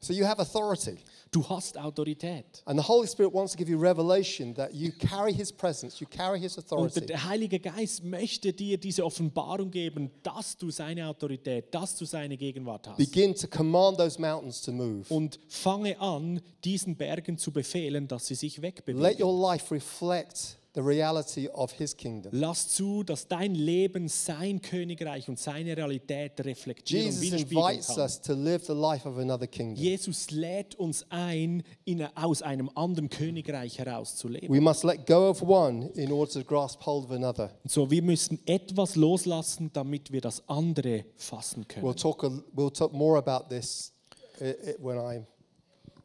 So 0.00 0.12
you 0.12 0.24
have 0.24 0.38
authority. 0.40 0.98
Du 1.32 1.46
hast 1.48 1.76
Autorität. 1.76 2.62
And 2.66 2.80
the 2.80 2.86
Holy 2.86 3.08
Spirit 3.08 3.34
wants 3.34 3.52
to 3.52 3.58
give 3.58 3.68
you 3.68 3.76
revelation 3.78 4.54
that 4.54 4.72
you 4.72 4.92
carry 4.92 5.34
His 5.34 5.52
presence, 5.52 5.98
you 6.00 6.06
carry 6.08 6.38
His 6.38 6.56
Und 6.56 6.64
authority. 6.66 7.04
der 7.06 7.24
Heilige 7.24 7.58
Geist 7.58 8.04
möchte 8.04 8.52
dir 8.52 8.78
diese 8.78 9.04
Offenbarung 9.04 9.72
geben, 9.72 10.12
dass 10.22 10.56
du 10.56 10.70
seine 10.70 11.08
Autorität, 11.08 11.74
dass 11.74 11.96
du 11.96 12.04
seine 12.04 12.36
Gegenwart 12.36 12.86
hast. 12.86 12.96
Begin 12.96 13.34
to 13.34 13.48
command 13.48 13.98
those 13.98 14.20
mountains 14.20 14.62
to 14.62 14.70
move. 14.70 15.02
Und 15.12 15.40
fange 15.48 15.98
an, 16.00 16.40
diesen 16.64 16.94
Bergen 16.96 17.36
zu 17.36 17.50
befehlen, 17.50 18.06
dass 18.06 18.28
sie 18.28 18.36
sich 18.36 18.56
Let 18.58 18.62
wegbewegen. 18.62 19.20
your 19.20 19.50
life 19.50 19.74
reflect 19.74 20.57
the 20.78 20.84
reality 20.84 21.48
of 21.48 21.72
His 21.72 21.96
kingdom. 21.96 22.30
Lass 22.32 22.68
zu, 22.68 23.02
dass 23.02 23.26
dein 23.26 23.56
Leben 23.56 24.06
sein 24.06 24.62
Königreich 24.62 25.28
und 25.28 25.36
seine 25.36 25.76
Realität 25.76 26.38
reflektieren 26.44 27.06
und 27.06 27.20
Jesus 27.20 27.22
widerspiegeln 27.22 27.70
invites 27.70 27.86
kann. 27.88 28.00
us 28.00 28.20
to 28.20 28.32
live 28.34 28.64
the 28.64 28.74
life 28.74 29.08
of 29.08 29.18
another 29.18 29.48
kingdom. 29.48 29.74
Jesus 29.74 30.30
lädt 30.30 30.76
uns 30.76 31.04
ein, 31.08 31.64
in, 31.84 32.06
aus 32.14 32.42
einem 32.42 32.70
anderen 32.76 33.10
Königreich 33.10 33.78
herauszuleben. 33.78 34.48
We 34.48 34.60
must 34.60 34.84
let 34.84 35.04
go 35.04 35.28
of 35.28 35.42
one 35.42 35.90
in 35.94 36.12
order 36.12 36.30
to 36.30 36.44
grasp 36.44 36.80
hold 36.86 37.06
of 37.06 37.10
another. 37.10 37.50
Und 37.64 37.72
so, 37.72 37.90
wir 37.90 38.02
müssen 38.02 38.38
etwas 38.46 38.94
loslassen, 38.94 39.70
damit 39.72 40.12
wir 40.12 40.20
das 40.20 40.48
andere 40.48 41.06
fassen 41.16 41.66
können. 41.66 41.84
We'll 41.84 42.00
talk, 42.00 42.22
a, 42.22 42.30
we'll 42.54 42.70
talk 42.70 42.92
more 42.92 43.18
about 43.18 43.48
this 43.48 43.92
uh, 44.40 44.44
uh, 44.44 44.52
when 44.78 44.96
I, 44.96 45.26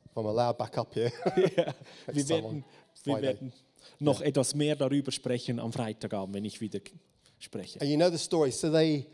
if 0.09 0.17
I'm 0.17 0.26
allowed 0.26 0.57
back 0.57 0.80
up 0.80 0.95
here. 0.95 1.11
wir 1.36 1.74
Next 2.15 2.28
time 2.28 2.43
on 2.43 2.43
werden, 2.43 2.63
wir 3.03 3.13
Friday. 3.13 3.21
werden 3.21 3.53
noch 4.00 4.22
etwas 4.22 4.56
mehr 4.56 4.76
darüber 4.76 5.12
sprechen 5.12 5.60
am 5.60 5.72
Freitagabend, 5.74 6.36
wenn 6.36 6.46
ich 6.46 6.62
wieder 6.62 6.80
spreche. 7.40 7.80
And 7.82 7.90
you 7.90 7.98
know 7.98 8.10
the 8.10 8.18
story. 8.18 8.52
So 8.52 8.72
they, 8.72 9.06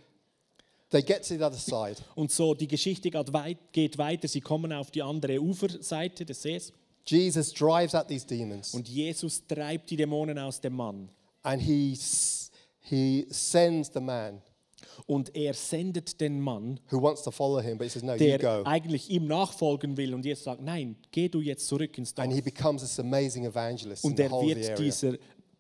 they 0.90 1.02
get 1.02 1.24
to 1.28 1.36
the 1.38 1.44
other 1.44 1.58
side. 1.58 1.98
Und 2.16 2.32
so, 2.32 2.54
die 2.54 2.68
Geschichte 2.68 3.10
geht 3.12 3.34
weit- 3.34 3.72
geht 3.74 3.98
weiter. 3.98 4.28
Sie 4.28 4.42
kommen 4.42 4.72
auf 4.74 4.92
die 4.92 5.02
andere 5.02 5.40
Uferseite 5.42 6.26
des 6.26 6.42
Sees 6.42 6.74
Jesus 7.06 7.54
drives 7.54 7.96
out 7.96 8.08
these 8.08 8.28
demons 8.28 8.74
und 8.76 8.88
Jesus 8.88 9.42
treibt 9.48 9.90
die 9.90 9.96
Dämonen 9.96 10.38
aus 10.38 10.62
dem 10.62 10.76
Mann. 10.76 11.10
and 11.42 11.62
he, 11.62 11.98
he 12.82 13.26
sends 13.32 13.90
the 13.94 14.00
man 14.00 14.42
Und 15.06 15.36
er 15.36 15.54
sendet 15.54 16.20
den 16.22 16.40
Mann, 16.40 16.80
who 16.92 17.02
wants 17.02 17.24
to 17.24 17.32
follow 17.32 17.60
him, 17.62 17.78
but 17.78 17.86
he 17.86 17.90
says, 17.90 18.04
No, 18.04 18.14
you 18.14 18.18
der 18.20 18.38
go. 18.40 18.64
eigentlich 18.66 19.10
ihm 19.10 19.26
nachfolgen 19.28 19.98
will. 19.98 20.14
Und 20.14 20.26
Jesus 20.26 20.44
sagt, 20.44 20.62
nein, 20.62 20.96
geh 21.12 21.30
du 21.30 21.42
jetzt 21.42 21.68
zurück 21.68 21.98
ins 21.98 22.14
Dorf. 22.14 22.26
And 22.28 22.34
he 22.36 22.42
becomes 22.42 22.82
this 22.82 23.00
amazing 23.00 23.46
evangelist 23.46 24.04
in 24.04 24.12
Und 24.12 24.18
the 24.18 24.24
er 24.24 24.32
whole 24.32 24.44
of 24.46 24.50
the 24.50 24.56
wird 24.56 24.70
area. 24.72 24.76
dieser 24.86 25.14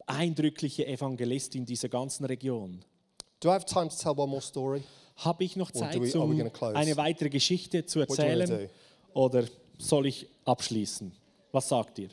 eindrückliche 0.05 0.87
Evangelist 0.87 1.55
in 1.55 1.65
dieser 1.65 1.89
ganzen 1.89 2.25
Region. 2.25 2.79
Do 3.39 3.49
I 3.49 3.53
have 3.53 3.65
time 3.65 3.87
to 3.89 3.95
tell 3.95 4.11
one 4.17 4.29
more 4.29 4.41
story? 4.41 4.83
Habe 5.17 5.43
ich 5.43 5.55
noch 5.55 5.69
Or 5.69 5.73
do 5.73 5.79
Zeit, 5.79 5.95
we- 6.01 6.07
are 6.19 6.27
we 6.27 6.31
um 6.33 6.37
gonna 6.37 6.49
close? 6.49 6.75
eine 6.75 6.95
weitere 6.97 7.29
Geschichte 7.29 7.85
zu 7.85 7.99
do 7.99 8.05
you 8.05 8.17
wanna 8.17 8.29
erzählen? 8.39 8.69
Oder 9.13 9.43
soll 9.77 10.05
ich 10.07 10.27
abschließen? 10.45 11.11
Was 11.51 11.69
sagt 11.69 11.99
ihr? 11.99 12.09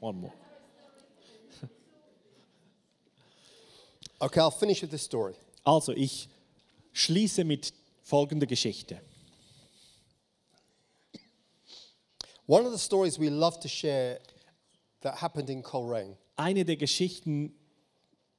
One 0.00 0.18
more. 0.18 0.32
Okay, 4.24 4.40
I'll 4.40 4.50
finish 4.50 4.80
with 4.80 4.90
this 4.90 5.02
story. 5.02 5.34
Also, 5.64 5.92
ich 5.92 6.28
schließe 6.94 7.44
mit 7.44 7.72
folgender 8.02 8.46
Geschichte. 8.46 9.00
One 12.46 12.64
of 12.66 12.72
the 12.72 12.78
stories 12.78 13.18
we 13.18 13.28
love 13.30 13.58
to 13.60 13.68
share 13.68 14.18
that 15.02 15.16
happened 15.22 15.50
in 15.50 15.62
Coleraine. 15.62 16.16
Eine 16.36 16.64
der 16.64 16.76
Geschichten, 16.76 17.52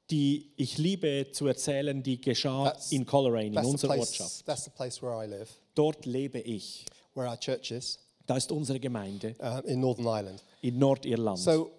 die 0.10 0.52
ich 0.58 0.78
liebe 0.78 1.28
zu 1.32 1.48
erzählen, 1.48 2.02
die 2.04 2.20
geschah 2.20 2.68
That's- 2.70 2.92
in 2.92 3.06
Coleraine, 3.06 3.48
in 3.48 3.54
That's 3.54 3.68
the, 3.68 3.72
unserer 3.72 3.98
Ortschaft. 3.98 4.18
place, 4.18 4.44
that's 4.46 4.64
the 4.66 4.70
place 4.72 5.02
where 5.02 5.14
I 5.24 5.28
live, 5.28 5.50
Dort 5.76 6.06
lebe 6.06 6.40
ich. 6.40 6.86
where 7.14 7.28
our 7.30 7.38
church 7.40 7.72
is, 7.72 8.00
Da 8.28 8.38
ist 8.38 8.52
unsere 8.52 8.80
Gemeinde 8.80 9.36
uh, 9.40 9.62
in 9.68 9.80
Northern 9.80 10.06
Ireland. 10.08 10.44
in 10.62 10.80
Nordirland. 10.80 11.38
So 11.40 11.72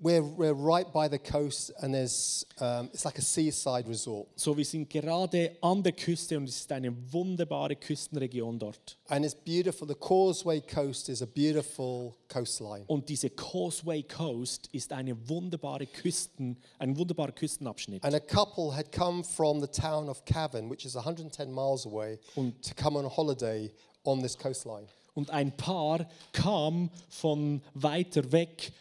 we're, 0.00 0.22
we're 0.22 0.52
right 0.52 0.92
by 0.92 1.08
the 1.08 1.18
coast, 1.18 1.70
and 1.80 1.94
there's, 1.94 2.44
um, 2.60 2.90
it's 2.92 3.04
like 3.04 3.18
a 3.18 3.22
seaside 3.22 3.88
resort. 3.88 4.28
So, 4.36 4.56
wir 4.56 4.64
sind 4.64 4.90
gerade 4.90 5.56
an 5.62 5.82
der 5.82 5.92
Küste 5.92 6.36
und 6.36 6.48
es 6.48 6.56
ist 6.60 6.72
eine 6.72 6.94
wunderbare 7.12 7.76
Küstenregion 7.76 8.58
dort. 8.58 8.96
And 9.08 9.24
it's 9.24 9.34
beautiful. 9.34 9.86
The 9.86 9.94
Causeway 9.94 10.60
Coast 10.60 11.08
is 11.08 11.22
a 11.22 11.26
beautiful 11.26 12.14
coastline. 12.28 12.84
Und 12.88 13.08
diese 13.08 13.30
Causeway 13.30 14.02
Coast 14.02 14.68
ist 14.72 14.92
eine 14.92 15.16
wunderbare 15.28 15.86
Küsten, 15.86 16.58
ein 16.78 16.96
wunderbarer 16.96 17.32
Küstenabschnitt. 17.32 18.04
And 18.04 18.14
a 18.14 18.20
couple 18.20 18.76
had 18.76 18.92
come 18.92 19.24
from 19.24 19.60
the 19.60 19.68
town 19.68 20.08
of 20.08 20.24
Cavan, 20.24 20.70
which 20.70 20.84
is 20.84 20.94
110 20.94 21.50
miles 21.52 21.86
away, 21.86 22.18
to 22.34 22.74
come 22.74 22.98
on 22.98 23.06
holiday 23.06 23.72
on 24.04 24.20
this 24.20 24.36
coastline. 24.36 24.86
Und 25.14 25.30
ein 25.30 25.56
Paar 25.56 26.06
kam 26.32 26.90
von 27.08 27.62
weiter 27.72 28.32
weg, 28.32 28.72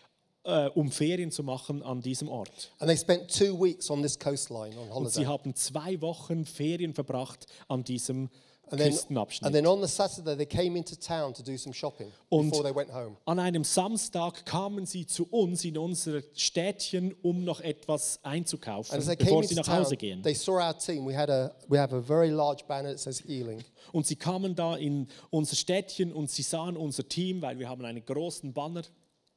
äh, 0.45 0.69
um 0.69 0.91
Ferien 0.91 1.31
zu 1.31 1.43
machen 1.43 1.83
an 1.83 2.01
diesem 2.01 2.29
Ort. 2.29 2.71
And 2.79 2.87
they 2.89 2.97
spent 2.97 3.29
two 3.29 3.59
weeks 3.59 3.89
on 3.89 4.01
this 4.01 4.17
coastline 4.17 4.77
on 4.77 4.89
Und 4.89 5.11
sie 5.11 5.25
holiday. 5.25 5.25
haben 5.25 5.55
zwei 5.55 5.99
Wochen 6.01 6.45
Ferien 6.45 6.93
verbracht 6.93 7.45
an 7.67 7.83
diesem 7.83 8.29
And 8.67 8.79
then, 8.81 8.91
Küstenabschnitt. 8.93 9.45
and 9.45 9.53
then 9.55 9.67
on 9.67 9.79
the 9.79 9.87
Saturday, 9.87 10.35
they 10.35 10.45
came 10.47 10.75
into 10.75 10.95
town 10.95 11.35
to 11.35 11.43
do 11.43 11.55
some 11.55 11.71
shopping 11.71 12.11
Und- 12.29 12.49
before 12.49 12.63
they 12.63 12.75
went 12.75 12.91
home. 12.91 13.15
An 13.25 13.37
einem 13.37 13.63
Samstag 13.63 14.43
kamen 14.45 14.87
sie 14.87 15.05
zu 15.05 15.25
uns 15.29 15.63
in 15.65 15.77
unser 15.77 16.21
Städtchen, 16.33 17.13
um 17.21 17.43
noch 17.43 17.61
etwas 17.61 18.19
einzukaufen, 18.23 18.91
And 18.93 19.01
as 19.01 19.05
they 19.07 19.15
came 19.15 19.29
bevor 19.29 19.43
sie 19.43 19.49
into 19.55 19.61
nach 19.61 19.67
town, 19.75 19.85
Hause 19.85 19.97
gehen. 19.97 20.23
they 20.23 20.33
saw 20.33 20.53
our 20.59 20.75
team. 20.77 21.05
We 21.05 21.15
had 21.15 21.29
a 21.29 21.51
we 21.67 21.79
have 21.79 21.95
a 21.95 22.01
very 22.01 22.29
large 22.29 22.63
banner 22.67 22.89
that 22.89 22.99
says 22.99 23.19
healing. 23.27 23.63
Und 23.91 24.07
sie 24.07 24.15
kamen 24.15 24.55
da 24.55 24.75
in 24.77 25.09
unser 25.29 25.55
Städtchen 25.55 26.11
und 26.11 26.31
sie 26.31 26.41
sahen 26.41 26.75
unser 26.75 27.07
Team, 27.07 27.43
weil 27.43 27.59
wir 27.59 27.69
haben 27.69 27.85
einen 27.85 28.03
großen 28.03 28.51
Banner 28.51 28.81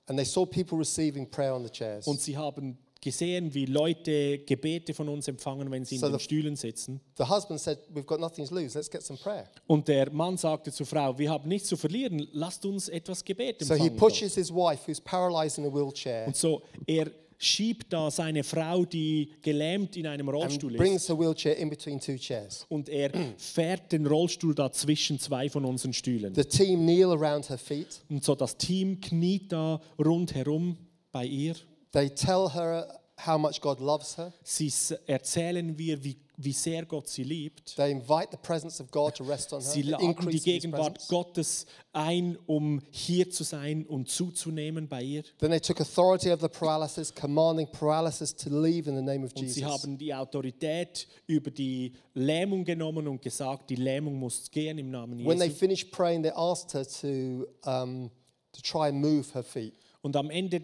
And 0.08 0.18
they 0.18 0.24
saw 0.24 0.44
people 0.46 0.76
receiving 0.78 1.30
prayer 1.30 1.54
on 1.54 1.62
the 1.64 1.70
chairs. 1.70 2.06
und 2.06 2.20
sie 2.20 2.36
haben 2.36 2.76
gesehen, 3.00 3.54
wie 3.54 3.66
Leute 3.66 4.38
Gebete 4.40 4.92
von 4.92 5.08
uns 5.08 5.28
empfangen, 5.28 5.70
wenn 5.70 5.84
sie 5.84 5.94
in 5.94 6.00
So 6.00 6.08
den 6.08 6.18
the- 6.18 6.24
Stühlen 6.24 6.56
sitzen. 6.56 7.00
The 7.16 7.24
husband 7.28 7.60
said, 7.60 7.78
We've 7.94 8.02
got 8.06 8.18
nothing 8.18 8.44
to 8.46 8.54
lose. 8.54 8.76
Let's 8.76 8.90
get 8.90 9.02
some 9.04 9.18
prayer. 9.18 9.44
Und 9.68 9.86
der 9.86 10.10
Mann 10.10 10.36
sagte 10.36 10.72
zur 10.72 10.84
Frau, 10.86 11.16
wir 11.16 11.30
haben 11.30 11.48
nichts 11.48 11.68
zu 11.68 11.76
verlieren, 11.76 12.26
lasst 12.32 12.64
uns 12.66 12.88
etwas 12.88 13.24
Gebet 13.24 13.60
So 13.64 13.74
he 13.74 13.82
empfangen. 13.82 13.96
pushes 13.98 14.34
his 14.34 14.50
wife, 14.50 14.80
who's 14.90 15.00
paralyzed 15.00 15.58
in 15.58 15.66
a 15.66 15.72
wheelchair, 15.72 16.26
Und 16.26 16.34
so, 16.36 16.62
er 16.86 17.10
schiebt 17.38 17.92
da 17.92 18.10
seine 18.10 18.42
Frau, 18.42 18.84
die 18.84 19.30
gelähmt 19.42 19.96
in 19.96 20.06
einem 20.06 20.28
Rollstuhl 20.28 20.72
ist. 20.74 20.78
brings 20.78 21.08
her 21.08 21.18
wheelchair 21.18 21.56
in 21.56 21.70
between 21.70 22.00
two 22.00 22.16
chairs. 22.16 22.66
Und 22.68 22.88
er 22.88 23.10
fährt 23.36 23.92
den 23.92 24.06
Rollstuhl 24.06 24.54
da 24.54 24.70
zwischen 24.72 25.18
zwei 25.20 25.48
von 25.48 25.64
unseren 25.64 25.92
Stühlen. 25.92 26.34
The 26.34 26.44
team 26.44 26.80
kneel 26.80 27.06
around 27.06 27.48
her 27.48 27.58
feet. 27.58 28.02
Und 28.10 28.24
so 28.24 28.34
das 28.34 28.56
Team 28.56 29.00
kniet 29.00 29.52
da 29.52 29.80
rundherum 29.98 30.76
bei 31.12 31.24
ihr. 31.24 31.54
They 31.92 32.10
tell 32.10 32.50
her 32.52 32.97
how 33.26 33.38
much 33.38 33.60
God 33.60 33.80
loves 33.80 34.16
her. 34.16 34.32
Sie 34.42 34.72
erzählen 35.06 35.76
wir, 35.76 36.02
wie, 36.04 36.16
wie 36.36 36.52
sehr 36.52 36.84
Gott 36.86 37.08
sie 37.08 37.24
liebt. 37.24 37.74
They 37.76 37.90
invite 37.90 38.28
the 38.30 38.36
presence 38.36 38.80
of 38.80 38.90
God 38.90 39.14
to 39.16 39.24
rest 39.24 39.52
on 39.52 39.60
her. 39.60 39.68
Sie 39.70 39.82
laden 39.82 40.28
die 40.30 40.40
Gegenwart. 40.40 41.06
Gottes 41.08 41.66
ein, 41.92 42.38
um 42.46 42.80
hier 42.90 43.28
zu 43.30 43.42
sein 43.44 43.84
und 43.86 44.08
zuzunehmen 44.08 44.88
bei 44.88 45.02
ihr. 45.02 45.22
Then 45.38 45.50
they 45.50 45.60
took 45.60 45.80
authority 45.80 46.30
of 46.30 46.40
the 46.40 46.48
paralysis, 46.48 47.12
commanding 47.12 47.66
paralysis 47.66 48.34
to 48.34 48.50
leave 48.50 48.88
in 48.88 48.96
the 48.96 49.02
name 49.02 49.24
of 49.24 49.32
Und 49.34 49.48
sie 49.48 49.60
Jesus. 49.60 49.64
haben 49.64 49.98
die 49.98 50.14
Autorität 50.14 51.08
über 51.26 51.50
die 51.50 51.92
Lähmung 52.14 52.64
genommen 52.64 53.08
und 53.08 53.20
gesagt, 53.20 53.70
die 53.70 53.76
Lähmung 53.76 54.14
muss 54.14 54.50
gehen 54.50 54.78
im 54.78 54.90
Namen 54.90 55.24
When 55.26 55.38
they 55.38 55.48
Jesu. 55.48 55.58
finished 55.58 55.90
praying, 55.90 56.22
they 56.22 56.32
asked 56.32 56.72
her 56.72 56.86
to, 56.86 57.46
um, 57.68 58.10
to 58.52 58.60
try 58.62 58.88
and 58.88 59.00
move 59.00 59.26
her 59.34 59.42
feet. 59.42 59.74
Und 60.02 60.14
am 60.14 60.30
Ende 60.30 60.62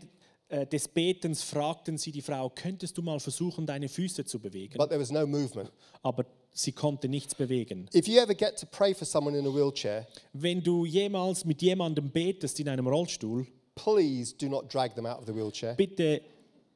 des 0.51 0.89
Betens 0.89 1.43
fragten 1.43 1.99
sie 1.99 2.13
die 2.13 2.23
Frau, 2.23 2.51
könntest 2.51 2.97
du 2.99 3.03
mal 3.03 3.19
versuchen, 3.21 3.67
deine 3.67 3.89
Füße 3.89 4.25
zu 4.25 4.39
bewegen? 4.39 4.77
But 4.79 4.89
there 4.91 5.01
was 5.01 5.11
no 5.11 5.27
movement. 5.27 5.71
Aber 6.03 6.25
sie 6.53 6.73
konnte 6.73 7.09
nichts 7.09 7.35
bewegen. 7.35 7.89
If 7.95 8.07
you 8.07 8.19
ever 8.21 8.35
get 8.35 8.59
to 8.61 8.67
pray 8.71 8.95
for 8.95 9.07
someone 9.07 9.37
in 9.39 9.47
a 9.47 9.51
wheelchair, 9.55 10.07
Wenn 10.33 10.63
du 10.63 10.85
jemals 10.85 11.45
mit 11.45 11.63
jemandem 11.63 12.11
betest 12.11 12.61
in 12.61 12.69
einem 12.69 12.87
Rollstuhl, 12.87 13.47
please 13.75 14.35
do 14.37 14.49
not 14.49 14.73
drag 14.73 14.95
them 14.95 15.07
out 15.07 15.19
of 15.19 15.27
the 15.27 15.35
wheelchair. 15.35 15.75
bitte 15.75 16.21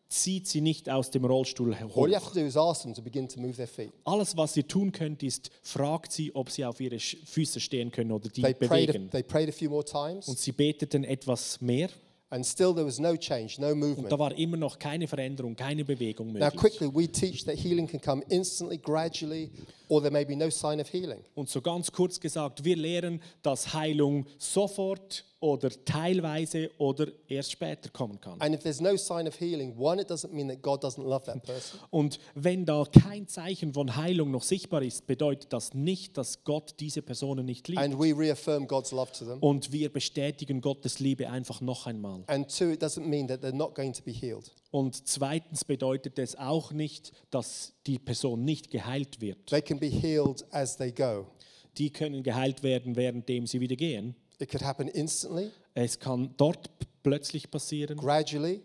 zieht 0.09 0.49
sie 0.49 0.63
nicht 0.63 0.89
aus 0.89 1.11
dem 1.11 1.27
Rollstuhl 1.27 1.75
All 1.75 1.89
hoch. 1.95 2.09
you 2.09 2.15
have 2.15 2.27
to 2.33 2.41
do 2.41 2.47
is 2.47 2.57
ask 2.57 2.83
them 2.83 2.95
to 2.95 3.03
begin 3.03 3.29
to 3.29 3.39
move 3.39 3.57
their 3.57 3.69
feet. 3.69 3.93
Alles, 4.05 4.35
was 4.37 4.57
ihr 4.57 4.67
tun 4.67 4.91
könnt, 4.91 5.23
ist, 5.23 5.51
fragt 5.63 6.11
sie, 6.13 6.35
ob 6.35 6.51
sie 6.51 6.65
auf 6.65 6.81
ihre 6.81 6.97
Sch- 6.97 7.19
Füße 7.27 7.61
stehen 7.61 7.91
können 7.93 8.11
oder 8.13 8.31
die 8.31 8.41
They 8.41 8.55
prayed, 8.55 8.89
a, 8.89 8.93
bewegen. 8.95 9.11
they 9.11 9.23
prayed 9.23 9.51
a 9.51 9.53
few 9.53 9.69
more 9.69 9.85
times, 9.85 10.27
Und 10.27 10.39
sie 10.39 10.53
beteten 10.53 11.05
etwas 11.05 11.61
mehr. 11.61 11.91
And 12.31 12.45
still 12.45 12.75
there 12.75 12.85
was 12.85 12.99
no 12.99 13.17
change, 13.17 13.59
no 13.59 13.73
Und 13.73 13.79
movement. 13.81 14.13
da 14.13 14.19
war 14.19 14.37
immer 14.37 14.57
noch 14.57 14.79
keine 14.79 15.07
Veränderung, 15.09 15.57
keine 15.57 15.85
Bewegung 15.85 16.33
Now, 16.33 16.51
quickly, 16.51 16.89
we 16.93 17.09
teach 17.09 17.45
that 17.45 17.57
healing 17.57 17.87
can 17.87 18.01
come 18.01 18.23
instantly, 18.29 18.79
gradually, 18.79 19.51
or 19.89 20.01
there 20.01 20.13
may 20.13 20.25
be 20.25 20.37
no 20.37 20.51
sign 20.51 20.81
of 20.81 20.93
healing. 20.93 21.25
Und 21.35 21.49
so 21.49 21.61
ganz 21.61 21.91
kurz 21.93 22.21
gesagt, 22.21 22.65
wir 22.65 22.77
lehren, 22.77 23.21
dass 23.43 23.75
Heilung 23.75 24.27
sofort 24.39 25.25
oder 25.41 25.71
teilweise 25.85 26.71
oder 26.79 27.07
erst 27.29 27.53
später 27.53 27.91
kommen 27.91 28.21
kann. 28.21 28.41
And 28.41 28.55
if 28.55 28.63
there's 28.63 28.81
no 28.81 28.97
sign 28.97 29.29
of 29.29 29.39
healing, 29.39 29.77
one, 29.79 30.01
it 30.01 30.11
doesn't 30.11 30.33
mean 30.33 30.49
that 30.49 30.63
God 30.63 30.83
doesn't 30.83 31.05
love 31.05 31.25
that 31.27 31.43
person. 31.45 31.79
Und 31.91 32.19
wenn 32.35 32.65
da 32.65 32.85
kein 32.85 33.29
Zeichen 33.29 33.73
von 33.73 33.95
Heilung 33.95 34.31
noch 34.31 34.43
sichtbar 34.43 34.83
ist, 34.83 35.07
bedeutet 35.07 35.53
das 35.53 35.75
nicht, 35.75 36.19
dass 36.19 36.43
Gott 36.45 36.75
diese 36.81 37.03
Personen 37.03 37.47
nicht 37.47 37.69
liebt. 37.69 37.81
And 37.81 37.99
we 37.99 38.17
reaffirm 38.17 38.67
God's 38.67 38.91
love 38.91 39.13
to 39.13 39.25
them. 39.25 39.39
Und 39.39 39.73
wir 39.73 39.93
bestätigen 39.93 40.61
Gottes 40.61 40.99
Liebe 40.99 41.31
einfach 41.31 41.61
noch 41.61 41.87
einmal. 41.87 42.25
And 42.27 42.49
two, 42.49 42.71
it 42.71 42.83
doesn't 42.83 43.07
mean 43.07 43.29
that 43.29 43.41
they're 43.43 43.55
not 43.55 43.75
going 43.75 43.93
to 43.93 44.03
be 44.03 44.13
healed. 44.13 44.51
Und 44.71 45.07
zweitens 45.09 45.65
bedeutet 45.65 46.19
es 46.19 46.37
auch 46.37 46.73
nicht, 46.73 47.13
dass 47.31 47.73
die 47.87 47.99
Person 47.99 48.45
nicht 48.45 48.71
geheilt 48.71 49.21
wird. 49.21 49.47
They 49.47 49.63
can 49.63 49.79
be 49.79 49.87
healed 49.87 50.45
as 50.53 50.77
they 50.77 50.93
go. 50.93 51.27
Die 51.79 51.91
können 51.91 52.23
geheilt 52.23 52.63
werden, 52.63 52.97
währenddem 52.97 53.47
sie 53.47 53.61
wieder 53.61 53.77
gehen. 53.77 54.15
It 54.39 54.51
could 54.51 54.63
happen 54.63 54.89
instantly, 54.89 55.51
Es 55.75 55.99
kann 55.99 56.35
dort 56.37 56.71
plötzlich 57.03 57.51
passieren 57.51 57.97
gradually. 57.97 58.63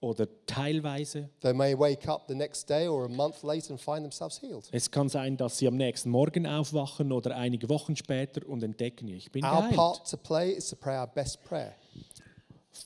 oder 0.00 0.26
teilweise. 0.46 1.30
They 1.40 1.54
may 1.54 1.78
wake 1.78 2.06
up 2.08 2.24
the 2.28 2.34
next 2.34 2.68
day 2.68 2.88
or 2.88 3.04
a 3.04 3.08
month 3.08 3.42
later 3.42 3.70
and 3.70 3.80
find 3.80 4.00
themselves 4.02 4.40
healed. 4.40 4.68
Es 4.72 4.90
kann 4.90 5.08
sein, 5.08 5.36
dass 5.36 5.58
sie 5.58 5.68
am 5.68 5.76
nächsten 5.76 6.10
Morgen 6.10 6.46
aufwachen 6.46 7.12
oder 7.12 7.36
einige 7.36 7.68
Wochen 7.68 7.96
später 7.96 8.46
und 8.48 8.62
entdecken, 8.62 9.08
ich 9.08 9.30
bin 9.30 9.44
Our 9.44 9.58
geheilt. 9.62 9.76
part 9.76 10.10
to 10.10 10.16
play 10.16 10.50
is 10.50 10.68
to 10.68 10.76
pray 10.76 10.98
our 10.98 11.06
best 11.06 11.42
prayer. 11.44 11.74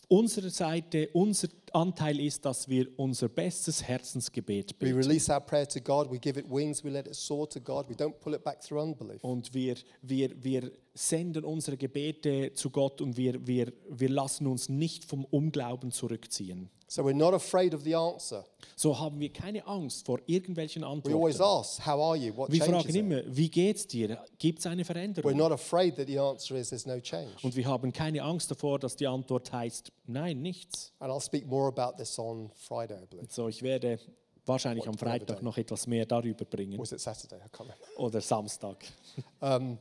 Unsere 0.08 0.50
Seite, 0.50 1.08
unser 1.12 1.48
Anteil 1.72 2.20
ist, 2.20 2.44
dass 2.44 2.68
wir 2.68 2.88
unser 2.96 3.28
bestes 3.28 3.82
Herzensgebet 3.82 4.74
We 4.80 4.86
beten. 4.86 4.96
release 4.98 5.32
our 5.32 5.40
prayer 5.40 5.68
to 5.68 5.80
God, 5.80 6.10
we 6.10 6.18
give 6.18 6.38
it 6.38 6.46
wings, 6.50 6.84
we 6.84 6.90
let 6.90 7.06
it 7.06 7.14
soar 7.14 7.48
to 7.50 7.60
God, 7.60 7.88
we 7.88 7.94
don't 7.94 8.18
pull 8.20 8.34
it 8.34 8.42
back 8.42 8.60
through 8.62 8.82
unbelief. 8.82 9.22
Und 9.22 9.52
wir, 9.54 9.76
wir, 10.02 10.30
wir 10.42 10.72
senden 10.98 11.44
unsere 11.44 11.76
Gebete 11.76 12.52
zu 12.54 12.70
Gott 12.70 13.00
und 13.00 13.16
wir, 13.16 13.46
wir, 13.46 13.72
wir 13.88 14.08
lassen 14.08 14.46
uns 14.46 14.68
nicht 14.68 15.04
vom 15.04 15.24
Unglauben 15.24 15.92
zurückziehen. 15.92 16.70
So 16.90 17.02
we're 17.02 17.12
not 17.14 17.34
afraid 17.34 17.74
of 17.74 17.82
the 17.82 17.94
answer. 17.94 18.44
So 18.74 18.98
haben 18.98 19.20
wir 19.20 19.30
keine 19.30 19.66
Angst 19.66 20.06
vor 20.06 20.20
irgendwelchen 20.26 20.82
We 20.82 20.86
always 20.86 21.38
Antworten. 21.38 21.42
ask, 21.42 21.86
How 21.86 22.00
are 22.00 22.16
you? 22.16 22.34
What 22.34 22.50
Wir 22.50 22.60
changes 22.60 22.82
fragen 22.82 22.88
it? 22.88 22.96
immer, 22.96 23.22
wie 23.36 23.50
geht's 23.50 23.86
dir? 23.86 24.18
Gibt 24.38 24.60
es 24.60 24.66
eine 24.66 24.82
We're 24.82 24.86
Veränderung? 24.86 25.36
not 25.36 25.52
afraid 25.52 25.96
that 25.96 26.06
the 26.06 26.18
answer 26.18 26.56
is 26.56 26.70
there's 26.70 26.86
no 26.86 26.98
change. 26.98 27.30
Und 27.42 27.54
wir 27.54 27.66
haben 27.66 27.92
keine 27.92 28.22
Angst 28.22 28.50
davor, 28.50 28.78
dass 28.78 28.96
die 28.96 29.06
Antwort 29.06 29.52
heißt, 29.52 29.92
nein, 30.06 30.40
nichts. 30.40 30.92
And 30.98 31.12
I'll 31.12 31.20
speak 31.22 31.46
more 31.46 31.68
about 31.68 31.98
this 31.98 32.18
on 32.18 32.50
Friday, 32.54 32.96
I 33.02 33.06
believe. 33.06 33.26
So, 33.30 33.48
ich 33.48 33.62
werde 33.62 33.98
wahrscheinlich 34.46 34.88
am 34.88 34.96
Freitag 34.96 35.42
noch 35.42 35.58
etwas 35.58 35.86
mehr 35.86 36.06
darüber 36.06 36.46
bringen. 36.46 36.78
Was 36.78 36.92
it 36.92 37.00
Saturday? 37.00 37.36
I 37.36 37.48
can't 37.54 37.64
remember. 37.68 37.98
Oder 37.98 38.20
Samstag. 38.22 38.82
Sh- 38.82 39.76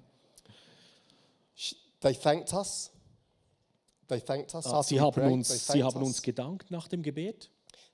They 2.02 2.14
thanked 2.14 2.54
us. 2.54 2.92
They 4.08 4.20
thanked 4.20 4.54
us. 4.56 4.66
after 4.66 4.84
Sie 4.84 4.96
we 4.96 5.02
haben 5.02 5.14
prayed, 5.14 5.28
they 5.28 5.34
uns, 5.34 5.50
sie 5.50 5.80
thanked 5.80 5.84
haben 5.84 6.04
uns 6.04 6.22
gedankt 6.22 6.72
nach 6.72 6.88
dem 6.88 7.02
Gebet. 7.04 7.50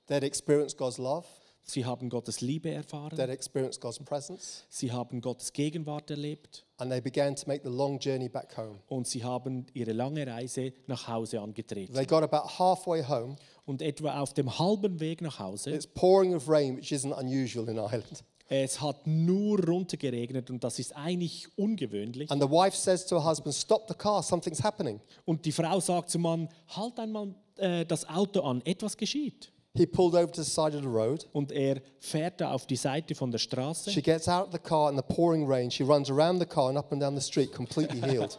They'd 0.08 0.24
experienced 0.24 0.78
God's 0.78 0.98
love. 0.98 1.26
Sie 1.66 1.86
haben 1.86 2.10
Gottes 2.10 2.42
Liebe 2.42 2.70
erfahren. 2.70 3.16
They'd 3.16 3.30
experienced 3.30 3.80
God's 3.80 4.00
presence. 4.00 4.66
Sie 4.70 4.92
haben 4.92 5.22
Gottes 5.22 5.54
Gegenwart 5.54 6.12
erlebt. 6.12 6.66
And 6.78 6.92
they 6.92 7.00
began 7.00 7.36
to 7.38 7.48
make 7.48 7.64
the 7.64 7.70
long 7.70 8.00
journey 8.00 8.28
back 8.28 8.58
home. 8.58 8.80
Und 8.90 9.08
sie 9.08 9.24
haben 9.24 9.66
ihre 9.74 9.94
lange 9.94 10.28
Reise 10.28 10.74
nach 10.88 11.08
Hause 11.08 11.40
angetreten. 11.40 11.94
They 11.94 12.06
got 12.06 12.22
about 12.22 12.60
halfway 12.60 13.02
home. 13.04 13.38
Und 13.66 13.82
etwa 13.82 14.20
auf 14.20 14.34
dem 14.34 14.60
halben 14.60 15.00
Weg 15.00 15.22
nach 15.22 15.40
Hause, 15.40 15.72
It's 15.72 15.88
pouring 15.88 16.34
with 16.34 16.50
rain, 16.50 16.76
which 16.76 16.92
isn't 16.92 17.14
unusual 17.14 17.70
in 17.70 17.78
Ireland. 17.78 18.26
Es 18.50 18.82
hat 18.82 19.08
nur 19.08 19.66
runtergeregnet 19.66 20.50
und 20.50 20.64
das 20.64 20.78
ist 20.78 20.96
eigentlich 20.96 21.48
ungewöhnlich. 21.56 22.30
And 22.30 22.42
the 22.42 22.50
wife 22.50 22.76
says 22.76 23.06
to 23.08 23.16
her 23.16 23.30
husband, 23.30 23.56
Stop 23.56 23.88
the 23.88 23.96
car, 23.96 24.22
something's 24.22 24.64
happening. 24.64 25.00
Und 25.26 25.46
die 25.46 25.52
Frau 25.52 25.80
sagt 25.80 26.10
zum 26.10 26.24
Mann, 26.24 26.50
halt 26.76 27.00
einmal 27.00 27.34
äh, 27.58 27.86
das 27.86 28.08
Auto 28.08 28.42
an, 28.42 28.62
etwas 28.66 28.98
geschieht. 28.98 29.52
He 29.76 29.88
pulled 29.88 30.14
over 30.14 30.32
to 30.32 30.44
the 30.44 30.50
side 30.50 30.76
of 30.76 30.84
the 30.84 30.88
road. 30.88 31.28
Und 31.34 31.52
er 31.52 31.82
fährt 32.00 32.42
da 32.42 32.52
auf 32.52 32.68
die 32.68 32.76
Seite 32.76 33.16
von 33.16 33.32
der 33.32 33.40
Straße. 33.40 33.90
She 33.90 34.02
gets 34.04 34.28
out 34.28 34.48
of 34.48 34.52
the 34.52 34.60
car 34.60 34.90
in 34.92 34.98
the 34.98 35.02
pouring 35.02 35.48
rain. 35.48 35.72
She 35.72 35.84
runs 35.84 36.12
around 36.12 36.40
the 36.40 36.46
car 36.46 36.70
and 36.70 36.78
up 36.78 36.92
and 36.92 37.02
down 37.02 37.16
the 37.16 37.22
street, 37.22 37.52
completely 37.52 38.02
healed. 38.08 38.38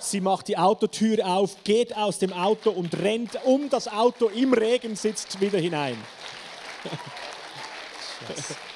Sie 0.00 0.20
macht 0.20 0.48
die 0.48 0.58
Autotür 0.58 1.24
auf, 1.24 1.62
geht 1.62 1.96
aus 1.96 2.18
dem 2.18 2.32
Auto 2.32 2.70
und 2.70 2.98
rennt 2.98 3.38
um 3.44 3.70
das 3.70 3.86
Auto 3.86 4.26
im 4.26 4.52
Regen 4.52 4.96
sitzt 4.96 5.40
wieder 5.40 5.60
hinein. 5.60 5.96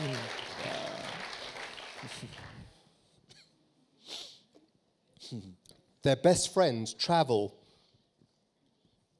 Their 6.02 6.16
best 6.16 6.52
friends 6.52 6.94
travel 6.94 7.52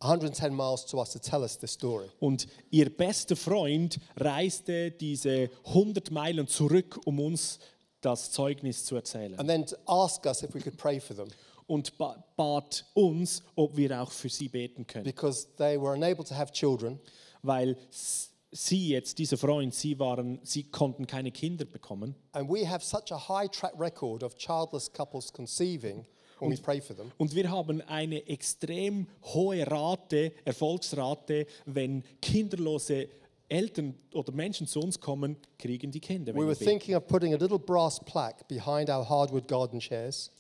110 0.01 0.55
miles 0.55 0.85
to 0.87 0.99
us 0.99 1.13
to 1.13 1.19
tell 1.19 1.43
us 1.45 1.59
this 1.59 1.73
story. 1.73 2.09
Und 2.21 2.47
ihr 2.71 2.89
bester 2.89 3.37
Freund 3.37 3.99
reiste 4.17 4.91
diese 4.91 5.51
100 5.67 6.11
Meilen 6.11 6.47
zurück, 6.49 6.99
um 7.05 7.21
uns 7.21 7.59
das 8.01 8.31
Zeugnis 8.31 8.87
zu 8.87 8.97
erzählen. 8.97 9.39
And 9.39 9.47
then 9.49 9.67
to 9.67 9.77
ask 9.87 10.25
us 10.25 10.43
if 10.43 10.55
we 10.55 10.61
could 10.61 10.79
pray 10.79 10.99
for 11.01 11.15
them 11.15 11.29
Und 11.67 11.99
ba- 11.99 12.25
bat 12.37 12.85
uns, 12.95 13.43
ob 13.57 13.77
wir 13.77 14.01
auch 14.01 14.11
für 14.11 14.31
sie 14.31 14.49
beten 14.49 14.87
können. 14.87 15.05
because 15.05 15.47
they 15.59 15.79
were 15.79 15.93
unable 15.95 16.25
to 16.25 16.35
have 16.35 16.51
children. 16.53 16.99
Weil 17.43 17.77
s- 17.91 18.30
sie 18.53 18.89
jetzt, 18.89 19.19
dieser 19.19 19.37
Freund, 19.37 19.75
sie, 19.75 19.99
waren, 19.99 20.41
sie 20.43 20.65
konnten 20.65 21.07
keine 21.07 21.31
Kinder 21.31 21.65
bekommen. 21.65 22.15
And 22.33 22.49
we 22.49 22.69
have 22.69 22.85
such 22.85 23.13
a 23.13 23.29
high 23.29 23.51
track 23.51 23.73
record 23.79 24.23
of 24.23 24.37
childless 24.37 24.93
couples 24.93 25.33
conceiving 25.33 26.07
we 26.41 26.57
pray 26.57 26.81
for 26.81 26.95
them. 26.97 27.13
Und 27.19 27.35
wir 27.35 27.51
haben 27.51 27.81
eine 27.83 28.27
extrem 28.27 29.07
hohe 29.23 29.67
Rate, 29.67 30.33
Erfolgsrate, 30.45 31.47
wenn 31.67 32.03
kinderlose 32.21 33.09
Eltern 33.49 33.95
oder 34.15 34.33
Menschen 34.33 34.67
zu 34.67 34.81
uns 34.81 35.01
kommen, 35.01 35.37
kriegen 35.59 35.91
die 35.91 36.01
Kinder. 36.01 36.35
We 36.35 36.47
were 36.47 36.57
thinking 36.57 36.95
of 36.95 37.07
putting 37.07 37.35
a 37.35 37.37
little 37.37 37.59
brass 37.59 38.01
plaque 38.01 38.47
behind 38.49 38.89
our 38.89 39.09
hardwood 39.09 39.49
garden 39.49 39.81
chairs. 39.81 40.31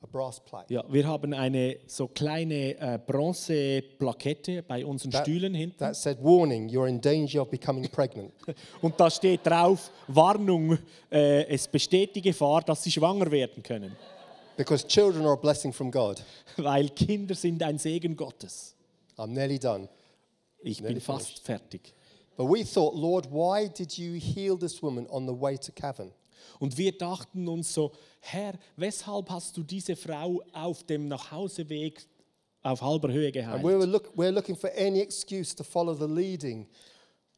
A 0.00 0.06
brass 0.06 0.38
plaque. 0.40 0.72
Ja, 0.72 0.84
wir 0.88 1.06
haben 1.08 1.34
eine 1.34 1.78
so 1.88 2.06
kleine 2.06 2.78
äh, 2.78 3.00
Bronzeplakette 3.04 4.62
bei 4.62 4.84
unseren 4.86 5.10
That- 5.10 5.22
Stühlen 5.26 5.54
hinten. 5.54 5.78
That 5.78 5.96
said, 5.96 6.22
warning, 6.22 6.68
you're 6.68 6.88
in 6.88 7.00
danger 7.00 7.42
of 7.42 7.50
becoming 7.50 7.88
pregnant. 7.90 8.32
Und 8.80 8.98
da 8.98 9.10
steht 9.10 9.44
drauf, 9.44 9.90
Warnung, 10.06 10.78
äh, 11.10 11.44
es 11.48 11.66
besteht 11.66 12.14
die 12.14 12.22
Gefahr, 12.22 12.62
dass 12.62 12.84
sie 12.84 12.92
schwanger 12.92 13.28
werden 13.30 13.62
können. 13.62 13.96
Because 14.56 14.86
children 14.86 15.24
are 15.24 15.32
a 15.34 15.36
blessing 15.36 15.72
from 15.72 15.90
God. 15.90 16.22
Weil 16.56 16.88
Kinder 16.90 17.34
sind 17.34 17.60
ein 17.62 17.78
Segen 17.78 18.16
Gottes. 18.16 18.76
I'm 19.16 19.28
nearly 19.28 19.58
done. 19.58 19.88
Ich 20.60 20.80
Nearly 20.80 20.94
bin 20.94 21.00
fast 21.00 21.40
fertig. 21.44 21.92
But 22.36 22.48
we 22.48 22.64
thought, 22.64 22.94
Lord, 22.94 23.26
why 23.32 23.68
did 23.68 23.98
you 23.98 24.14
heal 24.14 24.56
this 24.56 24.80
woman 24.80 25.08
on 25.10 25.26
the 25.26 25.32
way 25.32 25.56
to 25.56 25.72
Cavan? 25.72 26.12
Und 26.58 26.76
wir 26.78 26.96
dachten 26.96 27.48
uns 27.48 27.72
so, 27.72 27.92
Herr, 28.20 28.54
weshalb 28.76 29.30
hast 29.30 29.56
du 29.56 29.62
diese 29.62 29.96
Frau 29.96 30.42
auf 30.52 30.84
dem 30.84 31.08
Nachhauseweg 31.08 32.06
auf 32.62 32.82
halber 32.82 33.12
Höhe 33.12 33.28
we 33.28 33.32
geheilt? 33.32 33.62
were, 33.62 33.84
look, 33.84 34.12
we're 34.16 34.30
looking 34.30 34.56
for 34.56 34.70
any 34.76 35.00
excuse 35.00 35.54
to 35.54 35.62
follow 35.64 35.94
the 35.94 36.12
leading 36.12 36.66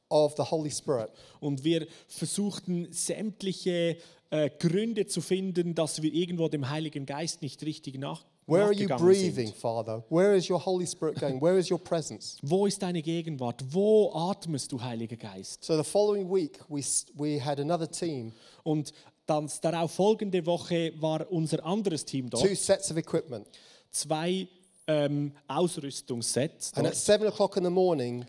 of 0.08 0.34
the 0.36 0.42
Holy 0.42 0.70
Spirit. 0.70 1.10
Und 1.40 1.62
wir 1.64 1.86
versuchten 2.08 2.92
sämtliche 2.92 3.96
äh, 4.30 4.50
Gründe 4.58 5.06
zu 5.06 5.20
finden, 5.20 5.74
dass 5.74 6.02
wir 6.02 6.12
irgendwo 6.12 6.48
dem 6.48 6.68
Heiligen 6.68 7.06
Geist 7.06 7.42
nicht 7.42 7.62
richtig 7.62 7.98
nach 7.98 8.24
Where 8.50 8.64
are 8.64 8.72
you 8.72 8.88
breathing, 8.88 9.46
sind. 9.46 9.56
Father? 9.56 10.02
Where 10.08 10.34
is 10.34 10.48
your 10.48 10.58
Holy 10.58 10.86
Spirit 10.86 11.20
going? 11.20 11.40
Where 11.40 11.56
is 11.58 11.70
your 11.70 11.78
presence? 11.78 12.38
Wo 12.42 12.66
ist 12.66 12.82
deine 12.82 13.00
Gegenwart? 13.00 13.62
Wo 13.70 14.10
atmest 14.12 14.72
du, 14.72 14.80
Heiliger 14.80 15.16
Geist? 15.16 15.64
So 15.64 15.76
the 15.76 15.84
following 15.84 16.28
week, 16.28 16.58
we, 16.68 16.82
we 17.16 17.38
had 17.38 17.60
another 17.60 17.86
team, 17.88 18.32
Und 18.64 18.92
dann 19.26 19.48
darauf 19.62 19.92
folgende 19.92 20.44
Woche 20.44 20.92
war 21.00 21.30
unser 21.30 21.64
anderes 21.64 22.04
Team 22.04 22.28
dort. 22.28 22.44
two 22.44 22.54
sets 22.56 22.90
of 22.90 22.96
equipment. 22.96 23.46
zwei 23.92 24.48
ähm, 24.88 25.32
Ausrüstungssets. 25.46 26.72
And 26.74 26.86
at 26.86 26.96
seven 26.96 27.28
o'clock 27.28 27.56
in 27.56 27.64
the 27.64 27.70
morning, 27.70 28.24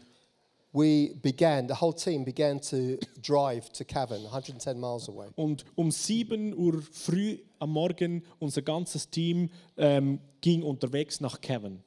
we 0.74 1.14
began, 1.22 1.68
the 1.68 1.76
whole 1.82 1.94
team 1.94 2.24
began 2.24 2.60
to 2.62 2.98
drive 3.22 3.72
to 3.74 3.84
Cavan, 3.84 4.24
110 4.24 4.80
miles 4.80 5.10
away. 5.10 5.28
Und 5.36 5.66
um 5.76 5.92
7 5.92 6.54
Uhr 6.54 6.82
früh 6.92 7.40
am 7.60 7.72
Morgen, 7.72 8.24
unser 8.40 8.62
ganzes 8.62 9.10
Team 9.10 9.50
ähm, 9.78 10.20
ging 10.42 10.64
unterwegs 10.64 11.20
nach 11.20 11.42
Kevin. 11.42 11.84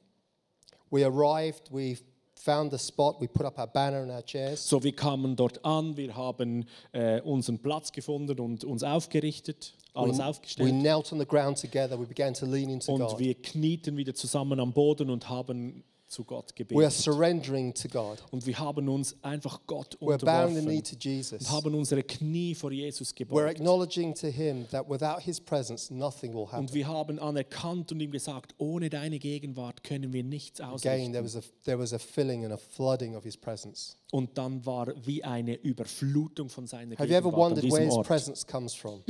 We 0.91 1.03
arrived, 1.05 1.71
we 1.73 1.97
found 2.35 2.71
the 2.71 2.77
spot, 2.77 3.19
we 3.19 3.27
put 3.27 3.45
up 3.45 3.57
our 3.57 3.65
banner 3.67 4.03
and 4.03 4.11
our 4.11 4.21
chairs. 4.23 4.67
So, 4.69 4.83
wir 4.83 4.95
kamen 4.95 5.35
dort 5.35 5.65
an, 5.65 5.97
wir 5.97 6.15
haben 6.15 6.65
äh, 6.91 7.21
unseren 7.21 7.57
Platz 7.59 7.91
gefunden 7.91 8.39
und 8.39 8.63
uns 8.63 8.83
aufgerichtet, 8.83 9.73
alles 9.95 10.17
we, 10.17 10.21
we 10.21 10.25
aufgestellt. 10.27 10.69
knelt 10.69 11.11
on 11.11 11.19
the 11.19 11.25
ground 11.25 11.59
together, 11.59 11.99
we 11.99 12.05
began 12.05 12.33
to 12.35 12.45
lean 12.45 12.69
into 12.69 12.91
Und 12.93 13.01
God. 13.01 13.17
wir 13.19 13.33
knieten 13.33 13.97
wieder 13.97 14.13
zusammen 14.13 14.59
am 14.59 14.73
Boden 14.73 15.09
und 15.09 15.27
haben 15.27 15.83
zu 16.15 16.23
Gott 16.23 16.53
We 16.57 16.63
are 16.63 16.67
gebetet. 16.67 16.93
surrendering 16.93 17.73
to 17.73 17.89
God. 17.89 18.23
Und 18.31 18.45
wir 18.45 18.57
haben 18.57 18.87
uns 18.87 19.15
einfach 19.21 19.59
Gott 19.67 19.97
We're 19.99 20.13
unterworfen 20.13 20.83
to 20.83 20.95
Jesus. 20.97 21.41
und 21.41 21.51
haben 21.51 21.75
unsere 21.75 22.03
Knie 22.03 22.55
vor 22.55 22.71
Jesus 22.71 23.13
gebeugt. 23.13 23.59
Und 23.59 23.65
wir 26.73 26.87
haben 26.87 27.19
anerkannt 27.19 27.91
und 27.91 27.99
ihm 27.99 28.11
gesagt, 28.11 28.55
ohne 28.57 28.89
deine 28.89 29.19
Gegenwart 29.19 29.83
können 29.83 30.13
wir 30.13 30.23
nichts 30.23 30.61
ausrichten. 30.61 31.17
Und 34.11 34.37
dann 34.37 34.65
war 34.65 34.93
wie 35.05 35.23
eine 35.23 35.55
Überflutung 35.55 36.49
von 36.49 36.67
seiner 36.67 36.95
Have 36.95 37.09
you 37.09 37.15
ever 37.15 37.29
Gegenwart 37.29 37.51
wondered 37.57 37.71
where 37.71 37.83
His 37.83 37.97
presence 38.07 38.47
comes 38.47 38.73
from? 38.73 39.03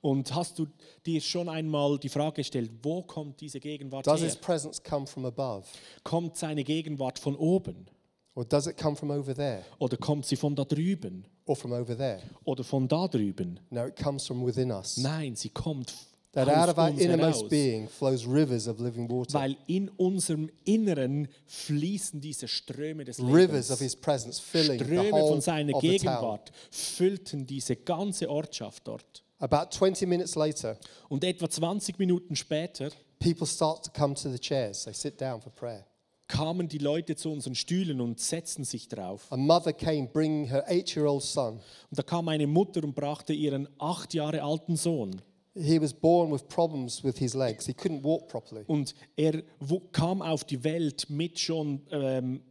Und 0.00 0.34
hast 0.34 0.58
du 0.58 0.66
dir 1.06 1.20
schon 1.20 1.48
einmal 1.48 1.98
die 1.98 2.08
Frage 2.08 2.36
gestellt, 2.36 2.70
wo 2.82 3.02
kommt 3.02 3.40
diese 3.40 3.60
Gegenwart 3.60 4.06
Does 4.06 4.20
her? 4.20 4.28
His 4.28 4.36
presence 4.36 4.82
come 4.82 5.06
from 5.06 5.24
above? 5.24 5.64
Kommt 6.04 6.36
seine 6.36 6.64
Gegenwart 6.64 7.18
von 7.18 7.36
oben? 7.36 7.86
Or 8.34 8.44
does 8.44 8.66
it 8.66 8.78
come 8.78 8.96
from 8.96 9.10
over 9.10 9.34
there? 9.34 9.64
Oder 9.78 9.96
kommt 9.96 10.26
sie 10.26 10.36
von 10.36 10.56
da 10.56 10.64
drüben? 10.64 11.26
Or 11.44 11.54
from 11.54 11.72
over 11.72 11.96
there? 11.96 12.22
Oder 12.44 12.64
von 12.64 12.88
da 12.88 13.06
drüben? 13.06 13.60
No, 13.70 13.86
it 13.86 13.96
comes 13.96 14.26
from 14.26 14.44
within 14.44 14.70
us. 14.70 14.96
Nein, 14.96 15.36
sie 15.36 15.50
kommt 15.50 15.92
That 16.32 16.48
out 16.48 16.70
of 16.70 16.78
our 16.78 16.88
innermost 16.88 17.50
being 17.50 17.86
flows 17.88 18.26
rivers 18.26 18.66
of 18.66 18.80
living 18.80 19.06
water. 19.06 19.34
Weil 19.34 19.54
in 19.66 19.90
unserem 19.90 20.48
Inneren 20.64 21.28
fließen 21.44 22.22
diese 22.22 22.48
Ströme 22.48 23.04
des 23.04 23.18
Rivers 23.18 23.70
of 23.70 23.80
Lebens. 23.80 23.92
His 23.92 23.96
presence 23.96 24.40
filling 24.40 24.78
the 24.78 24.84
Ströme 24.86 25.12
whole 25.12 25.28
von 25.28 25.40
seiner 25.42 25.78
the. 25.78 25.88
Gegenwart 25.88 26.50
füllten 26.70 27.46
diese 27.46 27.76
ganze 27.76 28.30
Ortschaft 28.30 28.88
dort. 28.88 29.22
About 29.42 29.76
20 29.76 30.06
minutes 30.06 30.36
later, 30.36 30.76
Und 31.08 31.24
etwa 31.24 31.50
20 31.50 31.98
Minuten 31.98 32.36
später 32.36 32.90
people 33.18 33.44
start 33.44 33.84
to 33.84 33.90
come 33.90 34.14
to 34.14 34.30
the 34.30 34.38
chairs. 34.38 34.84
They 34.84 34.94
sit 34.94 35.20
down 35.20 35.40
for 35.40 35.50
prayer. 35.50 35.84
kamen 36.28 36.68
die 36.68 36.78
Leute 36.78 37.16
zu 37.16 37.30
unseren 37.30 37.56
Stühlen 37.56 38.00
und 38.00 38.20
setzten 38.20 38.62
sich 38.62 38.88
drauf. 38.88 39.26
A 39.30 39.36
mother 39.36 39.72
came 39.72 40.06
bringing 40.06 40.46
her 40.46 40.64
eight 40.68 40.94
year 40.94 41.06
old 41.06 41.24
son. 41.24 41.54
Und 41.54 41.98
da 41.98 42.04
kam 42.04 42.28
eine 42.28 42.46
Mutter 42.46 42.84
und 42.84 42.94
brachte 42.94 43.32
ihren 43.32 43.68
acht 43.78 44.14
Jahre 44.14 44.42
alten 44.42 44.76
Sohn. 44.76 45.20
He 45.54 45.80
was 45.82 45.92
born 45.92 46.32
with 46.32 46.44
problems 46.44 47.02
with 47.02 47.18
his 47.18 47.34
legs. 47.34 47.66
He 47.66 47.72
couldn't 47.72 48.04
walk 48.04 48.28
properly. 48.28 48.62
Und 48.68 48.94
er 49.16 49.42
kam 49.90 50.22
auf 50.22 50.44
die 50.44 50.62
Welt 50.62 51.10
mit 51.10 51.40
schon 51.40 51.82
ähm, 51.90 52.42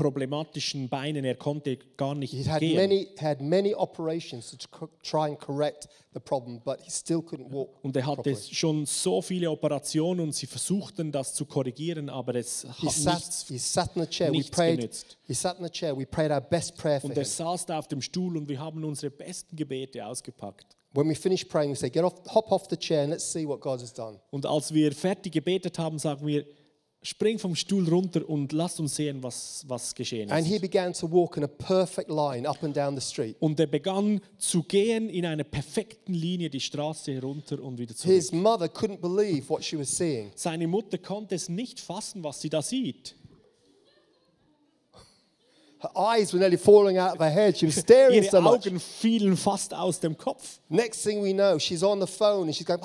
problematischen 0.00 0.88
Beinen. 0.88 1.24
Er 1.24 1.34
konnte 1.34 1.76
gar 1.96 2.14
nicht 2.14 2.32
He'd 2.32 2.48
had 2.48 2.60
gehen. 2.60 2.76
many, 2.76 3.08
had 3.20 3.40
many 3.40 3.74
operations 3.74 4.50
to 4.56 4.88
try 5.02 5.26
and 5.28 5.38
correct 5.38 5.88
the 6.14 6.20
problem, 6.20 6.60
but 6.64 6.80
he 6.82 6.90
still 6.90 7.18
couldn't 7.18 7.50
walk 7.52 7.70
Und 7.82 7.94
er 7.96 8.06
hatte 8.06 8.22
properly. 8.22 8.36
schon 8.54 8.86
so 8.86 9.20
viele 9.22 9.50
Operationen 9.50 10.20
und 10.20 10.34
sie 10.34 10.46
versuchten 10.46 11.12
das 11.12 11.34
zu 11.34 11.44
korrigieren, 11.44 12.08
aber 12.08 12.34
es 12.34 12.66
He 12.78 12.86
hat 12.86 12.94
sat, 12.94 13.44
he 13.48 13.58
sat 13.58 13.94
in 13.96 14.02
the 14.02 14.08
chair. 14.08 14.28
We 14.28 14.38
nichts 14.38 14.50
prayed. 14.50 14.76
genützt. 14.80 15.18
He 15.26 15.34
sat 15.34 15.58
in 15.58 15.64
the 15.64 15.70
chair. 15.70 15.96
We 15.96 16.06
prayed 16.06 16.30
our 16.30 16.40
best 16.40 16.76
prayer 16.76 17.00
for 17.00 17.10
Und 17.10 17.16
er 17.16 17.24
him. 17.24 17.30
saß 17.30 17.66
da 17.66 17.78
auf 17.78 17.88
dem 17.88 18.00
Stuhl 18.02 18.36
und 18.36 18.48
wir 18.48 18.58
haben 18.58 18.82
unsere 18.84 19.10
besten 19.10 19.54
Gebete 19.54 20.04
ausgepackt. 20.04 20.76
When 20.92 21.08
we 21.08 21.14
finished 21.14 21.48
praying, 21.48 21.70
we 21.70 21.76
said, 21.76 21.92
"Get 21.92 22.02
off, 22.02 22.14
hop 22.34 22.50
off 22.50 22.64
the 22.68 22.76
chair, 22.76 23.02
and 23.02 23.10
let's 23.10 23.30
see 23.30 23.46
what 23.46 23.60
God 23.60 23.80
has 23.80 23.92
done." 23.92 24.18
Und 24.30 24.44
als 24.44 24.74
wir 24.74 24.90
fertig 24.92 25.32
gebetet 25.32 25.78
haben, 25.78 26.00
sagen 26.00 26.26
wir, 26.26 26.44
spring 27.02 27.38
vom 27.38 27.54
Stuhl 27.56 27.88
runter 27.88 28.28
und 28.28 28.52
lass 28.52 28.78
uns 28.78 28.96
sehen, 28.96 29.22
was, 29.22 29.64
was 29.66 29.94
geschehen 29.94 30.30
And 30.30 30.46
he 30.46 30.56
ist. 30.56 30.60
began 30.60 30.92
to 30.92 31.10
walk 31.10 31.36
in 31.36 31.44
a 31.44 31.46
perfect 31.46 32.10
line 32.10 32.46
up 32.48 32.62
and 32.62 32.76
down 32.76 32.94
the 32.94 33.00
street. 33.00 33.36
Und 33.40 33.58
er 33.58 33.66
begann 33.66 34.20
zu 34.38 34.62
gehen 34.62 35.08
in 35.08 35.24
einer 35.24 35.44
perfekten 35.44 36.12
Linie 36.12 36.50
die 36.50 36.60
Straße 36.60 37.20
runter 37.20 37.62
und 37.62 37.78
wieder 37.78 37.94
zurück. 37.94 38.14
His 38.14 38.32
mother 38.32 38.66
couldn't 38.66 38.98
believe 39.00 39.48
what 39.48 39.64
she 39.64 39.78
was 39.78 39.96
seeing. 39.96 40.30
Seine 40.34 40.66
Mutter 40.66 40.98
konnte 40.98 41.34
es 41.34 41.48
nicht 41.48 41.80
fassen, 41.80 42.22
was 42.22 42.40
sie 42.40 42.50
da 42.50 42.60
sieht. 42.60 43.14
Her 45.82 45.90
eyes 45.96 46.32
were 46.32 46.38
nearly 46.38 46.58
falling 46.58 46.98
out 46.98 47.12
of 47.14 47.20
her 47.20 47.30
head. 47.30 47.56
She 47.56 47.66
was 47.66 47.76
staring 47.80 48.22
Ihre 48.22 48.30
so 48.30 48.40
much. 48.40 48.66
Augen 48.66 48.78
fielen 48.78 49.36
fast 49.36 49.72
aus 49.72 49.98
dem 49.98 50.16
Kopf. 50.16 50.60
Next 50.68 51.02
thing 51.02 51.22
we 51.22 51.32
know, 51.32 51.58
she's 51.58 51.82
on 51.82 52.00
the 52.00 52.06
phone 52.06 52.44
and 52.48 52.54
she's 52.54 52.66
going. 52.66 52.80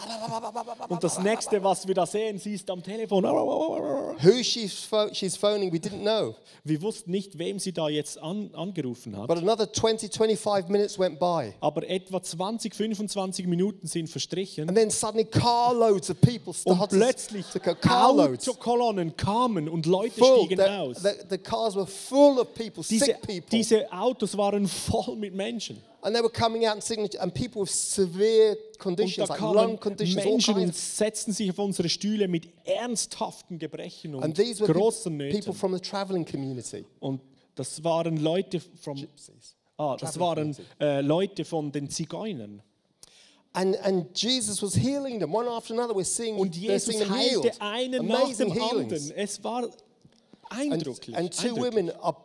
Und 0.87 1.03
das 1.03 1.19
nächste, 1.19 1.61
was 1.63 1.85
wir 1.87 1.93
da 1.93 2.05
sehen, 2.05 2.39
sie 2.39 2.53
ist 2.53 2.69
am 2.69 2.81
Telefon. 2.81 3.23
Who 3.25 4.43
she's, 4.43 4.87
she's 5.11 5.35
phoning, 5.35 5.71
we 5.73 5.77
didn't 5.77 6.01
know. 6.01 6.35
Wir 6.63 6.81
wussten 6.81 7.11
nicht, 7.11 7.37
wem 7.37 7.59
sie 7.59 7.73
da 7.73 7.89
jetzt 7.89 8.17
an, 8.17 8.49
angerufen 8.55 9.15
hat. 9.17 9.27
But 9.27 9.39
another 9.39 9.71
20, 9.71 10.11
25 10.13 10.69
minutes 10.69 10.97
went 10.97 11.19
by. 11.19 11.53
Aber 11.59 11.87
etwa 11.87 12.21
20, 12.23 12.73
25 12.73 13.45
Minuten 13.45 13.87
sind 13.87 14.09
verstrichen. 14.09 14.67
And 14.69 14.77
then 14.77 14.89
suddenly 14.89 15.25
carloads 15.25 16.09
of 16.09 16.19
people 16.21 16.53
Und 16.63 16.77
started 16.77 16.97
plötzlich 16.97 17.45
to 17.47 17.59
go. 17.59 17.75
Autokolonnen 17.87 19.15
kamen 19.15 19.67
und 19.69 19.85
Leute 19.85 20.17
Full. 20.17 20.45
stiegen 20.45 20.57
The, 20.57 20.69
aus. 20.71 20.97
the, 21.03 21.09
the 21.29 21.37
cars 21.37 21.75
were 21.75 21.85
full 21.85 22.39
of 22.39 22.53
people, 22.55 22.83
Diese, 22.89 23.15
diese 23.51 23.91
Autos 23.91 24.37
waren 24.37 24.67
voll 24.67 25.15
mit 25.15 25.33
Menschen. 25.33 25.77
and 26.01 26.15
they 26.15 26.21
were 26.21 26.29
coming 26.29 26.65
out 26.67 26.73
and 26.73 26.83
singing, 26.83 27.09
and 27.19 27.33
people 27.33 27.61
with 27.63 27.71
severe 27.71 28.51
Und 28.51 28.77
conditions, 28.79 29.27
like 29.27 29.39
lung 29.41 29.79
conditions, 29.79 30.23
Menschen 30.23 30.55
und 30.55 30.75
setzten 30.75 31.33
sich 31.33 31.49
auf 31.49 31.57
unsere 31.57 31.89
Stühle 31.89 32.27
mit 32.27 32.47
ernsthaften 32.63 33.57
Gebrechen 33.57 34.13
und 34.13 34.23
And 34.23 34.35
these 34.35 34.59
were 34.61 34.71
großen 34.71 35.11
people, 35.17 35.29
people 35.31 35.47
Nöten. 35.49 35.53
from 35.55 35.73
the 35.73 35.79
traveling 35.79 36.23
community. 36.25 36.85
Und 36.99 37.21
das 37.55 37.83
waren 37.83 38.17
Leute 38.17 38.59
vom, 38.59 38.97
Gypsies. 38.97 39.55
ah, 39.77 39.97
das 39.99 40.19
waren 40.19 40.55
äh, 40.79 41.01
Leute 41.01 41.43
von 41.43 41.71
den 41.71 41.89
Zigeunern. 41.89 42.61
And, 43.53 43.75
and 43.83 44.07
Jesus 44.21 44.61
was 44.61 44.75
healing 44.75 45.19
them 45.19 45.33
one 45.33 45.49
after 45.49 45.73
another. 45.73 45.95
We're 45.95 46.03
seeing, 46.03 46.35
Und 46.37 46.55
Jesus 46.55 46.85
seeing 46.85 46.99
them 46.99 47.13
healed. 47.15 47.45
heilte 47.45 47.61
einen 47.61 48.05
nach 48.07 48.23
Amazing 48.25 48.49
dem 48.53 48.61
healings. 48.61 48.93
anderen. 49.09 49.11
Es 49.15 49.43
war 49.43 49.63
And, 50.49 50.71
eindrücklich. 50.73 51.15
and 51.17 51.31
two 51.33 51.47
eindrücklich. 51.47 51.73
women 51.73 51.91
are 52.01 52.15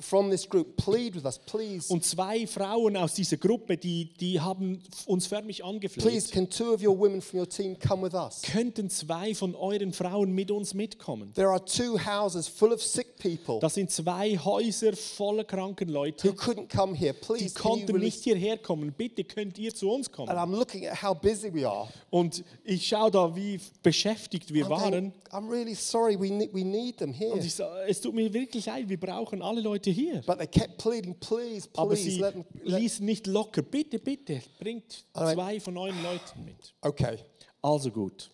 from 0.00 0.30
this 0.30 0.48
group 0.48 0.76
plead 0.76 1.14
with 1.14 1.24
us, 1.24 1.38
please, 1.38 1.92
Und 1.92 2.04
zwei 2.04 2.46
Frauen 2.46 2.96
aus 2.96 3.14
dieser 3.14 3.36
Gruppe, 3.36 3.76
die, 3.76 4.12
die 4.14 4.40
haben 4.40 4.82
uns 5.06 5.26
förmlich 5.26 5.58
please, 5.58 5.68
angefleht. 5.68 6.30
can 6.32 6.48
two 6.50 6.72
of 6.74 6.82
your 6.82 6.98
women 6.98 7.20
from 7.20 7.40
your 7.40 7.48
team 7.48 7.78
come 7.78 8.02
with 8.04 8.14
us? 8.14 8.42
Könnten 8.42 8.90
zwei 8.90 9.34
von 9.34 9.54
euren 9.54 9.92
Frauen 9.92 10.32
mit 10.32 10.50
uns 10.50 10.74
mitkommen? 10.74 11.32
There 11.34 11.48
are 11.48 11.64
two 11.64 11.98
houses 11.98 12.48
full 12.48 12.72
of 12.72 12.82
sick 12.82 13.16
people 13.18 13.58
Das 13.60 13.74
sind 13.74 13.90
zwei 13.90 14.36
Häuser 14.38 14.94
voller 14.94 15.44
kranken 15.44 15.88
Leute. 15.88 16.28
who 16.28 16.32
couldn't 16.34 16.68
come 16.68 16.94
here. 16.96 17.12
Die 17.14 17.20
Please, 17.20 17.44
you 17.44 17.50
konnten 17.62 17.98
nicht 17.98 18.22
hierher 18.24 18.58
kommen. 18.58 18.92
Bitte 18.92 19.24
könnt 19.24 19.58
ihr 19.58 19.74
zu 19.74 19.90
uns 19.90 20.08
And 20.08 20.16
kommen. 20.16 20.30
I'm 20.30 20.50
looking 20.56 20.86
at 20.86 21.02
how 21.02 21.14
busy 21.14 21.52
we 21.52 21.68
are. 21.68 21.88
Und 22.10 22.44
ich 22.64 22.86
schaue 22.86 23.10
da, 23.10 23.34
wie 23.34 23.58
beschäftigt 23.82 24.52
wir 24.52 24.66
I'm, 24.66 24.70
waren. 24.70 24.90
going, 24.90 25.12
I'm 25.30 25.50
really 25.50 25.74
sorry. 25.74 26.18
We 26.18 26.30
need, 26.30 26.52
we 26.54 26.64
need 26.64 26.98
them 26.98 27.12
here. 27.12 27.32
Und 27.32 27.44
ich 27.44 27.54
sage, 27.54 27.72
es 27.88 28.00
tut 28.00 28.14
mir 28.14 28.32
wirklich 28.32 28.66
leid, 28.66 28.88
wir 28.88 28.98
brauchen 29.00 29.40
alle 29.42 29.61
Leute 29.62 29.90
hier. 29.90 30.22
But 30.26 30.38
they 30.38 30.46
kept 30.46 30.78
pleading, 30.78 31.14
please, 31.20 31.68
Aber 31.76 31.90
please, 31.94 32.10
sie 32.10 32.20
let 32.20 32.32
them. 32.34 32.44
Let, 32.64 32.80
ließen 32.80 33.04
nicht 33.06 33.26
locker. 33.26 33.62
Bitte, 33.62 33.98
bitte, 33.98 34.42
bringt 34.58 35.04
Alright. 35.14 35.34
zwei 35.34 35.60
von 35.60 35.76
euren 35.76 36.02
Leuten 36.02 36.44
mit. 36.44 36.74
okay, 36.82 37.18
Also 37.62 37.90
gut. 37.90 38.30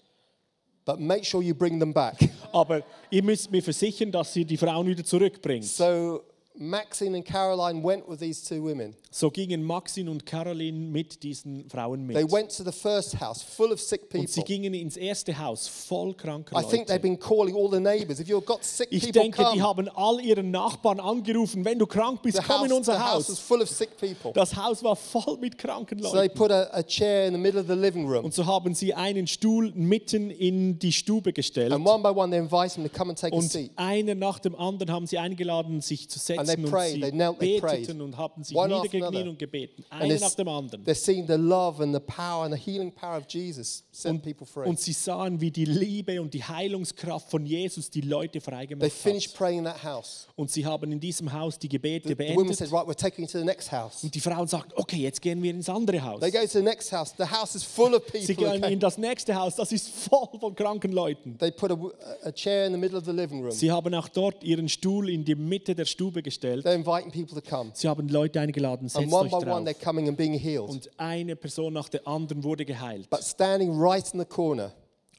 but 0.85 0.99
make 0.99 1.25
sure 1.25 1.43
you 1.43 1.55
bring 1.55 1.79
them 1.79 1.93
back. 1.93 2.17
Aber 2.53 2.83
ihr 3.11 3.23
müsst 3.23 3.51
mir 3.51 3.63
versichern, 3.63 4.11
dass 4.11 4.35
ihr 4.37 4.45
die 4.45 4.57
Frauen 4.57 4.87
wieder 4.87 5.05
zurückbringt. 5.05 5.65
So 5.67 6.23
Maxine 6.55 7.19
and 7.19 7.25
Caroline 7.27 7.83
went 7.85 8.09
with 8.09 8.19
these 8.21 8.43
two 8.43 8.63
women. 8.63 8.95
So 9.11 9.31
gingen 9.31 9.63
Maxine 9.63 10.11
und 10.11 10.27
Caroline 10.27 10.79
mit 10.91 11.23
diesen 11.23 11.67
Frauen 11.71 12.07
mit. 12.07 12.15
They 12.15 12.31
went 12.31 12.55
to 12.55 12.63
the 12.63 12.73
first 12.73 13.19
house 13.19 13.43
full 13.43 13.73
of 13.73 13.81
sick 13.81 14.03
Und 14.13 14.29
sie 14.29 14.41
people. 14.41 14.55
gingen 14.55 14.75
ins 14.75 14.99
erste 14.99 15.39
Haus 15.39 15.67
voll 15.67 16.13
kranker 16.13 16.55
I 16.55 16.63
think 16.63 16.87
they've 16.87 16.97
Leute. 16.97 17.01
been 17.01 17.19
calling 17.19 17.55
all 17.57 17.71
the 17.71 17.81
neighbors. 17.81 18.21
If 18.21 18.29
you've 18.29 18.45
got 18.45 18.63
sick 18.63 18.89
Ich 18.91 19.05
people, 19.05 19.23
denke, 19.23 19.39
die 19.39 19.59
come. 19.59 19.63
haben 19.63 19.89
all 19.95 20.21
ihren 20.21 20.51
Nachbarn 20.51 21.01
angerufen, 21.01 21.65
wenn 21.65 21.79
du 21.79 21.87
krank 21.87 22.21
bist, 22.21 22.37
The 22.37 22.43
komm 22.45 22.65
in 22.67 22.71
house, 22.71 22.79
unser 22.79 22.93
the 22.95 22.99
house 23.01 23.29
Haus. 23.31 23.39
full 23.39 23.63
of 23.63 23.71
sick 23.71 23.97
people. 23.97 24.33
Das 24.35 24.55
Haus 24.55 24.83
war 24.85 24.95
voll 24.95 25.39
mit 25.41 25.57
kranken 25.57 25.99
So 26.03 26.11
they 26.11 26.19
Leuten. 26.29 26.35
put 26.39 26.51
a, 26.51 26.69
a 26.73 26.83
chair 26.83 27.27
in 27.29 27.33
the 27.33 27.41
middle 27.41 27.61
of 27.63 27.67
the 27.67 27.75
living 27.77 28.07
room. 28.07 28.27
Und 28.27 28.35
so 28.35 28.45
haben 28.45 28.75
sie 28.75 28.93
einen 28.93 29.27
Stuhl 29.27 29.73
mitten 29.75 30.31
in 30.31 30.79
die 30.79 30.93
Stube 30.93 31.33
gestellt. 31.33 31.73
And 31.73 31.87
one 31.87 32.03
by 32.03 32.11
one, 32.11 32.31
they 32.31 32.39
invite 32.39 32.75
them 32.75 32.85
to 32.85 32.91
come 32.95 33.09
and 33.11 33.19
take 33.19 33.33
a 33.35 33.39
Und 33.39 33.51
seat. 33.51 33.71
einer 33.77 34.15
nach 34.15 34.39
dem 34.39 34.55
anderen 34.55 34.93
haben 34.93 35.07
sie 35.07 35.17
eingeladen, 35.19 35.81
sich 35.81 36.11
zu 36.11 36.19
And 36.35 36.47
they 36.47 36.47
setzen 36.57 36.65
und 36.67 36.71
prayed, 36.71 36.95
sie 36.95 37.01
they 37.01 37.11
knelt, 37.11 37.39
they 37.39 37.59
prayed. 37.59 37.81
beteten 37.87 38.03
und 38.03 38.19
haben 38.19 38.45
sich 38.45 38.55
One 38.55 38.69
niedergekniet 39.01 39.17
another. 39.17 39.31
und 39.31 39.39
gebeten. 39.39 39.85
They're, 39.91 40.21
nach 40.21 40.35
dem 40.35 40.49
anderen. 40.49 40.85
they're 40.85 40.95
seeing 40.95 41.27
the 41.27 41.35
love 41.35 41.83
and 41.83 41.95
the 41.95 42.01
power 42.01 42.45
and 42.45 42.55
the 42.55 42.61
healing 42.61 42.93
power 42.93 43.19
of 43.19 43.25
Jesus 43.29 43.85
set 43.93 44.23
people 44.23 44.47
free. 44.47 44.69
Und 44.69 44.79
sie 44.79 44.93
sahen, 44.93 45.41
wie 45.41 45.51
die 45.51 45.65
Liebe 45.65 46.21
und 46.21 46.35
die 46.35 46.45
Heilungskraft 46.45 47.31
von 47.31 47.45
Jesus 47.47 47.91
die 47.91 48.01
Leute 48.01 48.33
They 48.33 48.41
freigemacht 48.41 48.93
finished 48.93 49.31
hat. 49.31 49.39
praying 49.39 49.59
in 49.59 49.65
that 49.65 49.83
house. 49.83 50.27
Und 50.37 50.51
sie 50.51 50.65
haben 50.65 50.91
in 50.93 51.01
diesem 51.01 51.33
Haus 51.33 51.59
die 51.59 51.69
Gebete 51.69 52.09
The, 52.09 52.15
the 52.15 52.35
woman 52.35 52.55
said, 52.55 52.71
beendet. 52.71 52.73
Right, 52.73 52.89
we're 52.89 53.01
taking 53.01 53.25
you 53.25 53.31
to 53.31 53.39
the 53.39 53.45
next 53.45 53.73
house. 53.73 54.03
Und 54.05 54.15
die 54.15 54.21
Frau 54.21 54.47
sagt, 54.47 54.77
okay, 54.77 54.99
jetzt 54.99 55.21
gehen 55.21 55.43
wir 55.43 55.51
ins 55.51 55.69
andere 55.69 56.03
Haus. 56.05 56.21
They 56.21 56.31
go 56.31 56.41
to 56.41 56.47
the 56.47 56.63
next 56.63 56.93
house. 56.93 57.15
The 57.17 57.25
house 57.25 57.55
is 57.55 57.65
full 57.65 57.95
of 57.95 58.03
Sie 58.13 58.19
people. 58.27 58.35
gehen 58.35 58.63
okay? 58.65 58.73
in 58.73 58.81
das 58.81 58.99
nächste 58.99 59.35
Haus, 59.35 59.57
das 59.57 59.73
ist 59.73 59.89
voll 59.89 60.29
von 60.39 60.55
kranken 60.55 60.93
Leuten. 60.93 61.37
They 61.39 61.51
put 61.51 61.71
a, 61.71 61.79
a 62.25 62.33
chair 62.33 62.67
in 62.67 62.73
the 62.73 62.79
middle 62.79 62.99
of 62.99 63.05
the 63.05 63.13
living 63.13 63.41
room. 63.43 63.51
Sie 63.51 63.71
haben 63.71 63.95
auch 63.95 64.09
dort 64.09 64.43
ihren 64.45 64.69
Stuhl 64.69 65.09
in 65.11 65.25
die 65.25 65.35
Mitte 65.35 65.75
der 65.75 65.85
Stube 65.85 66.23
gestellt. 66.23 66.67
They're 66.67 66.75
inviting 66.75 67.11
people 67.11 67.41
to 67.41 67.49
come. 67.49 67.71
Sie 67.75 67.89
haben 67.89 68.09
Leute 68.09 68.41
eingeladen, 68.41 68.88
And 68.97 69.05
setzt 69.05 69.13
one 69.13 69.27
euch 69.27 69.31
by 69.31 69.37
one, 69.51 69.65
drauf. 69.65 69.65
they're 69.65 69.85
coming 69.85 70.09
and 70.09 70.17
being 70.17 70.35
healed. 70.35 70.69
Und 70.71 70.91
eine 70.99 71.37
Person 71.37 71.73
nach 71.73 71.89
der 71.89 72.07
anderen 72.07 72.43
wurde 72.45 72.65
geheilt. 72.65 73.09
But 73.11 73.23
standing 73.25 73.73
right 73.81 74.05
in 74.13 74.21
the 74.21 74.27
corner 74.27 74.73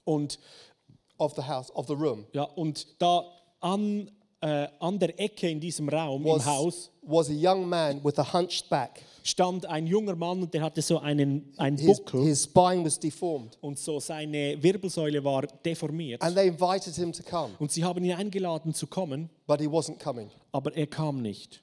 Und, 0.06 0.40
of 1.18 1.34
the 1.36 1.42
house, 1.44 1.70
of 1.76 1.88
the 1.88 1.94
room, 1.94 2.26
ja, 2.34 2.44
und 2.44 2.88
da 3.02 3.24
an, 3.60 4.10
äh, 4.42 4.68
an 4.80 4.98
der 4.98 5.20
Ecke 5.20 5.50
in 5.50 5.60
diesem 5.60 5.90
Raum 5.90 6.24
was, 6.24 6.46
im 6.46 6.46
Haus 6.46 6.92
was 7.02 7.30
a 7.30 7.34
young 7.34 7.68
man 7.68 8.02
with 8.04 8.18
a 8.18 8.34
hunched 8.34 8.70
back. 8.70 9.04
stand 9.24 9.66
ein 9.66 9.86
junger 9.86 10.16
Mann 10.16 10.42
und 10.42 10.54
der 10.54 10.62
hatte 10.62 10.82
so 10.82 10.98
einen, 11.00 11.54
einen 11.58 11.78
His, 11.78 11.98
Buckel 12.00 12.24
his 12.24 12.44
spine 12.46 12.86
was 12.86 12.98
deformed. 12.98 13.58
und 13.62 13.78
so 13.78 14.00
seine 14.00 14.56
Wirbelsäule 14.64 15.22
war 15.24 15.42
deformiert. 15.64 16.22
And 16.24 16.36
they 16.36 16.48
invited 16.48 16.96
him 16.96 17.12
to 17.12 17.22
come, 17.22 17.54
Und 17.60 17.70
sie 17.72 17.84
haben 17.84 18.04
ihn 18.04 18.14
eingeladen 18.14 18.74
zu 18.74 18.88
kommen, 18.88 19.30
but 19.46 19.60
he 19.60 19.68
wasn't 19.68 20.02
coming. 20.02 20.32
aber 20.54 20.74
er 20.76 20.88
kam 20.88 21.22
nicht. 21.22 21.62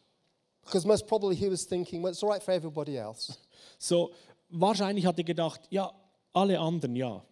Because 0.66 0.86
most 0.86 1.06
probably 1.06 1.34
he 1.36 1.48
was 1.48 1.64
thinking, 1.64 2.02
well, 2.02 2.12
it's 2.12 2.22
all 2.22 2.28
right 2.30 2.43
for 2.43 2.52
everybody 2.52 2.97
else. 2.98 3.32
So 3.78 4.10
wahrscheinlich 4.51 5.06
hat 5.06 5.16
er 5.18 5.24
gedacht, 5.24 5.60
ja, 5.70 5.90
alle 6.32 6.59
anderen, 6.59 6.94
ja. 6.97 7.22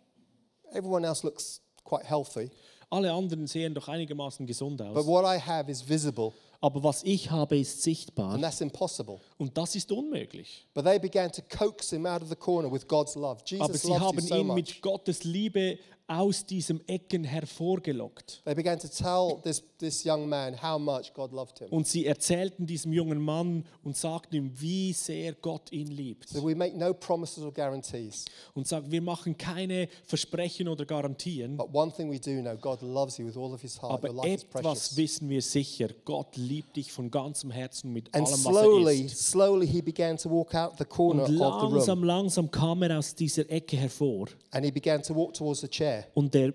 Everyone 0.73 1.05
else 1.07 1.23
looks 1.27 1.61
quite 1.85 2.05
healthy. 2.07 2.51
Alle 2.91 3.13
anderen 3.13 3.47
sehen 3.47 3.75
doch 3.75 3.89
einigermaßen 3.89 4.47
gesund 4.47 4.79
But 4.79 4.97
aus. 4.99 5.07
what 5.07 5.25
I 5.25 5.39
have 5.39 5.71
is 5.71 5.87
visible, 5.89 6.33
Aber 6.61 6.83
was 6.83 7.03
ich 7.03 7.31
habe, 7.31 7.59
ist 7.59 7.83
sichtbar. 7.83 8.35
and 8.35 8.43
that's 8.45 8.61
impossible. 8.61 9.19
Und 9.37 9.57
das 9.59 9.75
ist 9.75 9.91
unmöglich. 9.91 10.67
But 10.75 10.85
they 10.85 10.99
began 10.99 11.31
to 11.33 11.43
coax 11.43 11.91
him 11.91 12.07
out 12.07 12.23
of 12.23 12.29
the 12.29 12.37
corner 12.37 12.71
with 12.71 12.87
God's 12.87 13.15
love. 13.17 13.41
Aber 13.41 13.45
Jesus 13.47 13.83
sie 13.83 13.89
loves 13.89 14.01
you 14.01 14.01
haben 14.01 14.21
so 14.21 14.35
ihn 14.37 14.47
much. 14.47 14.57
mit 14.57 14.83
Gottes 14.83 15.25
Liebe 15.25 15.79
aus 16.07 16.45
diesem 16.45 16.81
Ecken 16.87 17.25
hervorgelockt. 17.25 18.43
They 18.45 18.55
began 18.55 18.79
to 18.79 18.89
tell 18.89 19.41
this, 19.43 19.63
this 19.79 20.05
young 20.05 20.29
man 20.29 20.55
how 20.63 20.79
much 20.79 21.13
God 21.15 21.33
loved 21.33 21.59
him. 21.59 21.69
Und 21.71 21.87
sie 21.87 22.05
erzählten 22.07 22.67
diesem 22.67 22.93
jungen 22.93 23.21
Mann 23.23 23.65
und 23.83 23.97
sagten 23.97 24.35
ihm, 24.37 24.53
wie 24.61 24.93
sehr 24.93 25.33
Gott 25.33 25.73
ihn 25.73 25.89
liebt. 25.89 26.29
So 26.29 26.47
we 26.47 26.55
make 26.55 26.77
no 26.77 26.93
promises 26.93 27.43
or 27.43 27.53
guarantees. 27.53 28.27
Und 28.55 28.69
sagten, 28.69 28.91
wir 28.91 29.01
machen 29.01 29.39
keine 29.39 29.89
Versprechen 30.05 30.69
oder 30.69 30.85
Garantien, 30.85 31.57
But 31.57 31.73
one 31.75 31.91
thing 31.91 32.11
we 32.11 32.19
do 32.21 32.41
know 32.43 32.57
God 32.57 32.83
loves 32.83 33.17
you 33.17 33.27
with 33.27 33.37
all 33.37 33.53
of 33.55 33.63
his 33.63 33.81
heart. 33.81 33.93
aber 34.05 34.11
Your 34.11 34.25
life 34.25 34.45
is 34.47 34.55
etwas 34.55 34.97
wissen 34.97 35.29
wir 35.31 35.41
sicher, 35.41 35.89
Gott 36.05 36.37
liebt 36.37 36.77
dich 36.77 36.93
von 36.93 37.11
ganzem 37.11 37.51
Herzen 37.51 37.93
mit 37.93 38.15
And 38.15 38.27
allem, 38.27 38.33
was 38.33 38.45
er 38.45 38.53
slowly, 38.53 39.01
ist. 39.07 39.31
slowly 39.31 39.67
he 39.67 39.81
began 39.81 40.17
to 40.19 40.31
walk 40.31 40.55
out 40.55 40.73
the 40.79 40.85
corner 40.85 41.25
Und 41.25 41.41
of 41.41 41.61
the 41.61 41.67
room. 41.67 41.75
langsam, 41.75 42.05
langsam 42.05 42.51
kam 42.51 42.83
er 42.83 42.99
aus 42.99 43.15
dieser 43.15 43.49
Ecke 43.51 43.79
hervor 43.79 44.27
And 44.51 44.65
he 44.67 44.71
began 44.71 45.03
to 45.03 45.15
walk 45.15 45.33
towards 45.33 45.61
the 45.63 45.69
chair. 45.69 45.94
Und 46.15 46.35
er 46.35 46.53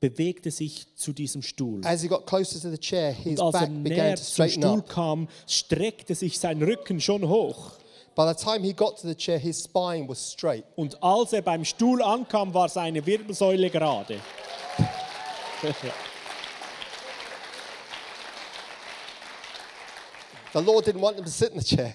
bewegte 0.00 0.50
sich 0.50 0.94
zu 0.94 1.12
diesem 1.12 1.42
Stuhl. 1.42 1.80
As 1.84 2.02
he 2.02 2.08
got 2.08 2.24
closer 2.26 2.60
to 2.60 2.70
the 2.70 2.78
chair, 2.78 3.12
his 3.12 3.40
Und 3.40 3.40
als 3.40 3.54
er 3.56 3.60
back 3.68 3.82
began 3.82 3.96
näher 4.06 4.16
to 4.16 4.22
zum 4.22 4.32
straighten 4.32 4.62
Stuhl 4.62 4.78
up. 4.78 4.88
kam, 4.88 5.28
streckte 5.46 6.14
sich 6.14 6.38
sein 6.38 6.62
Rücken 6.62 7.00
schon 7.00 7.28
hoch. 7.28 7.72
By 8.14 8.32
the 8.32 8.34
time 8.44 8.64
he 8.64 8.72
got 8.72 9.00
to 9.00 9.08
the 9.08 9.14
chair, 9.14 9.38
his 9.38 9.62
spine 9.64 10.08
was 10.08 10.32
straight. 10.32 10.64
Und 10.76 11.02
als 11.02 11.32
er 11.32 11.42
beim 11.42 11.64
Stuhl 11.64 12.02
ankam, 12.02 12.52
war 12.54 12.68
seine 12.68 13.04
Wirbelsäule 13.06 13.70
gerade. 13.70 14.20
The 20.52 20.60
Lord 20.60 20.86
didn't 20.86 21.00
want 21.00 21.16
him 21.16 21.24
to 21.24 21.30
sit 21.30 21.52
in 21.52 21.60
the 21.60 21.76
chair. 21.76 21.94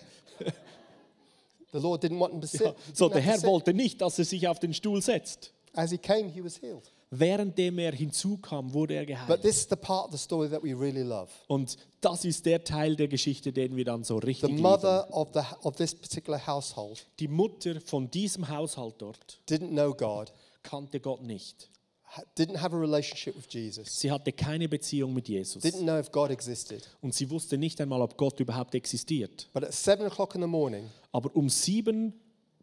The 1.71 1.79
Lord 1.79 2.03
didn't 2.03 2.19
want 2.19 2.33
him 2.33 2.41
to 2.41 2.47
sit. 2.57 2.61
He 2.61 2.91
so, 2.93 3.07
didn't 3.09 3.13
der 3.15 3.21
have 3.21 3.23
to 3.23 3.31
Herr 3.31 3.37
sit. 3.39 3.49
wollte 3.49 3.73
nicht, 3.73 4.01
dass 4.01 4.19
er 4.19 4.25
sich 4.25 4.47
auf 4.47 4.59
den 4.59 4.73
Stuhl 4.73 5.01
setzt. 5.01 5.51
As 5.73 5.91
he 5.91 5.97
came, 5.97 6.29
he 6.29 6.43
was 6.43 6.57
healed. 6.61 6.83
Währenddem 7.09 7.77
er 7.77 7.91
hinzukam, 7.93 8.73
wurde 8.73 8.95
er 8.95 9.01
But 9.05 9.07
geheilt. 9.07 9.41
this 9.43 9.57
is 9.57 9.67
the 9.69 9.75
part 9.75 10.05
of 10.05 10.11
the 10.11 10.17
story 10.17 10.49
that 10.49 10.63
we 10.63 10.73
really 10.73 11.03
love. 11.03 11.29
Und 11.47 11.77
das 12.01 12.25
ist 12.25 12.45
der 12.45 12.63
Teil 12.63 12.95
der 12.95 13.07
Geschichte, 13.07 13.53
den 13.53 13.75
wir 13.75 13.85
dann 13.85 14.03
so 14.03 14.19
The 14.19 14.25
richtig 14.27 14.49
lieben. 14.49 14.61
mother 14.63 15.07
of, 15.15 15.29
the, 15.33 15.41
of 15.61 15.75
this 15.75 15.93
particular 15.93 16.39
household 16.47 17.05
Die 17.19 17.27
Mutter 17.27 17.79
von 17.81 18.09
diesem 18.09 18.49
Haushalt 18.49 18.95
dort 18.97 19.39
didn't 19.47 19.69
know 19.69 19.93
God, 19.93 20.33
kannte 20.63 20.99
Gott 20.99 21.21
nicht. 21.21 21.69
ha- 22.05 22.23
didn't 22.35 22.57
have 22.59 22.75
a 22.75 22.79
relationship 22.79 23.35
with 23.35 23.45
Jesus, 23.47 23.99
Sie 23.99 24.11
hatte 24.11 24.31
keine 24.31 24.67
Beziehung 24.67 25.13
mit 25.13 25.27
Jesus. 25.29 25.63
didn't 25.63 25.83
know 25.83 25.99
if 25.99 26.11
God 26.11 26.31
existed. 26.31 26.89
Und 27.01 27.13
sie 27.13 27.29
wusste 27.29 27.59
nicht 27.59 27.79
einmal, 27.79 28.01
ob 28.01 28.17
Gott 28.17 28.39
überhaupt 28.39 28.73
existiert. 28.73 29.47
But 29.53 29.63
at 29.65 29.73
seven 29.73 30.07
o'clock 30.07 30.33
in 30.33 30.41
the 30.41 30.47
morning, 30.47 30.89
Aber 31.11 31.29
um 31.35 31.47
sieben 31.47 32.13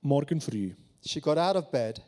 morgen 0.01 0.41
früh 0.41 0.75
she 1.07 1.21
got 1.21 1.39
out 1.39 1.55
of 1.55 1.71
bed, 1.71 2.03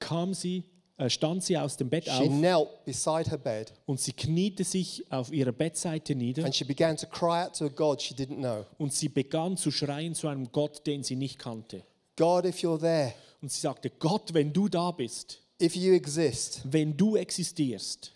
kam 0.00 0.34
sie, 0.34 0.64
äh, 0.96 1.08
stand 1.08 1.44
sie 1.44 1.56
aus 1.56 1.76
dem 1.76 1.88
Bett 1.88 2.04
she 2.04 2.10
auf 2.10 2.26
knelt 2.26 2.84
beside 2.84 3.30
her 3.30 3.38
bed, 3.38 3.72
und 3.86 4.00
sie 4.00 4.12
kniete 4.12 4.64
sich 4.64 5.04
auf 5.12 5.32
ihrer 5.32 5.52
Bettseite 5.52 6.14
nieder 6.14 6.44
and 6.44 6.54
she 6.54 6.64
began 6.64 6.96
to 6.96 7.06
cry 7.06 7.44
out 7.44 7.56
to 7.56 7.66
a 7.66 7.68
God 7.68 8.02
she 8.02 8.14
didn't 8.14 8.38
know. 8.38 8.66
und 8.78 8.92
sie 8.92 9.08
begann 9.08 9.56
zu 9.56 9.70
schreien 9.70 10.14
zu 10.14 10.26
einem 10.26 10.50
Gott, 10.50 10.86
den 10.86 11.04
sie 11.04 11.16
nicht 11.16 11.38
kannte. 11.38 11.84
God, 12.16 12.44
if 12.44 12.58
you're 12.58 12.78
there, 12.78 13.14
Und 13.42 13.50
sie 13.50 13.60
sagte, 13.60 13.90
Gott, 13.90 14.34
wenn 14.34 14.52
du 14.52 14.68
da 14.68 14.90
bist, 14.90 15.40
if 15.62 15.74
you 15.74 15.94
exist, 15.94 16.60
wenn 16.64 16.96
du 16.96 17.16
existierst, 17.16 18.12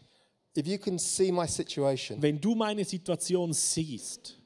if 0.56 0.66
you 0.66 0.78
can 0.78 0.98
see 0.98 1.32
my 1.32 1.46
situation, 1.48 2.20
wenn 2.20 2.40
du 2.40 2.54
meine 2.54 2.84
Situation 2.84 3.52
siehst, 3.52 4.36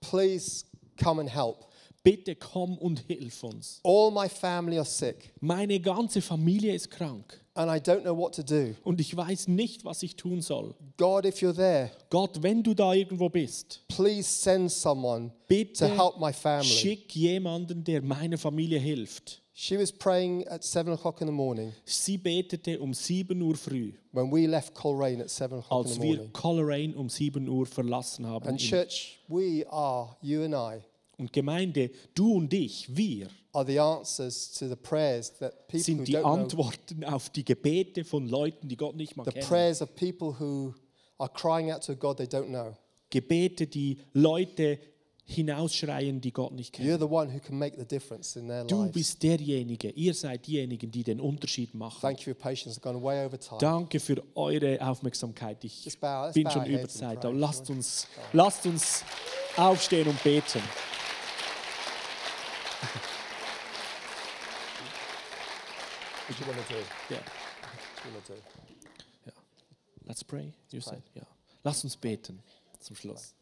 please 0.00 0.64
come 1.02 1.20
and 1.20 1.34
help. 1.34 1.67
Bitte 2.02 2.36
komm 2.36 2.78
und 2.78 3.00
hilf 3.06 3.42
uns. 3.44 3.80
All 3.84 4.10
my 4.10 4.28
family 4.28 4.76
are 4.78 4.84
sick, 4.86 5.32
Meine 5.40 5.80
ganze 5.80 6.20
Familie 6.22 6.74
ist 6.74 6.90
krank 6.90 7.40
and 7.54 7.70
I 7.70 7.78
don't 7.80 8.02
know 8.02 8.16
what 8.16 8.34
to 8.36 8.42
do. 8.42 8.74
und 8.84 9.00
ich 9.00 9.16
weiß 9.16 9.48
nicht, 9.48 9.84
was 9.84 10.02
ich 10.02 10.16
tun 10.16 10.40
soll. 10.40 10.74
God, 10.96 11.24
if 11.26 11.40
you're 11.42 11.54
there, 11.54 11.90
Gott, 12.10 12.42
wenn 12.42 12.62
du 12.62 12.74
da 12.74 12.92
irgendwo 12.94 13.28
bist, 13.28 13.82
please 13.88 14.28
send 14.28 14.70
someone 14.70 15.28
to 15.30 15.34
bitte 15.48 15.88
help 15.88 16.18
my 16.20 16.32
family. 16.32 16.64
schick 16.68 17.14
jemanden, 17.14 17.84
der 17.84 18.02
meiner 18.02 18.38
Familie 18.38 18.78
hilft. 18.78 19.42
She 19.60 19.76
was 19.76 19.90
praying 19.90 20.46
at 20.46 20.62
seven 20.62 20.92
o'clock 20.92 21.20
in 21.20 21.26
the 21.26 21.32
morning 21.32 21.72
Sie 21.84 22.16
betete 22.16 22.78
um 22.78 22.94
7 22.94 23.42
Uhr 23.42 23.56
früh, 23.56 23.92
when 24.12 24.30
we 24.32 24.46
left 24.46 24.72
Coleraine 24.72 25.20
at 25.20 25.30
seven 25.30 25.58
o'clock 25.58 25.84
in 25.84 25.90
als 25.90 25.94
the 25.96 26.00
wir 26.02 26.14
morning. 26.18 26.32
Coleraine 26.32 26.94
um 26.94 27.08
7 27.08 27.48
Uhr 27.48 27.66
verlassen 27.66 28.24
haben. 28.24 28.46
And 28.46 28.60
church, 28.60 29.18
we 29.26 29.66
are, 29.68 30.16
you 30.22 30.44
and 30.44 30.54
I, 30.54 30.84
Und 31.18 31.32
Gemeinde, 31.32 31.90
du 32.14 32.34
und 32.34 32.54
ich, 32.54 32.96
wir 32.96 33.28
sind 35.72 36.06
die 36.06 36.16
Antworten 36.16 37.04
auf 37.04 37.30
die 37.30 37.44
Gebete 37.44 38.04
von 38.04 38.28
Leuten, 38.28 38.68
die 38.68 38.76
Gott 38.76 38.94
nicht 38.94 39.16
mal 39.16 39.24
kennen. 39.24 39.44
prayers 39.46 39.82
of 39.82 39.94
people 39.96 40.38
who 40.38 40.72
are 41.18 41.30
crying 41.32 41.72
out 41.72 41.84
to 41.84 41.92
a 41.92 41.96
God 41.96 42.18
they 42.18 42.26
don't 42.26 42.46
know. 42.46 42.76
Gebete, 43.10 43.66
die 43.66 43.98
Leute 44.12 44.78
hinausschreien, 45.24 46.20
die 46.20 46.32
Gott 46.32 46.52
nicht 46.52 46.72
kennen. 46.72 46.98
Du 48.68 48.92
bist 48.92 49.22
derjenige, 49.22 49.90
ihr 49.90 50.14
seid 50.14 50.46
diejenigen, 50.46 50.90
die 50.90 51.02
den 51.02 51.20
Unterschied 51.20 51.74
machen. 51.74 52.16
Danke 53.58 54.00
für 54.00 54.22
eure 54.34 54.88
Aufmerksamkeit. 54.88 55.64
Ich 55.64 55.98
bin 56.32 56.50
schon 56.50 56.66
über 56.66 56.88
Zeit. 56.88 57.24
Aber 57.24 57.34
lasst 57.34 57.68
uns, 57.70 58.06
lasst 58.32 58.66
uns 58.66 59.04
aufstehen 59.56 60.08
und 60.08 60.22
beten. 60.22 60.62
What 66.28 66.36
do 66.36 66.44
you 66.44 66.50
want 66.50 66.66
to 66.66 66.74
do? 66.74 66.80
Do? 67.08 68.32
Let's 70.06 70.22
pray. 70.22 70.52
You 70.70 70.82
said, 70.82 71.02
ja. 71.14 71.22
Lasst 71.64 71.84
uns 71.84 71.96
beten 71.96 72.42
zum 72.80 72.96
Schluss. 72.96 73.32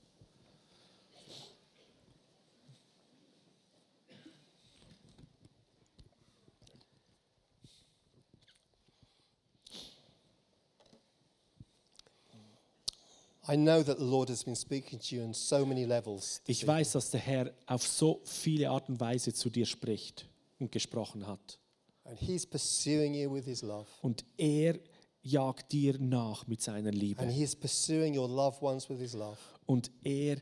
I 13.48 13.56
know 13.56 13.82
that 13.82 13.98
the 13.98 14.04
Lord 14.04 14.28
has 14.28 14.44
been 14.44 14.54
speaking 14.54 15.00
to 15.00 15.16
you 15.16 15.22
on 15.22 15.34
so 15.34 15.66
many 15.66 15.84
levels. 15.86 16.40
this 16.44 16.58
Ich 16.60 16.66
weiß, 16.66 16.92
dass 16.92 17.10
der 17.10 17.20
Herr 17.20 17.52
auf 17.66 17.84
so 17.84 18.20
viele 18.24 18.70
Art 18.70 18.88
und 18.88 19.00
Weise 19.00 19.32
zu 19.34 19.50
dir 19.50 19.66
spricht 19.66 20.28
und 20.60 20.70
gesprochen 20.70 21.26
hat. 21.26 21.58
And 22.08 22.18
He's 22.18 22.46
pursuing 22.46 23.14
you 23.14 23.32
with 23.32 23.44
His 23.44 23.62
love. 23.62 23.86
Und 24.02 24.24
er 24.36 24.78
jagt 25.22 25.72
dir 25.72 25.98
nach 25.98 26.46
mit 26.46 26.62
seiner 26.62 26.90
And 26.90 26.98
Liebe. 26.98 27.26
He 27.26 27.42
is 27.42 27.56
pursuing 27.56 28.16
your 28.16 28.28
loved 28.28 28.62
ones 28.62 28.88
with 28.88 28.98
His 28.98 29.14
love. 29.14 29.38
Und 29.66 29.90
er, 30.04 30.38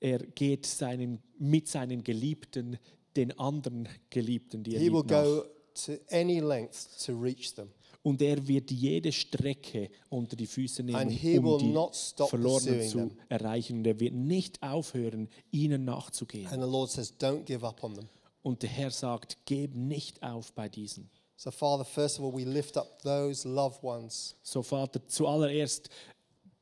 er 0.00 0.18
geht 0.18 0.66
seinen, 0.66 1.22
mit 1.38 1.68
seinen 1.68 2.04
Geliebten, 2.04 2.78
den 3.16 3.36
anderen 3.38 3.88
Geliebten, 4.10 4.62
die 4.62 4.74
er 4.74 4.80
He 4.80 4.90
will 4.90 4.98
liebt, 4.98 5.10
nach. 5.10 5.24
go 5.24 5.44
to 5.74 5.92
any 6.10 6.40
length 6.40 6.88
to 7.04 7.12
reach 7.12 7.54
them. 7.54 7.70
Und 8.02 8.20
er 8.20 8.46
wird 8.46 8.70
jede 8.70 9.10
Strecke 9.12 9.90
unter 10.10 10.36
die 10.36 10.46
Füße 10.46 10.82
And 10.82 10.92
nehmen, 10.92 11.10
he 11.10 11.42
will 11.42 11.54
um 11.54 11.58
die 11.58 12.26
Verlorenen 12.26 12.86
zu 12.86 13.10
erreichen. 13.30 13.78
Und 13.78 13.86
er 13.86 13.98
wird 13.98 14.12
nicht 14.12 14.62
aufhören, 14.62 15.28
ihnen 15.50 15.84
nachzugehen. 15.86 16.46
And 16.48 16.62
the 16.62 16.68
Lord 16.68 16.90
says, 16.90 17.14
don't 17.18 17.44
give 17.44 17.66
up 17.66 17.82
on 17.82 17.94
them. 17.94 18.08
Und 18.44 18.62
der 18.62 18.68
Herr 18.68 18.90
sagt, 18.90 19.38
geb 19.46 19.74
nicht 19.74 20.22
auf 20.22 20.52
bei 20.52 20.68
diesen. 20.68 21.08
So, 21.36 21.50
Father, 21.50 21.84
first 21.84 22.20
of 22.20 22.26
all, 22.26 22.32
we 22.32 22.44
lift 22.44 22.76
up 22.76 23.02
those 23.02 23.48
loved 23.48 23.82
ones 23.82 24.36
So, 24.42 24.62
Vater, 24.62 25.00
zuallererst 25.08 25.88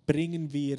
bringen 0.07 0.53
wir 0.53 0.79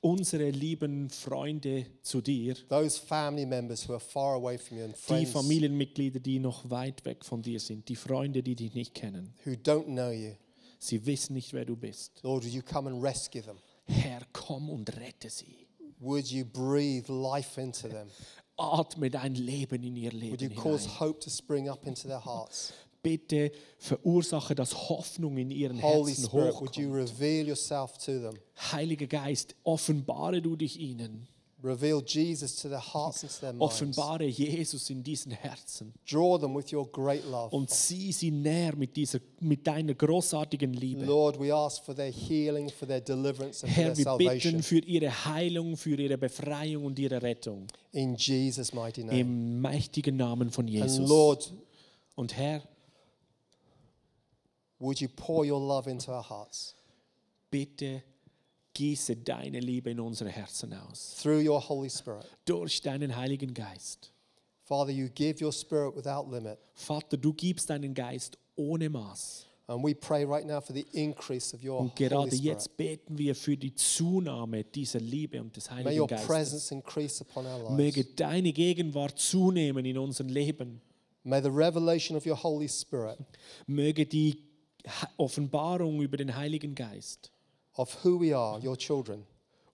unsere 0.00 0.48
lieben 0.48 1.10
Freunde 1.10 1.84
zu 2.02 2.22
dir, 2.22 2.56
those 2.70 2.98
family 2.98 3.44
members 3.44 3.86
who 3.86 3.92
are 3.92 4.00
far 4.00 4.34
away 4.34 4.56
from 4.56 4.78
you 4.78 4.84
and 4.84 4.94
die 4.94 4.98
friends 4.98 5.32
Familienmitglieder, 5.32 6.20
die 6.20 6.38
noch 6.38 6.68
weit 6.70 7.04
weg 7.04 7.22
von 7.22 7.42
dir 7.42 7.60
sind, 7.60 7.86
die 7.90 7.96
Freunde, 7.96 8.42
die 8.42 8.54
dich 8.56 8.72
nicht 8.72 8.94
kennen. 8.94 9.34
who 9.44 9.50
don't 9.52 9.84
know 9.84 10.10
you. 10.10 10.32
Sie 10.78 11.04
wissen 11.04 11.34
nicht, 11.34 11.52
wer 11.52 11.66
du 11.66 11.76
bist. 11.76 12.18
Lord, 12.22 12.44
you 12.46 12.62
come 12.62 12.88
and 12.88 13.02
rescue 13.02 13.42
them? 13.42 13.58
Herr, 13.84 14.22
komm 14.32 14.70
und 14.70 14.96
rette 14.96 15.28
sie. 15.28 15.66
Would 15.98 16.28
you 16.30 16.46
breathe 16.46 17.12
life 17.12 17.60
into 17.60 17.88
them? 17.88 18.08
Atme 18.60 19.10
dein 19.10 19.34
Leben 19.34 19.82
in 19.82 19.96
ihr 19.96 20.12
Would 20.12 20.40
you 20.42 20.48
Leben 20.48 20.54
cause 20.54 20.84
hinein. 20.84 21.00
hope 21.00 21.20
to 21.20 21.30
spring 21.30 21.68
up 21.68 21.86
into 21.86 22.06
their 22.08 22.24
hearts? 22.24 22.72
Bitte 23.02 23.50
verursache, 23.78 24.54
dass 24.54 24.90
Hoffnung 24.90 25.38
in 25.38 25.50
ihren 25.50 25.80
Holy 25.80 26.10
Herzen 26.12 26.26
Spirit, 26.26 26.60
would 26.60 26.76
you 26.76 26.88
hochkommt. 26.90 27.10
reveal 27.18 27.46
yourself 27.48 27.96
to 27.98 28.12
them? 28.20 28.34
Heiliger 28.72 29.06
Geist, 29.06 29.54
offenbare 29.64 30.42
du 30.42 30.54
dich 30.56 30.78
ihnen. 30.78 31.26
Reveal 31.62 32.02
Jesus 32.06 32.56
to 32.56 32.68
their 32.68 32.80
hearts 32.80 33.22
and 33.22 33.32
to 33.32 33.40
their 33.40 33.52
minds. 33.52 33.74
Offenbare 33.74 34.26
Jesus 34.26 34.88
in 34.88 35.02
diesen 35.02 35.32
Herzen. 35.32 35.92
Draw 36.06 36.38
them 36.38 36.54
with 36.54 36.72
your 36.72 36.86
great 36.90 37.24
love. 37.26 37.54
Und 37.54 37.68
sieh 37.70 38.12
sie 38.12 38.30
näher 38.30 38.74
mit, 38.76 38.96
dieser, 38.96 39.20
mit 39.40 39.66
deiner 39.66 39.94
großartigen 39.94 40.72
Liebe. 40.72 41.04
Lord, 41.04 41.38
we 41.38 41.52
ask 41.54 41.84
for 41.84 41.94
their 41.94 42.10
healing, 42.10 42.70
for 42.70 42.88
their 42.88 43.00
deliverance, 43.00 43.62
and 43.62 43.72
for 43.72 43.82
Herr, 43.82 43.94
their 43.94 44.06
wir 44.06 44.16
bitten 44.16 44.40
salvation. 44.40 44.62
für 44.62 44.78
ihre 44.78 45.24
Heilung, 45.26 45.76
für 45.76 46.00
ihre 46.00 46.16
Befreiung 46.16 46.86
und 46.86 46.98
ihre 46.98 47.20
Rettung. 47.20 47.66
In 47.92 48.16
Jesus' 48.16 48.72
mighty 48.72 49.04
name. 49.04 49.18
Im 49.18 49.60
mächtigen 49.60 50.16
Namen 50.16 50.50
von 50.50 50.64
And 50.66 50.74
Jesus. 50.74 51.08
Lord, 51.08 51.52
Und 52.16 52.36
Herr, 52.36 52.62
would 54.78 55.00
you 55.00 55.08
pour 55.14 55.44
your 55.44 55.60
love 55.60 55.90
into 55.90 56.10
our 56.10 56.22
hearts 56.28 56.74
bitte 57.50 58.02
gieße 58.80 59.16
deine 59.16 59.60
Liebe 59.60 59.90
in 59.90 60.00
unsere 60.00 60.30
Herzen 60.30 60.72
aus. 60.72 61.16
through 61.22 61.46
your 61.46 61.60
Holy 61.68 61.90
Spirit? 61.90 62.24
Durch 62.46 62.80
deinen 62.80 63.14
Heiligen 63.14 63.52
Geist. 63.52 64.12
Father, 64.64 64.90
you 64.92 65.08
give 65.14 65.44
your 65.44 65.52
spirit 65.52 65.94
without 65.94 66.30
limit. 66.30 66.58
Vater, 66.74 67.16
du 67.18 67.34
gibst 67.34 67.68
deinen 67.68 67.92
Geist 67.92 68.38
ohne 68.56 68.88
Maß. 68.88 69.46
And 69.66 69.84
we 69.84 69.94
pray 69.94 70.24
right 70.24 70.46
now 70.46 70.60
for 70.60 70.74
the 70.74 70.86
increase 70.92 71.54
of 71.54 71.62
your 71.62 71.78
Und 71.80 71.90
Holy 71.98 72.08
gerade 72.08 72.28
Spirit. 72.28 72.44
jetzt 72.44 72.76
beten 72.76 73.18
wir 73.18 73.34
für 73.34 73.56
die 73.56 73.74
Zunahme 73.74 74.64
dieser 74.64 74.98
Liebe 75.00 75.40
und 75.40 75.54
des 75.54 75.68
May 75.70 75.84
Heiligen 75.84 76.00
your 76.00 76.06
Geistes. 76.08 76.26
presence 76.26 76.70
increase 76.72 77.22
upon 77.22 77.46
our 77.46 77.58
lives. 77.58 77.76
Möge 77.76 78.04
deine 78.16 78.52
Gegenwart 78.52 79.18
zunehmen 79.18 79.84
in 79.84 79.98
unserem 79.98 80.28
Leben. 80.28 80.80
May 81.22 81.42
the 81.42 81.50
revelation 81.50 82.16
of 82.16 82.24
your 82.26 82.42
Holy 82.42 82.68
Spirit, 82.68 83.18
Möge 83.66 84.06
die 84.06 84.42
Offenbarung 85.18 86.00
über 86.00 86.16
den 86.16 86.34
Heiligen 86.34 86.74
Geist 86.74 87.30
of 87.80 88.04
who 88.04 88.18
we 88.18 88.36
are, 88.36 88.60
your 88.62 88.76
children, 88.76 89.24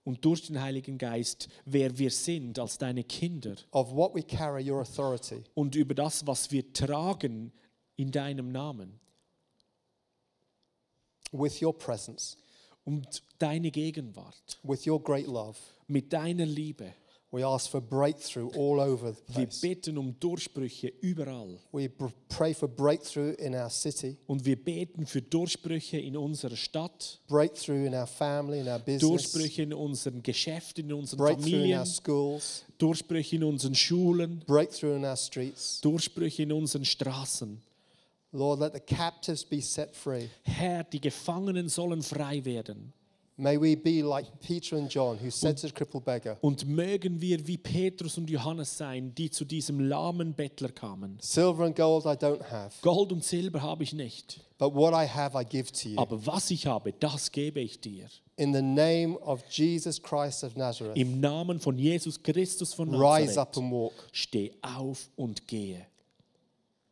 und 0.05 0.23
durch 0.23 0.47
den 0.47 0.61
Heiligen 0.61 0.97
Geist, 0.97 1.49
wer 1.65 1.97
wir 1.97 2.09
sind 2.09 2.57
als 2.57 2.77
deine 2.77 3.03
Kinder. 3.03 3.57
of 3.71 3.91
what 3.91 4.15
we 4.15 4.23
carry, 4.23 4.63
your 4.63 4.79
authority, 4.79 5.43
und 5.55 5.75
über 5.75 5.93
das, 5.93 6.25
was 6.25 6.49
wir 6.49 6.71
tragen 6.71 7.51
in 7.97 8.09
deinem 8.09 8.53
Namen. 8.53 9.01
With 11.33 11.61
your 11.61 11.77
presence, 11.77 12.37
und 12.85 13.21
deine 13.39 13.71
Gegenwart. 13.71 14.57
With 14.63 14.87
your 14.87 15.03
great 15.03 15.27
love, 15.27 15.57
mit 15.87 16.13
deiner 16.13 16.45
Liebe. 16.45 16.93
We 17.37 17.43
ask 17.45 17.69
for 17.69 17.79
breakthrough 17.79 18.49
all 18.55 18.79
over 18.79 19.13
the 19.13 19.35
Wir 19.35 19.45
place. 19.45 19.61
beten 19.61 19.97
um 19.97 20.15
Durchbrüche 20.19 20.91
überall. 21.01 21.59
We 21.71 21.89
pray 22.29 22.53
for 22.53 22.67
breakthrough 22.67 23.35
in 23.37 23.53
our 23.53 23.69
city, 23.69 24.17
Und 24.27 24.43
wir 24.43 24.55
beten 24.55 25.05
für 25.05 25.21
Durchbrüche 25.21 25.97
in 25.99 26.17
unserer 26.17 26.55
Stadt, 26.55 27.19
breakthrough 27.27 27.85
in 27.85 27.93
our 27.93 28.07
family, 28.07 28.59
in 28.59 28.67
our 28.67 28.79
business, 28.79 29.01
Durchbrüche 29.31 29.63
in 29.63 29.73
unseren 29.73 30.23
Geschäften, 30.23 30.85
in 30.85 30.93
unseren 30.93 31.17
breakthrough 31.19 31.45
in 31.47 31.51
Familien, 31.53 31.79
our 31.79 31.85
schools, 31.85 32.63
Durchbrüche 32.77 33.35
in 33.35 33.43
unseren 33.43 33.75
Schulen, 33.75 34.43
breakthrough 34.47 34.95
in 34.95 35.05
our 35.05 35.15
streets. 35.17 35.79
Durchbrüche 35.81 36.43
in 36.43 36.51
unseren 36.51 36.85
Straßen. 36.85 37.61
Lord, 38.33 38.59
let 38.59 38.73
the 38.73 38.79
captives 38.79 39.45
be 39.45 39.61
set 39.61 39.95
free. 39.95 40.27
Herr, 40.43 40.83
die 40.83 40.99
Gefangenen 40.99 41.69
sollen 41.69 42.03
frei 42.03 42.43
werden. 42.43 42.93
May 43.39 43.55
we 43.61 43.75
be 43.75 44.01
like 44.01 44.25
Peter 44.41 44.75
and 44.77 44.89
John, 44.89 45.19
who 45.19 45.29
said 45.29 45.57
to 45.59 45.67
the 45.67 45.73
crippled 45.73 46.03
beggar, 46.03 46.37
Und 46.41 46.65
mögen 46.67 47.21
wir 47.21 47.45
wie 47.45 47.57
Petrus 47.59 48.17
und 48.17 48.27
Johannes 48.31 48.75
sein, 48.75 49.13
die 49.13 49.29
zu 49.29 49.45
diesem 49.45 49.79
lahmen 49.79 50.33
Bettler 50.33 50.69
kamen. 50.69 51.17
Silver 51.21 51.65
and 51.65 51.75
gold 51.75 52.05
I 52.05 52.17
don't 52.17 52.41
have, 52.49 52.71
Gold 52.81 53.11
und 53.11 53.23
Silber 53.23 53.61
habe 53.61 53.83
ich 53.83 53.93
nicht, 53.93 54.39
but 54.57 54.73
what 54.73 54.91
I 54.93 55.07
have 55.07 55.39
I 55.39 55.45
give 55.45 55.71
to 55.71 55.89
you. 55.89 55.99
aber 55.99 56.25
was 56.25 56.49
ich 56.49 56.65
habe, 56.65 56.91
das 56.93 57.31
gebe 57.31 57.59
ich 57.59 57.79
dir. 57.79 58.07
In 58.37 58.53
the 58.53 58.61
name 58.61 59.15
of 59.19 59.43
Jesus 59.51 60.01
Christ 60.01 60.43
of 60.43 60.55
Nazareth, 60.55 60.97
Im 60.97 61.19
Namen 61.19 61.59
von 61.59 61.77
Jesus 61.77 62.21
Christus 62.23 62.73
von 62.73 62.89
rise 62.93 63.39
up 63.39 63.55
and 63.55 63.71
walk. 63.71 63.93
steh 64.11 64.51
auf 64.63 65.11
und 65.15 65.47
gehe. 65.47 65.85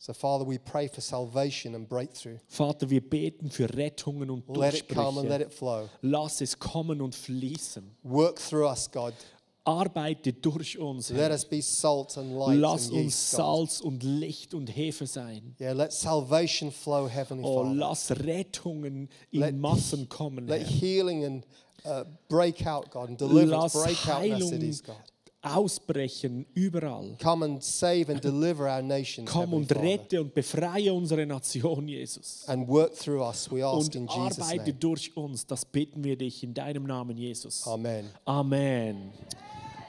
So, 0.05 0.13
Father, 0.13 0.45
we 0.45 0.59
pray 0.59 0.87
for 0.87 1.01
salvation 1.01 1.73
and 1.73 1.89
breakthrough. 1.89 2.37
Vater, 2.47 2.87
wir 2.91 3.01
beten 3.01 3.49
für 3.49 3.67
Rettungen 3.75 4.29
und 4.29 4.43
Let 4.55 4.75
it 4.75 4.87
come 4.87 5.19
and 5.19 5.27
let 5.27 5.41
Durchbrüche. 5.41 5.45
it 5.47 5.53
flow. 5.53 5.89
Lass 6.03 6.41
es 6.41 6.59
kommen 6.59 7.01
und 7.01 7.15
fließen. 7.15 7.83
Work 8.03 8.37
through 8.39 8.67
us, 8.69 8.87
God. 8.91 9.15
Arbeite 9.63 10.31
durch 10.31 10.77
uns. 10.77 11.09
Let 11.09 11.31
us 11.31 11.43
be 11.43 11.59
salt 11.59 12.15
and 12.19 12.37
light 12.37 12.59
Lass 12.59 12.85
and 12.89 12.97
uns 12.97 13.03
yeast, 13.05 13.31
God. 13.31 13.37
Salz 13.39 13.81
und 13.81 14.03
Licht 14.03 14.53
und 14.53 14.67
Hefe 14.67 15.07
sein. 15.07 15.55
Yeah, 15.59 15.71
let 15.73 15.91
salvation 15.91 16.69
flow, 16.71 17.07
Heavenly 17.09 17.43
Oh, 17.43 17.63
Father. 17.63 17.73
lass 17.75 18.11
Rettungen 18.11 19.09
in 19.31 19.39
Let- 19.39 19.55
Massen 19.55 20.07
kommen. 20.07 20.45
Let 20.47 20.61
Herr. 20.61 20.67
healing 20.69 21.23
and 21.25 21.45
uh, 21.83 22.03
break 22.29 22.63
out, 22.67 22.91
God, 22.91 23.09
and 23.09 23.17
deliverance 23.19 23.73
Lass 23.73 23.83
break 23.83 24.07
out 24.07 24.23
in 24.23 24.33
our 24.33 24.39
cities, 24.41 24.83
God. 24.83 24.97
Ausbrechen 25.45 26.45
überall. 26.53 27.15
Come 27.21 27.45
and 27.45 27.63
save 27.63 28.11
and 28.11 28.23
deliver 28.23 28.67
our 28.67 28.81
nations, 28.81 29.29
Komm 29.31 29.53
und 29.53 29.71
rette 29.75 30.19
und 30.21 30.33
befreie 30.33 30.93
unsere 30.93 31.25
Nation, 31.25 31.87
Jesus. 31.87 32.43
And 32.47 32.67
work 32.67 32.95
through 32.95 33.21
us, 33.21 33.49
we 33.51 33.63
ask 33.65 33.85
Und 33.87 33.95
in 33.95 34.07
Jesus' 34.07 34.39
arbeite 34.39 34.57
name. 34.71 34.73
durch 34.73 35.15
uns. 35.15 35.45
Das 35.45 35.65
bitten 35.65 36.03
wir 36.03 36.17
dich 36.17 36.43
in 36.43 36.53
deinem 36.53 36.83
Namen, 36.83 37.17
Jesus. 37.17 37.65
Amen. 37.67 38.09
Amen. 38.25 39.11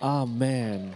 Amen. 0.00 0.92